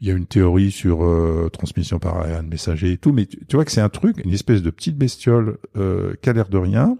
il 0.00 0.08
y 0.08 0.10
a 0.10 0.14
une 0.14 0.26
théorie 0.26 0.70
sur 0.70 1.04
euh, 1.04 1.48
transmission 1.52 1.98
par 1.98 2.16
ARN 2.18 2.46
messager 2.46 2.92
et 2.92 2.98
tout, 2.98 3.12
mais 3.12 3.26
tu, 3.26 3.56
vois 3.56 3.64
que 3.64 3.72
c'est 3.72 3.80
un 3.80 3.88
truc, 3.88 4.22
une 4.24 4.32
espèce 4.32 4.62
de 4.62 4.70
petite 4.70 4.96
bestiole 4.96 5.58
euh, 5.76 6.14
qui 6.20 6.28
a 6.28 6.32
l'air 6.32 6.48
de 6.48 6.58
rien, 6.58 6.98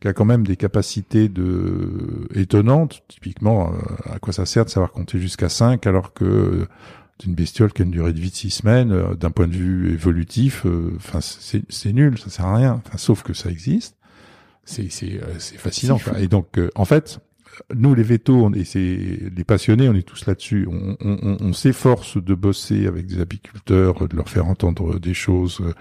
qui 0.00 0.08
a 0.08 0.12
quand 0.12 0.24
même 0.24 0.44
des 0.44 0.56
capacités 0.56 1.28
de 1.28 2.26
étonnantes. 2.34 3.02
Typiquement, 3.08 3.72
euh, 3.72 4.12
à 4.12 4.18
quoi 4.18 4.32
ça 4.32 4.46
sert 4.46 4.64
de 4.64 4.70
savoir 4.70 4.90
compter 4.90 5.20
jusqu'à 5.20 5.48
5 5.48 5.86
alors 5.86 6.12
que 6.12 6.66
c'est 7.22 7.26
une 7.28 7.34
bestiole 7.34 7.72
qui 7.72 7.82
a 7.82 7.84
une 7.84 7.90
durée 7.92 8.12
de 8.12 8.18
vie 8.18 8.30
de 8.30 8.34
six 8.34 8.50
semaines. 8.50 8.90
euh, 8.92 9.14
D'un 9.14 9.30
point 9.30 9.46
de 9.46 9.52
vue 9.54 9.92
évolutif, 9.92 10.66
euh, 10.66 10.92
enfin 10.96 11.20
c'est 11.20 11.62
c'est 11.68 11.92
nul, 11.92 12.18
ça 12.18 12.30
sert 12.30 12.46
à 12.46 12.56
rien. 12.56 12.82
Enfin, 12.84 12.98
sauf 12.98 13.22
que 13.22 13.32
ça 13.32 13.48
existe. 13.50 13.96
C'est 14.64 14.90
c'est 14.90 15.20
euh, 15.22 15.38
c'est 15.38 15.58
fascinant. 15.58 15.98
Quoi. 15.98 16.18
Et 16.18 16.26
donc 16.28 16.58
euh, 16.58 16.70
en 16.74 16.84
fait, 16.84 17.20
nous 17.74 17.94
les 17.94 18.02
vétos, 18.02 18.34
on 18.34 18.52
est 18.52 18.64
c'est 18.64 18.78
les 19.34 19.44
passionnés, 19.44 19.88
on 19.88 19.94
est 19.94 20.02
tous 20.06 20.26
là-dessus. 20.26 20.68
On 21.00 21.52
s'efforce 21.52 22.22
de 22.22 22.34
bosser 22.34 22.86
avec 22.86 23.06
des 23.06 23.20
apiculteurs, 23.20 24.08
de 24.08 24.16
leur 24.16 24.28
faire 24.28 24.46
entendre 24.46 24.98
des 24.98 25.14
choses. 25.14 25.60
euh, 25.60 25.72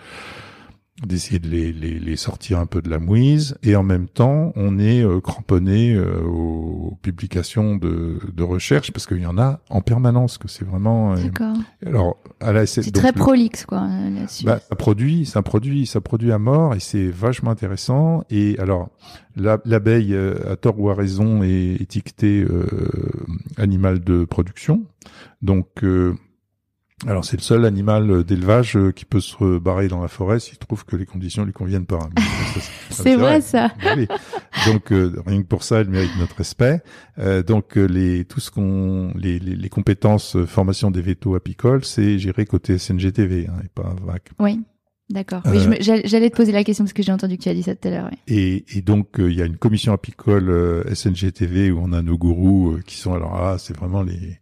d'essayer 1.05 1.39
de 1.39 1.47
les, 1.49 1.71
les, 1.73 1.99
les 1.99 2.15
sortir 2.15 2.59
un 2.59 2.65
peu 2.65 2.81
de 2.81 2.89
la 2.89 2.99
mouise 2.99 3.57
et 3.63 3.75
en 3.75 3.83
même 3.83 4.07
temps 4.07 4.51
on 4.55 4.77
est 4.79 5.03
euh, 5.03 5.19
cramponné 5.19 5.93
euh, 5.93 6.21
aux 6.23 6.97
publications 7.01 7.75
de, 7.75 8.19
de 8.33 8.43
recherche 8.43 8.91
parce 8.91 9.05
qu'il 9.07 9.21
y 9.21 9.25
en 9.25 9.37
a 9.37 9.59
en 9.69 9.81
permanence 9.81 10.37
que 10.37 10.47
c'est 10.47 10.65
vraiment 10.65 11.13
euh, 11.13 11.15
D'accord. 11.23 11.55
alors 11.85 12.17
à 12.39 12.51
la 12.53 12.65
C'est 12.65 12.91
très 12.91 13.13
prolixe, 13.13 13.65
quoi, 13.65 13.81
euh, 13.83 14.09
là-dessus. 14.09 14.45
bah, 14.45 14.59
ça 14.67 14.75
produit, 14.75 15.25
ça 15.25 15.41
produit, 15.41 15.85
ça 15.85 16.01
produit 16.01 16.31
à 16.31 16.39
mort 16.39 16.73
et 16.75 16.79
c'est 16.79 17.07
vachement 17.07 17.51
intéressant. 17.51 18.23
Et 18.31 18.57
alors, 18.57 18.89
la- 19.35 19.59
l'abeille, 19.65 20.13
euh, 20.15 20.51
à 20.51 20.55
tort 20.55 20.79
ou 20.79 20.89
à 20.89 20.95
raison, 20.95 21.43
est 21.43 21.79
étiquetée 21.79 22.41
euh, 22.43 22.65
animal 23.57 23.99
de 24.03 24.25
production. 24.25 24.83
Donc, 25.43 25.67
euh, 25.83 26.15
alors 27.07 27.25
c'est 27.25 27.37
le 27.37 27.41
seul 27.41 27.65
animal 27.65 28.23
d'élevage 28.23 28.75
euh, 28.77 28.91
qui 28.91 29.05
peut 29.05 29.19
se 29.19 29.57
barrer 29.59 29.87
dans 29.87 30.01
la 30.01 30.07
forêt 30.07 30.39
s'il 30.39 30.57
trouve 30.57 30.85
que 30.85 30.95
les 30.95 31.05
conditions 31.05 31.43
lui 31.45 31.53
conviennent 31.53 31.85
pas. 31.85 31.99
C'est 32.89 33.15
vrai, 33.15 33.41
ça. 33.41 33.71
oui. 33.97 34.07
Donc 34.67 34.91
euh, 34.91 35.13
rien 35.25 35.41
que 35.41 35.47
pour 35.47 35.63
ça, 35.63 35.79
elle 35.79 35.89
mérite 35.89 36.11
notre 36.19 36.35
respect. 36.35 36.81
Euh, 37.17 37.41
donc 37.41 37.77
euh, 37.77 37.85
les 37.85 38.25
tout 38.25 38.39
ce 38.39 38.51
qu'on 38.51 39.11
les, 39.15 39.39
les, 39.39 39.55
les 39.55 39.69
compétences 39.69 40.35
euh, 40.35 40.45
formation 40.45 40.91
des 40.91 41.01
vétos 41.01 41.35
apicoles, 41.35 41.83
c'est 41.85 42.19
géré 42.19 42.45
côté 42.45 42.77
SNGTV 42.77 43.47
hein, 43.47 43.53
et 43.63 43.69
pas 43.69 43.95
VAC. 44.05 44.29
Oui. 44.39 44.59
D'accord. 45.09 45.41
Oui, 45.45 45.57
Euh, 45.57 45.75
j'allais 46.05 46.29
te 46.29 46.35
poser 46.37 46.53
la 46.53 46.63
question 46.63 46.85
parce 46.85 46.93
que 46.93 47.03
j'ai 47.03 47.11
entendu 47.11 47.37
que 47.37 47.43
tu 47.43 47.49
as 47.49 47.53
dit 47.53 47.63
ça 47.63 47.75
tout 47.75 47.87
à 47.89 47.91
l'heure. 47.91 48.09
oui. 48.11 48.17
Et, 48.27 48.77
et 48.77 48.81
donc 48.81 49.19
euh, 49.19 49.29
il 49.31 49.37
y 49.37 49.41
a 49.41 49.45
une 49.45 49.57
commission 49.57 49.91
apicole 49.91 50.49
euh, 50.49 50.83
SNGTV 50.95 51.71
où 51.71 51.79
on 51.81 51.91
a 51.91 52.01
nos 52.01 52.17
gourous 52.17 52.73
euh, 52.73 52.81
qui 52.85 52.95
sont 52.97 53.13
alors 53.13 53.41
là, 53.41 53.57
c'est 53.57 53.75
vraiment 53.75 54.03
les 54.03 54.39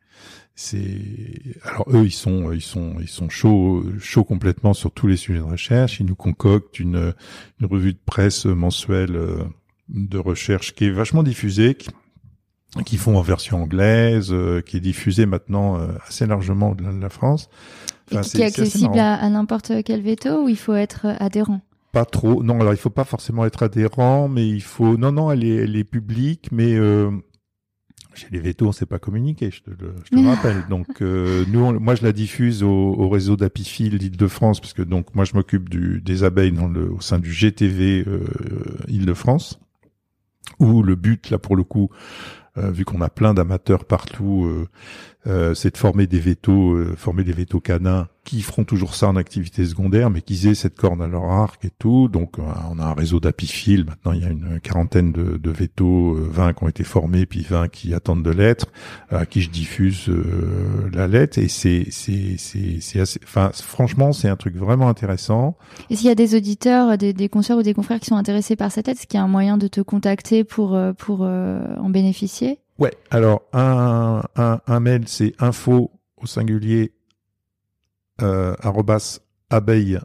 c'est 0.61 0.99
alors 1.63 1.85
eux 1.93 2.03
ils 2.05 2.11
sont 2.11 2.51
ils 2.51 2.61
sont 2.61 2.95
ils 2.99 3.07
sont 3.07 3.29
chauds 3.29 3.81
chauds 3.99 4.25
complètement 4.25 4.73
sur 4.73 4.91
tous 4.91 5.07
les 5.07 5.15
sujets 5.15 5.39
de 5.39 5.43
recherche. 5.45 6.01
Ils 6.01 6.05
nous 6.05 6.15
concoctent 6.15 6.79
une 6.81 7.13
une 7.61 7.65
revue 7.65 7.93
de 7.93 7.99
presse 8.05 8.45
mensuelle 8.45 9.15
euh, 9.15 9.37
de 9.87 10.17
recherche 10.17 10.75
qui 10.75 10.85
est 10.85 10.91
vachement 10.91 11.23
diffusée, 11.23 11.75
qui, 11.75 11.89
qui 12.85 12.97
font 12.97 13.17
en 13.17 13.21
version 13.21 13.63
anglaise, 13.63 14.29
euh, 14.33 14.59
qui 14.61 14.75
est 14.77 14.81
diffusée 14.81 15.25
maintenant 15.25 15.79
euh, 15.79 15.87
assez 16.05 16.25
largement 16.25 16.71
au-delà 16.71 16.91
de 16.91 16.99
la 16.99 17.09
France. 17.09 17.49
Et 18.11 18.15
Enfin, 18.15 18.23
qui 18.23 18.29
c'est- 18.31 18.39
est 18.39 18.45
accessible 18.45 18.99
à, 18.99 19.15
à 19.15 19.29
n'importe 19.29 19.71
quel 19.85 20.01
veto 20.01 20.43
ou 20.43 20.49
il 20.49 20.57
faut 20.57 20.75
être 20.75 21.05
adhérent? 21.19 21.61
Pas 21.93 22.05
trop. 22.05 22.43
Non, 22.43 22.59
alors 22.59 22.73
il 22.73 22.77
faut 22.77 22.89
pas 22.91 23.05
forcément 23.05 23.45
être 23.45 23.63
adhérent, 23.63 24.27
mais 24.27 24.47
il 24.47 24.61
faut. 24.61 24.97
Non, 24.97 25.11
non, 25.13 25.31
elle 25.31 25.43
est, 25.45 25.55
elle 25.63 25.75
est 25.77 25.83
publique, 25.85 26.49
mais 26.51 26.75
euh, 26.75 27.09
chez 28.19 28.27
les 28.31 28.39
vétos, 28.39 28.67
on 28.67 28.71
sait 28.71 28.85
pas 28.85 28.99
communiquer. 28.99 29.49
Je 29.51 29.61
te 29.61 29.69
le, 29.71 29.93
je 30.05 30.09
te 30.11 30.15
le 30.21 30.27
rappelle. 30.35 30.63
Donc 30.69 31.01
euh, 31.01 31.43
nous, 31.51 31.59
on- 31.61 31.79
moi, 31.79 31.95
je 31.95 32.03
la 32.03 32.11
diffuse 32.11 32.63
au, 32.63 32.69
au 32.69 33.09
réseau 33.09 33.35
d'Apifil 33.35 33.97
d'Île-de-France, 33.97 34.59
parce 34.61 34.73
que 34.73 34.81
donc 34.83 35.15
moi, 35.15 35.25
je 35.25 35.33
m'occupe 35.33 35.69
des 35.69 36.23
abeilles 36.23 36.51
dans 36.51 36.67
le 36.67 36.91
au 36.91 37.01
sein 37.01 37.19
du 37.19 37.31
GTV 37.31 38.03
euh, 38.07 38.19
Île-de-France, 38.87 39.59
où 40.59 40.83
le 40.83 40.95
but 40.95 41.29
là 41.29 41.37
pour 41.37 41.55
le 41.55 41.63
coup. 41.63 41.89
euh, 42.57 42.71
vu 42.71 42.83
qu'on 42.85 43.01
a 43.01 43.09
plein 43.09 43.33
d'amateurs 43.33 43.85
partout, 43.85 44.49
c'est 45.53 45.73
de 45.73 45.77
former 45.77 46.07
des 46.07 46.19
vétos, 46.19 46.77
former 46.95 47.23
des 47.23 47.31
vétos 47.33 47.59
canins 47.59 48.07
qui 48.29 48.41
feront 48.43 48.63
toujours 48.63 48.93
ça 48.93 49.07
en 49.07 49.15
activité 49.15 49.65
secondaire, 49.65 50.11
mais 50.11 50.21
qui 50.21 50.47
aient 50.47 50.53
cette 50.53 50.77
corde 50.77 51.01
à 51.01 51.07
leur 51.07 51.23
arc 51.23 51.65
et 51.65 51.71
tout. 51.79 52.09
Donc, 52.09 52.37
euh, 52.37 52.43
on 52.69 52.77
a 52.77 52.83
un 52.83 52.93
réseau 52.93 53.19
d'apiphiles. 53.19 53.85
Maintenant, 53.85 54.11
il 54.11 54.21
y 54.21 54.25
a 54.25 54.29
une 54.29 54.59
quarantaine 54.59 55.11
de, 55.11 55.37
de 55.37 55.49
vétos, 55.49 56.15
euh, 56.15 56.29
20 56.31 56.53
qui 56.53 56.63
ont 56.63 56.67
été 56.67 56.83
formés, 56.83 57.25
puis 57.25 57.41
20 57.41 57.69
qui 57.69 57.91
attendent 57.95 58.21
de 58.21 58.29
l'être, 58.29 58.67
à 59.09 59.25
qui 59.25 59.41
je 59.41 59.49
diffuse 59.49 60.09
euh, 60.09 60.91
la 60.93 61.07
lettre. 61.07 61.39
Et 61.39 61.47
c'est, 61.47 61.87
c'est, 61.89 62.35
c'est, 62.37 62.77
c'est 62.81 62.99
assez, 62.99 63.19
enfin, 63.23 63.49
franchement, 63.51 64.13
c'est 64.13 64.29
un 64.29 64.35
truc 64.35 64.55
vraiment 64.55 64.89
intéressant. 64.89 65.57
Est-ce 65.89 66.01
qu'il 66.01 66.09
y 66.09 66.11
a 66.11 66.15
des 66.15 66.35
auditeurs, 66.35 66.99
des, 66.99 67.13
des 67.13 67.29
consoeurs 67.29 67.57
ou 67.57 67.63
des 67.63 67.73
confrères 67.73 67.99
qui 67.99 68.05
sont 68.05 68.15
intéressés 68.15 68.55
par 68.55 68.71
cette 68.71 68.87
aide 68.87 68.97
Est-ce 68.97 69.07
qu'il 69.07 69.17
y 69.17 69.21
a 69.21 69.23
un 69.23 69.27
moyen 69.27 69.57
de 69.57 69.67
te 69.67 69.81
contacter 69.81 70.43
pour, 70.43 70.75
euh, 70.75 70.93
pour 70.93 71.21
euh, 71.23 71.61
en 71.77 71.89
bénéficier? 71.89 72.59
Ouais. 72.77 72.93
Alors, 73.09 73.41
un, 73.53 74.21
un, 74.35 74.61
un 74.67 74.79
mail, 74.79 75.05
c'est 75.07 75.33
info 75.39 75.89
au 76.21 76.27
singulier 76.27 76.91
euh, 78.21 78.55
arrobas 78.61 79.19
abeille 79.49 79.99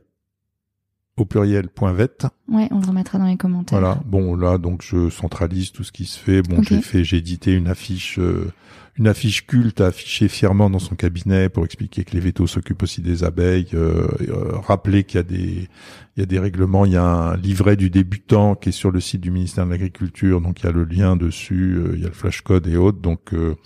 au 1.17 1.25
pluriel 1.25 1.69
point 1.69 1.93
vet. 1.93 2.27
Ouais, 2.49 2.69
on 2.71 2.81
le 2.81 2.87
remettra 2.87 3.19
dans 3.19 3.27
les 3.27 3.37
commentaires. 3.37 3.79
Voilà. 3.79 4.01
Bon, 4.05 4.35
là, 4.35 4.59
donc 4.59 4.83
je 4.83 5.11
centralise 5.11 5.71
tout 5.73 5.85
ce 5.85 5.93
qui 5.93 6.07
se 6.07 6.19
fait. 6.19 6.43
Bon, 6.43 6.63
j'ai 6.63 6.81
fait, 6.81 7.05
j'ai 7.05 7.19
édité 7.19 7.53
une 7.53 7.69
affiche, 7.69 8.19
euh, 8.19 8.53
une 8.97 9.09
affiche 9.09 9.47
culte 9.47 9.81
à 9.81 9.87
afficher 9.87 10.29
fièrement 10.29 10.71
dans 10.71 10.79
son 10.79 10.95
cabinet 10.95 11.49
pour 11.49 11.65
expliquer 11.65 12.05
que 12.05 12.13
les 12.13 12.21
vétos 12.21 12.47
s'occupent 12.47 12.83
aussi 12.85 13.03
des 13.03 13.25
abeilles. 13.25 13.69
euh, 13.75 14.07
euh, 14.29 14.57
rappeler 14.59 15.03
qu'il 15.03 15.19
y 15.19 16.23
a 16.23 16.27
des, 16.27 16.39
règlements. 16.39 16.85
Il 16.85 16.93
y 16.93 16.97
a 16.97 17.05
un 17.05 17.37
livret 17.37 17.77
du 17.77 17.91
débutant 17.91 18.55
qui 18.55 18.69
est 18.69 18.73
sur 18.73 18.93
le 18.93 19.01
site 19.01 19.21
du 19.21 19.33
ministère 19.33 19.67
de 19.67 19.71
l'Agriculture. 19.71 20.41
Donc 20.41 20.61
il 20.61 20.67
y 20.67 20.69
a 20.69 20.73
le 20.73 20.85
lien 20.85 21.17
dessus. 21.17 21.75
euh, 21.77 21.93
il 21.95 22.03
y 22.03 22.05
a 22.05 22.09
le 22.09 22.15
flash 22.15 22.43
code 22.43 22.69
et 22.69 22.77
autres. 22.77 23.01
Donc 23.01 23.35
euh, 23.35 23.57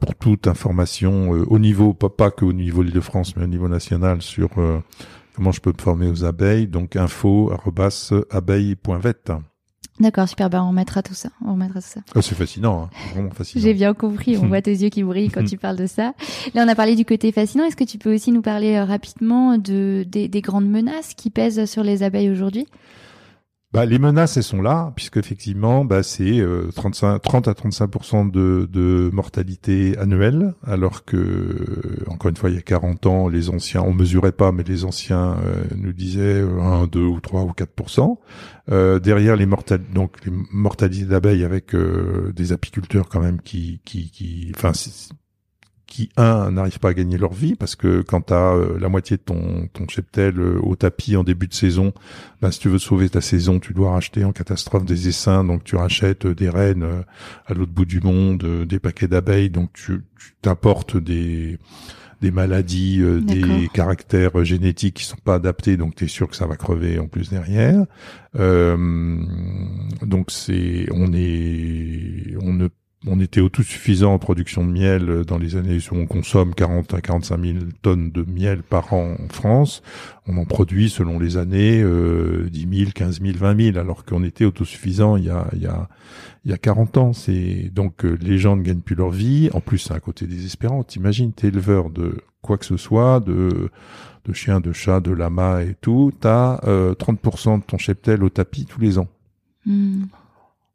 pour 0.00 0.16
toute 0.16 0.48
information 0.48 1.30
au 1.30 1.58
niveau, 1.60 1.94
pas, 1.94 2.08
pas 2.10 2.30
que 2.32 2.44
au 2.44 2.52
niveau 2.52 2.82
de 2.82 2.88
l'Île-de-France, 2.88 3.36
mais 3.36 3.44
au 3.44 3.48
niveau 3.48 3.68
national 3.68 4.22
sur 4.22 4.50
comment 5.36 5.52
je 5.52 5.60
peux 5.60 5.72
me 5.72 5.80
former 5.80 6.08
aux 6.08 6.24
abeilles. 6.24 6.66
Donc 6.66 6.96
info 6.96 7.52
arobase 7.52 8.12
abeille.vet. 8.30 9.30
D'accord, 10.00 10.28
super. 10.28 10.48
Bah, 10.48 10.62
on 10.62 10.68
remettra 10.68 11.02
tout 11.02 11.14
ça. 11.14 11.30
On 11.44 11.52
remettra 11.52 11.80
tout 11.80 11.88
ça. 11.88 12.00
Oh, 12.14 12.22
c'est 12.22 12.34
fascinant, 12.34 12.84
hein. 12.84 12.90
vraiment 13.12 13.30
fascinant. 13.30 13.62
J'ai 13.62 13.74
bien 13.74 13.94
compris. 13.94 14.36
On 14.38 14.46
voit 14.48 14.62
tes 14.62 14.72
yeux 14.72 14.90
qui 14.90 15.02
brillent 15.02 15.30
quand 15.30 15.44
tu 15.44 15.56
parles 15.58 15.76
de 15.76 15.86
ça. 15.86 16.14
Là, 16.54 16.64
on 16.64 16.68
a 16.68 16.74
parlé 16.74 16.94
du 16.94 17.04
côté 17.04 17.32
fascinant. 17.32 17.64
Est-ce 17.64 17.76
que 17.76 17.84
tu 17.84 17.98
peux 17.98 18.14
aussi 18.14 18.30
nous 18.30 18.42
parler 18.42 18.76
euh, 18.76 18.84
rapidement 18.84 19.58
de 19.58 20.04
des, 20.06 20.28
des 20.28 20.40
grandes 20.40 20.68
menaces 20.68 21.14
qui 21.14 21.30
pèsent 21.30 21.64
sur 21.64 21.82
les 21.82 22.02
abeilles 22.02 22.30
aujourd'hui? 22.30 22.66
Bah, 23.70 23.84
les 23.84 23.98
menaces, 23.98 24.38
elles 24.38 24.44
sont 24.44 24.62
là, 24.62 24.94
puisque 24.96 25.18
effectivement, 25.18 25.84
bah, 25.84 26.02
c'est 26.02 26.40
euh, 26.40 26.70
35, 26.74 27.18
30 27.20 27.48
à 27.48 27.54
35 27.54 28.32
de, 28.32 28.66
de 28.72 29.10
mortalité 29.12 29.94
annuelle, 29.98 30.54
alors 30.66 31.04
que, 31.04 31.16
euh, 31.18 32.04
encore 32.06 32.30
une 32.30 32.36
fois, 32.38 32.48
il 32.48 32.56
y 32.56 32.58
a 32.58 32.62
40 32.62 33.04
ans, 33.04 33.28
les 33.28 33.50
anciens, 33.50 33.82
on 33.82 33.92
mesurait 33.92 34.32
pas, 34.32 34.52
mais 34.52 34.62
les 34.62 34.86
anciens 34.86 35.36
euh, 35.44 35.64
nous 35.76 35.92
disaient 35.92 36.40
euh, 36.40 36.58
1, 36.62 36.86
2 36.86 37.00
ou 37.00 37.20
3 37.20 37.42
ou 37.42 37.52
4% 37.52 38.16
euh, 38.70 38.98
Derrière 39.00 39.36
les 39.36 39.44
mortalités, 39.44 39.92
donc 39.92 40.24
les 40.24 40.32
mortalités 40.50 41.04
d'abeilles 41.04 41.44
avec 41.44 41.74
euh, 41.74 42.32
des 42.34 42.52
apiculteurs 42.52 43.10
quand 43.10 43.20
même 43.20 43.42
qui, 43.42 43.82
qui, 43.84 44.10
qui, 44.10 44.50
qui 45.88 46.10
un 46.16 46.52
n'arrivent 46.52 46.78
pas 46.78 46.90
à 46.90 46.94
gagner 46.94 47.18
leur 47.18 47.32
vie 47.32 47.56
parce 47.56 47.74
que 47.74 48.02
quand 48.02 48.26
tu 48.26 48.34
as 48.34 48.54
la 48.78 48.88
moitié 48.88 49.16
de 49.16 49.22
ton 49.22 49.68
ton 49.72 49.88
cheptel 49.88 50.38
euh, 50.38 50.60
au 50.62 50.76
tapis 50.76 51.16
en 51.16 51.24
début 51.24 51.48
de 51.48 51.54
saison, 51.54 51.92
bah, 52.40 52.52
si 52.52 52.60
tu 52.60 52.68
veux 52.68 52.78
sauver 52.78 53.08
ta 53.08 53.20
saison, 53.20 53.58
tu 53.58 53.72
dois 53.72 53.92
racheter 53.92 54.24
en 54.24 54.32
catastrophe 54.32 54.84
des 54.84 55.08
essaims, 55.08 55.44
donc 55.44 55.64
tu 55.64 55.76
rachètes 55.76 56.26
euh, 56.26 56.34
des 56.34 56.50
reines 56.50 56.82
euh, 56.84 57.02
à 57.46 57.54
l'autre 57.54 57.72
bout 57.72 57.86
du 57.86 58.00
monde, 58.00 58.44
euh, 58.44 58.64
des 58.66 58.78
paquets 58.78 59.08
d'abeilles, 59.08 59.50
donc 59.50 59.72
tu 59.72 60.02
tu 60.18 60.34
t'apportes 60.42 60.96
des 60.96 61.58
des 62.20 62.30
maladies, 62.30 63.00
euh, 63.00 63.20
des 63.20 63.68
caractères 63.72 64.40
euh, 64.40 64.44
génétiques 64.44 64.94
qui 64.94 65.04
sont 65.04 65.18
pas 65.22 65.36
adaptés, 65.36 65.76
donc 65.76 65.94
tu 65.94 66.04
es 66.04 66.08
sûr 66.08 66.28
que 66.28 66.34
ça 66.34 66.46
va 66.46 66.56
crever 66.56 66.98
en 66.98 67.06
plus 67.06 67.30
derrière. 67.30 67.84
Euh, 68.36 69.16
donc 70.02 70.30
c'est 70.30 70.86
on 70.92 71.12
est 71.12 72.36
on 72.42 72.52
ne 72.52 72.68
on 73.06 73.20
était 73.20 73.40
autosuffisant 73.40 74.14
en 74.14 74.18
production 74.18 74.66
de 74.66 74.72
miel 74.72 75.08
euh, 75.08 75.24
dans 75.24 75.38
les 75.38 75.54
années 75.56 75.78
où 75.90 75.94
on 75.94 76.06
consomme 76.06 76.54
40 76.54 76.94
à 76.94 77.00
45 77.00 77.40
000 77.40 77.58
tonnes 77.80 78.10
de 78.10 78.24
miel 78.28 78.62
par 78.62 78.92
an 78.92 79.16
en 79.18 79.28
France. 79.28 79.82
On 80.26 80.36
en 80.36 80.44
produit 80.44 80.90
selon 80.90 81.18
les 81.18 81.36
années 81.36 81.80
euh, 81.80 82.48
10 82.50 82.78
000, 82.78 82.90
15 82.92 83.20
000, 83.20 83.38
20 83.38 83.72
000, 83.72 83.78
alors 83.78 84.04
qu'on 84.04 84.24
était 84.24 84.44
autosuffisant 84.44 85.16
il 85.16 85.24
y 85.24 85.30
a, 85.30 85.46
il 85.52 85.62
y 85.62 85.66
a, 85.66 85.88
il 86.44 86.50
y 86.50 86.54
a 86.54 86.58
40 86.58 86.96
ans. 86.96 87.12
C'est 87.12 87.70
donc 87.72 88.04
euh, 88.04 88.18
les 88.20 88.38
gens 88.38 88.56
ne 88.56 88.62
gagnent 88.62 88.80
plus 88.80 88.96
leur 88.96 89.10
vie. 89.10 89.48
En 89.52 89.60
plus, 89.60 89.78
c'est 89.78 89.94
un 89.94 90.00
côté 90.00 90.26
désespérant. 90.26 90.82
T'imagines, 90.82 91.32
t'es 91.32 91.48
éleveur 91.48 91.90
de 91.90 92.16
quoi 92.42 92.58
que 92.58 92.64
ce 92.64 92.76
soit, 92.76 93.20
de 93.20 93.70
de 94.24 94.32
chiens, 94.34 94.60
de 94.60 94.72
chats, 94.72 95.00
de 95.00 95.12
lamas 95.12 95.62
et 95.62 95.74
tout. 95.80 96.12
T'as 96.20 96.60
euh, 96.64 96.94
30% 96.94 97.60
de 97.60 97.64
ton 97.64 97.78
cheptel 97.78 98.22
au 98.22 98.28
tapis 98.28 98.66
tous 98.66 98.80
les 98.80 98.98
ans. 98.98 99.08
Hmm. 99.64 100.04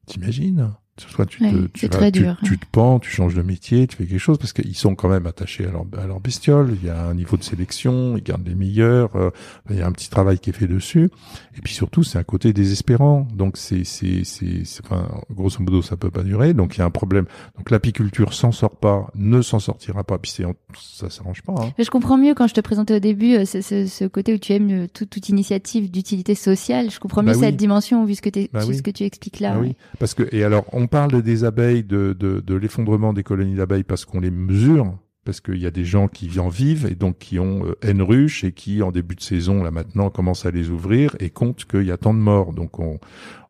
T'imagines? 0.07 0.74
Soit 0.98 1.26
tu, 1.26 1.39
te, 1.39 1.46
tu, 1.74 1.89
tu, 1.89 2.12
dur. 2.12 2.38
tu 2.44 2.60
te 2.60 2.66
pends, 2.72 3.00
tu 3.00 3.10
changes 3.10 3.34
de 3.34 3.41
métier, 3.41 3.88
tu 3.88 3.98
fais 3.98 4.06
quelque 4.06 4.20
chose 4.20 4.38
parce 4.38 4.54
qu'ils 4.54 4.76
sont 4.76 4.94
quand 4.94 5.10
même 5.10 5.26
attachés 5.26 5.66
à 5.66 5.72
leur, 5.72 5.86
à 6.00 6.06
leur 6.06 6.20
bestiole. 6.20 6.78
Il 6.82 6.88
y 6.88 6.89
a 6.91 7.06
un 7.08 7.16
niveau 7.16 7.36
de 7.36 7.44
sélection, 7.44 8.16
ils 8.16 8.22
gardent 8.22 8.48
les 8.48 8.54
meilleurs. 8.54 9.16
euh, 9.16 9.32
il 9.72 9.78
y 9.78 9.82
a 9.82 9.88
un 9.88 9.91
petit 9.91 10.08
travail 10.12 10.38
qui 10.38 10.52
est 10.52 10.54
fait 10.54 10.68
dessus. 10.68 11.10
Et 11.58 11.62
puis 11.62 11.74
surtout, 11.74 12.04
c'est 12.04 12.20
un 12.20 12.24
côté 12.24 12.54
désespérant. 12.54 13.28
Donc 13.34 13.58
c'est, 13.58 13.84
c'est, 13.86 14.24
c'est, 14.24 14.62
enfin, 14.86 15.08
grosso 15.32 15.58
modo, 15.64 15.82
ça 15.82 15.98
peut 15.98 16.12
pas 16.12 16.22
durer. 16.22 16.54
Donc 16.54 16.76
il 16.76 16.80
y 16.80 16.82
a 16.84 16.86
un 16.86 16.91
problème. 16.91 17.26
Donc 17.58 17.72
l'apiculture 17.72 18.36
s'en 18.36 18.52
sort 18.52 18.76
pas, 18.78 19.08
ne 19.16 19.41
s'en 19.41 19.58
sortira 19.58 20.04
pas. 20.04 20.20
Puis 20.20 20.30
c'est, 20.30 20.46
ça 20.80 21.10
s'arrange 21.10 21.41
pas. 21.41 21.56
Hein. 21.58 21.74
Mais 21.80 21.86
je 21.86 21.89
comprends 21.89 22.20
mieux 22.20 22.36
quand 22.36 22.46
je 22.46 22.54
te 22.54 22.62
présentais 22.62 22.96
au 22.98 23.00
début 23.00 23.34
euh, 23.34 23.46
ce, 23.46 23.62
ce, 23.62 23.88
ce 23.88 24.06
côté 24.06 24.36
où 24.36 24.38
tu 24.38 24.54
aimes 24.54 24.88
toute, 24.89 25.10
toute 25.10 25.28
initiative 25.30 25.89
d'utilité 25.89 26.36
sociale. 26.36 26.91
Je 26.91 27.00
comprends 27.00 27.24
mieux 27.24 27.32
Bah 27.32 27.38
oui. 27.39 27.46
cette 27.46 27.58
dimension 27.58 28.06
vu 28.06 28.14
ce 28.14 28.22
que, 28.22 28.30
t'es- 28.30 28.52
Bah 28.54 28.62
ce 28.62 28.80
que 28.84 28.91
tu 28.91 29.04
expliques 29.06 29.39
là. 29.39 29.54
Ah 29.56 29.60
oui, 29.60 29.76
parce 29.98 30.14
que 30.14 30.24
et 30.32 30.44
alors 30.44 30.66
on 30.72 30.82
parle 30.88 31.21
des 31.21 31.43
abeilles, 31.43 31.84
de, 31.84 32.15
de, 32.17 32.39
de 32.39 32.55
l'effondrement 32.55 33.13
des 33.13 33.23
colonies 33.23 33.55
d'abeilles 33.55 33.84
parce 33.84 34.05
qu'on 34.05 34.19
les 34.19 34.31
mesure, 34.31 34.97
parce 35.25 35.39
qu'il 35.39 35.57
y 35.57 35.65
a 35.65 35.71
des 35.71 35.86
gens 35.86 36.07
qui 36.07 36.39
en 36.39 36.49
vivent 36.49 36.86
et 36.86 36.95
donc 36.95 37.17
qui 37.17 37.39
ont 37.39 37.65
euh, 37.65 37.77
N 37.81 38.01
ruches 38.01 38.43
et 38.43 38.51
qui 38.51 38.81
en 38.81 38.91
début 38.91 39.15
de 39.15 39.21
saison 39.21 39.63
là 39.63 39.71
maintenant 39.71 40.09
commencent 40.09 40.45
à 40.45 40.51
les 40.51 40.69
ouvrir 40.69 41.15
et 41.19 41.29
comptent 41.29 41.65
qu'il 41.65 41.84
y 41.84 41.91
a 41.91 41.97
tant 41.97 42.13
de 42.13 42.19
morts. 42.19 42.53
Donc 42.53 42.79
on 42.79 42.99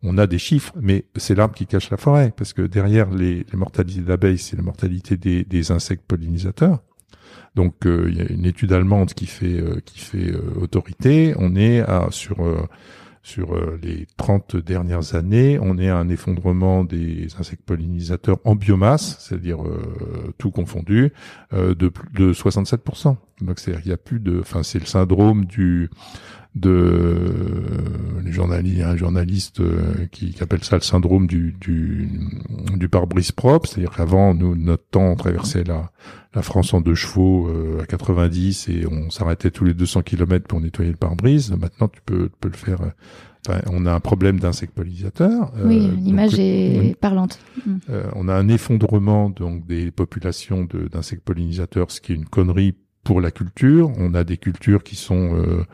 on 0.04 0.18
a 0.18 0.28
des 0.28 0.38
chiffres, 0.38 0.74
mais 0.80 1.06
c'est 1.16 1.34
l'arbre 1.34 1.56
qui 1.56 1.66
cache 1.66 1.90
la 1.90 1.98
forêt 1.98 2.34
parce 2.36 2.54
que 2.54 2.62
derrière 2.62 3.10
les, 3.10 3.46
les 3.52 3.58
mortalités 3.58 4.02
d'abeilles, 4.02 4.38
c'est 4.38 4.58
la 4.58 4.64
mortalité 4.64 5.18
des, 5.18 5.44
des 5.46 5.72
insectes 5.72 6.04
pollinisateurs. 6.06 6.84
Donc 7.56 7.86
euh, 7.86 8.08
il 8.10 8.18
y 8.18 8.22
a 8.22 8.32
une 8.32 8.46
étude 8.46 8.74
allemande 8.74 9.14
qui 9.14 9.26
fait 9.26 9.60
euh, 9.60 9.80
qui 9.86 10.00
fait 10.00 10.32
euh, 10.32 10.42
autorité. 10.62 11.34
On 11.38 11.56
est 11.56 11.80
à 11.80 12.08
sur 12.12 12.46
euh, 12.46 12.68
sur 13.24 13.56
euh, 13.56 13.80
les 13.82 14.06
30 14.18 14.58
dernières 14.58 15.16
années, 15.16 15.58
on 15.62 15.78
est 15.78 15.88
à 15.88 15.98
un 15.98 16.10
effondrement 16.10 16.84
des 16.84 17.28
insectes 17.40 17.64
pollinisateurs 17.66 18.38
en 18.44 18.56
biomasse, 18.56 19.18
c'est-à-dire 19.20 19.66
euh, 19.66 20.34
tout 20.38 20.52
confondu, 20.52 21.14
euh, 21.54 21.74
de 21.74 21.92
de 22.14 22.34
67%. 22.34 23.16
Donc 23.42 23.60
c'est 23.60 23.74
il 23.84 23.90
y 23.90 23.94
a 23.94 23.98
plus 23.98 24.20
de, 24.20 24.40
enfin 24.42 24.62
c'est 24.62 24.80
le 24.80 24.86
syndrome 24.86 25.46
du 25.46 25.90
de 26.56 27.64
a 28.82 28.90
un 28.90 28.96
journaliste 28.96 29.60
euh, 29.62 30.08
qui, 30.12 30.32
qui 30.32 30.44
appelle 30.44 30.64
ça 30.64 30.76
le 30.76 30.82
syndrome 30.82 31.26
du 31.26 31.56
du, 31.60 32.90
pare-brise 32.90 33.32
propre, 33.32 33.70
c'est-à-dire 33.70 33.92
qu'avant 33.92 34.34
nous 34.34 34.56
notre 34.56 34.86
temps 34.90 35.16
traversait 35.16 35.64
la 35.64 35.92
la 36.36 36.42
France 36.42 36.74
en 36.74 36.82
deux 36.82 36.96
chevaux 36.96 37.48
euh, 37.48 37.82
à 37.82 37.86
90 37.86 38.70
et 38.70 38.86
on 38.90 39.10
s'arrêtait 39.10 39.52
tous 39.52 39.66
les 39.66 39.74
200 39.74 40.02
km 40.02 40.48
pour 40.48 40.60
nettoyer 40.62 40.92
le 40.92 40.98
pare-brise. 40.98 41.52
Maintenant 41.52 41.88
tu 41.88 42.02
peux 42.06 42.26
tu 42.30 42.36
peux 42.40 42.50
le 42.50 42.58
faire. 42.58 42.82
euh, 42.82 42.90
Enfin, 43.46 43.60
on 43.74 43.86
a 43.86 43.92
un 43.94 44.00
problème 44.00 44.40
d'insectes 44.40 44.74
pollinisateurs. 44.74 45.52
euh, 45.58 45.68
Oui, 45.68 45.86
donc, 45.86 45.98
l'image 46.00 46.40
est 46.40 46.80
oui. 46.80 46.96
parlante. 46.96 47.40
Euh, 47.90 48.06
on 48.16 48.30
a 48.30 48.34
un 48.34 48.48
effondrement 48.48 49.30
donc 49.30 49.66
des 49.68 49.92
populations 49.92 50.64
de- 50.64 50.88
d'insectes 50.88 51.24
pollinisateurs, 51.26 51.92
ce 51.92 52.00
qui 52.00 52.14
est 52.14 52.16
une 52.16 52.24
connerie 52.24 52.74
pour 53.04 53.20
la 53.20 53.32
culture. 53.32 53.92
On 53.98 54.14
a 54.14 54.24
des 54.24 54.38
cultures 54.38 54.82
qui 54.82 54.96
sont 54.96 55.36
euh, 55.36 55.66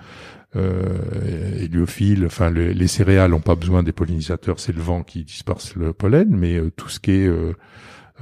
euh, 0.56 1.60
héliophiles. 1.60 2.26
Enfin, 2.26 2.50
le- 2.50 2.72
les 2.72 2.88
céréales 2.88 3.32
n'ont 3.32 3.40
pas 3.40 3.56
besoin 3.56 3.84
des 3.84 3.92
pollinisateurs, 3.92 4.60
c'est 4.60 4.74
le 4.76 4.82
vent 4.82 5.04
qui 5.04 5.24
disperse 5.24 5.76
le 5.76 5.94
pollen. 5.94 6.30
Mais 6.36 6.56
euh, 6.58 6.72
tout 6.76 6.90
ce 6.90 7.00
qui 7.00 7.12
est 7.12 7.28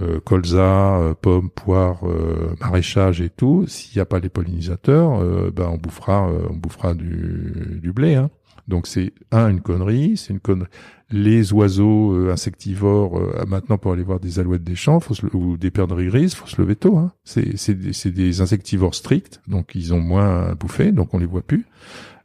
euh, 0.02 0.20
colza, 0.20 0.98
euh, 0.98 1.14
pommes, 1.14 1.50
poires, 1.50 2.08
euh, 2.08 2.56
maraîchage 2.62 3.22
et 3.22 3.30
tout, 3.30 3.66
s'il 3.68 3.98
n'y 3.98 4.02
a 4.02 4.06
pas 4.06 4.20
les 4.20 4.30
pollinisateurs, 4.30 5.20
euh, 5.22 5.52
ben 5.56 5.70
on 5.72 5.78
bouffera, 5.78 6.30
euh, 6.30 6.48
on 6.50 6.56
bouffera 6.56 6.94
du, 6.94 7.80
du 7.82 7.92
blé. 7.92 8.16
Hein. 8.16 8.30
Donc 8.68 8.88
c'est 8.88 9.14
un 9.32 9.50
une 9.50 9.62
connerie, 9.62 10.18
c'est 10.18 10.34
une 10.34 10.40
connerie. 10.40 10.70
Les 11.10 11.54
oiseaux 11.54 12.30
insectivores, 12.30 13.22
maintenant 13.48 13.78
pour 13.78 13.94
aller 13.94 14.04
voir 14.04 14.20
des 14.20 14.40
alouettes 14.40 14.66
des 14.66 14.76
champs, 14.76 15.00
faut 15.00 15.14
se 15.14 15.26
ou 15.34 15.56
des 15.56 15.72
perdrix 15.72 16.08
grises, 16.08 16.34
faut 16.34 16.48
se 16.48 16.62
lever 16.62 16.76
tôt. 16.76 16.98
Hein. 16.98 17.14
C'est 17.24 17.56
c'est 17.56 17.76
des, 17.76 18.12
des 18.12 18.42
insectivores 18.42 18.94
stricts, 18.94 19.40
donc 19.48 19.74
ils 19.74 19.94
ont 19.94 20.02
moins 20.02 20.50
à 20.50 20.56
bouffer, 20.56 20.92
donc 20.92 21.14
on 21.14 21.18
les 21.18 21.26
voit 21.26 21.44
plus. 21.44 21.66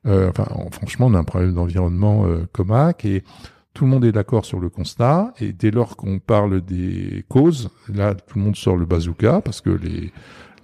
Enfin, 0.05 0.49
franchement, 0.73 1.07
on 1.07 1.15
a 1.15 1.19
un 1.21 1.23
problème 1.23 1.55
d'environnement 1.55 2.27
comac 2.51 3.05
et 3.05 3.23
tout 3.75 3.85
le 3.85 3.91
monde 3.91 4.05
est 4.05 4.13
d'accord 4.13 4.45
sur 4.45 4.61
le 4.61 4.69
constat. 4.69 5.33
Et 5.41 5.53
dès 5.53 5.71
lors 5.71 5.97
qu'on 5.97 6.19
parle 6.19 6.61
des 6.61 7.25
causes, 7.29 7.71
là, 7.89 8.15
tout 8.15 8.39
le 8.39 8.45
monde 8.45 8.57
sort 8.57 8.77
le 8.77 8.87
bazooka 8.87 9.41
parce 9.41 9.61
que 9.61 9.71
les 9.71 10.13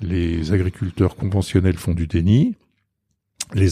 les 0.00 0.52
agriculteurs 0.52 1.16
conventionnels 1.16 1.76
font 1.76 1.94
du 1.94 2.06
déni. 2.06 2.56
Les 3.54 3.70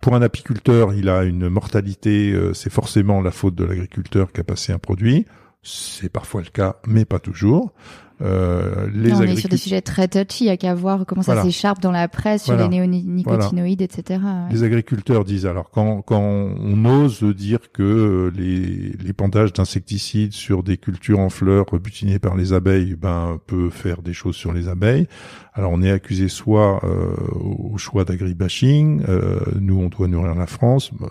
pour 0.00 0.14
un 0.14 0.22
apiculteur, 0.22 0.94
il 0.94 1.08
a 1.08 1.24
une 1.24 1.48
mortalité, 1.48 2.32
euh, 2.32 2.54
c'est 2.54 2.70
forcément 2.70 3.20
la 3.20 3.30
faute 3.30 3.54
de 3.54 3.64
l'agriculteur 3.64 4.32
qui 4.32 4.40
a 4.40 4.44
passé 4.44 4.72
un 4.72 4.78
produit. 4.78 5.26
C'est 5.62 6.10
parfois 6.10 6.40
le 6.40 6.48
cas, 6.48 6.76
mais 6.86 7.04
pas 7.04 7.18
toujours. 7.18 7.74
Euh, 8.20 8.88
les 8.94 9.10
Non, 9.12 9.18
on 9.18 9.22
est 9.22 9.36
sur 9.36 9.48
des 9.48 9.56
sujets 9.56 9.80
très 9.80 10.08
touchy, 10.08 10.44
il 10.44 10.46
y 10.48 10.50
a 10.50 10.56
qu'à 10.56 10.74
voir 10.74 11.04
comment 11.06 11.22
ça 11.22 11.34
Voilà. 11.34 11.44
s'écharpe 11.48 11.80
dans 11.80 11.92
la 11.92 12.08
presse 12.08 12.44
sur 12.44 12.54
Voilà. 12.54 12.68
les 12.68 12.78
néonicotinoïdes, 12.78 13.82
etc. 13.82 14.20
ouais. 14.24 14.52
Les 14.52 14.62
agriculteurs 14.64 15.24
disent 15.24 15.46
alors 15.46 15.70
quand 15.70 16.02
quand 16.02 16.20
on 16.20 16.84
ose 16.84 17.22
dire 17.22 17.70
que 17.72 17.82
euh, 17.82 18.32
les 18.36 18.92
l'épandage 19.04 19.52
d'insecticides 19.52 20.32
sur 20.32 20.62
des 20.62 20.76
cultures 20.76 21.20
en 21.20 21.30
fleurs 21.30 21.66
butinées 21.82 22.18
par 22.18 22.36
les 22.36 22.52
abeilles 22.52 22.94
ben 22.96 23.38
peut 23.46 23.70
faire 23.70 24.02
des 24.02 24.12
choses 24.12 24.36
sur 24.36 24.52
les 24.52 24.68
abeilles. 24.68 25.06
Alors 25.54 25.72
on 25.72 25.82
est 25.82 25.90
accusé 25.90 26.28
soit 26.28 26.80
euh, 26.84 27.14
au 27.40 27.76
choix 27.78 28.04
d'agribashing, 28.04 29.02
euh, 29.08 29.40
nous 29.60 29.78
on 29.80 29.88
doit 29.88 30.06
nourrir 30.06 30.34
la 30.36 30.46
France, 30.46 30.92
euh, 31.02 31.06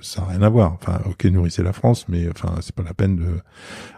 ça 0.00 0.22
n'a 0.22 0.28
rien 0.28 0.42
à 0.42 0.48
voir. 0.48 0.72
Enfin 0.80 1.00
ok 1.08 1.24
nourrissez 1.26 1.62
la 1.62 1.72
France, 1.72 2.06
mais 2.08 2.28
enfin 2.28 2.54
c'est 2.60 2.74
pas 2.74 2.82
la 2.82 2.94
peine 2.94 3.16
de. 3.16 3.26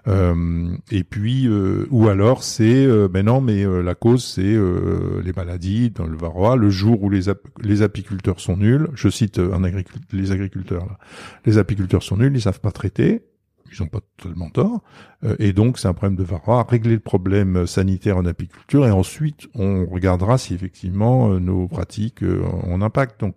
Euh, 0.09 0.77
et 0.91 1.05
puis 1.05 1.47
euh, 1.47 1.87
ou 1.91 2.09
alors 2.09 2.43
c'est 2.57 2.87
euh, 2.87 3.09
ben 3.09 3.25
non 3.27 3.41
mais 3.41 3.65
euh, 3.65 3.83
la 3.83 3.95
cause 3.95 4.25
c'est 4.25 4.43
euh, 4.55 5.21
les 5.25 5.33
maladies 5.33 5.91
dans 5.91 6.07
le 6.07 6.17
varroa. 6.17 6.57
Le 6.57 6.71
jour 6.71 7.03
où 7.03 7.11
les 7.11 7.29
ap- 7.29 7.49
les 7.63 7.83
apiculteurs 7.83 8.41
sont 8.41 8.57
nuls, 8.57 8.89
je 8.95 9.09
cite 9.09 9.39
euh, 9.39 9.53
un 9.55 9.61
les 10.13 10.31
agriculteurs 10.33 10.87
là, 10.87 10.99
les 11.47 11.59
apiculteurs 11.59 12.03
sont 12.03 12.17
nuls, 12.17 12.33
ils 12.35 12.41
savent 12.43 12.61
pas 12.61 12.73
traiter. 12.73 13.23
Ils 13.73 13.83
ont 13.83 13.89
pas 13.89 14.01
totalement 14.19 14.51
tort, 14.51 14.83
Euh, 15.25 15.35
et 15.41 15.53
donc 15.53 15.79
c'est 15.79 15.89
un 15.89 15.95
problème 15.95 16.17
de 16.17 16.23
varroa. 16.23 16.65
Régler 16.69 16.95
le 16.95 17.01
problème 17.01 17.67
sanitaire 17.67 18.17
en 18.19 18.25
apiculture, 18.27 18.87
et 18.87 18.91
ensuite 18.93 19.49
on 19.55 19.85
regardera 19.87 20.39
si 20.39 20.55
effectivement 20.55 21.33
euh, 21.33 21.41
nos 21.41 21.67
pratiques 21.67 22.23
euh, 22.23 22.43
ont 22.65 22.75
un 22.77 22.83
impact. 22.83 23.21
Donc 23.23 23.35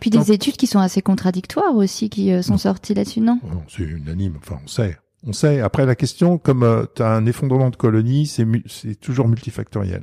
Puis 0.00 0.10
des 0.10 0.32
études 0.32 0.56
qui 0.56 0.66
sont 0.66 0.80
assez 0.80 1.00
contradictoires 1.02 1.76
aussi, 1.76 2.10
qui 2.10 2.32
euh, 2.32 2.42
sont 2.42 2.54
Non. 2.54 2.58
sorties 2.58 2.94
là-dessus, 2.94 3.20
non? 3.20 3.38
Bon, 3.42 3.62
c'est 3.68 3.84
unanime, 3.84 4.34
enfin 4.42 4.58
on 4.64 4.66
sait. 4.66 4.96
On 5.26 5.32
sait. 5.32 5.60
Après 5.60 5.84
la 5.86 5.94
question, 5.96 6.38
comme 6.38 6.86
tu 6.94 7.02
as 7.02 7.10
un 7.10 7.26
effondrement 7.26 7.70
de 7.70 7.76
colonies, 7.76 8.26
c'est 8.26 8.44
mu- 8.44 8.62
toujours 9.00 9.28
multifactoriel. 9.28 10.02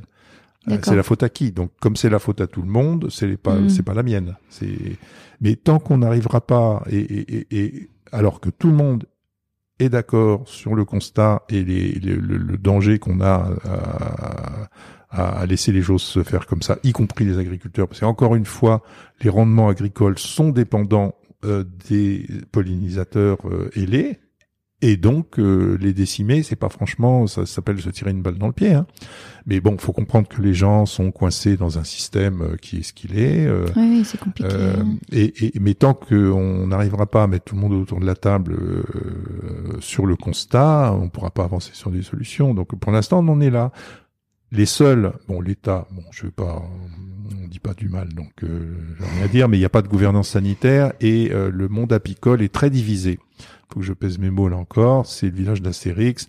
Euh, 0.70 0.78
c'est 0.84 0.96
la 0.96 1.04
faute 1.04 1.22
à 1.24 1.30
qui? 1.30 1.52
Donc 1.52 1.72
comme 1.80 1.96
c'est 1.96 2.10
la 2.10 2.20
faute 2.20 2.42
à 2.42 2.48
tout 2.48 2.62
le 2.64 2.68
monde, 2.68 3.08
c'est 3.12 3.38
pas 3.38 3.56
Mm. 3.56 3.70
c'est 3.70 3.84
pas 3.84 3.94
la 3.94 4.04
mienne. 4.04 4.36
C'est 4.50 4.98
mais 5.42 5.56
tant 5.56 5.80
qu'on 5.80 6.00
n'arrivera 6.00 6.42
pas 6.42 6.84
et, 6.90 6.98
et, 7.00 7.38
et, 7.38 7.66
et- 7.66 7.90
alors 8.12 8.40
que 8.42 8.50
tout 8.50 8.68
le 8.70 8.74
monde 8.74 9.06
est 9.80 9.90
d'accord 9.90 10.48
sur 10.48 10.74
le 10.74 10.84
constat 10.86 11.44
et 11.50 11.64
les, 11.64 11.92
les- 11.94 12.16
le, 12.16 12.38
le 12.38 12.58
danger 12.58 12.98
qu'on 12.98 13.22
a 13.22 13.52
à, 13.64 14.68
à- 15.12 15.40
à 15.42 15.46
laisser 15.46 15.72
les 15.72 15.82
choses 15.82 16.02
se 16.02 16.24
faire 16.24 16.46
comme 16.46 16.62
ça, 16.62 16.78
y 16.84 16.92
compris 16.92 17.26
les 17.26 17.38
agriculteurs, 17.38 17.88
parce 17.88 18.00
qu'encore 18.02 18.36
une 18.36 18.46
fois, 18.46 18.82
les 19.22 19.30
rendements 19.30 19.70
agricoles 19.70 20.18
sont 20.20 20.50
dépendants 20.50 21.14
euh, 21.46 21.64
des 21.90 22.26
pollinisateurs 22.52 23.38
euh, 23.46 23.70
ailés. 23.76 24.20
Et 24.82 24.98
donc 24.98 25.40
euh, 25.40 25.78
les 25.80 25.94
décimer, 25.94 26.44
c'est 26.44 26.58
pas 26.58 26.68
franchement, 26.70 27.28
ça 27.28 27.46
s'appelle 27.46 27.80
se 27.80 27.90
tirer 27.90 28.12
une 28.12 28.22
balle 28.22 28.38
dans 28.38 28.48
le 28.48 28.54
pied. 28.54 28.74
Hein. 28.74 28.86
Mais 29.46 29.62
bon, 29.62 29.78
faut 29.78 29.94
comprendre 29.94 30.28
que 30.28 30.42
les 30.42 30.54
gens 30.54 30.86
sont 30.86 31.12
coincés 31.12 31.56
dans 31.56 31.80
un 31.80 31.84
système 31.86 32.42
euh, 32.42 32.56
qui 32.58 32.78
est 32.78 32.84
ce 32.84 32.92
qu'il 32.94 33.18
est. 33.18 33.46
euh, 33.48 33.66
Oui, 33.78 34.04
c'est 34.04 34.20
compliqué. 34.20 34.50
euh, 34.52 34.74
et, 35.12 35.46
et, 35.46 35.60
mais 35.62 35.76
tant 35.76 35.94
qu'on 35.94 36.68
n'arrivera 36.68 37.06
pas 37.06 37.24
à 37.24 37.28
mettre 37.28 37.46
tout 37.46 37.56
le 37.56 37.62
monde 37.62 37.74
autour 37.74 38.00
de 38.02 38.06
la 38.06 38.16
table 38.16 38.54
euh, 38.54 39.78
sur 39.80 40.06
le 40.06 40.18
constat, 40.18 40.94
on 40.94 41.08
pourra 41.10 41.32
pas 41.32 41.46
avancer 41.46 41.72
sur 41.74 41.90
des 41.90 42.02
solutions. 42.04 42.54
Donc 42.54 42.78
pour 42.78 42.92
l'instant, 42.92 43.24
on 43.26 43.28
en 43.30 43.40
est 43.40 43.50
là. 43.52 43.72
Les 44.52 44.66
seuls, 44.66 45.14
bon, 45.28 45.42
l'État, 45.42 45.88
bon, 45.92 46.04
je 46.12 46.26
veux 46.26 46.32
pas, 46.32 46.62
on 47.44 47.48
dit 47.48 47.60
pas 47.60 47.74
du 47.74 47.90
mal, 47.90 48.10
donc 48.14 48.44
euh, 48.44 48.76
j'ai 49.00 49.06
rien 49.06 49.24
à 49.24 49.28
dire, 49.30 49.50
mais 49.50 49.58
il 49.58 49.62
n'y 49.62 49.66
a 49.66 49.70
pas 49.70 49.82
de 49.82 49.88
gouvernance 49.88 50.30
sanitaire 50.30 50.94
et 51.02 51.32
euh, 51.32 51.50
le 51.52 51.68
monde 51.70 51.92
apicole 51.94 52.42
est 52.42 52.54
très 52.54 52.70
divisé. 52.70 53.20
Faut 53.74 53.80
que 53.80 53.86
je 53.86 53.94
pèse 53.94 54.18
mes 54.18 54.30
mots 54.30 54.50
là 54.50 54.58
encore. 54.58 55.06
C'est 55.06 55.28
le 55.28 55.36
village 55.36 55.62
d'Astérix. 55.62 56.28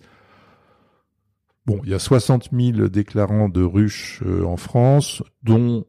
Bon, 1.65 1.81
il 1.83 1.89
y 1.89 1.93
a 1.93 1.99
60 1.99 2.49
000 2.53 2.87
déclarants 2.87 3.49
de 3.49 3.61
ruches 3.61 4.23
euh, 4.25 4.45
en 4.45 4.55
France, 4.55 5.21
dont 5.43 5.85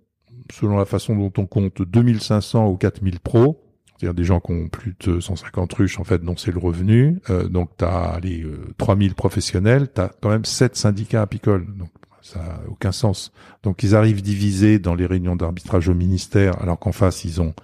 selon 0.53 0.77
la 0.77 0.85
façon 0.85 1.15
dont 1.15 1.33
on 1.37 1.47
compte 1.47 1.83
2500 1.83 2.69
ou 2.69 2.77
4000 2.77 3.21
pros, 3.21 3.61
c'est-à-dire 3.87 4.15
des 4.15 4.25
gens 4.25 4.41
qui 4.41 4.53
ont 4.53 4.69
plus 4.69 4.97
de 5.01 5.21
150 5.21 5.73
ruches 5.75 5.99
en 5.99 6.05
fait 6.05 6.23
dont 6.23 6.37
c'est 6.37 6.53
le 6.53 6.59
revenu. 6.59 7.21
Euh, 7.31 7.49
donc 7.49 7.71
tu 7.79 7.85
as 7.85 8.19
les 8.23 8.43
euh, 8.43 8.75
3000 8.79 9.15
professionnels, 9.15 9.89
tu 9.93 10.01
as 10.01 10.11
quand 10.21 10.31
même 10.31 10.45
7 10.45 10.77
syndicats 10.77 11.23
apicoles. 11.23 11.67
Donc 11.77 11.91
ça 12.23 12.41
a 12.41 12.69
aucun 12.69 12.93
sens. 12.93 13.33
Donc 13.63 13.83
ils 13.83 13.95
arrivent 13.95 14.23
divisés 14.23 14.79
dans 14.79 14.95
les 14.95 15.07
réunions 15.07 15.37
d'arbitrage 15.37 15.89
au 15.89 15.95
ministère 15.95 16.61
alors 16.63 16.79
qu'en 16.79 16.93
face 16.93 17.25
ils 17.25 17.41
ont 17.41 17.55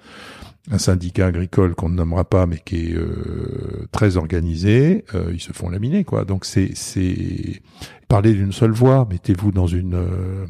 un 0.71 0.79
syndicat 0.79 1.27
agricole 1.27 1.75
qu'on 1.75 1.89
ne 1.89 1.95
nommera 1.95 2.25
pas, 2.25 2.47
mais 2.47 2.59
qui 2.65 2.91
est 2.91 2.95
euh, 2.95 3.87
très 3.93 4.17
organisé, 4.17 5.05
euh, 5.15 5.31
ils 5.33 5.41
se 5.41 5.53
font 5.53 5.69
laminer, 5.69 6.05
quoi. 6.05 6.25
Donc 6.25 6.45
c'est 6.45 6.71
c'est 6.75 7.61
parler 8.09 8.33
d'une 8.33 8.53
seule 8.53 8.73
voix. 8.73 9.07
Mettez-vous 9.11 9.53
dans 9.53 9.67
une 9.67 9.95
euh, 9.95 10.47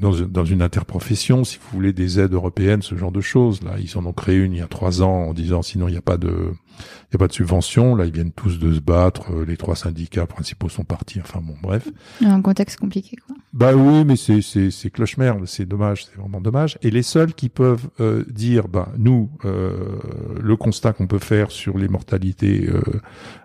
dans, 0.00 0.12
une- 0.12 0.26
dans 0.26 0.44
une 0.44 0.62
interprofession, 0.62 1.44
si 1.44 1.58
vous 1.58 1.68
voulez 1.72 1.92
des 1.92 2.18
aides 2.20 2.32
européennes, 2.32 2.82
ce 2.82 2.94
genre 2.96 3.12
de 3.12 3.20
choses. 3.20 3.62
Là, 3.62 3.72
ils 3.78 3.96
en 3.98 4.04
ont 4.06 4.12
créé 4.12 4.36
une 4.36 4.52
il 4.52 4.58
y 4.58 4.62
a 4.62 4.66
trois 4.66 5.02
ans 5.02 5.28
en 5.28 5.34
disant 5.34 5.62
sinon 5.62 5.88
il 5.88 5.92
n'y 5.92 5.96
a 5.96 6.02
pas 6.02 6.16
de 6.16 6.52
il 6.78 7.14
y 7.14 7.16
a 7.16 7.18
pas 7.18 7.28
de 7.28 7.32
subvention. 7.32 7.94
Là, 7.94 8.04
ils 8.04 8.12
viennent 8.12 8.32
tous 8.32 8.58
de 8.58 8.72
se 8.74 8.80
battre. 8.80 9.32
euh, 9.32 9.44
Les 9.46 9.56
trois 9.56 9.76
syndicats 9.76 10.26
principaux 10.26 10.68
sont 10.68 10.84
partis. 10.84 11.20
Enfin 11.20 11.40
bon, 11.42 11.54
bref. 11.62 11.88
Un 12.24 12.42
contexte 12.42 12.78
compliqué, 12.78 13.16
quoi. 13.26 13.36
Bah 13.52 13.74
oui, 13.74 14.04
mais 14.04 14.16
c'est 14.16 14.42
c'est 14.42 14.70
c'est 14.70 14.90
cloche 14.90 15.16
merde, 15.16 15.46
c'est 15.46 15.64
dommage, 15.66 16.04
c'est 16.04 16.16
vraiment 16.20 16.40
dommage. 16.42 16.78
Et 16.82 16.90
les 16.90 17.02
seuls 17.02 17.32
qui 17.32 17.48
peuvent 17.48 17.88
euh, 18.00 18.24
dire, 18.28 18.68
bah 18.68 18.92
nous, 18.98 19.30
euh, 19.46 19.96
le 20.42 20.56
constat 20.56 20.92
qu'on 20.92 21.06
peut 21.06 21.18
faire 21.18 21.50
sur 21.50 21.78
les 21.78 21.88
mortalités 21.88 22.68
euh, 22.68 22.82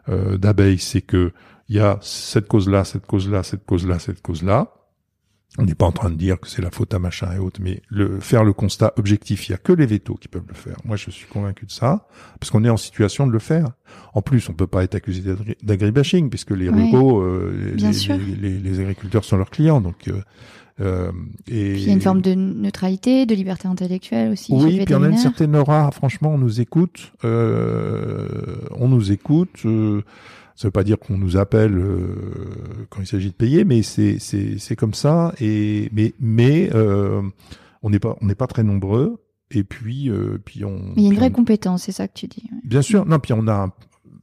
euh, 0.10 0.38
d'abeilles, 0.38 0.80
c'est 0.80 1.02
que 1.02 1.32
il 1.70 1.78
y 1.78 1.80
a 1.80 1.98
cette 2.02 2.50
cause-là, 2.50 2.84
cette 2.84 3.06
cause-là, 3.06 3.44
cette 3.44 3.66
cause-là, 3.66 4.00
cette 4.00 4.22
cause-là. 4.22 4.74
On 5.58 5.64
n'est 5.66 5.76
pas 5.76 5.86
en 5.86 5.92
train 5.92 6.10
de 6.10 6.16
dire 6.16 6.40
que 6.40 6.48
c'est 6.48 6.62
la 6.62 6.72
faute 6.72 6.94
à 6.94 7.00
machin 7.00 7.28
et 7.36 7.38
autres, 7.38 7.60
mais 7.62 7.82
le 7.90 8.22
faire 8.22 8.46
le 8.46 8.54
constat 8.54 8.94
objectif, 8.96 9.50
il 9.50 9.52
y 9.52 9.56
a 9.56 9.58
que 9.58 9.74
les 9.74 9.86
vétos 9.86 10.16
qui 10.16 10.30
peuvent 10.30 10.46
le 10.48 10.54
faire. 10.54 10.78
Moi, 10.86 10.96
je 10.96 11.12
suis 11.12 11.28
convaincu 11.28 11.66
de 11.66 11.72
ça, 11.72 12.08
parce 12.40 12.50
qu'on 12.52 12.64
est 12.64 12.70
en 12.70 12.78
situation 12.78 13.28
de 13.28 13.34
le 13.34 13.40
faire. 13.40 13.68
En 14.14 14.22
plus, 14.22 14.48
on 14.50 14.54
peut 14.54 14.66
pas 14.68 14.84
être 14.86 14.96
accusé 14.96 15.22
d'agri- 15.22 15.58
d'agribashing, 15.62 16.30
puisque 16.30 16.52
les 16.52 16.70
Oui, 16.70 16.90
ruraux, 16.92 17.20
euh, 17.20 17.74
les, 17.76 17.92
sûr. 17.92 18.16
les- 18.18 18.36
les- 18.50 18.60
les 18.60 18.80
agriculteurs 18.80 19.26
sont 19.26 19.36
leurs 19.36 19.50
clients, 19.50 19.82
donc. 19.82 20.08
euh, 20.08 20.22
euh, 20.80 21.12
et 21.50 21.74
Puis 21.74 21.82
il 21.82 21.88
y 21.88 21.90
a 21.92 21.94
une 21.94 22.02
forme 22.02 22.22
de 22.22 22.34
neutralité, 22.34 23.26
de 23.26 23.36
liberté 23.36 23.68
intellectuelle 23.68 24.32
aussi. 24.32 24.54
oui, 24.54 24.82
puis 24.86 24.96
on 24.96 25.04
a 25.04 25.10
une 25.10 25.18
certaine 25.18 25.56
aura. 25.58 25.92
Franchement, 25.92 26.34
on 26.34 26.38
nous 26.38 26.62
écoute. 26.62 27.12
Euh, 27.26 28.28
on 28.72 28.88
nous 28.88 29.12
écoute. 29.12 29.66
Ça 30.56 30.68
veut 30.68 30.72
pas 30.72 30.84
dire 30.84 31.00
qu'on 31.00 31.18
nous 31.18 31.38
appelle 31.38 31.78
euh, 31.78 32.16
quand 32.90 33.02
il 33.02 33.08
s'agit 33.08 33.30
de 33.30 33.36
payer, 33.36 33.64
mais 33.66 33.82
c'est 33.84 34.20
c'est 34.20 34.58
c'est 34.60 34.76
comme 34.76 34.94
ça. 34.94 35.34
Et 35.40 35.90
mais 35.94 36.14
mais 36.20 36.70
euh, 36.74 37.22
on 37.82 37.90
n'est 37.90 38.00
pas 38.00 38.16
on 38.22 38.26
n'est 38.26 38.36
pas 38.36 38.48
très 38.48 38.64
nombreux. 38.64 39.22
Et 39.50 39.64
puis 39.64 40.10
euh, 40.10 40.38
puis 40.44 40.64
on. 40.66 40.78
Mais 40.96 41.02
il 41.02 41.04
y 41.04 41.08
a 41.08 41.10
une 41.12 41.16
vraie 41.18 41.28
on- 41.30 41.32
compétence, 41.34 41.84
c'est 41.84 41.92
ça 41.92 42.08
que 42.08 42.14
tu 42.14 42.28
dis. 42.28 42.44
ouais. 42.52 42.60
Bien 42.64 42.82
sûr, 42.82 43.06
non. 43.06 43.20
Puis 43.20 43.34
on 43.34 43.48
a, 43.48 43.54
un- 43.66 43.74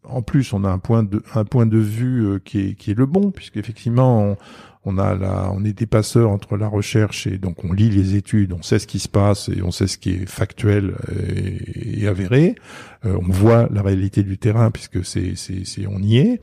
en 0.05 0.23
plus, 0.23 0.53
on 0.53 0.65
a 0.65 0.71
un 0.71 0.79
point 0.79 1.03
de, 1.03 1.23
un 1.35 1.45
point 1.45 1.67
de 1.67 1.77
vue 1.79 2.25
euh, 2.27 2.39
qui 2.39 2.61
est, 2.61 2.75
qui 2.75 2.91
est 2.93 2.95
le 2.99 3.05
bon, 3.07 3.31
puisqu'effectivement, 3.31 4.23
on, 4.23 4.37
on 4.89 4.99
a 4.99 5.15
la, 5.15 5.51
on 5.53 5.65
est 5.65 5.73
des 5.73 5.87
passeurs 5.87 6.31
entre 6.31 6.57
la 6.57 6.69
recherche 6.69 7.27
et 7.27 7.39
donc 7.39 7.65
on 7.65 7.73
lit 7.73 7.91
les 7.91 8.17
études, 8.17 8.53
on 8.53 8.63
sait 8.63 8.79
ce 8.79 8.87
qui 8.87 8.99
se 8.99 9.09
passe 9.09 9.49
et 9.49 9.63
on 9.63 9.71
sait 9.71 9.87
ce 9.87 9.99
qui 9.99 10.11
est 10.11 10.27
factuel 10.27 10.95
et, 11.09 12.09
avéré. 12.09 12.55
Euh, 13.05 13.17
on 13.21 13.31
voit 13.31 13.69
la 13.73 13.83
réalité 13.83 14.23
du 14.23 14.39
terrain 14.39 14.71
puisque 14.71 15.05
c'est, 15.05 15.35
c'est, 15.37 15.65
c'est, 15.65 15.87
on 15.87 15.99
y 15.99 16.19
est 16.19 16.41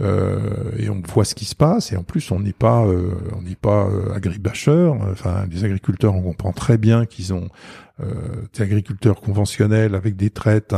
euh, 0.00 0.70
et 0.78 0.90
on 0.90 1.02
voit 1.06 1.24
ce 1.24 1.34
qui 1.34 1.44
se 1.44 1.54
passe. 1.54 1.92
Et 1.92 1.96
en 1.96 2.02
plus, 2.02 2.30
on 2.30 2.40
n'est 2.40 2.52
pas, 2.52 2.84
euh, 2.84 3.14
on 3.36 3.42
n'est 3.42 3.56
pas 3.56 3.86
euh, 3.86 4.12
agribasheur. 4.14 4.94
Enfin, 5.10 5.46
les 5.50 5.64
agriculteurs, 5.64 6.14
on 6.14 6.22
comprend 6.22 6.52
très 6.52 6.78
bien 6.78 7.06
qu'ils 7.06 7.32
ont 7.32 7.48
euh, 8.02 8.12
des 8.52 8.62
agriculteurs 8.62 9.20
conventionnels 9.20 9.94
avec 9.94 10.16
des 10.16 10.30
traites, 10.30 10.74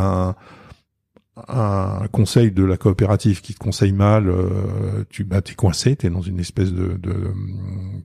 un 1.49 2.07
conseil 2.11 2.51
de 2.51 2.65
la 2.65 2.77
coopérative 2.77 3.41
qui 3.41 3.55
te 3.55 3.59
conseille 3.59 3.93
mal, 3.93 4.29
euh, 4.29 5.05
tu 5.11 5.25
bah, 5.25 5.43
t'es 5.43 5.55
coincé, 5.55 5.97
t'es 5.97 6.11
dans 6.11 6.23
une 6.23 6.41
espèce 6.41 6.73
de, 6.73 6.97
de 6.97 7.15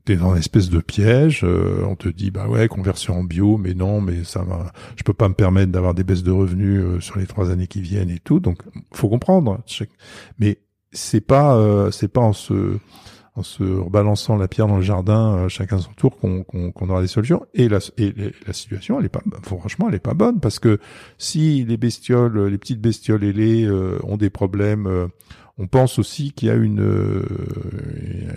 t'es 0.06 0.16
dans 0.18 0.34
une 0.34 0.40
espèce 0.40 0.70
de 0.70 0.80
piège. 0.80 1.44
euh, 1.44 1.84
on 1.86 1.96
te 1.96 2.10
dit 2.10 2.32
bah 2.32 2.48
ouais 2.48 2.68
conversion 2.68 3.20
en 3.20 3.24
bio, 3.24 3.58
mais 3.58 3.74
non, 3.74 4.02
mais 4.02 4.24
ça 4.24 4.44
va, 4.44 4.72
je 4.96 5.04
peux 5.04 5.14
pas 5.14 5.30
me 5.30 5.34
permettre 5.34 5.72
d'avoir 5.72 5.94
des 5.94 6.04
baisses 6.04 6.24
de 6.24 6.32
revenus 6.32 6.82
euh, 6.84 7.00
sur 7.00 7.18
les 7.18 7.28
trois 7.28 7.52
années 7.52 7.68
qui 7.68 7.82
viennent 7.82 8.10
et 8.10 8.20
tout. 8.20 8.40
Donc 8.40 8.60
faut 8.94 9.10
comprendre. 9.10 9.60
Mais 10.40 10.60
c'est 10.92 11.22
pas 11.22 11.56
euh, 11.56 11.92
c'est 11.92 12.08
pas 12.08 12.22
en 12.22 12.34
se 12.34 12.78
en 13.36 13.42
se 13.44 13.64
rebalançant 13.64 14.38
la 14.38 14.48
pierre 14.48 14.68
dans 14.68 14.76
le 14.78 14.84
jardin, 14.84 15.36
euh, 15.36 15.50
chacun 15.50 15.80
son 15.80 15.92
tour, 15.94 16.18
qu'on 16.20 16.90
aura 16.90 17.02
des 17.02 17.08
solutions. 17.08 17.46
Et 17.56 17.68
la, 17.68 17.80
et 17.98 18.14
la- 18.46 18.54
situation, 18.54 19.00
elle 19.00 19.06
est 19.08 19.10
pas, 19.10 19.24
franchement, 19.42 19.88
elle 19.90 19.96
est 19.96 20.00
pas 20.00 20.14
bonne 20.14 20.40
parce 20.40 20.60
que 20.60 20.80
si 21.18 21.64
les 21.64 21.78
bestioles, 21.78 22.46
les 22.48 22.58
petites 22.60 22.80
bestioles 22.82 23.24
ailées 23.24 23.66
euh, 23.66 23.98
ont 24.04 24.18
des 24.18 24.30
problèmes, 24.30 24.86
euh, 24.86 25.08
on 25.58 25.66
pense 25.68 25.98
aussi 26.00 26.32
qu'il 26.32 26.48
y 26.48 26.52
a 26.52 26.56
une, 26.56 26.80
euh, 26.82 27.24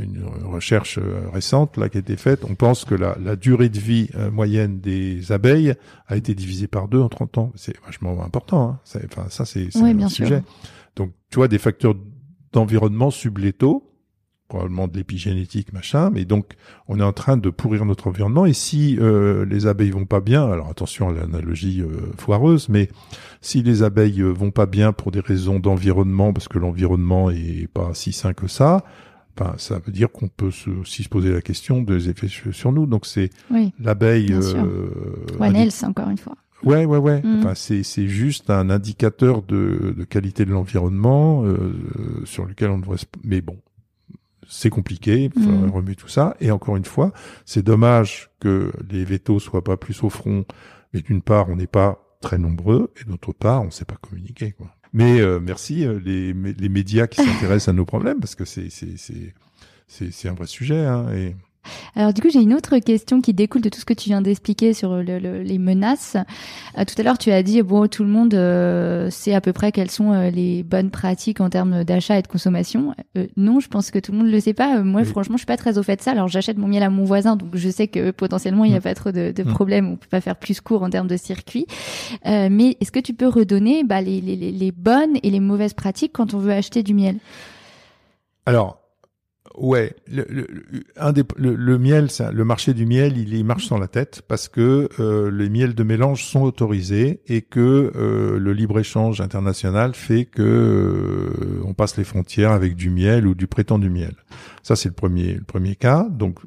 une 0.02 0.22
recherche 0.44 0.98
euh, 0.98 1.28
récente 1.32 1.76
là 1.76 1.88
qui 1.88 1.96
a 1.98 2.00
été 2.00 2.16
faite. 2.16 2.44
On 2.48 2.54
pense 2.54 2.84
que 2.84 2.94
la, 2.94 3.16
la 3.22 3.36
durée 3.36 3.68
de 3.68 3.78
vie 3.78 4.08
euh, 4.16 4.30
moyenne 4.30 4.80
des 4.80 5.32
abeilles 5.32 5.74
a 6.08 6.16
été 6.16 6.34
divisée 6.34 6.66
par 6.68 6.88
deux 6.88 7.00
en 7.00 7.08
30 7.08 7.38
ans. 7.38 7.52
C'est 7.54 7.74
vachement 7.84 8.22
important. 8.24 8.80
Hein. 8.94 9.00
Enfin, 9.06 9.26
ça 9.30 9.44
c'est 9.44 9.68
Oui, 9.76 9.90
un 9.90 9.94
bien 9.94 10.08
sûr. 10.08 10.26
sujet. 10.26 10.42
Donc, 10.94 11.12
tu 11.30 11.36
vois, 11.36 11.48
des 11.48 11.58
facteurs 11.58 11.94
d'environnement 12.52 13.10
sublétaux, 13.10 13.90
probablement 14.48 14.86
de 14.88 14.96
l'épigénétique, 14.96 15.72
machin, 15.72 16.10
mais 16.10 16.24
donc 16.24 16.52
on 16.88 16.98
est 17.00 17.02
en 17.02 17.12
train 17.12 17.36
de 17.36 17.50
pourrir 17.50 17.84
notre 17.84 18.06
environnement. 18.06 18.46
Et 18.46 18.52
si 18.52 18.96
euh, 19.00 19.44
les 19.44 19.66
abeilles 19.66 19.90
vont 19.90 20.06
pas 20.06 20.20
bien, 20.20 20.44
alors 20.50 20.68
attention 20.68 21.08
à 21.08 21.12
l'analogie 21.12 21.80
euh, 21.82 22.12
foireuse, 22.16 22.68
mais 22.68 22.88
si 23.40 23.62
les 23.62 23.82
abeilles 23.82 24.20
euh, 24.22 24.30
vont 24.30 24.50
pas 24.52 24.66
bien 24.66 24.92
pour 24.92 25.10
des 25.10 25.20
raisons 25.20 25.58
d'environnement, 25.58 26.32
parce 26.32 26.48
que 26.48 26.58
l'environnement 26.58 27.30
est 27.30 27.68
pas 27.72 27.90
si 27.94 28.12
sain 28.12 28.34
que 28.34 28.46
ça, 28.46 28.84
ben, 29.36 29.54
ça 29.58 29.78
veut 29.84 29.92
dire 29.92 30.10
qu'on 30.10 30.28
peut 30.28 30.50
se, 30.50 30.70
aussi 30.70 31.02
se 31.02 31.08
poser 31.08 31.30
la 31.30 31.42
question 31.42 31.82
des 31.82 32.08
effets 32.08 32.28
sur 32.28 32.72
nous. 32.72 32.86
Donc 32.86 33.04
c'est 33.04 33.30
Oui. 33.50 33.72
l'abeille. 33.80 34.32
Euh, 34.32 34.88
One 35.38 35.56
Health, 35.56 35.84
encore 35.84 36.08
une 36.08 36.18
fois. 36.18 36.36
Ouais, 36.64 36.86
ouais, 36.86 36.96
ouais. 36.96 37.22
Enfin, 37.38 37.54
c'est 37.54 37.82
c'est 37.82 38.08
juste 38.08 38.48
un 38.48 38.70
indicateur 38.70 39.42
de, 39.42 39.94
de 39.96 40.04
qualité 40.04 40.46
de 40.46 40.52
l'environnement 40.52 41.44
euh, 41.44 41.74
sur 42.24 42.46
lequel 42.46 42.70
on 42.70 42.78
devrait. 42.78 42.96
Se... 42.96 43.04
Mais 43.24 43.42
bon, 43.42 43.58
c'est 44.48 44.70
compliqué. 44.70 45.24
Il 45.34 45.42
faudrait 45.42 45.56
Mhm. 45.66 45.70
remuer 45.70 45.94
tout 45.96 46.08
ça. 46.08 46.36
Et 46.40 46.50
encore 46.50 46.76
une 46.76 46.84
fois, 46.84 47.12
c'est 47.44 47.62
dommage 47.64 48.30
que 48.40 48.72
les 48.90 49.04
vétos 49.04 49.38
soient 49.40 49.64
pas 49.64 49.76
plus 49.76 50.02
au 50.02 50.10
front. 50.10 50.44
Mais 50.92 51.00
d'une 51.02 51.22
part, 51.22 51.48
on 51.48 51.56
n'est 51.56 51.66
pas 51.66 52.02
très 52.20 52.38
nombreux, 52.38 52.92
et 53.00 53.04
d'autre 53.04 53.32
part, 53.32 53.62
on 53.62 53.66
ne 53.66 53.70
sait 53.70 53.84
pas 53.84 53.96
communiquer. 53.96 54.52
Quoi. 54.52 54.68
Mais 54.92 55.20
euh, 55.20 55.38
merci 55.40 55.84
euh, 55.84 56.00
les, 56.02 56.32
les 56.32 56.68
médias 56.68 57.06
qui 57.06 57.22
s'intéressent 57.22 57.68
à 57.68 57.72
nos 57.74 57.84
problèmes 57.84 58.18
parce 58.20 58.34
que 58.34 58.44
c'est 58.44 58.70
c'est 58.70 58.96
c'est 58.96 59.34
c'est 59.86 60.10
c'est 60.12 60.28
un 60.28 60.34
vrai 60.34 60.46
sujet. 60.46 60.78
Hein, 60.86 61.12
et 61.12 61.36
Alors 61.94 62.12
du 62.12 62.20
coup, 62.22 62.28
j'ai 62.30 62.40
une 62.40 62.54
autre 62.54 62.78
question 62.78 63.20
qui 63.20 63.32
découle 63.34 63.62
de 63.62 63.68
tout 63.68 63.80
ce 63.80 63.84
que 63.84 63.94
tu 63.94 64.08
viens 64.08 64.20
d'expliquer 64.22 64.72
sur 64.74 64.96
le- 64.96 65.18
le- 65.18 65.42
les 65.42 65.58
menaces. 65.58 66.16
Euh, 66.78 66.84
tout 66.84 66.94
à 66.98 67.02
l'heure, 67.02 67.18
tu 67.18 67.30
as 67.30 67.42
dit 67.42 67.62
bon, 67.62 67.86
tout 67.88 68.02
le 68.04 68.10
monde 68.10 68.34
euh, 68.34 69.10
sait 69.10 69.34
à 69.34 69.40
peu 69.40 69.52
près 69.52 69.72
quelles 69.72 69.90
sont 69.90 70.12
euh, 70.12 70.30
les 70.30 70.62
bonnes 70.62 70.90
pratiques 70.90 71.40
en 71.40 71.50
termes 71.50 71.84
d'achat 71.84 72.18
et 72.18 72.22
de 72.22 72.26
consommation. 72.28 72.94
Non, 73.36 73.60
je 73.60 73.68
pense 73.68 73.90
que 73.90 73.98
tout 73.98 74.12
le 74.12 74.18
monde 74.18 74.28
le 74.28 74.40
sait 74.40 74.54
pas. 74.54 74.82
Moi, 74.82 75.02
Oui. 75.02 75.06
franchement, 75.06 75.36
je 75.36 75.40
suis 75.40 75.46
pas 75.46 75.56
très 75.56 75.78
au 75.78 75.82
fait 75.82 75.96
de 75.96 76.02
ça. 76.02 76.12
Alors, 76.12 76.28
j'achète 76.28 76.58
mon 76.58 76.68
miel 76.68 76.82
à 76.82 76.90
mon 76.90 77.04
voisin, 77.04 77.36
donc 77.36 77.50
je 77.54 77.68
sais 77.70 77.88
que 77.88 78.10
potentiellement 78.10 78.64
il 78.64 78.72
y 78.72 78.74
a 78.74 78.78
Mm. 78.78 78.82
pas 78.82 78.94
trop 78.94 79.10
de, 79.12 79.32
de 79.32 79.42
Mm. 79.42 79.46
problèmes. 79.52 79.88
On 79.92 79.96
peut 79.96 80.08
pas 80.10 80.20
faire 80.20 80.36
plus 80.36 80.60
court 80.60 80.82
en 80.82 80.90
termes 80.90 81.08
de 81.08 81.16
circuit. 81.16 81.66
Mais 82.24 82.76
est-ce 82.80 82.92
que 82.92 83.00
tu 83.00 83.14
peux 83.14 83.28
redonner 83.28 83.84
bah, 83.84 84.00
les- 84.00 84.20
les 84.20 84.72
bonnes 84.72 85.16
et 85.22 85.30
les 85.30 85.40
mauvaises 85.40 85.74
pratiques 85.74 86.12
quand 86.12 86.34
on 86.34 86.38
veut 86.38 86.52
acheter 86.52 86.82
du 86.82 86.94
miel? 86.94 87.16
Alors, 88.46 88.78
ouais, 89.56 89.94
le, 90.06 90.26
le, 90.28 90.46
un 90.96 91.12
des, 91.12 91.24
le, 91.36 91.54
le 91.54 91.78
miel, 91.78 92.10
ça, 92.10 92.32
le 92.32 92.44
marché 92.44 92.74
du 92.74 92.86
miel, 92.86 93.16
il, 93.16 93.34
il 93.34 93.44
marche 93.44 93.66
sans 93.66 93.78
la 93.78 93.88
tête 93.88 94.22
parce 94.28 94.48
que 94.48 94.88
euh, 95.00 95.30
les 95.30 95.48
miels 95.48 95.74
de 95.74 95.82
mélange 95.82 96.24
sont 96.24 96.42
autorisés 96.42 97.20
et 97.26 97.42
que 97.42 97.92
euh, 97.94 98.38
le 98.38 98.52
libre 98.52 98.78
échange 98.78 99.20
international 99.20 99.94
fait 99.94 100.24
que 100.24 100.42
euh, 100.42 101.62
on 101.64 101.74
passe 101.74 101.96
les 101.96 102.04
frontières 102.04 102.52
avec 102.52 102.76
du 102.76 102.90
miel 102.90 103.26
ou 103.26 103.34
du 103.34 103.46
prétendu 103.46 103.90
miel. 103.90 104.14
Ça, 104.62 104.76
c'est 104.76 104.88
le 104.88 104.94
premier, 104.94 105.34
le 105.34 105.44
premier 105.44 105.76
cas. 105.76 106.06
Donc, 106.10 106.38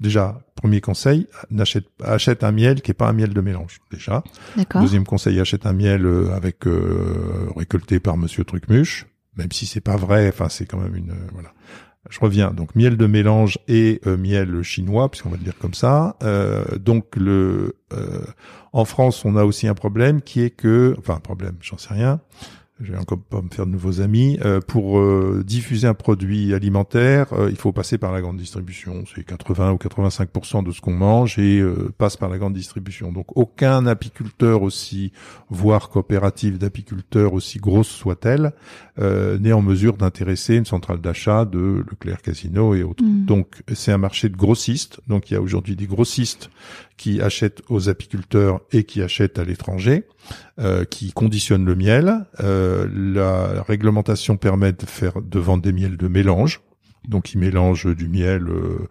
déjà, 0.00 0.40
premier 0.54 0.80
conseil, 0.80 1.28
n'achète, 1.50 1.86
achète 2.02 2.44
un 2.44 2.52
miel 2.52 2.82
qui 2.82 2.90
est 2.90 2.94
pas 2.94 3.08
un 3.08 3.12
miel 3.12 3.34
de 3.34 3.40
mélange. 3.40 3.80
Déjà. 3.90 4.22
D'accord. 4.56 4.80
Deuxième 4.82 5.04
conseil, 5.04 5.38
achète 5.40 5.66
un 5.66 5.72
miel 5.72 6.06
euh, 6.06 6.32
avec 6.34 6.66
euh, 6.66 7.48
récolté 7.56 8.00
par 8.00 8.16
Monsieur 8.16 8.44
Trucmuche, 8.44 9.06
même 9.36 9.52
si 9.52 9.66
c'est 9.66 9.80
pas 9.80 9.96
vrai. 9.96 10.28
Enfin, 10.28 10.48
c'est 10.48 10.66
quand 10.66 10.78
même 10.78 10.96
une 10.96 11.10
euh, 11.10 11.28
voilà. 11.32 11.52
Je 12.10 12.18
reviens. 12.18 12.50
Donc 12.50 12.74
miel 12.74 12.96
de 12.96 13.06
mélange 13.06 13.58
et 13.68 14.00
euh, 14.06 14.16
miel 14.16 14.62
chinois, 14.62 15.08
puisqu'on 15.08 15.30
va 15.30 15.36
le 15.36 15.44
dire 15.44 15.56
comme 15.58 15.74
ça. 15.74 16.16
Euh, 16.22 16.64
donc 16.78 17.14
le 17.14 17.76
euh, 17.92 18.24
en 18.72 18.84
France, 18.84 19.24
on 19.24 19.36
a 19.36 19.44
aussi 19.44 19.68
un 19.68 19.74
problème 19.74 20.20
qui 20.20 20.40
est 20.40 20.50
que, 20.50 20.96
enfin 20.98 21.14
un 21.14 21.20
problème, 21.20 21.54
j'en 21.60 21.78
sais 21.78 21.94
rien. 21.94 22.20
je 22.80 22.90
vais 22.90 22.98
encore 22.98 23.20
pas 23.20 23.40
me 23.40 23.50
faire 23.50 23.66
de 23.66 23.70
nouveaux 23.70 24.00
amis. 24.00 24.36
Euh, 24.44 24.60
pour 24.60 25.00
diffuser 25.44 25.86
un 25.86 25.94
produit 25.94 26.52
alimentaire, 26.54 27.28
il 27.48 27.54
faut 27.54 27.70
passer 27.70 27.98
par 27.98 28.10
la 28.10 28.20
grande 28.20 28.36
distribution. 28.36 29.04
C'est 29.14 29.24
80 29.24 29.72
ou 29.72 29.76
85 29.76 30.64
de 30.64 30.72
ce 30.72 30.80
qu'on 30.80 30.94
mange 30.94 31.38
et 31.38 31.62
passe 31.98 32.16
par 32.16 32.30
la 32.30 32.38
grande 32.38 32.54
distribution. 32.54 33.12
Donc 33.12 33.26
aucun 33.36 33.86
apiculteur 33.86 34.62
aussi, 34.62 35.12
voire 35.50 35.88
coopérative 35.88 36.58
d'apiculteurs 36.58 37.32
aussi 37.32 37.58
grosse 37.58 37.90
soit-elle, 37.90 38.54
n'est 38.98 39.52
en 39.52 39.62
mesure 39.62 39.96
d'intéresser 39.96 40.56
une 40.56 40.66
centrale 40.66 41.00
d'achat 41.00 41.44
de 41.44 41.84
Leclerc 41.90 42.22
Casino 42.22 42.74
et 42.74 42.82
autres. 42.82 43.02
Mm. 43.02 43.24
Donc 43.24 43.62
c'est 43.74 43.92
un 43.92 43.98
marché 43.98 44.28
de 44.28 44.36
grossistes. 44.36 45.00
Donc 45.08 45.30
il 45.30 45.34
y 45.34 45.36
a 45.36 45.40
aujourd'hui 45.40 45.76
des 45.76 45.86
grossistes 45.86 46.50
qui 47.02 47.20
achètent 47.20 47.62
aux 47.68 47.88
apiculteurs 47.88 48.60
et 48.70 48.84
qui 48.84 49.02
achètent 49.02 49.38
à 49.38 49.44
l'étranger, 49.44 50.04
euh, 50.60 50.84
qui 50.84 51.12
conditionnent 51.12 51.64
le 51.64 51.74
miel. 51.74 52.26
Euh, 52.40 52.86
la 52.94 53.62
réglementation 53.62 54.36
permet 54.36 54.72
de 54.72 54.86
faire 54.86 55.20
de 55.20 55.38
vendre 55.40 55.62
des 55.62 55.72
miels 55.72 55.96
de 55.96 56.06
mélange, 56.08 56.60
donc 57.08 57.32
ils 57.32 57.38
mélangent 57.38 57.92
du 57.96 58.08
miel 58.08 58.46
euh, 58.48 58.88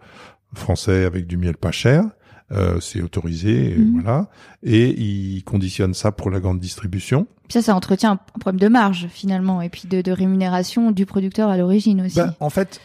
français 0.54 1.04
avec 1.04 1.26
du 1.26 1.36
miel 1.36 1.56
pas 1.56 1.72
cher. 1.72 2.04
Euh, 2.52 2.80
c'est 2.80 3.00
autorisé, 3.00 3.72
et 3.72 3.76
Mhm. 3.78 3.92
voilà, 4.02 4.28
et 4.62 4.90
ils 4.90 5.42
conditionnent 5.44 5.94
ça 5.94 6.12
pour 6.12 6.30
la 6.30 6.38
grande 6.40 6.60
distribution. 6.60 7.26
Puis 7.48 7.54
ça, 7.54 7.62
ça 7.62 7.74
entretient 7.74 8.12
un 8.12 8.38
problème 8.40 8.60
de 8.60 8.68
marge 8.68 9.06
finalement, 9.10 9.62
et 9.62 9.68
puis 9.68 9.84
de, 9.88 10.02
de 10.02 10.12
rémunération 10.12 10.90
du 10.90 11.06
producteur 11.06 11.48
à 11.48 11.56
l'origine 11.56 12.02
aussi. 12.02 12.16
Ben, 12.16 12.34
en 12.40 12.50
fait, 12.50 12.80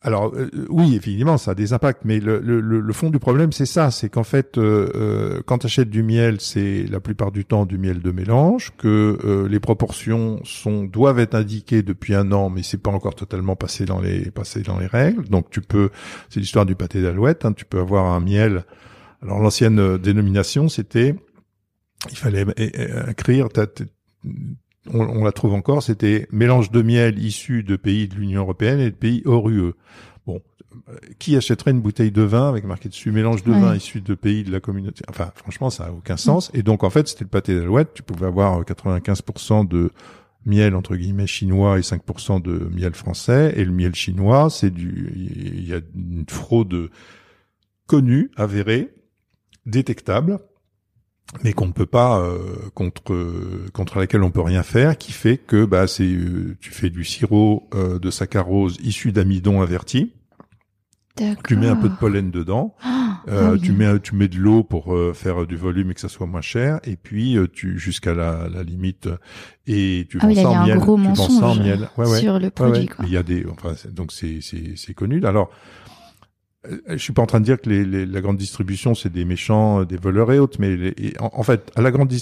alors 0.00 0.32
euh, 0.34 0.48
oui, 0.68 0.94
effectivement, 0.94 1.38
ça 1.38 1.50
a 1.50 1.54
des 1.54 1.72
impacts, 1.72 2.04
mais 2.04 2.20
le, 2.20 2.92
fond 2.92 3.10
du 3.10 3.18
problème, 3.18 3.50
c'est 3.50 3.66
ça, 3.66 3.90
c'est 3.90 4.08
qu'en 4.08 4.22
fait, 4.22 4.56
euh, 4.56 4.90
euh, 4.94 5.42
quand 5.44 5.58
tu 5.58 5.66
achètes 5.66 5.90
du 5.90 6.04
miel, 6.04 6.40
c'est 6.40 6.84
la 6.84 7.00
plupart 7.00 7.32
du 7.32 7.44
temps 7.44 7.66
du 7.66 7.78
miel 7.78 8.00
de 8.00 8.10
mélange, 8.12 8.70
que 8.78 9.18
euh, 9.24 9.48
les 9.48 9.58
proportions 9.58 10.40
sont 10.44 10.84
doivent 10.84 11.18
être 11.18 11.34
indiquées 11.34 11.82
depuis 11.82 12.14
un 12.14 12.30
an, 12.30 12.48
mais 12.48 12.62
c'est 12.62 12.80
pas 12.80 12.92
encore 12.92 13.16
totalement 13.16 13.56
passé 13.56 13.86
dans 13.86 14.00
les 14.00 14.30
règles. 14.86 15.28
Donc 15.28 15.50
tu 15.50 15.60
peux, 15.60 15.90
c'est 16.28 16.38
l'histoire 16.38 16.64
du 16.64 16.76
pâté 16.76 17.02
d'alouette, 17.02 17.44
hein, 17.44 17.52
tu 17.52 17.64
peux 17.64 17.80
avoir 17.80 18.06
un 18.06 18.20
miel. 18.20 18.64
Alors 19.22 19.40
l'ancienne 19.40 19.80
euh, 19.80 19.98
dénomination, 19.98 20.68
c'était, 20.68 21.16
il 22.08 22.16
fallait 22.16 22.46
écrire. 23.08 23.48
On, 24.92 25.00
on 25.00 25.24
la 25.24 25.32
trouve 25.32 25.54
encore, 25.54 25.82
c'était 25.82 26.26
mélange 26.32 26.70
de 26.70 26.82
miel 26.82 27.18
issu 27.18 27.62
de 27.62 27.76
pays 27.76 28.08
de 28.08 28.14
l'Union 28.14 28.42
européenne 28.42 28.80
et 28.80 28.90
de 28.90 28.96
pays 28.96 29.22
hors 29.24 29.48
UE. 29.48 29.72
Bon, 30.26 30.40
euh, 30.88 30.96
qui 31.18 31.36
achèterait 31.36 31.70
une 31.70 31.80
bouteille 31.80 32.10
de 32.10 32.22
vin 32.22 32.48
avec 32.48 32.64
marqué 32.64 32.88
dessus 32.88 33.10
mélange 33.10 33.42
de 33.44 33.52
Ouais. 33.52 33.60
vin 33.60 33.74
issu 33.76 34.00
de 34.00 34.14
pays 34.14 34.44
de 34.44 34.52
la 34.52 34.60
communauté? 34.60 35.02
Enfin, 35.08 35.32
franchement, 35.34 35.70
ça 35.70 35.86
a 35.86 35.90
aucun 35.90 36.16
sens. 36.16 36.50
Et 36.54 36.62
donc, 36.62 36.84
en 36.84 36.90
fait, 36.90 37.08
c'était 37.08 37.24
le 37.24 37.30
pâté 37.30 37.54
d'alouette. 37.54 37.94
Tu 37.94 38.02
pouvais 38.02 38.26
avoir 38.26 38.60
euh, 38.60 38.64
95% 38.64 39.66
de 39.66 39.90
miel 40.46 40.74
entre 40.74 40.96
guillemets 40.96 41.26
chinois 41.26 41.78
et 41.78 41.82
5% 41.82 42.40
de 42.40 42.68
miel 42.74 42.94
français. 42.94 43.52
Et 43.56 43.64
le 43.64 43.72
miel 43.72 43.94
chinois, 43.94 44.48
c'est 44.50 44.70
du, 44.70 45.12
il 45.16 45.66
y 45.68 45.74
a 45.74 45.80
une 45.94 46.24
fraude 46.28 46.90
connue, 47.86 48.30
avérée, 48.36 48.90
détectable 49.66 50.38
mais 51.44 51.52
qu'on 51.52 51.66
ne 51.66 51.72
peut 51.72 51.86
pas 51.86 52.20
euh, 52.20 52.38
contre 52.74 53.02
contre 53.72 53.98
laquelle 53.98 54.22
on 54.22 54.30
peut 54.30 54.40
rien 54.40 54.62
faire, 54.62 54.96
qui 54.96 55.12
fait 55.12 55.36
que 55.36 55.64
bah 55.64 55.86
c'est 55.86 56.04
euh, 56.04 56.56
tu 56.60 56.70
fais 56.70 56.90
du 56.90 57.04
sirop 57.04 57.68
euh, 57.74 57.98
de 57.98 58.10
saccharose 58.10 58.78
issu 58.82 59.12
d'amidon 59.12 59.60
averti, 59.60 60.12
tu 61.46 61.56
mets 61.56 61.68
un 61.68 61.76
peu 61.76 61.88
de 61.88 61.94
pollen 61.96 62.30
dedans, 62.30 62.74
Ah, 63.26 63.32
euh, 63.32 63.48
ah 63.48 63.52
oui. 63.54 63.60
tu 63.60 63.72
mets 63.72 63.98
tu 64.00 64.14
mets 64.14 64.28
de 64.28 64.38
l'eau 64.38 64.62
pour 64.62 64.94
euh, 64.94 65.12
faire 65.12 65.44
du 65.44 65.56
volume 65.56 65.90
et 65.90 65.94
que 65.94 66.00
ça 66.00 66.08
soit 66.08 66.26
moins 66.26 66.40
cher, 66.40 66.78
et 66.84 66.96
puis 66.96 67.36
euh, 67.36 67.46
tu 67.52 67.78
jusqu'à 67.78 68.14
la, 68.14 68.48
la 68.48 68.62
limite 68.62 69.08
et 69.66 70.06
tu 70.08 70.18
Ah 70.22 70.26
vends 70.26 70.28
oui, 70.28 70.34
là, 70.36 70.42
ça 70.44 70.48
il 70.48 70.52
y 70.52 70.54
a 70.54 70.58
en 70.58 70.62
un 70.62 70.66
miel, 70.66 70.78
gros 70.78 70.96
tu 70.96 71.02
vends 71.08 71.14
ça 71.28 71.46
en 71.46 71.54
miel, 71.56 71.88
ouais 71.98 72.06
ouais. 72.08 72.20
sur 72.20 72.38
le 72.38 72.48
produit. 72.50 72.80
ouais. 72.82 72.86
Quoi. 72.86 73.04
Il 73.06 73.12
y 73.12 73.16
a 73.18 73.22
des, 73.22 73.44
enfin, 73.50 73.74
donc 73.90 74.12
c'est 74.12 74.38
c'est 74.40 74.74
c'est 74.76 74.94
connu. 74.94 75.22
Alors, 75.26 75.50
euh, 75.50 75.87
je 76.88 76.96
suis 76.96 77.12
pas 77.12 77.22
en 77.22 77.26
train 77.26 77.40
de 77.40 77.44
dire 77.44 77.60
que 77.60 77.68
les, 77.68 77.84
les- 77.84 78.06
la 78.06 78.20
grande 78.20 78.36
distribution 78.36 78.94
c'est 78.94 79.12
des 79.12 79.24
méchants, 79.24 79.80
euh, 79.80 79.84
des 79.84 79.96
voleurs 79.96 80.32
et 80.32 80.38
autres, 80.38 80.58
mais 80.60 80.94
en, 81.20 81.42
fait, 81.42 81.70
à 81.76 81.82
la 81.82 81.90
grande 81.90 82.12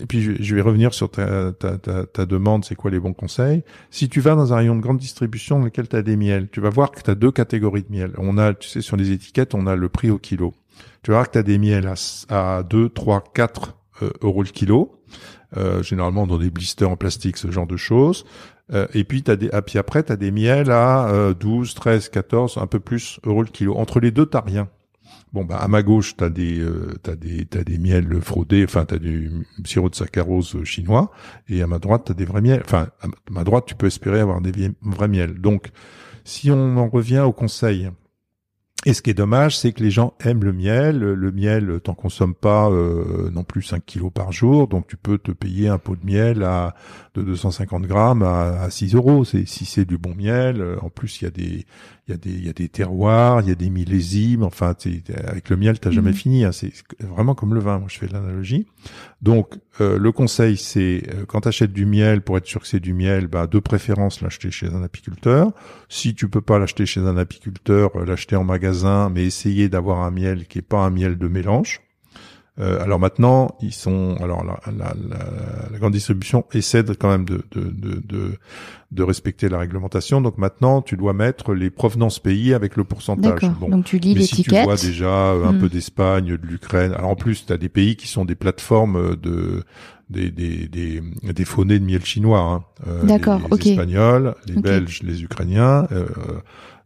et 0.00 0.06
puis 0.06 0.20
je, 0.20 0.54
vais 0.54 0.60
revenir 0.60 0.92
sur 0.92 1.10
ta, 1.10 1.52
demande, 2.26 2.64
c'est 2.64 2.74
quoi 2.74 2.90
les 2.90 2.98
bons 2.98 3.12
conseils 3.12 3.62
Si 3.90 4.08
tu 4.08 4.20
vas 4.20 4.34
dans 4.34 4.52
un 4.52 4.56
rayon 4.56 4.74
de 4.74 4.80
grande 4.80 4.98
distribution 4.98 5.60
dans 5.60 5.64
lequel 5.66 5.88
tu 5.88 6.02
des 6.02 6.16
miels, 6.16 6.48
tu 6.50 6.60
vas 6.60 6.70
voir 6.70 6.90
que 6.90 7.00
tu 7.00 7.10
as 7.10 7.14
deux 7.14 7.30
catégories 7.30 7.82
de 7.82 7.92
miel. 7.92 8.12
On 8.18 8.36
a, 8.36 8.52
tu 8.54 8.68
sais, 8.68 8.80
sur 8.80 8.96
les 8.96 9.12
étiquettes, 9.12 9.54
on 9.54 9.66
a 9.68 9.76
le 9.76 9.88
prix 9.88 10.10
au 10.10 10.18
kilo. 10.18 10.54
Tu 11.02 11.12
vas 11.12 11.18
voir 11.18 11.28
que 11.28 11.34
tu 11.34 11.38
as 11.38 11.44
des 11.44 11.58
miels 11.58 11.86
à, 12.28 12.56
à 12.56 12.62
2, 12.64 12.88
3, 12.88 13.22
4 13.32 13.76
euh, 14.02 14.10
euros 14.22 14.42
le 14.42 14.48
kilo, 14.48 15.00
euh, 15.56 15.84
généralement 15.84 16.26
dans 16.26 16.38
des 16.38 16.50
blisters 16.50 16.90
en 16.90 16.96
plastique, 16.96 17.36
ce 17.36 17.52
genre 17.52 17.68
de 17.68 17.76
choses. 17.76 18.24
Euh, 18.72 18.86
et 18.94 19.04
puis, 19.04 19.22
t'as 19.22 19.36
des, 19.36 19.48
ah, 19.52 19.62
puis 19.62 19.78
après, 19.78 20.02
tu 20.02 20.12
as 20.12 20.16
des 20.16 20.30
miels 20.30 20.70
à 20.70 21.08
euh, 21.08 21.34
12, 21.34 21.74
13, 21.74 22.08
14, 22.08 22.58
un 22.58 22.66
peu 22.66 22.80
plus 22.80 23.20
euros 23.24 23.42
le 23.42 23.48
kilo. 23.48 23.76
Entre 23.76 24.00
les 24.00 24.10
deux, 24.10 24.26
t'as 24.26 24.40
rien. 24.40 24.68
Bon, 25.32 25.44
bah, 25.44 25.58
à 25.58 25.68
ma 25.68 25.82
gauche, 25.82 26.16
t'as 26.16 26.30
des, 26.30 26.58
euh, 26.60 26.94
des, 27.16 27.44
des 27.44 27.78
miels 27.78 28.20
fraudés, 28.20 28.64
enfin, 28.64 28.84
t'as 28.84 28.98
du 28.98 29.30
sirop 29.64 29.88
de 29.88 29.94
saccharose 29.94 30.62
chinois, 30.64 31.10
et 31.48 31.62
à 31.62 31.66
ma 31.66 31.78
droite, 31.78 32.04
t'as 32.06 32.14
des 32.14 32.24
vrais 32.24 32.40
miels. 32.40 32.62
Enfin, 32.64 32.88
à 33.02 33.06
ma 33.30 33.44
droite, 33.44 33.64
tu 33.66 33.74
peux 33.74 33.86
espérer 33.86 34.20
avoir 34.20 34.40
des 34.40 34.72
vrais 34.82 35.08
miels. 35.08 35.34
Donc, 35.40 35.70
si 36.24 36.50
on 36.50 36.76
en 36.76 36.88
revient 36.88 37.20
au 37.20 37.32
conseil, 37.32 37.90
et 38.86 38.94
ce 38.94 39.02
qui 39.02 39.10
est 39.10 39.14
dommage, 39.14 39.58
c'est 39.58 39.72
que 39.72 39.82
les 39.82 39.90
gens 39.90 40.14
aiment 40.24 40.44
le 40.44 40.52
miel. 40.52 40.98
Le 41.00 41.32
miel, 41.32 41.80
t'en 41.82 41.94
consommes 41.94 42.34
pas 42.36 42.70
euh, 42.70 43.30
non 43.32 43.42
plus 43.44 43.60
5 43.62 43.84
kilos 43.84 44.12
par 44.14 44.30
jour, 44.32 44.68
donc 44.68 44.86
tu 44.86 44.96
peux 44.96 45.18
te 45.18 45.32
payer 45.32 45.66
un 45.68 45.76
pot 45.78 45.96
de 45.96 46.06
miel 46.06 46.42
à 46.44 46.74
de 47.14 47.22
250 47.22 47.82
grammes 47.82 48.22
à, 48.22 48.60
à 48.62 48.70
6 48.70 48.94
euros. 48.94 49.24
C'est 49.24 49.44
si 49.46 49.64
c'est 49.64 49.84
du 49.84 49.98
bon 49.98 50.14
miel. 50.14 50.60
Euh, 50.62 50.76
En 50.82 50.88
plus, 50.88 51.20
il 51.20 51.24
y 51.24 51.26
a 51.26 51.30
des 51.30 51.66
il 52.08 52.12
y 52.12 52.14
a 52.14 52.16
des 52.16 52.30
il 52.30 52.46
y 52.46 52.48
a 52.48 52.52
des 52.52 52.68
terroirs, 52.68 53.40
il 53.42 53.48
y 53.48 53.52
a 53.52 53.56
des 53.56 53.70
millésimes. 53.70 54.44
Enfin, 54.44 54.74
avec 55.26 55.50
le 55.50 55.56
miel, 55.56 55.80
t'as 55.80 55.90
jamais 55.90 56.10
Mhm. 56.10 56.16
fini. 56.16 56.44
hein. 56.44 56.52
C'est 56.52 56.72
vraiment 57.00 57.34
comme 57.34 57.54
le 57.54 57.60
vin. 57.60 57.80
Moi, 57.80 57.88
je 57.90 57.98
fais 57.98 58.06
l'analogie. 58.06 58.66
Donc, 59.26 59.54
euh, 59.80 59.98
le 59.98 60.12
conseil, 60.12 60.56
c'est 60.56 61.02
euh, 61.08 61.24
quand 61.26 61.40
tu 61.40 61.48
achètes 61.48 61.72
du 61.72 61.84
miel, 61.84 62.22
pour 62.22 62.38
être 62.38 62.46
sûr 62.46 62.60
que 62.60 62.68
c'est 62.68 62.78
du 62.78 62.94
miel, 62.94 63.26
bah, 63.26 63.48
de 63.48 63.58
préférence 63.58 64.20
l'acheter 64.20 64.52
chez 64.52 64.68
un 64.68 64.84
apiculteur. 64.84 65.50
Si 65.88 66.14
tu 66.14 66.28
peux 66.28 66.40
pas 66.40 66.60
l'acheter 66.60 66.86
chez 66.86 67.00
un 67.00 67.16
apiculteur, 67.16 67.90
euh, 67.96 68.04
l'acheter 68.04 68.36
en 68.36 68.44
magasin, 68.44 69.10
mais 69.12 69.24
essayer 69.24 69.68
d'avoir 69.68 70.02
un 70.02 70.12
miel 70.12 70.46
qui 70.46 70.60
est 70.60 70.62
pas 70.62 70.78
un 70.78 70.90
miel 70.90 71.18
de 71.18 71.26
mélange. 71.26 71.80
Euh, 72.58 72.82
alors 72.82 72.98
maintenant, 72.98 73.54
ils 73.60 73.74
sont, 73.74 74.16
alors 74.22 74.42
la, 74.42 74.58
la, 74.72 74.94
la, 75.08 75.18
la 75.70 75.78
grande 75.78 75.92
distribution 75.92 76.46
essaie 76.52 76.82
de, 76.82 76.94
quand 76.94 77.10
même 77.10 77.26
de, 77.26 77.44
de, 77.54 77.64
de, 77.64 78.00
de, 78.06 78.38
de 78.92 79.02
respecter 79.02 79.50
la 79.50 79.58
réglementation. 79.58 80.22
Donc 80.22 80.38
maintenant, 80.38 80.80
tu 80.80 80.96
dois 80.96 81.12
mettre 81.12 81.52
les 81.52 81.68
provenances 81.68 82.18
pays 82.18 82.54
avec 82.54 82.76
le 82.76 82.84
pourcentage. 82.84 83.40
D'accord. 83.42 83.56
Bon. 83.60 83.68
Donc 83.68 83.84
tu 83.84 83.98
lis 83.98 84.14
Mais 84.14 84.22
si 84.22 84.42
tu 84.42 84.50
vois 84.50 84.76
déjà 84.76 85.32
euh, 85.32 85.44
un 85.44 85.52
Hmm. 85.52 85.58
peu 85.60 85.68
d'Espagne, 85.68 86.36
de 86.36 86.46
l'Ukraine, 86.46 86.92
alors 86.92 87.10
en 87.10 87.16
plus 87.16 87.44
tu 87.46 87.52
as 87.52 87.58
des 87.58 87.68
pays 87.68 87.96
qui 87.96 88.08
sont 88.08 88.24
des 88.24 88.34
plateformes 88.36 88.96
euh, 88.96 89.16
de 89.16 89.62
des 90.08 90.30
des 90.30 90.66
des, 90.68 91.02
des 91.22 91.44
faunés 91.44 91.78
de 91.78 91.84
miel 91.84 92.04
chinois. 92.04 92.40
Hein. 92.40 92.64
Euh, 92.86 93.02
D'accord, 93.04 93.40
les, 93.40 93.48
les 93.48 93.52
ok. 93.52 93.66
Espagnols, 93.66 94.34
les. 94.46 94.60
Belges, 94.62 95.02
les 95.02 95.22
Ukrainiens. 95.22 95.86
Euh, 95.92 96.06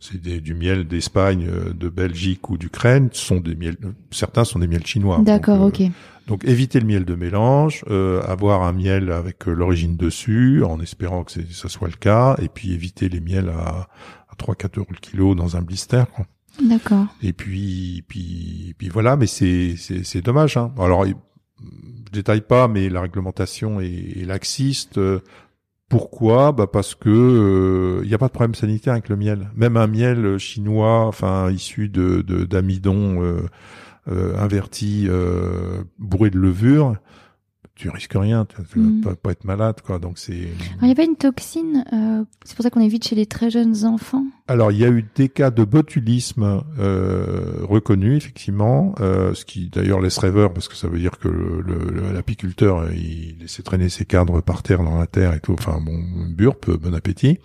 c'est 0.00 0.20
des- 0.20 0.40
du 0.40 0.54
miel 0.54 0.88
d'Espagne, 0.88 1.46
euh, 1.48 1.72
de 1.72 1.88
Belgique 1.88 2.50
ou 2.50 2.56
d'Ukraine. 2.58 3.10
Sont 3.12 3.38
des 3.40 3.54
miels. 3.54 3.76
Certains 4.10 4.44
sont 4.44 4.58
des 4.58 4.66
miels 4.66 4.86
chinois. 4.86 5.20
D'accord, 5.22 5.58
Donc, 5.58 5.80
euh, 5.80 5.84
ok. 5.86 5.92
donc 6.26 6.44
éviter 6.46 6.80
le 6.80 6.86
miel 6.86 7.04
de 7.04 7.14
mélange, 7.14 7.84
euh, 7.90 8.22
avoir 8.22 8.62
un 8.62 8.72
miel 8.72 9.12
avec 9.12 9.46
euh, 9.46 9.52
l'origine 9.52 9.96
dessus, 9.96 10.64
en 10.64 10.80
espérant 10.80 11.22
que 11.24 11.32
ça 11.50 11.68
soit 11.68 11.88
le 11.88 11.96
cas, 11.96 12.36
et 12.42 12.48
puis 12.48 12.72
éviter 12.72 13.08
les 13.08 13.20
miels 13.20 13.50
à, 13.50 13.88
à 14.28 14.34
3-4 14.38 14.78
euros 14.78 14.88
le 14.90 14.96
kilo 14.96 15.34
dans 15.34 15.56
un 15.56 15.62
blister. 15.62 16.04
Quoi. 16.16 16.26
D'accord. 16.62 17.06
Et 17.22 17.32
puis, 17.32 18.02
puis, 18.08 18.74
puis 18.78 18.88
voilà, 18.88 19.16
mais 19.16 19.26
c'est 19.26 19.74
c'est 19.76 20.02
c'est 20.04 20.20
dommage. 20.22 20.56
Hein. 20.56 20.72
Alors, 20.78 21.04
je 21.06 21.12
détaille 22.12 22.40
pas, 22.40 22.68
mais 22.68 22.88
la 22.88 23.02
réglementation 23.02 23.80
est, 23.80 24.18
est 24.20 24.24
laxiste. 24.24 24.98
Euh, 24.98 25.20
Pourquoi? 25.90 26.52
Bah 26.52 26.68
parce 26.68 26.94
que 26.94 28.00
il 28.04 28.08
n'y 28.08 28.14
a 28.14 28.18
pas 28.18 28.28
de 28.28 28.32
problème 28.32 28.54
sanitaire 28.54 28.92
avec 28.92 29.08
le 29.08 29.16
miel. 29.16 29.50
Même 29.56 29.76
un 29.76 29.88
miel 29.88 30.38
chinois, 30.38 31.04
enfin 31.04 31.50
issu 31.50 31.88
de 31.88 32.22
d'amidon 32.22 33.22
euh, 33.24 33.40
euh, 34.08 34.38
inverti, 34.38 35.06
euh, 35.08 35.82
bourré 35.98 36.30
de 36.30 36.38
levure, 36.38 36.94
tu 37.80 37.90
risques 37.90 38.12
rien. 38.14 38.44
Tu 38.46 38.56
vas 38.56 38.64
Mhm. 38.76 39.00
pas, 39.00 39.14
pas 39.14 39.30
être 39.32 39.44
malade, 39.44 39.76
quoi. 39.84 39.98
Donc 39.98 40.18
c'est. 40.18 40.32
Il 40.36 40.84
n'y 40.86 40.92
a 40.92 40.94
pas 40.94 41.04
une 41.04 41.16
toxine 41.16 41.84
euh, 41.92 42.24
C'est 42.44 42.54
pour 42.56 42.62
ça 42.62 42.70
qu'on 42.70 42.80
évite 42.80 43.06
chez 43.06 43.16
les 43.16 43.26
très 43.26 43.50
jeunes 43.50 43.84
enfants? 43.84 44.24
Alors, 44.48 44.72
il 44.72 44.78
y 44.78 44.84
a 44.84 44.88
eu 44.88 45.04
des 45.14 45.28
cas 45.28 45.50
de 45.50 45.64
botulisme 45.64 46.62
euh, 46.78 47.62
reconnus, 47.62 48.16
effectivement, 48.16 48.94
euh, 49.00 49.32
ce 49.34 49.44
qui 49.44 49.68
d'ailleurs 49.68 50.00
laisse 50.00 50.18
rêveur, 50.18 50.52
parce 50.52 50.68
que 50.68 50.74
ça 50.76 50.88
veut 50.88 50.98
dire 50.98 51.18
que 51.18 51.28
le- 51.28 51.60
le- 51.62 52.12
l'apiculteur, 52.12 52.78
euh, 52.80 52.88
il 52.94 53.36
laissait 53.40 53.62
traîner 53.62 53.88
ses 53.88 54.04
cadres 54.04 54.40
par 54.40 54.62
terre 54.62 54.82
dans 54.82 54.98
la 54.98 55.06
terre 55.06 55.34
et 55.34 55.40
tout. 55.40 55.52
Enfin, 55.54 55.80
bon, 55.80 55.98
burp, 56.28 56.70
bon 56.70 56.94
appétit. 56.94 57.38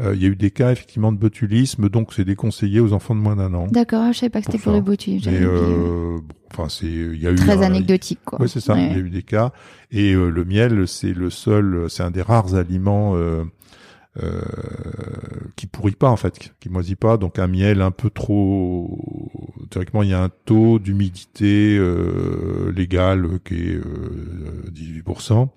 Euh, 0.00 0.14
il 0.14 0.22
y 0.22 0.26
a 0.26 0.28
eu 0.28 0.36
des 0.36 0.50
cas 0.52 0.70
effectivement 0.70 1.10
de 1.10 1.18
botulisme, 1.18 1.88
donc 1.88 2.12
c'est 2.14 2.24
déconseillé 2.24 2.78
aux 2.78 2.92
enfants 2.92 3.16
de 3.16 3.20
moins 3.20 3.34
d'un 3.34 3.52
an. 3.54 3.66
D'accord, 3.66 4.02
ah, 4.04 4.12
je 4.12 4.18
savais 4.18 4.30
pas 4.30 4.40
que 4.40 4.46
c'était 4.46 4.58
pour. 4.58 4.72
Mais 4.72 5.18
j'avais 5.18 5.38
oublié. 5.44 5.74
euh, 5.74 6.18
bon, 6.18 6.34
enfin 6.52 6.68
c'est, 6.68 6.86
il 6.86 7.20
y 7.20 7.26
a 7.26 7.32
eu 7.32 7.34
Très 7.34 7.58
un- 7.58 7.62
anecdotique, 7.62 8.20
quoi. 8.24 8.38
Oui, 8.40 8.48
c'est 8.48 8.60
ça. 8.60 8.74
Ouais. 8.74 8.86
Il 8.86 8.92
y 8.92 8.94
a 8.96 8.98
eu 8.98 9.10
des 9.10 9.22
cas. 9.24 9.52
Et 9.90 10.12
euh, 10.14 10.30
le 10.30 10.44
miel, 10.44 10.86
c'est 10.86 11.12
le 11.12 11.30
seul, 11.30 11.86
c'est 11.88 12.04
un 12.04 12.12
des 12.12 12.22
rares 12.22 12.54
aliments 12.54 13.16
euh, 13.16 13.42
euh, 14.22 14.40
qui 15.56 15.66
pourrit 15.66 15.92
pas 15.96 16.10
en 16.10 16.16
fait, 16.16 16.38
qui- 16.38 16.50
qui 16.60 16.68
moisit 16.68 16.96
pas. 16.96 17.16
Donc 17.16 17.38
un 17.38 17.46
miel 17.48 17.82
un 17.82 17.90
peu 17.90 18.10
trop. 18.10 19.00
Théoriquement, 19.70 20.02
il 20.02 20.10
y 20.10 20.14
a 20.14 20.22
un 20.22 20.30
taux 20.44 20.78
d'humidité 20.78 21.76
euh, 21.76 22.72
légal 22.74 23.24
euh, 23.24 23.38
qui 23.44 23.54
est 23.54 23.74
euh, 23.74 24.62
18%. 24.72 25.48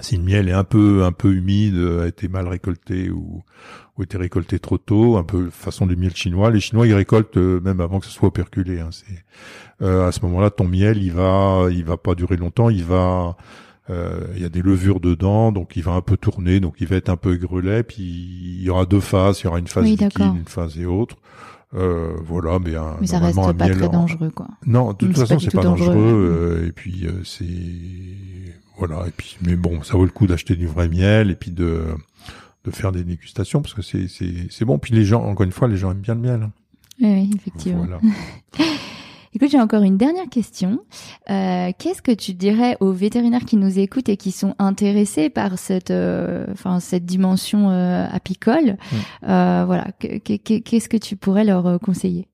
Si 0.00 0.16
le 0.16 0.24
miel 0.24 0.48
est 0.48 0.52
un 0.52 0.64
peu 0.64 1.04
un 1.04 1.12
peu 1.12 1.32
humide, 1.32 1.76
a 2.02 2.06
été 2.06 2.28
mal 2.28 2.48
récolté 2.48 3.10
ou 3.10 3.44
ou 3.96 4.02
été 4.02 4.18
récolté 4.18 4.58
trop 4.58 4.78
tôt, 4.78 5.16
un 5.16 5.22
peu 5.22 5.50
façon 5.50 5.86
du 5.86 5.96
miel 5.96 6.14
chinois. 6.14 6.50
Les 6.50 6.60
Chinois 6.60 6.86
ils 6.86 6.94
récoltent 6.94 7.36
euh, 7.36 7.60
même 7.60 7.80
avant 7.80 8.00
que 8.00 8.06
ce 8.06 8.12
soit 8.12 8.28
operculé. 8.28 8.80
Hein. 8.80 8.90
C'est 8.90 9.24
euh, 9.82 10.08
à 10.08 10.12
ce 10.12 10.20
moment-là, 10.22 10.50
ton 10.50 10.66
miel, 10.66 11.02
il 11.02 11.12
va, 11.12 11.66
il 11.70 11.84
va 11.84 11.96
pas 11.96 12.14
durer 12.14 12.36
longtemps. 12.36 12.70
Il 12.70 12.84
va, 12.84 13.36
euh, 13.90 14.26
il 14.34 14.42
y 14.42 14.44
a 14.44 14.48
des 14.48 14.62
levures 14.62 15.00
dedans, 15.00 15.52
donc 15.52 15.76
il 15.76 15.82
va 15.82 15.92
un 15.92 16.00
peu 16.00 16.16
tourner, 16.16 16.60
donc 16.60 16.76
il 16.80 16.88
va 16.88 16.96
être 16.96 17.08
un 17.08 17.16
peu 17.16 17.36
grelet. 17.36 17.82
Puis 17.82 18.02
il 18.02 18.62
y 18.62 18.70
aura 18.70 18.84
deux 18.86 19.00
phases. 19.00 19.40
Il 19.40 19.44
y 19.44 19.46
aura 19.46 19.58
une 19.58 19.68
phase 19.68 19.84
Oui, 19.84 19.90
liquide, 19.90 20.36
une 20.36 20.48
phase 20.48 20.78
et 20.78 20.86
autre. 20.86 21.16
Euh, 21.74 22.12
voilà, 22.24 22.58
mais, 22.58 22.76
un, 22.76 22.96
Mais 23.00 23.06
ça 23.06 23.18
reste 23.18 23.38
un 23.38 23.52
pas 23.52 23.66
miel 23.66 23.78
très 23.78 23.88
dangereux, 23.88 24.30
quoi. 24.30 24.46
Non, 24.66 24.92
de 24.92 24.96
toute 24.96 25.16
façon, 25.18 25.38
c'est 25.38 25.50
pas 25.52 25.62
dangereux. 25.62 25.94
dangereux. 25.94 26.60
euh, 26.62 26.68
et 26.68 26.72
puis 26.72 27.06
euh, 27.06 27.22
c'est 27.24 27.44
voilà. 28.78 29.06
Et 29.08 29.10
puis, 29.16 29.36
mais 29.42 29.56
bon, 29.56 29.82
ça 29.82 29.96
vaut 29.96 30.04
le 30.04 30.10
coup 30.10 30.26
d'acheter 30.26 30.54
du 30.56 30.66
vrai 30.66 30.88
miel 30.88 31.30
et 31.30 31.34
puis 31.34 31.50
de 31.50 31.82
de 32.64 32.70
faire 32.70 32.92
des 32.92 33.02
dégustations 33.04 33.60
parce 33.60 33.74
que 33.74 33.82
c'est 33.82 34.08
c'est 34.08 34.46
c'est 34.50 34.64
bon. 34.64 34.78
Puis 34.78 34.94
les 34.94 35.04
gens, 35.04 35.22
encore 35.24 35.44
une 35.44 35.52
fois, 35.52 35.66
les 35.68 35.76
gens 35.76 35.90
aiment 35.90 35.98
bien 36.00 36.14
le 36.14 36.20
miel. 36.20 36.42
hein. 36.44 36.52
Oui, 37.00 37.08
oui, 37.12 37.30
effectivement. 37.34 37.84
Voilà. 37.86 38.00
Écoute, 39.36 39.50
j'ai 39.50 39.60
encore 39.60 39.82
une 39.82 39.96
dernière 39.96 40.28
question. 40.28 40.78
Euh, 41.28 41.72
Qu'est-ce 41.76 42.02
que 42.02 42.12
tu 42.12 42.34
dirais 42.34 42.76
aux 42.78 42.92
vétérinaires 42.92 43.44
qui 43.44 43.56
nous 43.56 43.80
écoutent 43.80 44.08
et 44.08 44.16
qui 44.16 44.30
sont 44.30 44.54
intéressés 44.60 45.28
par 45.28 45.58
cette, 45.58 45.90
euh, 45.90 46.46
enfin 46.52 46.78
cette 46.78 47.04
dimension 47.04 47.68
euh, 47.70 48.06
apicole? 48.12 48.76
Mm. 48.92 48.96
Euh, 49.30 49.64
Voilà, 49.66 49.86
que- 49.98 50.18
que- 50.18 50.36
que- 50.36 50.58
qu'est-ce 50.60 50.88
que 50.88 50.96
tu 50.96 51.16
pourrais 51.16 51.44
leur 51.44 51.80
conseiller? 51.80 52.28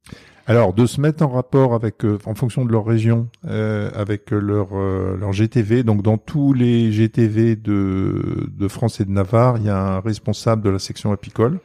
Alors, 0.50 0.74
de 0.74 0.84
se 0.84 1.00
mettre 1.00 1.22
en 1.24 1.28
rapport 1.28 1.74
avec, 1.74 2.04
euh, 2.04 2.18
en 2.24 2.34
fonction 2.34 2.64
de 2.64 2.72
leur 2.72 2.84
région, 2.84 3.28
euh, 3.46 3.88
avec 3.94 4.32
leur 4.32 4.70
euh, 4.72 5.16
leur 5.16 5.32
GTV. 5.32 5.84
Donc, 5.84 6.02
dans 6.02 6.18
tous 6.18 6.52
les 6.54 6.90
GTV 6.90 7.54
de 7.54 8.48
de 8.50 8.66
France 8.68 8.98
et 8.98 9.04
de 9.04 9.12
Navarre, 9.12 9.58
il 9.58 9.66
y 9.66 9.68
a 9.68 9.78
un 9.78 10.00
responsable 10.00 10.62
de 10.62 10.70
la 10.70 10.80
section 10.80 11.12
apicole, 11.12 11.60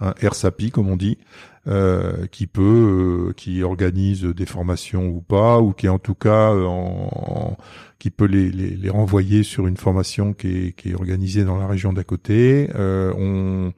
un 0.00 0.14
RSAPI 0.26 0.70
comme 0.70 0.88
on 0.88 0.96
dit, 0.96 1.18
euh, 1.68 2.26
qui 2.28 2.46
peut, 2.46 3.28
euh, 3.28 3.32
qui 3.34 3.62
organise 3.62 4.22
des 4.24 4.46
formations 4.46 5.06
ou 5.08 5.20
pas, 5.20 5.60
ou 5.60 5.74
qui 5.74 5.90
en 5.90 5.98
tout 5.98 6.14
cas 6.14 6.54
euh, 6.54 6.64
en, 6.64 7.10
en- 7.12 7.56
qui 7.98 8.08
peut 8.08 8.24
les, 8.24 8.50
les, 8.50 8.70
les 8.70 8.88
renvoyer 8.88 9.42
sur 9.42 9.66
une 9.66 9.76
formation 9.76 10.32
qui 10.32 10.68
est, 10.68 10.72
qui 10.72 10.92
est 10.92 10.94
organisée 10.94 11.44
dans 11.44 11.58
la 11.58 11.66
région 11.66 11.92
d'à 11.92 12.04
côté. 12.04 12.70
On 12.74 13.74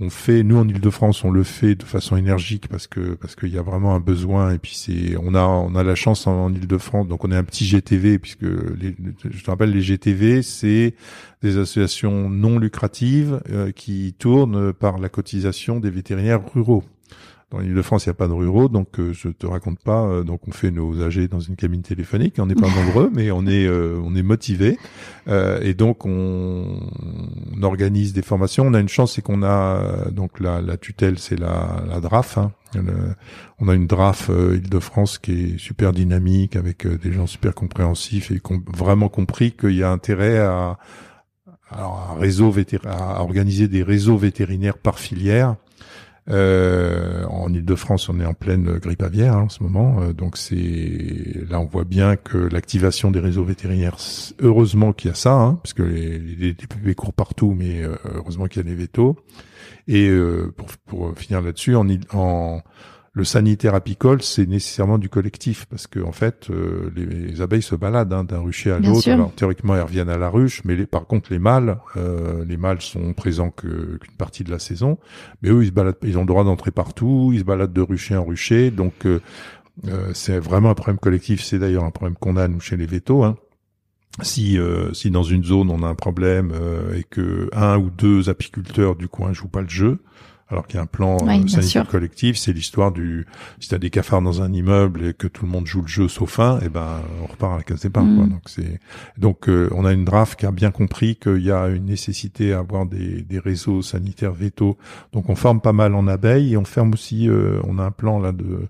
on 0.00 0.10
fait, 0.10 0.42
nous 0.42 0.56
en 0.56 0.66
Ile-de-France, 0.66 1.22
on 1.22 1.30
le 1.30 1.44
fait 1.44 1.76
de 1.76 1.84
façon 1.84 2.16
énergique 2.16 2.66
parce 2.68 2.88
que 2.88 3.14
parce 3.14 3.36
qu'il 3.36 3.50
y 3.50 3.58
a 3.58 3.62
vraiment 3.62 3.94
un 3.94 4.00
besoin 4.00 4.52
et 4.52 4.58
puis 4.58 4.74
c'est, 4.74 5.16
on 5.16 5.34
a 5.34 5.44
on 5.44 5.76
a 5.76 5.84
la 5.84 5.94
chance 5.94 6.26
en, 6.26 6.52
Ile-de-France, 6.52 7.06
donc 7.06 7.24
on 7.24 7.30
est 7.30 7.36
un 7.36 7.44
petit 7.44 7.64
GTV 7.64 8.18
puisque 8.18 8.44
je 8.44 9.44
te 9.44 9.50
rappelle 9.50 9.70
les 9.70 9.82
GTV 9.82 10.42
c'est 10.42 10.94
des 11.42 11.58
associations 11.58 12.28
non 12.28 12.58
lucratives 12.58 13.40
euh, 13.50 13.70
qui 13.70 14.14
tournent 14.18 14.72
par 14.72 14.98
la 14.98 15.08
cotisation 15.08 15.78
des 15.78 15.90
vétérinaires 15.90 16.40
ruraux. 16.52 16.82
Dans 17.54 17.60
l'Île-de-France, 17.60 18.06
il 18.06 18.08
n'y 18.08 18.12
a 18.12 18.14
pas 18.14 18.26
de 18.26 18.32
ruraux, 18.32 18.68
donc 18.68 18.98
euh, 18.98 19.12
je 19.12 19.28
te 19.28 19.46
raconte 19.46 19.78
pas. 19.78 20.02
euh, 20.06 20.24
donc 20.24 20.40
on 20.48 20.50
fait 20.50 20.72
nos 20.72 21.00
AG 21.00 21.28
dans 21.28 21.38
une 21.38 21.54
cabine 21.54 21.82
téléphonique. 21.82 22.34
On 22.40 22.46
n'est 22.46 22.56
pas 22.56 22.66
nombreux, 22.84 23.10
mais 23.14 23.30
on 23.30 23.46
est 23.46 23.64
euh, 23.66 24.00
on 24.04 24.16
est 24.16 24.24
motivé. 24.24 24.76
Euh, 25.28 25.60
et 25.62 25.74
donc 25.74 26.04
on, 26.04 26.80
on 27.56 27.62
organise 27.62 28.12
des 28.12 28.22
formations. 28.22 28.64
On 28.66 28.74
a 28.74 28.80
une 28.80 28.88
chance, 28.88 29.12
c'est 29.14 29.22
qu'on 29.22 29.44
a 29.44 29.46
euh, 30.06 30.10
donc 30.10 30.40
la, 30.40 30.60
la 30.60 30.76
tutelle, 30.76 31.18
c'est 31.20 31.38
la, 31.38 31.84
la 31.88 32.00
DRAF. 32.00 32.38
hein. 32.38 32.50
Le- 32.74 33.14
on 33.60 33.68
a 33.68 33.74
une 33.74 33.86
DRAF 33.86 34.30
euh, 34.30 34.56
Île-de-France 34.56 35.18
qui 35.18 35.32
est 35.44 35.58
super 35.58 35.92
dynamique 35.92 36.56
avec 36.56 36.88
des 36.88 37.12
gens 37.12 37.28
super 37.28 37.54
compréhensifs 37.54 38.32
et 38.32 38.40
qui 38.40 38.52
ont 38.52 38.62
vraiment 38.76 39.08
compris 39.08 39.52
qu'il 39.52 39.76
y 39.76 39.84
a 39.84 39.90
intérêt 39.92 40.38
à, 40.38 40.76
à 41.70 41.84
un 41.84 42.18
réseau 42.18 42.50
vétér- 42.50 42.86
à 42.88 43.20
organiser 43.22 43.68
des 43.68 43.84
réseaux 43.84 44.16
vétérinaires 44.16 44.76
par 44.78 44.98
filière. 44.98 45.54
Euh, 46.30 47.24
en 47.26 47.52
Ile-de-France, 47.52 48.08
on 48.08 48.18
est 48.18 48.24
en 48.24 48.32
pleine 48.32 48.78
grippe 48.78 49.02
aviaire 49.02 49.34
hein, 49.34 49.42
en 49.42 49.48
ce 49.50 49.62
moment, 49.62 50.00
euh, 50.00 50.12
donc 50.14 50.38
c'est 50.38 51.44
là 51.50 51.60
on 51.60 51.66
voit 51.66 51.84
bien 51.84 52.16
que 52.16 52.38
l'activation 52.38 53.10
des 53.10 53.20
réseaux 53.20 53.44
vétérinaires, 53.44 53.98
heureusement 54.40 54.94
qu'il 54.94 55.10
y 55.10 55.12
a 55.12 55.14
ça, 55.14 55.34
hein, 55.34 55.58
parce 55.62 55.74
que 55.74 55.82
les, 55.82 56.18
les 56.18 56.54
DPP 56.54 56.94
courent 56.94 57.12
partout, 57.12 57.54
mais 57.54 57.82
euh, 57.82 57.96
heureusement 58.14 58.46
qu'il 58.46 58.62
y 58.62 58.66
a 58.66 58.68
des 58.68 58.74
vétos. 58.74 59.16
Et 59.86 60.08
euh, 60.08 60.50
pour, 60.56 60.68
pour 60.86 61.18
finir 61.18 61.42
là-dessus, 61.42 61.76
en, 61.76 61.86
en 62.14 62.62
le 63.16 63.22
sanitaire 63.22 63.76
apicole, 63.76 64.22
c'est 64.22 64.46
nécessairement 64.46 64.98
du 64.98 65.08
collectif 65.08 65.66
parce 65.66 65.86
que 65.86 66.00
en 66.00 66.10
fait, 66.10 66.50
euh, 66.50 66.90
les, 66.96 67.06
les 67.06 67.40
abeilles 67.40 67.62
se 67.62 67.76
baladent 67.76 68.12
hein, 68.12 68.24
d'un 68.24 68.40
rucher 68.40 68.72
à 68.72 68.80
l'autre. 68.80 69.08
Alors 69.08 69.32
théoriquement, 69.32 69.76
elles 69.76 69.82
reviennent 69.82 70.08
à 70.08 70.18
la 70.18 70.28
ruche, 70.28 70.62
mais 70.64 70.74
les, 70.74 70.84
par 70.84 71.06
contre, 71.06 71.32
les 71.32 71.38
mâles, 71.38 71.78
euh, 71.96 72.44
les 72.44 72.56
mâles 72.56 72.82
sont 72.82 73.12
présents 73.12 73.50
qu'une 73.50 73.98
partie 74.18 74.42
de 74.42 74.50
la 74.50 74.58
saison, 74.58 74.98
mais 75.42 75.50
eux, 75.50 75.62
ils 75.62 75.68
se 75.68 75.72
baladent, 75.72 75.96
ils 76.02 76.18
ont 76.18 76.22
le 76.22 76.26
droit 76.26 76.42
d'entrer 76.42 76.72
partout, 76.72 77.30
ils 77.32 77.38
se 77.38 77.44
baladent 77.44 77.72
de 77.72 77.82
rucher 77.82 78.16
en 78.16 78.24
rucher, 78.24 78.72
donc 78.72 79.06
euh, 79.06 79.20
euh, 79.86 80.10
c'est 80.12 80.38
vraiment 80.38 80.70
un 80.70 80.74
problème 80.74 80.98
collectif. 80.98 81.42
C'est 81.42 81.60
d'ailleurs 81.60 81.84
un 81.84 81.92
problème 81.92 82.16
qu'on 82.16 82.36
a 82.36 82.48
nous 82.48 82.60
chez 82.60 82.76
les 82.76 82.86
vétos. 82.86 83.22
Hein. 83.22 83.36
Si, 84.22 84.58
euh, 84.58 84.92
si 84.92 85.10
dans 85.10 85.24
une 85.24 85.42
zone 85.42 85.70
on 85.70 85.82
a 85.82 85.88
un 85.88 85.96
problème 85.96 86.52
euh, 86.54 86.96
et 86.96 87.02
que 87.02 87.48
un 87.52 87.78
ou 87.78 87.90
deux 87.90 88.28
apiculteurs 88.28 88.94
du 88.94 89.08
coin 89.08 89.32
jouent 89.32 89.48
pas 89.48 89.62
le 89.62 89.68
jeu, 89.68 89.98
alors 90.48 90.66
qu'il 90.66 90.76
y 90.76 90.78
a 90.78 90.82
un 90.82 90.86
plan 90.86 91.16
Oui, 91.22 91.42
euh, 91.42 91.48
sanitaire 91.48 91.86
collectif, 91.86 92.36
c'est 92.36 92.52
l'histoire 92.52 92.92
du 92.92 93.26
si 93.60 93.68
t'as 93.68 93.78
des 93.78 93.90
cafards 93.90 94.22
dans 94.22 94.42
un 94.42 94.52
immeuble 94.52 95.06
et 95.06 95.14
que 95.14 95.26
tout 95.26 95.44
le 95.44 95.50
monde 95.50 95.66
joue 95.66 95.80
le 95.80 95.88
jeu 95.88 96.08
sauf 96.08 96.38
un, 96.38 96.60
et 96.60 96.68
ben 96.68 97.00
on 97.22 97.26
repart 97.26 97.54
à 97.54 97.56
la 97.58 97.62
case 97.62 97.80
départ. 97.80 98.04
Mm. 98.04 98.16
Quoi. 98.16 98.26
Donc 98.26 98.42
c'est 98.46 98.80
donc 99.16 99.48
euh, 99.48 99.68
on 99.72 99.84
a 99.84 99.92
une 99.92 100.04
draft 100.04 100.38
qui 100.38 100.46
a 100.46 100.52
bien 100.52 100.70
compris 100.70 101.16
qu'il 101.16 101.42
y 101.42 101.50
a 101.50 101.68
une 101.68 101.86
nécessité 101.86 102.52
à 102.52 102.58
avoir 102.58 102.86
des, 102.86 103.22
des 103.22 103.38
réseaux 103.38 103.82
sanitaires 103.82 104.32
vétos. 104.32 104.76
Donc 105.12 105.28
on 105.30 105.34
forme 105.34 105.60
pas 105.60 105.72
mal 105.72 105.94
en 105.94 106.06
abeilles 106.06 106.52
et 106.52 106.56
on 106.56 106.64
ferme 106.64 106.92
aussi, 106.92 107.28
euh, 107.28 107.60
on 107.64 107.78
a 107.78 107.84
un 107.84 107.90
plan 107.90 108.18
là 108.18 108.32
de 108.32 108.68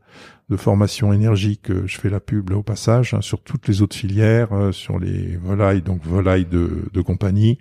de 0.51 0.57
formation 0.57 1.13
énergique, 1.13 1.71
euh, 1.71 1.85
je 1.87 1.99
fais 1.99 2.11
la 2.11 2.21
pub 2.21 2.51
là 2.51 2.59
au 2.59 2.63
passage, 2.63 3.15
hein, 3.15 3.23
sur 3.23 3.41
toutes 3.41 3.67
les 3.67 3.81
autres 3.81 3.97
filières, 3.97 4.53
euh, 4.53 4.73
sur 4.73 4.99
les 4.99 5.37
volailles, 5.37 5.81
donc 5.81 6.05
volailles 6.05 6.45
de, 6.45 6.85
de 6.93 7.01
compagnie, 7.01 7.59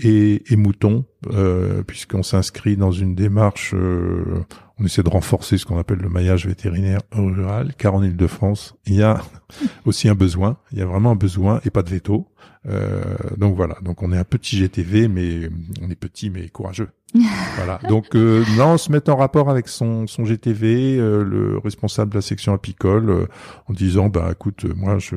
et, 0.00 0.52
et 0.52 0.56
moutons, 0.56 1.04
euh, 1.32 1.82
puisqu'on 1.82 2.22
s'inscrit 2.22 2.76
dans 2.76 2.92
une 2.92 3.14
démarche, 3.14 3.74
euh, 3.74 4.44
on 4.78 4.84
essaie 4.84 5.02
de 5.02 5.08
renforcer 5.08 5.58
ce 5.58 5.66
qu'on 5.66 5.78
appelle 5.78 5.98
le 5.98 6.08
maillage 6.08 6.46
vétérinaire 6.46 7.00
rural, 7.12 7.74
car 7.76 7.94
en 7.94 8.02
Ile-de-France, 8.02 8.76
il 8.86 8.94
y 8.94 9.02
a 9.02 9.20
aussi 9.84 10.08
un 10.08 10.14
besoin, 10.14 10.58
il 10.72 10.78
y 10.78 10.82
a 10.82 10.86
vraiment 10.86 11.12
un 11.12 11.16
besoin, 11.16 11.60
et 11.64 11.70
pas 11.70 11.82
de 11.82 11.90
veto. 11.90 12.28
Euh, 12.66 13.02
donc 13.36 13.56
voilà, 13.56 13.76
donc 13.82 14.02
on 14.02 14.12
est 14.12 14.18
un 14.18 14.24
petit 14.24 14.56
GTV, 14.56 15.08
mais 15.08 15.48
on 15.82 15.90
est 15.90 15.96
petit 15.96 16.30
mais 16.30 16.48
courageux. 16.48 16.90
voilà, 17.56 17.80
donc 17.88 18.14
euh, 18.14 18.44
non, 18.56 18.76
se 18.76 18.92
mettre 18.92 19.10
en 19.10 19.16
rapport 19.16 19.48
avec 19.48 19.68
son, 19.68 20.06
son 20.06 20.24
GTV, 20.24 20.98
euh, 20.98 21.24
le 21.24 21.58
responsable 21.58 22.10
de 22.10 22.16
la 22.16 22.22
section 22.22 22.52
apicole, 22.52 23.10
euh, 23.10 23.26
en 23.68 23.72
disant, 23.72 24.08
bah 24.08 24.28
écoute, 24.32 24.64
moi 24.76 24.98
je 24.98 25.16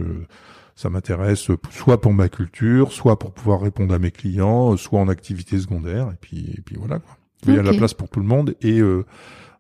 ça 0.82 0.90
m'intéresse 0.90 1.50
euh, 1.52 1.58
soit 1.70 2.02
pour 2.02 2.12
ma 2.14 2.28
culture, 2.28 2.92
soit 2.92 3.20
pour 3.20 3.32
pouvoir 3.32 3.62
répondre 3.62 3.94
à 3.94 4.00
mes 4.00 4.12
clients, 4.12 4.74
euh, 4.74 4.78
soit 4.78 5.00
en 5.00 5.08
activité 5.08 5.60
secondaire, 5.60 6.10
et 6.12 6.18
puis, 6.20 6.54
et 6.58 6.62
puis 6.62 6.76
voilà 6.78 7.00
quoi. 7.00 7.18
Il 7.48 7.54
y 7.54 7.58
a 7.58 7.62
Ok. 7.62 7.68
la 7.68 7.74
place 7.74 7.94
pour 7.94 8.10
tout 8.10 8.20
le 8.20 8.26
monde 8.26 8.56
et 8.62 8.80
euh, 8.80 9.06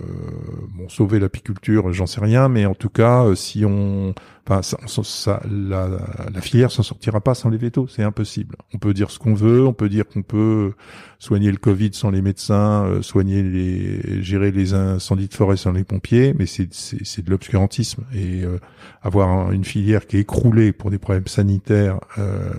bon 0.77 0.89
sauver 0.89 1.19
l'apiculture, 1.19 1.93
j'en 1.93 2.07
sais 2.07 2.21
rien, 2.21 2.49
mais 2.49 2.65
en 2.67 2.75
tout 2.75 2.89
cas 2.89 3.25
euh, 3.25 3.35
si 3.35 3.65
on, 3.65 4.15
enfin 4.47 4.63
ça, 4.63 4.79
ça- 5.03 5.43
la, 5.51 5.89
la 6.33 6.41
filière 6.41 6.71
s'en 6.71 6.83
sortira 6.83 7.21
pas 7.21 7.35
sans 7.35 7.49
les 7.51 7.59
vétos, 7.59 7.87
c'est 7.89 8.03
impossible. 8.03 8.57
On 8.75 8.79
peut 8.79 8.95
dire 8.95 9.11
ce 9.11 9.19
qu'on 9.19 9.35
veut, 9.35 9.67
on 9.67 9.73
peut 9.73 9.89
dire 9.89 10.07
qu'on 10.07 10.23
peut 10.23 10.73
soigner 11.19 11.51
le 11.51 11.59
Covid 11.59 11.91
sans 11.93 12.11
les 12.11 12.23
médecins, 12.23 12.85
euh, 12.87 13.03
soigner 13.03 13.43
les, 13.43 14.23
gérer 14.23 14.51
les 14.53 14.75
incendies 14.75 15.29
de 15.29 15.35
forêt 15.35 15.57
sans 15.57 15.73
les 15.73 15.85
pompiers, 15.85 16.35
mais 16.39 16.47
c'est 16.47 16.69
c'est 16.73 17.25
de 17.25 17.31
l'obscurantisme 17.31 18.05
et 18.15 18.45
euh, 18.45 18.59
avoir 19.03 19.29
un- 19.29 19.53
une 19.53 19.65
filière 19.65 20.07
qui 20.07 20.17
est 20.17 20.21
écroulée 20.21 20.73
pour 20.73 20.91
des 20.91 20.99
problèmes 20.99 21.27
sanitaires 21.27 21.99
euh, 22.19 22.51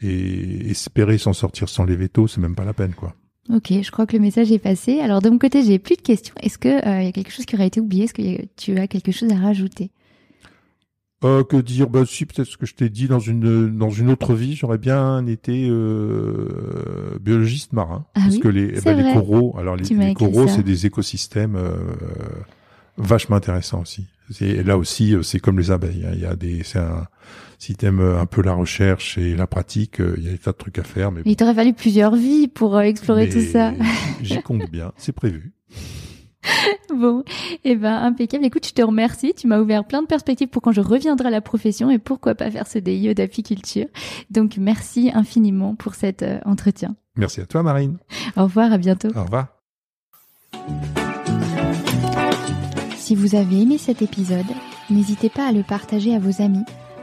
et 0.00 0.70
espérer 0.70 1.18
s'en 1.18 1.32
sortir 1.32 1.68
sans 1.68 1.84
les 1.84 1.96
vétos, 1.96 2.26
c'est 2.28 2.40
même 2.40 2.54
pas 2.54 2.64
la 2.64 2.74
peine 2.74 2.94
quoi. 2.94 3.14
Ok, 3.52 3.72
je 3.82 3.90
crois 3.90 4.06
que 4.06 4.16
le 4.16 4.22
message 4.22 4.50
est 4.50 4.58
passé. 4.58 4.98
Alors 5.00 5.22
de 5.22 5.30
mon 5.30 5.38
côté, 5.38 5.62
j'ai 5.62 5.78
plus 5.78 5.96
de 5.96 6.02
questions. 6.02 6.34
Est-ce 6.42 6.58
que 6.58 6.68
euh, 6.68 7.00
il 7.00 7.04
y 7.06 7.08
a 7.08 7.12
quelque 7.12 7.30
chose 7.32 7.46
qui 7.46 7.54
aurait 7.54 7.68
été 7.68 7.80
oublié? 7.80 8.04
Est-ce 8.04 8.14
que 8.14 8.22
a- 8.42 8.44
tu 8.56 8.76
as 8.78 8.88
quelque 8.88 9.12
chose 9.12 9.30
à 9.32 9.36
rajouter? 9.36 9.90
Euh, 11.24 11.44
que 11.44 11.56
dire? 11.56 11.88
Bah 11.88 12.02
si, 12.06 12.26
peut-être 12.26 12.48
ce 12.48 12.56
que 12.56 12.66
je 12.66 12.74
t'ai 12.74 12.88
dit 12.90 13.06
dans 13.08 13.18
une 13.20 13.76
dans 13.78 13.88
une 13.90 14.10
autre 14.10 14.34
vie, 14.34 14.54
j'aurais 14.54 14.76
bien 14.78 15.26
été 15.26 15.66
euh, 15.70 17.18
biologiste 17.20 17.72
marin, 17.72 18.04
Ah 18.14 18.20
parce 18.24 18.34
oui, 18.34 18.40
que 18.40 18.48
les, 18.48 18.80
bah, 18.82 18.92
les 18.92 19.12
coraux, 19.14 19.56
alors 19.58 19.76
les, 19.76 20.14
coraux, 20.14 20.46
c'est 20.46 20.62
des 20.62 20.84
écosystèmes 20.86 21.56
euh, 21.56 21.70
vachement 22.98 23.36
intéressants 23.36 23.80
aussi. 23.80 24.06
C'est 24.30 24.62
là 24.62 24.76
aussi, 24.76 25.14
euh, 25.14 25.22
c'est 25.22 25.38
comme 25.38 25.58
les 25.58 25.70
abeilles. 25.70 26.04
hein. 26.06 26.10
Il 26.14 26.20
y 26.20 26.26
a 26.26 26.36
des, 26.36 26.62
c'est 26.64 26.80
un, 26.80 27.06
si 27.58 27.74
t'aimes 27.74 28.00
un 28.00 28.26
peu 28.26 28.42
la 28.42 28.52
recherche 28.52 29.18
et 29.18 29.34
la 29.34 29.46
pratique, 29.46 30.00
euh, 30.00 30.14
il 30.18 30.24
y 30.24 30.28
a 30.28 30.32
des 30.32 30.38
tas 30.38 30.52
de 30.52 30.56
trucs 30.56 30.78
à 30.78 30.84
faire, 30.84 31.12
mais, 31.12 31.22
Il 31.24 31.36
t'aurait 31.36 31.54
fallu 31.54 31.72
plusieurs 31.72 32.14
vies 32.14 32.48
pour 32.48 32.76
euh, 32.76 32.80
explorer 32.80 33.26
mais 33.26 33.32
tout 33.32 33.40
ça. 33.40 33.72
J'y 34.22 34.42
compte 34.42 34.70
bien, 34.70 34.92
c'est 34.96 35.12
prévu. 35.12 35.52
Bon, 36.94 37.24
eh 37.64 37.76
ben 37.76 37.94
impeccable. 37.94 38.44
Écoute, 38.44 38.66
je 38.66 38.72
te 38.72 38.82
remercie. 38.82 39.34
Tu 39.34 39.46
m'as 39.46 39.58
ouvert 39.58 39.84
plein 39.84 40.02
de 40.02 40.06
perspectives 40.06 40.48
pour 40.48 40.62
quand 40.62 40.72
je 40.72 40.80
reviendrai 40.80 41.28
à 41.28 41.30
la 41.30 41.40
profession 41.40 41.90
et 41.90 41.98
pourquoi 41.98 42.34
pas 42.34 42.50
faire 42.50 42.66
ce 42.66 42.78
DIE 42.78 43.14
d'apiculture. 43.14 43.86
Donc 44.30 44.56
merci 44.56 45.10
infiniment 45.12 45.74
pour 45.74 45.94
cet 45.94 46.22
euh, 46.22 46.38
entretien. 46.44 46.96
Merci 47.16 47.40
à 47.40 47.46
toi, 47.46 47.62
Marine. 47.62 47.98
Au 48.36 48.44
revoir, 48.44 48.72
à 48.72 48.78
bientôt. 48.78 49.08
Au 49.16 49.24
revoir. 49.24 49.48
Si 52.96 53.14
vous 53.14 53.34
avez 53.34 53.62
aimé 53.62 53.78
cet 53.78 54.02
épisode, 54.02 54.46
n'hésitez 54.90 55.30
pas 55.30 55.48
à 55.48 55.52
le 55.52 55.62
partager 55.62 56.14
à 56.14 56.18
vos 56.18 56.42
amis, 56.42 56.64